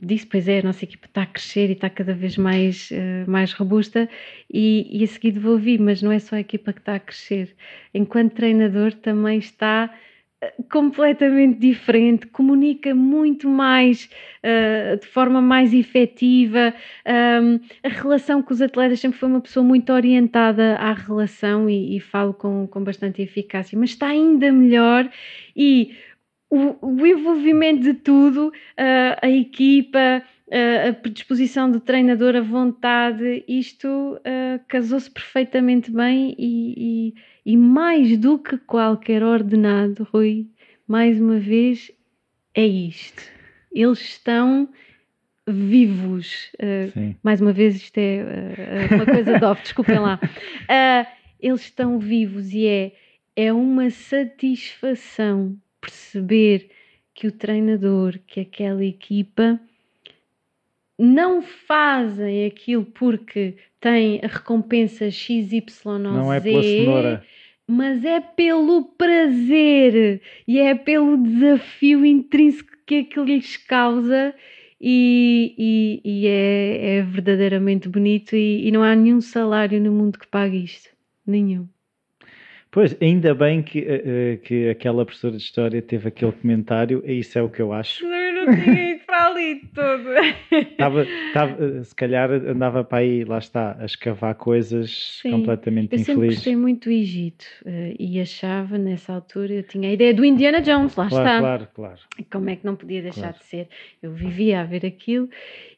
disse, 0.00 0.26
pois 0.26 0.48
é, 0.48 0.60
a 0.60 0.62
nossa 0.62 0.84
equipa 0.84 1.06
está 1.06 1.22
a 1.22 1.26
crescer 1.26 1.68
e 1.68 1.72
está 1.72 1.90
cada 1.90 2.14
vez 2.14 2.36
mais, 2.36 2.90
uh, 2.90 3.30
mais 3.30 3.52
robusta 3.52 4.08
e, 4.52 4.86
e 4.90 5.04
a 5.04 5.06
seguir 5.06 5.32
devolvi, 5.32 5.78
mas 5.78 6.02
não 6.02 6.12
é 6.12 6.18
só 6.18 6.36
a 6.36 6.40
equipa 6.40 6.72
que 6.72 6.80
está 6.80 6.94
a 6.94 7.00
crescer. 7.00 7.54
Enquanto 7.94 8.34
treinador 8.34 8.92
também 8.94 9.38
está 9.38 9.94
completamente 10.70 11.58
diferente, 11.58 12.26
comunica 12.26 12.94
muito 12.94 13.48
mais, 13.48 14.08
uh, 14.44 14.98
de 14.98 15.06
forma 15.06 15.40
mais 15.40 15.72
efetiva. 15.72 16.74
Um, 17.06 17.60
a 17.82 17.88
relação 17.88 18.42
com 18.42 18.52
os 18.52 18.60
atletas 18.60 19.00
sempre 19.00 19.18
foi 19.18 19.28
uma 19.28 19.40
pessoa 19.40 19.64
muito 19.64 19.92
orientada 19.92 20.76
à 20.76 20.92
relação 20.92 21.68
e, 21.70 21.96
e 21.96 22.00
falo 22.00 22.34
com, 22.34 22.66
com 22.66 22.84
bastante 22.84 23.22
eficácia, 23.22 23.78
mas 23.78 23.90
está 23.90 24.08
ainda 24.08 24.52
melhor 24.52 25.08
e 25.56 25.96
o, 26.50 26.76
o 26.80 27.06
envolvimento 27.06 27.82
de 27.82 27.94
tudo, 27.94 28.48
uh, 28.48 29.18
a 29.22 29.28
equipa, 29.28 30.22
a 30.50 30.92
predisposição 30.92 31.70
do 31.70 31.80
treinador, 31.80 32.36
a 32.36 32.40
vontade, 32.40 33.44
isto 33.48 33.88
uh, 33.88 34.64
casou-se 34.68 35.10
perfeitamente 35.10 35.90
bem 35.90 36.36
e, 36.38 36.74
e, 37.46 37.52
e, 37.52 37.56
mais 37.56 38.16
do 38.16 38.38
que 38.38 38.56
qualquer 38.58 39.24
ordenado, 39.24 40.06
Rui, 40.12 40.46
mais 40.86 41.20
uma 41.20 41.40
vez, 41.40 41.90
é 42.54 42.64
isto. 42.64 43.22
Eles 43.72 44.00
estão 44.00 44.68
vivos. 45.48 46.52
Uh, 46.54 47.16
mais 47.24 47.40
uma 47.40 47.52
vez, 47.52 47.74
isto 47.74 47.98
é 47.98 48.24
uma 48.94 49.04
coisa 49.04 49.38
de 49.38 49.44
off, 49.44 49.62
desculpem 49.62 49.98
lá. 49.98 50.20
eles 51.40 51.62
estão 51.62 51.98
vivos 51.98 52.52
e 52.52 52.66
é, 52.66 52.92
é 53.34 53.52
uma 53.52 53.90
satisfação 53.90 55.56
perceber 55.80 56.70
que 57.12 57.26
o 57.26 57.32
treinador, 57.32 58.18
que 58.26 58.40
aquela 58.40 58.84
equipa 58.84 59.60
não 60.98 61.42
fazem 61.42 62.46
aquilo 62.46 62.84
porque 62.84 63.56
têm 63.80 64.20
a 64.22 64.28
recompensa 64.28 65.10
XY 65.10 65.64
ou 65.84 65.98
não 65.98 66.24
Z. 66.24 66.36
é 66.36 66.40
pela 66.40 66.62
cenoura. 66.62 67.24
Mas 67.68 68.04
é 68.04 68.20
pelo 68.20 68.84
prazer 68.96 70.22
e 70.46 70.58
é 70.58 70.74
pelo 70.74 71.16
desafio 71.16 72.04
intrínseco 72.04 72.70
que 72.86 73.00
aquilo 73.00 73.26
lhes 73.26 73.56
causa 73.56 74.32
e, 74.80 75.54
e, 75.58 76.00
e 76.04 76.26
é, 76.28 76.98
é, 76.98 77.02
verdadeiramente 77.02 77.88
bonito 77.88 78.36
e, 78.36 78.68
e 78.68 78.70
não 78.70 78.82
há 78.82 78.94
nenhum 78.94 79.20
salário 79.20 79.80
no 79.80 79.90
mundo 79.90 80.18
que 80.18 80.28
pague 80.28 80.62
isto. 80.62 80.90
Nenhum. 81.26 81.66
Pois, 82.70 82.96
ainda 83.00 83.34
bem 83.34 83.62
que, 83.62 83.80
uh, 83.80 84.38
que 84.42 84.68
aquela 84.68 85.04
professora 85.04 85.36
de 85.36 85.42
História 85.42 85.80
teve 85.80 86.08
aquele 86.08 86.32
comentário, 86.32 87.02
e 87.06 87.18
isso 87.18 87.38
é 87.38 87.42
o 87.42 87.48
que 87.48 87.62
eu 87.62 87.72
acho. 87.72 88.04
Não, 88.04 88.14
eu 88.14 88.46
não 88.46 88.62
tinha 88.62 88.95
para 89.06 89.26
ali 89.26 89.62
todo. 89.74 90.10
estava, 90.50 91.04
estava, 91.04 91.64
eh, 91.64 91.84
se 91.84 91.94
calhar 91.94 92.30
andava 92.30 92.82
para 92.82 92.98
aí, 92.98 93.24
lá 93.24 93.38
está, 93.38 93.76
a 93.78 93.84
escavar 93.84 94.34
coisas 94.34 95.20
Sim, 95.22 95.30
completamente 95.30 95.94
eu 95.94 96.00
infelizes. 96.00 96.08
Eu 96.08 96.14
sempre 96.14 96.34
gostei 96.34 96.56
muito 96.56 96.88
do 96.88 96.92
Egito 96.92 97.44
uh, 97.64 97.96
e 97.98 98.20
achava, 98.20 98.76
nessa 98.76 99.14
altura, 99.14 99.54
eu 99.54 99.62
tinha 99.62 99.88
a 99.88 99.92
ideia 99.92 100.12
do 100.12 100.24
Indiana 100.24 100.60
Jones, 100.60 100.96
lá 100.96 101.08
claro, 101.08 101.26
está. 101.26 101.38
Claro, 101.38 101.68
claro. 101.74 102.00
Como 102.30 102.50
é 102.50 102.56
que 102.56 102.66
não 102.66 102.74
podia 102.74 103.02
deixar 103.02 103.20
claro. 103.20 103.38
de 103.38 103.44
ser? 103.44 103.68
Eu 104.02 104.12
vivia 104.12 104.60
a 104.60 104.64
ver 104.64 104.84
aquilo 104.84 105.28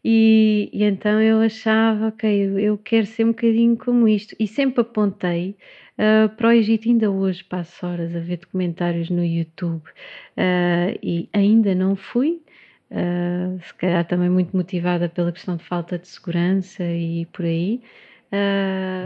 e, 0.04 0.70
e 0.72 0.82
então 0.84 1.20
eu 1.20 1.40
achava, 1.40 2.08
ok, 2.08 2.30
eu, 2.30 2.58
eu 2.58 2.78
quero 2.78 3.06
ser 3.06 3.24
um 3.24 3.28
bocadinho 3.28 3.76
como 3.76 4.08
isto. 4.08 4.34
E 4.38 4.46
sempre 4.46 4.80
apontei 4.80 5.56
Uh, 5.98 6.28
para 6.36 6.50
o 6.50 6.52
Egito 6.52 6.88
ainda 6.88 7.10
hoje 7.10 7.42
passo 7.42 7.84
horas 7.84 8.14
a 8.14 8.20
ver 8.20 8.36
documentários 8.36 9.10
no 9.10 9.24
YouTube 9.24 9.82
uh, 9.84 10.96
e 11.02 11.28
ainda 11.32 11.74
não 11.74 11.96
fui, 11.96 12.40
uh, 12.90 13.60
se 13.62 13.74
calhar 13.74 14.04
também 14.04 14.28
muito 14.28 14.56
motivada 14.56 15.08
pela 15.08 15.32
questão 15.32 15.56
de 15.56 15.64
falta 15.64 15.98
de 15.98 16.08
segurança 16.08 16.84
e 16.84 17.26
por 17.26 17.44
aí. 17.44 17.80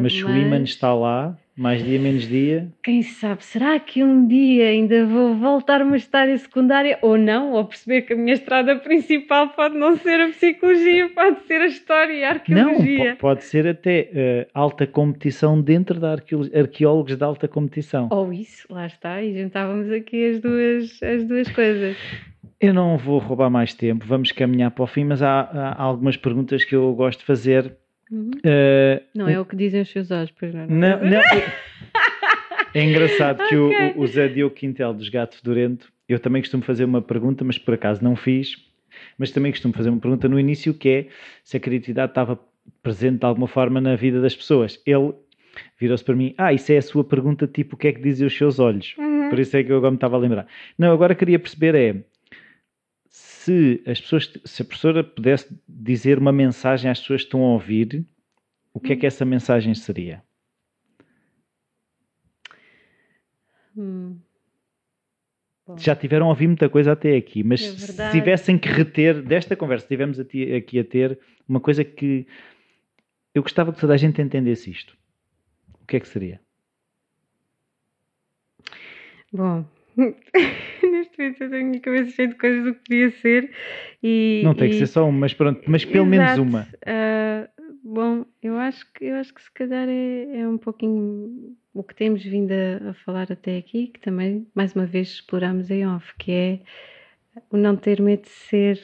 mas, 0.01 0.21
mas 0.21 0.25
o 0.25 0.37
imã 0.37 0.63
está 0.63 0.95
lá 0.95 1.37
mais 1.57 1.85
dia, 1.85 1.99
menos 1.99 2.27
dia. 2.27 2.69
Quem 2.83 3.03
sabe, 3.03 3.45
será 3.45 3.79
que 3.79 4.03
um 4.03 4.27
dia 4.27 4.69
ainda 4.69 5.05
vou 5.05 5.35
voltar 5.35 5.83
uma 5.83 5.97
história 5.97 6.37
secundária 6.39 6.99
ou 7.03 7.19
não? 7.19 7.53
Ou 7.53 7.65
perceber 7.65 8.03
que 8.03 8.15
a 8.15 8.17
minha 8.17 8.33
estrada 8.33 8.77
principal 8.77 9.51
pode 9.51 9.77
não 9.77 9.97
ser 9.97 10.19
a 10.21 10.29
psicologia, 10.29 11.11
pode 11.11 11.43
ser 11.47 11.61
a 11.61 11.67
história 11.67 12.13
e 12.13 12.25
a 12.25 12.31
arqueologia. 12.31 13.11
Não, 13.11 13.17
pode 13.17 13.45
ser 13.45 13.67
até 13.67 14.09
uh, 14.13 14.51
alta 14.55 14.87
competição 14.87 15.61
dentro 15.61 16.01
da 16.01 16.13
arqueólogos 16.55 17.17
de 17.17 17.25
alta 17.25 17.47
competição. 17.47 18.09
Ou 18.11 18.33
isso, 18.33 18.67
lá 18.71 18.87
está, 18.87 19.23
e 19.23 19.39
juntávamos 19.39 19.91
aqui 19.91 20.31
as 20.31 20.41
duas, 20.41 21.03
as 21.03 21.25
duas 21.25 21.51
coisas. 21.51 21.97
Eu 22.63 22.73
não 22.73 22.97
vou 22.97 23.19
roubar 23.19 23.51
mais 23.51 23.75
tempo, 23.75 24.07
vamos 24.07 24.33
caminhar 24.33 24.71
para 24.71 24.85
o 24.85 24.87
fim, 24.87 25.05
mas 25.05 25.21
há, 25.21 25.41
há 25.41 25.83
algumas 25.83 26.17
perguntas 26.17 26.65
que 26.65 26.75
eu 26.75 26.95
gosto 26.95 27.21
de 27.21 27.27
fazer 27.27 27.77
Uhum. 28.13 28.31
Uh, 28.45 29.01
não 29.15 29.27
é 29.27 29.41
o 29.41 29.45
que 29.47 29.57
dizem 29.57 29.81
os 29.81 29.91
seus 29.91 30.11
olhos, 30.11 30.31
pois 30.39 30.53
não. 30.53 30.67
Não, 30.67 31.03
não, 31.03 31.21
é 32.75 32.85
engraçado 32.85 33.43
okay. 33.43 33.49
que 33.49 33.57
o, 33.57 34.03
o 34.03 34.07
Zé 34.07 34.29
Diogo 34.29 34.55
Quintel 34.55 34.93
dos 34.93 35.09
Gato 35.09 35.37
Fedorento, 35.37 35.91
eu 36.07 36.21
também 36.21 36.43
costumo 36.43 36.63
fazer 36.63 36.85
uma 36.85 37.01
pergunta, 37.01 37.43
mas 37.43 37.57
por 37.57 37.73
acaso 37.73 38.05
não 38.05 38.15
fiz, 38.15 38.57
mas 39.17 39.31
também 39.31 39.51
costumo 39.51 39.73
fazer 39.73 39.89
uma 39.89 39.99
pergunta 39.99 40.29
no 40.29 40.39
início 40.39 40.75
que 40.75 40.89
é 40.91 41.07
se 41.43 41.57
a 41.57 41.61
criatividade 41.61 42.11
estava 42.11 42.39
presente 42.83 43.21
de 43.21 43.25
alguma 43.25 43.49
forma 43.49 43.81
na 43.81 43.97
vida 43.97 44.21
das 44.21 44.37
pessoas. 44.37 44.79
Ele 44.85 45.15
virou-se 45.81 46.05
para 46.05 46.15
mim, 46.15 46.35
ah, 46.37 46.53
isso 46.53 46.71
é 46.71 46.77
a 46.77 46.83
sua 46.83 47.03
pergunta, 47.03 47.47
tipo, 47.47 47.77
o 47.77 47.79
que 47.79 47.89
é 47.89 47.93
que 47.93 48.03
dizem 48.03 48.27
os 48.27 48.37
seus 48.37 48.59
olhos? 48.59 48.95
Uhum. 48.99 49.31
Por 49.31 49.39
isso 49.39 49.57
é 49.57 49.65
que 49.65 49.73
eu 49.73 49.79
agora 49.79 49.91
me 49.91 49.97
estava 49.97 50.17
a 50.17 50.21
lembrar. 50.21 50.47
Não, 50.79 50.93
agora 50.93 51.15
queria 51.15 51.39
perceber 51.39 51.75
é, 51.75 51.97
se 53.43 53.83
as 53.87 54.01
pessoas, 54.01 54.33
se 54.45 54.63
a 54.63 54.65
professora 54.65 55.03
pudesse 55.03 55.61
dizer 55.69 56.19
uma 56.19 56.31
mensagem 56.33 56.91
às 56.91 57.01
pessoas 57.01 57.23
que 57.23 57.27
estão 57.27 57.43
a 57.43 57.55
ouvir, 57.55 58.07
o 58.73 58.79
que 58.79 58.93
é 58.93 58.97
que 58.97 59.05
hum. 59.05 59.09
essa 59.09 59.25
mensagem 59.25 59.75
seria? 59.75 60.23
Hum. 63.77 64.17
Já 65.77 65.97
tiveram 65.97 66.27
a 66.27 66.29
ouvir 66.31 66.47
muita 66.47 66.69
coisa 66.69 66.93
até 66.93 67.17
aqui, 67.17 67.43
mas 67.43 67.63
é 67.63 67.77
se 67.77 68.11
tivessem 68.13 68.59
que 68.59 68.69
reter 68.69 69.23
desta 69.23 69.57
conversa, 69.57 69.87
tivemos 69.87 70.21
aqui 70.21 70.79
a 70.79 70.85
ter 70.85 71.19
uma 71.49 71.61
coisa 71.61 71.85
que 71.85 72.27
eu 73.35 73.43
gostava 73.43 73.73
que 73.73 73.81
toda 73.81 73.95
a 73.95 73.97
gente 73.97 74.21
entendesse 74.21 74.71
isto. 74.71 74.97
O 75.83 75.87
que 75.87 75.97
é 75.97 76.01
que 76.01 76.09
seria? 76.09 76.41
Bom, 79.33 79.65
eu 81.19 81.35
tenho 81.35 81.55
a 81.55 81.65
minha 81.65 81.81
cabeça 81.81 82.11
cheia 82.11 82.29
de 82.29 82.35
coisas 82.35 82.65
do 82.65 82.75
que 82.75 82.81
podia 82.81 83.11
ser. 83.11 83.51
E, 84.03 84.43
não 84.45 84.55
tem 84.55 84.69
e... 84.69 84.71
que 84.71 84.79
ser 84.79 84.87
só 84.87 85.09
uma, 85.09 85.21
mas 85.21 85.35
pronto, 85.35 85.63
mas 85.67 85.85
pelo 85.85 86.07
Exato. 86.07 86.11
menos 86.11 86.39
uma. 86.39 86.69
Uh, 86.87 87.49
bom, 87.85 88.25
eu 88.43 88.57
acho 88.59 88.91
que 88.93 89.05
eu 89.05 89.17
acho 89.17 89.35
que 89.35 89.43
se 89.43 89.51
calhar 89.53 89.89
é, 89.89 90.41
é 90.41 90.49
um 90.49 90.59
pouquinho 90.59 91.57
o 91.75 91.83
que 91.83 91.95
temos 91.95 92.23
vindo 92.23 92.53
a, 92.53 92.91
a, 92.91 92.95
falar 92.95 93.31
até 93.31 93.57
aqui, 93.57 93.89
que 93.89 94.01
também 94.01 94.47
mais 94.55 94.75
uma 94.75 94.87
vez 94.87 95.09
exploramos 95.09 95.71
em 95.71 95.87
off, 95.87 96.15
que 96.19 96.33
é 96.33 96.61
o 97.51 97.57
não 97.57 97.77
ter 97.77 98.01
medo 98.01 98.23
de 98.23 98.31
ser 98.31 98.81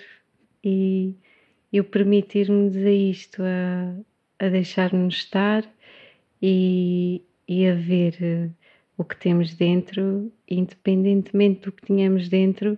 e, 0.65 1.15
e 1.73 1.81
o 1.81 1.85
permitir-nos 1.85 2.77
a 2.77 2.91
isto, 2.91 3.43
a, 3.43 4.45
a 4.45 4.49
deixar-nos 4.49 5.17
estar 5.17 5.65
e, 6.41 7.23
e 7.47 7.69
a 7.69 7.75
ver 7.75 8.51
o 8.99 9.05
que 9.05 9.17
temos 9.17 9.55
dentro, 9.55 10.31
independentemente 10.51 11.63
do 11.63 11.73
que 11.73 11.87
tenhamos 11.87 12.29
dentro, 12.29 12.77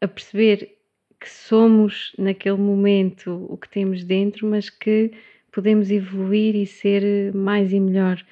a 0.00 0.06
perceber 0.06 0.76
que 1.18 1.28
somos 1.28 2.14
naquele 2.18 2.58
momento 2.58 3.46
o 3.48 3.56
que 3.56 3.68
temos 3.68 4.04
dentro, 4.04 4.46
mas 4.46 4.70
que 4.70 5.10
podemos 5.50 5.90
evoluir 5.90 6.54
e 6.54 6.66
ser 6.66 7.34
mais 7.34 7.72
e 7.72 7.80
melhor. 7.80 8.24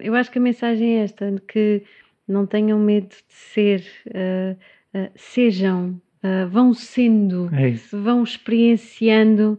Eu 0.00 0.14
acho 0.14 0.30
que 0.30 0.38
a 0.38 0.42
mensagem 0.42 0.98
é 0.98 1.02
esta: 1.04 1.30
que 1.46 1.82
não 2.26 2.46
tenham 2.46 2.78
medo 2.78 3.08
de 3.10 3.16
ser, 3.28 3.84
uh, 4.08 4.98
uh, 4.98 5.10
sejam, 5.14 6.00
uh, 6.24 6.48
vão 6.48 6.72
sendo, 6.72 7.48
é 7.54 7.72
vão 7.92 8.24
experienciando, 8.24 9.58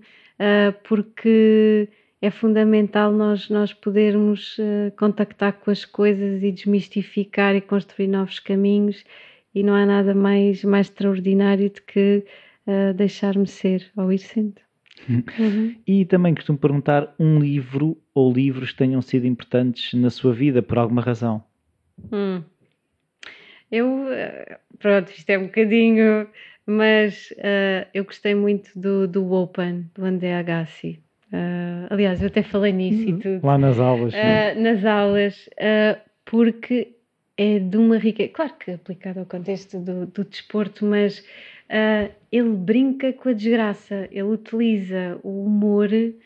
porque 0.83 1.89
é 2.21 2.31
fundamental 2.31 3.11
nós, 3.11 3.49
nós 3.49 3.73
podermos 3.73 4.57
uh, 4.57 4.91
contactar 4.97 5.53
com 5.53 5.69
as 5.69 5.85
coisas 5.85 6.41
e 6.41 6.51
desmistificar 6.51 7.55
e 7.55 7.61
construir 7.61 8.07
novos 8.07 8.39
caminhos 8.39 9.03
e 9.53 9.63
não 9.63 9.73
há 9.73 9.85
nada 9.85 10.15
mais, 10.15 10.63
mais 10.63 10.87
extraordinário 10.87 11.69
do 11.69 11.81
que 11.81 12.25
uh, 12.65 12.93
deixar-me 12.93 13.47
ser 13.47 13.91
ou 13.95 14.11
ir 14.11 14.19
sendo. 14.19 14.55
Uhum. 15.39 15.75
E 15.85 16.05
também 16.05 16.33
costumo 16.33 16.57
perguntar 16.57 17.13
um 17.19 17.39
livro 17.39 17.95
ou 18.15 18.33
livros 18.33 18.71
que 18.71 18.79
tenham 18.79 19.01
sido 19.01 19.27
importantes 19.27 19.93
na 19.93 20.09
sua 20.09 20.33
vida 20.33 20.61
por 20.61 20.79
alguma 20.79 21.03
razão. 21.03 21.43
Hum. 22.11 22.43
Eu, 23.71 24.11
eh, 24.11 24.59
pronto, 24.79 25.11
isto 25.11 25.29
é 25.29 25.37
um 25.37 25.45
bocadinho, 25.45 26.27
mas 26.65 27.31
uh, 27.37 27.87
eu 27.93 28.03
gostei 28.05 28.33
muito 28.33 28.71
do, 28.77 29.07
do 29.07 29.31
Open, 29.31 29.89
do 29.93 30.03
André 30.03 30.33
Agassi. 30.33 30.99
Uh, 31.31 31.87
aliás, 31.89 32.21
eu 32.21 32.27
até 32.27 32.41
falei 32.41 32.71
nisso 32.71 33.09
e 33.09 33.13
uhum. 33.13 33.19
tudo. 33.19 33.45
Lá 33.45 33.57
nas 33.57 33.79
aulas. 33.79 34.13
Uh, 34.13 34.61
nas 34.61 34.85
aulas, 34.85 35.49
uh, 35.59 35.99
porque 36.23 36.95
é 37.35 37.59
de 37.59 37.77
uma 37.77 37.97
riqueza. 37.97 38.31
Claro 38.33 38.53
que 38.57 38.71
aplicado 38.71 39.19
ao 39.19 39.25
contexto 39.25 39.79
do, 39.79 40.05
do 40.05 40.23
desporto, 40.23 40.85
mas 40.85 41.23
ele 42.31 42.49
brinca 42.49 43.11
com 43.11 43.29
a 43.29 43.33
desgraça, 43.33 44.07
ele 44.09 44.23
utiliza 44.23 45.19
o 45.21 45.45
humor. 45.45 45.91
Ele, 45.91 46.17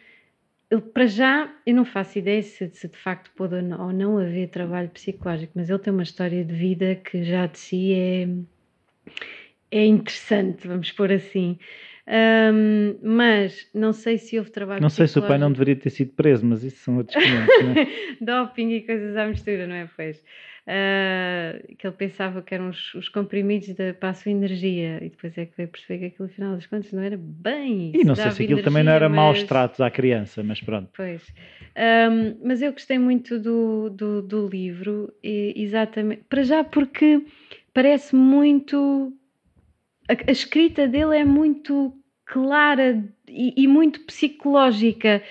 para 0.93 1.07
já, 1.07 1.51
eu 1.65 1.75
não 1.75 1.83
faço 1.83 2.19
ideia 2.19 2.41
se, 2.43 2.69
se 2.69 2.87
de 2.87 2.95
facto 2.95 3.31
pode 3.35 3.55
ou 3.55 3.61
não, 3.61 3.87
ou 3.87 3.91
não 3.91 4.17
haver 4.19 4.49
trabalho 4.49 4.87
psicológico, 4.89 5.51
mas 5.55 5.69
ele 5.69 5.79
tem 5.79 5.91
uma 5.91 6.03
história 6.03 6.45
de 6.45 6.53
vida 6.53 6.95
que 6.95 7.23
já 7.23 7.47
de 7.47 7.57
si 7.57 7.93
é, 7.93 8.27
é 9.71 9.85
interessante, 9.85 10.67
vamos 10.67 10.91
pôr 10.91 11.11
assim. 11.11 11.57
Um, 12.07 12.97
mas 13.03 13.69
não 13.73 13.93
sei 13.93 14.17
se 14.17 14.37
houve 14.37 14.49
trabalho. 14.49 14.81
Não 14.81 14.89
sei 14.89 15.07
se 15.07 15.19
o 15.19 15.21
pai 15.21 15.37
não 15.37 15.51
deveria 15.51 15.75
ter 15.75 15.89
sido 15.89 16.13
preso, 16.13 16.45
mas 16.45 16.63
isso 16.63 16.77
são 16.77 16.97
outros 16.97 17.15
500, 17.23 17.47
não 17.63 17.71
é? 17.71 17.87
Doping 18.19 18.71
e 18.71 18.81
coisas 18.81 19.15
à 19.15 19.25
mistura, 19.27 19.67
não 19.67 19.75
é? 19.75 19.89
Pois. 19.95 20.23
Uh, 20.61 21.75
que 21.75 21.87
ele 21.87 21.95
pensava 21.95 22.41
que 22.43 22.53
eram 22.53 22.69
os, 22.69 22.93
os 22.93 23.09
comprimidos 23.09 23.67
para 23.99 24.09
a 24.09 24.13
sua 24.13 24.31
energia 24.31 25.03
e 25.03 25.09
depois 25.09 25.35
é 25.35 25.45
que 25.47 25.57
veio 25.57 25.69
perceber 25.69 25.99
que 25.99 26.05
aquilo, 26.05 26.29
afinal 26.29 26.53
das 26.55 26.67
contas, 26.67 26.91
não 26.93 27.01
era 27.01 27.17
bem 27.19 27.89
isso. 27.89 28.01
E 28.01 28.03
não 28.03 28.13
sei 28.13 28.25
se 28.25 28.43
aquilo 28.43 28.59
energia, 28.59 28.63
também 28.63 28.83
não 28.83 28.91
era 28.91 29.09
mas... 29.09 29.15
maus 29.15 29.43
tratos 29.43 29.81
à 29.81 29.89
criança, 29.89 30.43
mas 30.43 30.61
pronto. 30.61 30.89
Pois. 30.95 31.21
Um, 31.75 32.37
mas 32.45 32.61
eu 32.61 32.71
gostei 32.71 32.99
muito 32.99 33.39
do, 33.39 33.89
do, 33.89 34.21
do 34.21 34.47
livro, 34.47 35.11
e, 35.23 35.53
exatamente. 35.55 36.23
Para 36.29 36.43
já, 36.43 36.63
porque 36.63 37.25
parece 37.73 38.15
muito 38.15 39.11
a, 40.11 40.29
a, 40.29 40.31
escrita 40.31 40.87
dele 40.87 41.17
é 41.17 41.25
muito 41.25 41.93
clara 42.25 43.03
e, 43.27 43.53
e, 43.55 43.67
muito 43.67 44.01
psicológica. 44.01 45.23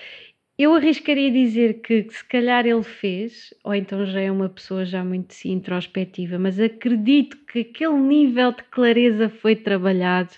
Eu 0.57 0.73
arriscaria 0.75 1.31
dizer 1.31 1.81
que, 1.81 2.07
se 2.09 2.23
calhar 2.25 2.65
ele 2.65 2.83
fez, 2.83 3.53
ou 3.63 3.73
então 3.73 4.05
já 4.05 4.21
é 4.21 4.31
uma 4.31 4.49
pessoa 4.49 4.85
já 4.85 5.03
muito 5.03 5.33
sim, 5.33 5.53
introspectiva, 5.53 6.37
mas 6.37 6.59
acredito 6.59 7.37
que 7.45 7.59
aquele 7.59 7.97
nível 7.97 8.51
de 8.51 8.63
clareza 8.63 9.29
foi 9.29 9.55
trabalhado. 9.55 10.31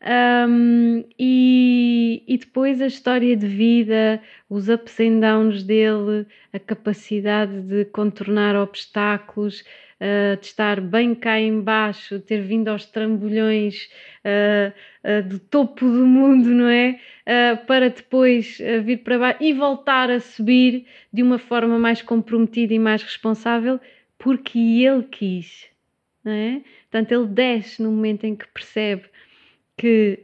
Um, 0.00 1.04
e, 1.18 2.22
e, 2.26 2.38
depois 2.38 2.80
a 2.80 2.86
história 2.86 3.36
de 3.36 3.46
vida, 3.46 4.22
os 4.48 4.68
ups 4.68 5.00
and 5.00 5.20
downs 5.20 5.64
dele, 5.64 6.26
a 6.52 6.58
capacidade 6.58 7.60
de 7.62 7.84
contornar 7.86 8.54
obstáculos, 8.54 9.64
uh, 10.00 10.36
de 10.40 10.46
estar 10.46 10.80
bem 10.80 11.14
cá 11.14 11.40
embaixo, 11.40 12.20
ter 12.20 12.40
vindo 12.40 12.68
aos 12.68 12.86
trambolhões 12.86 13.88
uh, 14.24 14.72
uh, 15.04 15.28
do 15.28 15.38
topo 15.38 15.84
do 15.84 16.06
mundo, 16.06 16.48
não 16.50 16.68
é? 16.68 17.00
para 17.66 17.90
depois 17.90 18.56
vir 18.84 19.02
para 19.02 19.18
baixo 19.18 19.42
e 19.42 19.52
voltar 19.52 20.10
a 20.10 20.18
subir 20.18 20.86
de 21.12 21.22
uma 21.22 21.38
forma 21.38 21.78
mais 21.78 22.00
comprometida 22.00 22.72
e 22.72 22.78
mais 22.78 23.02
responsável, 23.02 23.78
porque 24.16 24.58
ele 24.58 25.02
quis, 25.02 25.66
não 26.24 26.32
é? 26.32 26.62
Portanto, 26.90 27.12
ele 27.12 27.26
desce 27.26 27.82
no 27.82 27.90
momento 27.90 28.24
em 28.24 28.34
que 28.34 28.46
percebe 28.48 29.02
que 29.76 30.20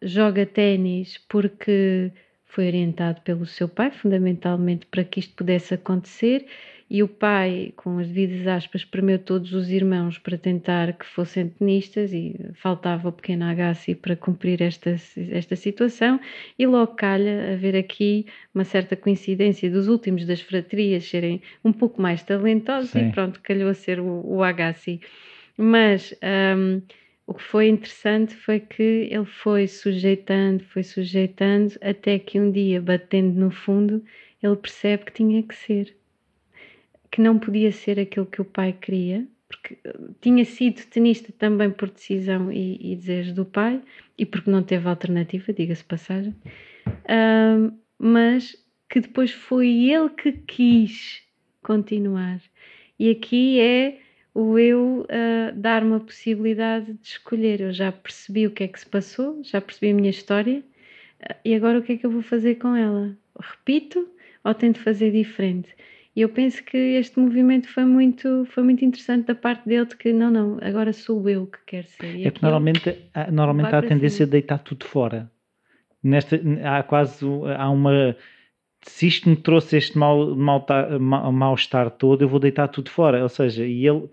joga 0.00 0.46
ténis 0.46 1.18
porque 1.28 2.10
foi 2.46 2.68
orientado 2.68 3.20
pelo 3.20 3.44
seu 3.44 3.68
pai, 3.68 3.90
fundamentalmente 3.90 4.86
para 4.86 5.04
que 5.04 5.20
isto 5.20 5.34
pudesse 5.34 5.74
acontecer 5.74 6.46
e 6.88 7.02
o 7.02 7.08
pai, 7.08 7.72
com 7.76 7.98
as 7.98 8.08
devidas 8.08 8.46
aspas, 8.46 8.82
espremeu 8.82 9.18
todos 9.18 9.52
os 9.54 9.70
irmãos 9.70 10.18
para 10.18 10.36
tentar 10.36 10.92
que 10.92 11.06
fossem 11.06 11.48
tenistas 11.48 12.12
e 12.12 12.36
faltava 12.54 13.08
o 13.08 13.12
pequeno 13.12 13.44
Agassi 13.46 13.94
para 13.94 14.14
cumprir 14.14 14.60
esta, 14.60 14.94
esta 15.30 15.56
situação 15.56 16.20
e 16.58 16.66
logo 16.66 16.94
calha 16.94 17.54
haver 17.54 17.74
aqui 17.74 18.26
uma 18.54 18.64
certa 18.64 18.94
coincidência 18.96 19.70
dos 19.70 19.88
últimos 19.88 20.26
das 20.26 20.40
fraterias 20.40 21.04
serem 21.04 21.40
um 21.64 21.72
pouco 21.72 22.00
mais 22.02 22.22
talentosos 22.22 22.90
Sim. 22.90 23.08
e 23.08 23.12
pronto, 23.12 23.40
calhou 23.42 23.70
a 23.70 23.74
ser 23.74 23.98
o, 23.98 24.22
o 24.24 24.42
Agassi. 24.42 25.00
Mas 25.56 26.14
um, 26.56 26.82
o 27.26 27.32
que 27.32 27.42
foi 27.42 27.68
interessante 27.68 28.34
foi 28.34 28.60
que 28.60 29.08
ele 29.10 29.24
foi 29.24 29.66
sujeitando, 29.66 30.62
foi 30.64 30.82
sujeitando, 30.82 31.74
até 31.80 32.18
que 32.18 32.38
um 32.38 32.50
dia, 32.50 32.82
batendo 32.82 33.32
no 33.40 33.50
fundo, 33.50 34.04
ele 34.42 34.56
percebe 34.56 35.06
que 35.06 35.12
tinha 35.12 35.42
que 35.42 35.54
ser 35.54 35.96
que 37.14 37.20
não 37.20 37.38
podia 37.38 37.70
ser 37.70 38.00
aquilo 38.00 38.26
que 38.26 38.40
o 38.40 38.44
pai 38.44 38.72
queria, 38.72 39.24
porque 39.48 39.78
eh, 39.84 39.98
tinha 40.20 40.44
sido 40.44 40.84
tenista 40.86 41.32
também 41.38 41.70
por 41.70 41.88
decisão 41.88 42.50
e, 42.50 42.92
e 42.92 42.96
desejo 42.96 43.32
do 43.32 43.44
pai, 43.44 43.80
e 44.18 44.26
porque 44.26 44.50
não 44.50 44.64
teve 44.64 44.88
alternativa, 44.88 45.52
diga-se 45.52 45.84
passagem, 45.84 46.34
uh, 46.88 47.72
mas 47.96 48.56
que 48.90 48.98
depois 48.98 49.30
foi 49.30 49.68
ele 49.92 50.08
que 50.08 50.32
quis 50.32 51.22
continuar. 51.62 52.40
E 52.98 53.08
aqui 53.08 53.60
é 53.60 54.00
o 54.34 54.58
eu 54.58 55.02
uh, 55.02 55.54
dar 55.54 55.84
uma 55.84 56.00
possibilidade 56.00 56.94
de 56.94 57.06
escolher. 57.06 57.60
Eu 57.60 57.72
já 57.72 57.92
percebi 57.92 58.48
o 58.48 58.50
que 58.50 58.64
é 58.64 58.66
que 58.66 58.80
se 58.80 58.86
passou, 58.86 59.40
já 59.44 59.60
percebi 59.60 59.92
a 59.92 59.94
minha 59.94 60.10
história, 60.10 60.64
uh, 61.20 61.34
e 61.44 61.54
agora 61.54 61.78
o 61.78 61.82
que 61.82 61.92
é 61.92 61.96
que 61.96 62.06
eu 62.06 62.10
vou 62.10 62.22
fazer 62.22 62.56
com 62.56 62.74
ela? 62.74 63.16
Repito 63.38 64.08
ou 64.42 64.52
tento 64.52 64.80
fazer 64.80 65.12
diferente? 65.12 65.68
E 66.16 66.20
eu 66.20 66.28
penso 66.28 66.62
que 66.62 66.76
este 66.76 67.18
movimento 67.18 67.68
foi 67.68 67.84
muito, 67.84 68.46
foi 68.46 68.62
muito 68.62 68.84
interessante 68.84 69.26
da 69.26 69.34
parte 69.34 69.68
dele, 69.68 69.84
de 69.84 69.96
que 69.96 70.12
não, 70.12 70.30
não, 70.30 70.58
agora 70.62 70.92
sou 70.92 71.28
eu 71.28 71.46
que 71.46 71.58
quero 71.66 71.88
ser. 71.88 72.16
E 72.16 72.26
é 72.26 72.30
que 72.30 72.40
normalmente, 72.40 72.96
há, 73.12 73.30
normalmente 73.32 73.74
há 73.74 73.78
a 73.78 73.82
tendência 73.82 74.18
cima. 74.18 74.26
de 74.26 74.32
deitar 74.32 74.58
tudo 74.58 74.84
fora. 74.84 75.30
Nesta, 76.02 76.40
há 76.64 76.82
quase 76.84 77.24
há 77.56 77.68
uma. 77.68 78.16
Se 78.82 79.06
isto 79.06 79.28
me 79.28 79.34
trouxe 79.34 79.76
este 79.76 79.98
mal-estar 79.98 81.00
mal, 81.00 81.32
mal 81.32 81.56
todo, 81.98 82.22
eu 82.22 82.28
vou 82.28 82.38
deitar 82.38 82.68
tudo 82.68 82.90
fora. 82.90 83.22
Ou 83.22 83.28
seja, 83.28 83.64
e 83.64 83.84
ele, 83.84 84.08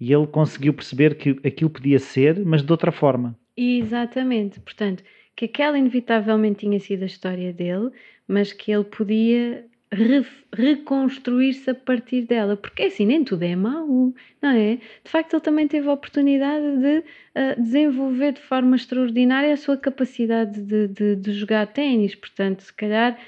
e 0.00 0.12
ele 0.12 0.26
conseguiu 0.28 0.72
perceber 0.72 1.16
que 1.16 1.30
aquilo 1.44 1.68
podia 1.68 1.98
ser, 1.98 2.42
mas 2.44 2.62
de 2.62 2.72
outra 2.72 2.92
forma. 2.92 3.36
Exatamente. 3.56 4.60
Portanto, 4.60 5.02
que 5.36 5.46
aquela 5.46 5.76
inevitavelmente 5.76 6.60
tinha 6.60 6.78
sido 6.78 7.02
a 7.02 7.06
história 7.06 7.52
dele, 7.52 7.90
mas 8.26 8.52
que 8.52 8.72
ele 8.72 8.84
podia 8.84 9.66
re, 9.92 10.26
reconstruir-se 10.52 11.70
a 11.70 11.74
partir 11.74 12.22
dela, 12.22 12.56
porque 12.56 12.82
é 12.82 12.86
assim, 12.86 13.06
nem 13.06 13.22
tudo 13.22 13.44
é 13.44 13.54
mau, 13.54 14.12
não 14.40 14.50
é? 14.50 14.76
De 15.04 15.10
facto, 15.10 15.34
ele 15.34 15.42
também 15.42 15.68
teve 15.68 15.88
a 15.88 15.92
oportunidade 15.92 16.78
de 16.78 16.98
uh, 16.98 17.62
desenvolver 17.62 18.32
de 18.32 18.40
forma 18.40 18.74
extraordinária 18.74 19.52
a 19.52 19.56
sua 19.56 19.76
capacidade 19.76 20.60
de, 20.62 20.88
de, 20.88 21.16
de 21.16 21.32
jogar 21.32 21.66
ténis, 21.66 22.14
portanto, 22.14 22.62
se 22.62 22.72
calhar 22.72 23.18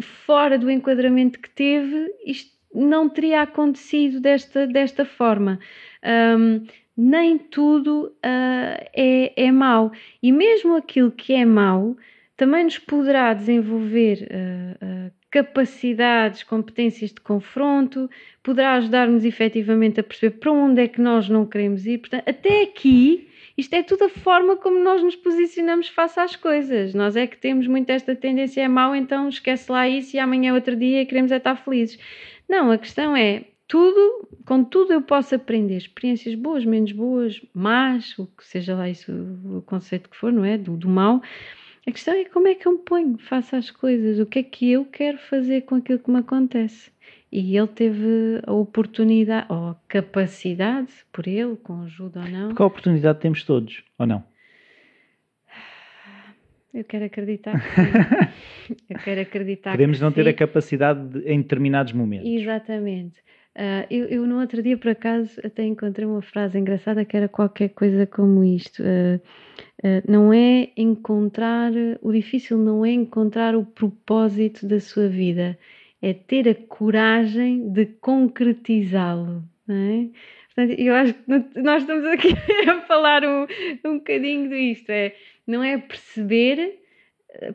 fora 0.00 0.58
do 0.58 0.70
enquadramento 0.70 1.38
que 1.38 1.50
teve, 1.50 2.12
isto 2.24 2.50
não 2.74 3.08
teria 3.08 3.42
acontecido 3.42 4.18
desta, 4.20 4.66
desta 4.66 5.04
forma. 5.04 5.58
Um, 6.04 6.66
nem 6.96 7.38
tudo 7.38 8.06
uh, 8.06 8.84
é, 8.94 9.32
é 9.36 9.52
mau. 9.52 9.92
E 10.22 10.32
mesmo 10.32 10.76
aquilo 10.76 11.10
que 11.10 11.34
é 11.34 11.44
mau 11.44 11.96
também 12.36 12.64
nos 12.64 12.78
poderá 12.78 13.34
desenvolver 13.34 14.26
uh, 14.30 15.08
uh, 15.08 15.21
capacidades, 15.32 16.42
competências 16.42 17.10
de 17.10 17.20
confronto, 17.20 18.08
poderá 18.42 18.74
ajudar-nos 18.74 19.24
efetivamente 19.24 19.98
a 19.98 20.02
perceber 20.02 20.36
para 20.36 20.52
onde 20.52 20.82
é 20.82 20.86
que 20.86 21.00
nós 21.00 21.26
não 21.26 21.46
queremos 21.46 21.86
ir. 21.86 21.98
Portanto, 21.98 22.28
até 22.28 22.62
aqui, 22.62 23.28
isto 23.56 23.72
é 23.72 23.82
tudo 23.82 24.04
a 24.04 24.08
forma 24.10 24.56
como 24.56 24.78
nós 24.84 25.02
nos 25.02 25.16
posicionamos 25.16 25.88
face 25.88 26.20
às 26.20 26.36
coisas. 26.36 26.92
Nós 26.92 27.16
é 27.16 27.26
que 27.26 27.38
temos 27.38 27.66
muito 27.66 27.88
esta 27.88 28.14
tendência, 28.14 28.60
é 28.60 28.68
mau, 28.68 28.94
então 28.94 29.26
esquece 29.26 29.72
lá 29.72 29.88
isso 29.88 30.14
e 30.14 30.20
amanhã 30.20 30.50
é 30.50 30.52
outro 30.52 30.76
dia 30.76 31.00
e 31.00 31.06
queremos 31.06 31.32
é 31.32 31.38
estar 31.38 31.56
felizes. 31.56 31.98
Não, 32.46 32.70
a 32.70 32.76
questão 32.76 33.16
é, 33.16 33.44
tudo, 33.66 34.28
com 34.44 34.62
tudo 34.62 34.92
eu 34.92 35.00
posso 35.00 35.34
aprender, 35.34 35.78
experiências 35.78 36.34
boas, 36.34 36.62
menos 36.62 36.92
boas, 36.92 37.40
más, 37.54 38.18
o 38.18 38.26
que 38.26 38.46
seja 38.46 38.76
lá 38.76 38.86
isso, 38.86 39.10
o 39.10 39.62
conceito 39.62 40.10
que 40.10 40.16
for, 40.16 40.30
não 40.30 40.44
é? 40.44 40.58
Do, 40.58 40.76
do 40.76 40.90
mal 40.90 41.22
a 41.86 41.90
questão 41.90 42.14
é 42.14 42.24
como 42.24 42.46
é 42.48 42.54
que 42.54 42.66
eu 42.66 42.72
me 42.72 42.78
ponho, 42.78 43.18
faço 43.18 43.56
as 43.56 43.70
coisas, 43.70 44.18
o 44.18 44.26
que 44.26 44.38
é 44.38 44.42
que 44.42 44.70
eu 44.70 44.84
quero 44.84 45.18
fazer 45.18 45.62
com 45.62 45.76
aquilo 45.76 45.98
que 45.98 46.10
me 46.10 46.18
acontece. 46.18 46.90
e 47.30 47.56
ele 47.56 47.66
teve 47.68 48.40
a 48.46 48.52
oportunidade, 48.52 49.46
ou 49.48 49.70
a 49.70 49.76
capacidade, 49.88 50.92
por 51.10 51.26
ele, 51.26 51.56
com 51.56 51.82
ajuda 51.82 52.20
ou 52.20 52.28
não. 52.28 52.48
Porque 52.48 52.62
a 52.62 52.66
oportunidade 52.66 53.20
temos 53.20 53.42
todos, 53.42 53.82
ou 53.98 54.06
não? 54.06 54.22
Eu 56.72 56.84
quero 56.84 57.04
acreditar. 57.04 57.52
eu 58.88 58.98
quero 58.98 59.20
acreditar. 59.20 59.72
Podemos 59.72 60.00
não 60.00 60.08
sim. 60.08 60.14
ter 60.14 60.28
a 60.28 60.32
capacidade 60.32 61.06
de, 61.08 61.28
em 61.28 61.42
determinados 61.42 61.92
momentos. 61.92 62.28
Exatamente. 62.28 63.22
Uh, 63.54 63.84
eu, 63.90 64.06
eu, 64.06 64.26
no 64.26 64.40
outro 64.40 64.62
dia, 64.62 64.78
por 64.78 64.90
acaso, 64.90 65.38
até 65.44 65.62
encontrei 65.62 66.06
uma 66.06 66.22
frase 66.22 66.58
engraçada 66.58 67.04
que 67.04 67.14
era 67.14 67.28
qualquer 67.28 67.68
coisa 67.70 68.06
como 68.06 68.42
isto. 68.42 68.82
Uh, 68.82 69.20
uh, 69.84 70.10
não 70.10 70.32
é 70.32 70.70
encontrar, 70.74 71.70
o 72.00 72.12
difícil 72.12 72.56
não 72.56 72.84
é 72.84 72.92
encontrar 72.92 73.54
o 73.54 73.64
propósito 73.64 74.66
da 74.66 74.80
sua 74.80 75.06
vida, 75.06 75.58
é 76.00 76.14
ter 76.14 76.48
a 76.48 76.54
coragem 76.54 77.70
de 77.70 77.84
concretizá-lo. 77.84 79.44
É? 79.68 80.08
Portanto, 80.54 80.80
eu 80.80 80.94
acho 80.94 81.14
que 81.14 81.60
nós 81.60 81.82
estamos 81.82 82.06
aqui 82.06 82.28
a 82.68 82.80
falar 82.86 83.22
um, 83.22 83.46
um 83.84 83.98
bocadinho 83.98 84.48
disto. 84.48 84.88
É, 84.88 85.14
não 85.46 85.62
é 85.62 85.76
perceber, 85.76 86.78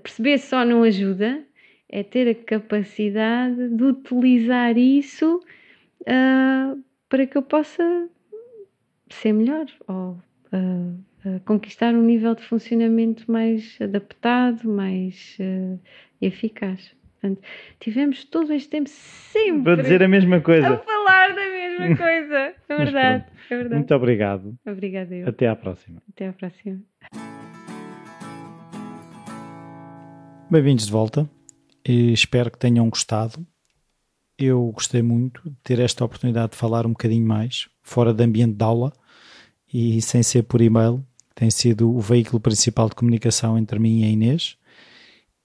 perceber 0.04 0.38
só 0.38 0.64
não 0.64 0.84
ajuda, 0.84 1.44
é 1.90 2.04
ter 2.04 2.30
a 2.30 2.36
capacidade 2.36 3.70
de 3.70 3.84
utilizar 3.84 4.78
isso 4.78 5.42
uh, 6.08 6.84
para 7.10 7.28
que 7.28 7.38
eu 7.38 7.42
possa 7.42 8.10
ser 9.10 9.34
melhor 9.34 9.66
ou 9.88 10.18
uh, 10.54 11.30
uh, 11.30 11.40
conquistar 11.46 11.94
um 11.94 12.02
nível 12.02 12.36
de 12.36 12.44
funcionamento 12.44 13.30
mais 13.32 13.78
adaptado, 13.82 14.68
mais 14.68 15.38
eficaz. 16.22 16.96
Portanto, 17.20 17.42
tivemos 17.80 18.24
todo 18.26 18.54
este 18.54 18.70
tempo 18.70 18.90
sempre 18.90 19.64
para 19.64 19.82
dizer 19.82 20.04
a 20.04 20.08
mesma 20.08 20.40
coisa, 20.40 20.76
a 20.76 20.78
falar 20.78 21.30
da 21.30 21.48
mesma 21.48 21.98
coisa. 21.98 22.54
É 22.70 22.78
verdade, 22.78 23.26
é 23.50 23.56
verdade. 23.56 23.76
Muito 23.76 23.96
obrigado. 23.96 24.56
Obrigada. 24.66 25.28
Até 25.28 25.48
à 25.48 25.56
próxima. 25.56 26.02
Até 26.10 26.28
à 26.28 26.34
próxima. 26.34 26.80
Bem-vindos 30.50 30.86
de 30.86 30.92
volta. 30.92 31.28
E 31.86 32.12
espero 32.14 32.52
que 32.52 32.60
tenham 32.60 32.88
gostado. 32.90 33.46
Eu 34.38 34.72
gostei 34.72 35.02
muito 35.02 35.42
de 35.50 35.56
ter 35.64 35.80
esta 35.80 36.06
oportunidade 36.06 36.52
de 36.52 36.58
falar 36.58 36.86
um 36.86 36.92
bocadinho 36.92 37.26
mais, 37.26 37.68
fora 37.82 38.14
do 38.14 38.22
ambiente 38.22 38.56
de 38.56 38.64
aula 38.64 38.94
e 39.74 40.02
sem 40.02 40.22
ser 40.22 40.44
por 40.44 40.62
e-mail. 40.62 41.04
Tem 41.34 41.50
sido 41.50 41.90
o 41.90 42.00
veículo 42.00 42.40
principal 42.40 42.88
de 42.88 42.96
comunicação 42.96 43.58
entre 43.58 43.80
mim 43.80 44.02
e 44.02 44.06
a 44.06 44.08
Inês. 44.08 44.58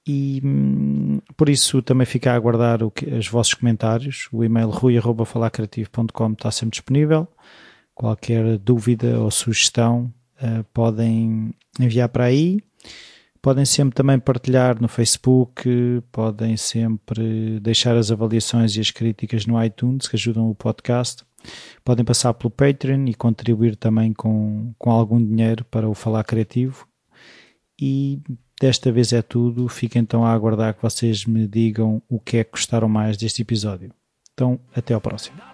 E 0.07 0.41
hum, 0.45 1.21
por 1.37 1.49
isso 1.49 1.81
também 1.81 2.07
fica 2.07 2.33
a 2.33 2.35
aguardar 2.35 2.83
o 2.83 2.91
que, 2.91 3.07
os 3.07 3.29
vossos 3.29 3.55
comentários. 3.55 4.29
O 4.33 4.45
e-mail 4.45 4.69
rui.falacreativo.com 4.69 6.33
está 6.33 6.51
sempre 6.51 6.73
disponível. 6.73 7.29
Qualquer 7.95 8.59
dúvida 8.59 9.21
ou 9.21 9.31
sugestão 9.31 10.13
uh, 10.37 10.65
podem 10.73 11.55
enviar 11.79 12.09
para 12.09 12.25
aí. 12.25 12.61
Podem 13.43 13.65
sempre 13.65 13.97
também 13.97 14.21
partilhar 14.21 14.81
no 14.81 14.87
Facebook, 14.87 15.69
podem 16.13 16.57
sempre 16.57 17.59
deixar 17.59 17.97
as 17.97 18.13
avaliações 18.13 18.77
e 18.77 18.81
as 18.81 18.93
críticas 18.93 19.47
no 19.47 19.63
iTunes 19.63 20.07
que 20.07 20.15
ajudam 20.15 20.49
o 20.49 20.55
podcast. 20.55 21.25
Podem 21.85 22.05
passar 22.05 22.33
pelo 22.35 22.51
Patreon 22.51 23.05
e 23.09 23.15
contribuir 23.15 23.75
também 23.75 24.13
com, 24.13 24.73
com 24.79 24.93
algum 24.93 25.19
dinheiro 25.19 25.65
para 25.65 25.89
o 25.89 25.95
Falar 25.95 26.23
Criativo. 26.23 26.87
E 27.81 28.21
desta 28.61 28.93
vez 28.93 29.13
é 29.13 29.23
tudo. 29.23 29.69
Fico 29.69 29.99
então 29.99 30.25
a 30.25 30.33
aguardar 30.33 30.75
que 30.75 30.83
vocês 30.83 31.27
me 31.27 31.49
digam 31.49 32.01
o 32.09 32.21
que 32.21 32.37
é 32.37 32.45
que 32.45 32.53
gostaram 32.53 32.89
mais 32.89 33.17
deste 33.17 33.43
episódio. 33.43 33.93
Então, 34.33 34.61
até 34.73 34.95
ao 34.95 35.01
próximo. 35.01 35.52